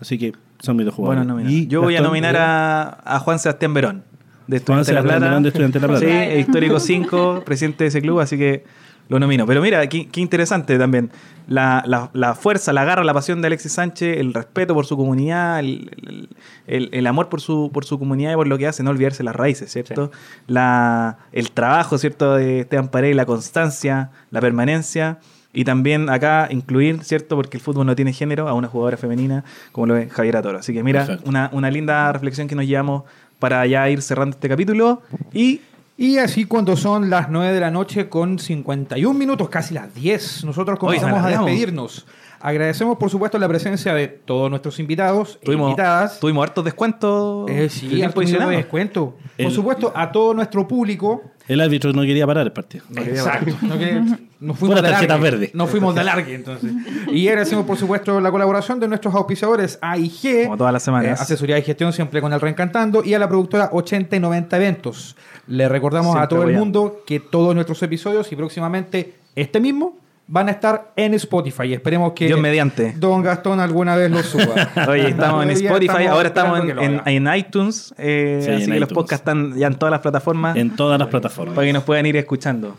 Así 0.00 0.16
que 0.18 0.32
son 0.60 0.76
mis 0.76 0.86
dos 0.86 0.94
jugadores. 0.94 1.26
Bueno. 1.26 1.50
Y 1.50 1.66
Yo 1.66 1.82
voy 1.82 1.96
a 1.96 2.00
nominar 2.00 2.36
a, 2.36 3.00
a 3.04 3.18
Juan 3.18 3.38
Sebastián 3.38 3.74
Verón, 3.74 4.04
de 4.46 4.60
Juan 4.60 4.80
Estudiantes 4.80 4.86
de 4.86 4.92
La 4.94 5.02
Plata. 5.02 5.40
De 5.40 5.48
Estudiantes 5.48 5.82
de 5.82 5.88
La 5.88 5.98
Plata. 5.98 6.06
Sí, 6.06 6.38
histórico 6.40 6.80
5, 6.80 7.42
presidente 7.44 7.84
de 7.84 7.88
ese 7.88 8.00
club, 8.00 8.20
así 8.20 8.38
que 8.38 8.64
lo 9.10 9.18
nomino. 9.20 9.44
Pero 9.46 9.60
mira, 9.60 9.86
qué, 9.88 10.08
qué 10.08 10.20
interesante 10.22 10.78
también. 10.78 11.10
La, 11.46 11.82
la- 11.86 12.10
la 12.14 12.34
fuerza, 12.34 12.72
la 12.72 12.84
garra, 12.84 13.04
la 13.04 13.12
pasión 13.12 13.42
de 13.42 13.48
Alexis 13.48 13.72
Sánchez, 13.72 14.18
el 14.18 14.32
respeto 14.32 14.72
por 14.72 14.86
su 14.86 14.96
comunidad, 14.96 15.58
el, 15.60 16.28
el- 16.66 17.06
amor 17.06 17.28
por 17.28 17.40
su, 17.40 17.70
por 17.74 17.84
su 17.84 17.98
comunidad 17.98 18.32
y 18.32 18.36
por 18.36 18.46
lo 18.46 18.56
que 18.56 18.66
hace, 18.68 18.82
no 18.82 18.90
olvidarse 18.90 19.22
las 19.24 19.34
raíces, 19.36 19.70
¿cierto? 19.70 20.10
La, 20.46 21.18
el 21.32 21.50
trabajo, 21.50 21.98
¿cierto? 21.98 22.34
De 22.36 22.60
Esteban 22.60 22.88
Paredes, 22.88 23.16
la 23.16 23.26
constancia, 23.26 24.10
la 24.30 24.40
permanencia. 24.40 25.18
Y 25.52 25.64
también 25.64 26.08
acá 26.08 26.46
incluir, 26.50 27.02
¿cierto? 27.02 27.34
Porque 27.34 27.56
el 27.56 27.62
fútbol 27.62 27.84
no 27.84 27.96
tiene 27.96 28.12
género, 28.12 28.46
a 28.48 28.54
una 28.54 28.68
jugadora 28.68 28.96
femenina 28.96 29.42
como 29.72 29.86
lo 29.88 29.96
es 29.96 30.12
Javiera 30.12 30.40
Toro. 30.42 30.58
Así 30.58 30.72
que 30.72 30.84
mira, 30.84 31.18
una, 31.24 31.50
una 31.52 31.68
linda 31.72 32.12
reflexión 32.12 32.46
que 32.46 32.54
nos 32.54 32.66
llevamos 32.66 33.02
para 33.40 33.66
ya 33.66 33.88
ir 33.90 34.00
cerrando 34.02 34.34
este 34.36 34.48
capítulo. 34.48 35.02
Y 35.32 35.62
Y 36.00 36.16
así 36.16 36.46
cuando 36.46 36.78
son 36.78 37.10
las 37.10 37.28
9 37.28 37.52
de 37.52 37.60
la 37.60 37.70
noche 37.70 38.08
con 38.08 38.38
51 38.38 39.18
minutos, 39.18 39.50
casi 39.50 39.74
las 39.74 39.94
10, 39.94 40.46
nosotros 40.46 40.78
comenzamos 40.78 41.22
a 41.22 41.28
despedirnos. 41.28 42.06
Agradecemos, 42.40 42.96
por 42.96 43.10
supuesto, 43.10 43.38
la 43.38 43.46
presencia 43.46 43.92
de 43.92 44.08
todos 44.08 44.48
nuestros 44.48 44.78
invitados 44.78 45.38
e 45.42 45.44
tuvimos, 45.44 45.68
invitadas. 45.68 46.18
tuvimos 46.18 46.42
hartos 46.42 46.64
descuentos. 46.64 47.50
Eh, 47.50 47.68
sí, 47.68 47.86
tiempo 47.88 48.20
harto 48.20 48.22
nivel 48.22 48.48
de. 48.48 49.14
Por 49.36 49.52
supuesto, 49.52 49.92
a 49.94 50.10
todo 50.10 50.32
nuestro 50.32 50.66
público. 50.66 51.22
El 51.50 51.60
árbitro 51.60 51.92
no 51.92 52.02
quería 52.02 52.26
parar 52.26 52.46
el 52.46 52.52
partido. 52.52 52.84
Exacto. 52.96 53.56
No 53.62 53.76
que- 53.78 54.00
nos 54.40 54.56
fuimos 54.58 54.76
de 54.76 54.88
tarjeta 54.88 55.14
alargue. 55.14 55.30
verde. 55.38 55.50
Nos 55.52 55.68
fuimos 55.68 55.94
de 55.94 56.00
alargue, 56.00 56.34
entonces. 56.34 56.72
Y 57.12 57.26
agradecemos, 57.28 57.66
por 57.66 57.76
supuesto, 57.76 58.20
la 58.20 58.30
colaboración 58.30 58.78
de 58.78 58.86
nuestros 58.88 59.14
auspiciadores 59.14 59.78
AIG. 59.82 60.44
Como 60.44 60.56
todas 60.56 60.72
las 60.72 60.82
semanas. 60.82 61.18
eh, 61.18 61.22
asesoría 61.22 61.58
y 61.58 61.62
gestión 61.62 61.92
siempre 61.92 62.20
con 62.20 62.32
el 62.32 62.40
Reencantando. 62.40 63.02
Y 63.04 63.14
a 63.14 63.18
la 63.18 63.28
productora 63.28 63.70
80 63.72 64.16
y 64.16 64.20
90 64.20 64.56
Eventos. 64.56 65.16
Le 65.48 65.68
recordamos 65.68 66.16
a 66.16 66.28
todo 66.28 66.44
el 66.44 66.56
mundo 66.56 67.02
que 67.06 67.18
todos 67.18 67.54
nuestros 67.54 67.82
episodios 67.82 68.30
y 68.30 68.36
próximamente 68.36 69.14
este 69.34 69.58
mismo 69.60 69.98
van 70.32 70.46
a 70.46 70.52
estar 70.52 70.92
en 70.94 71.12
Spotify. 71.14 71.74
Esperemos 71.74 72.12
que 72.12 72.26
Dios 72.26 72.38
mediante. 72.40 72.94
Don 72.96 73.20
Gastón 73.20 73.58
alguna 73.58 73.96
vez 73.96 74.12
lo 74.12 74.22
suba. 74.22 74.70
Oye, 74.88 75.08
estamos 75.08 75.42
en 75.42 75.50
Spotify, 75.50 76.06
ahora 76.06 76.28
estamos 76.28 76.60
en, 77.04 77.34
iTunes, 77.34 77.92
eh, 77.98 78.40
Sí, 78.44 78.50
así 78.52 78.64
en 78.64 78.70
que 78.72 78.80
los 78.80 78.88
podcasts 78.90 79.22
están 79.22 79.56
ya 79.58 79.66
en 79.66 79.74
todas 79.74 79.90
las 79.90 80.00
plataformas 80.00 80.56
En 80.56 80.70
todas 80.76 81.00
las 81.00 81.08
plataformas. 81.08 81.56
para 81.56 81.66
que 81.66 81.72
nos 81.72 81.82
puedan 81.82 82.06
ir 82.06 82.16
escuchando. 82.16 82.76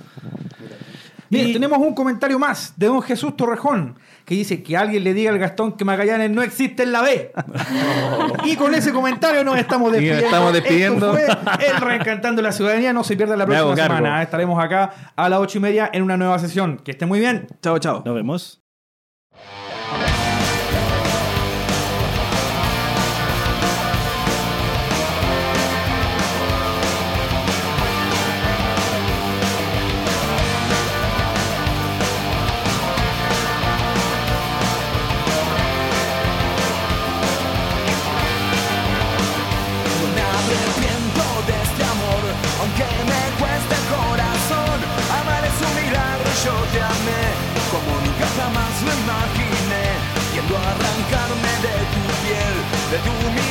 Mira, 1.29 1.49
Y- 1.49 1.53
tenemos 1.53 1.77
un 1.79 1.93
comentario 1.93 2.39
más 2.39 2.73
de 2.77 2.87
don 2.87 3.01
Jesús 3.01 3.35
Torrejón 3.35 3.95
que 4.25 4.35
dice 4.35 4.63
que 4.63 4.77
alguien 4.77 5.03
le 5.03 5.13
diga 5.13 5.31
al 5.31 5.39
Gastón 5.39 5.73
que 5.77 5.83
Magallanes 5.85 6.29
no 6.31 6.41
existe 6.41 6.83
en 6.83 6.91
la 6.91 7.01
B. 7.01 7.31
y 8.45 8.55
con 8.55 8.73
ese 8.75 8.91
comentario 8.91 9.43
nos 9.43 9.57
estamos 9.57 9.89
Y 9.89 9.91
nos 9.91 10.01
despidiendo. 10.01 10.25
estamos 10.25 10.53
despidiendo. 10.53 11.17
Esto 11.17 11.37
fue 11.57 11.67
el 11.67 11.81
Reencantando 11.81 12.41
la 12.41 12.51
Ciudadanía. 12.51 12.93
No 12.93 13.03
se 13.03 13.15
pierda 13.17 13.35
la 13.35 13.45
próxima 13.45 13.75
semana. 13.75 14.21
Estaremos 14.21 14.63
acá 14.63 15.13
a 15.15 15.29
las 15.29 15.39
ocho 15.39 15.57
y 15.57 15.61
media 15.61 15.89
en 15.91 16.03
una 16.03 16.17
nueva 16.17 16.37
sesión. 16.39 16.77
Que 16.77 16.91
esté 16.91 17.05
muy 17.05 17.19
bien. 17.19 17.47
Chao, 17.61 17.77
chao. 17.79 18.03
Nos 18.05 18.15
vemos. 18.15 18.60
Piel, 53.03 53.13
de 53.35 53.50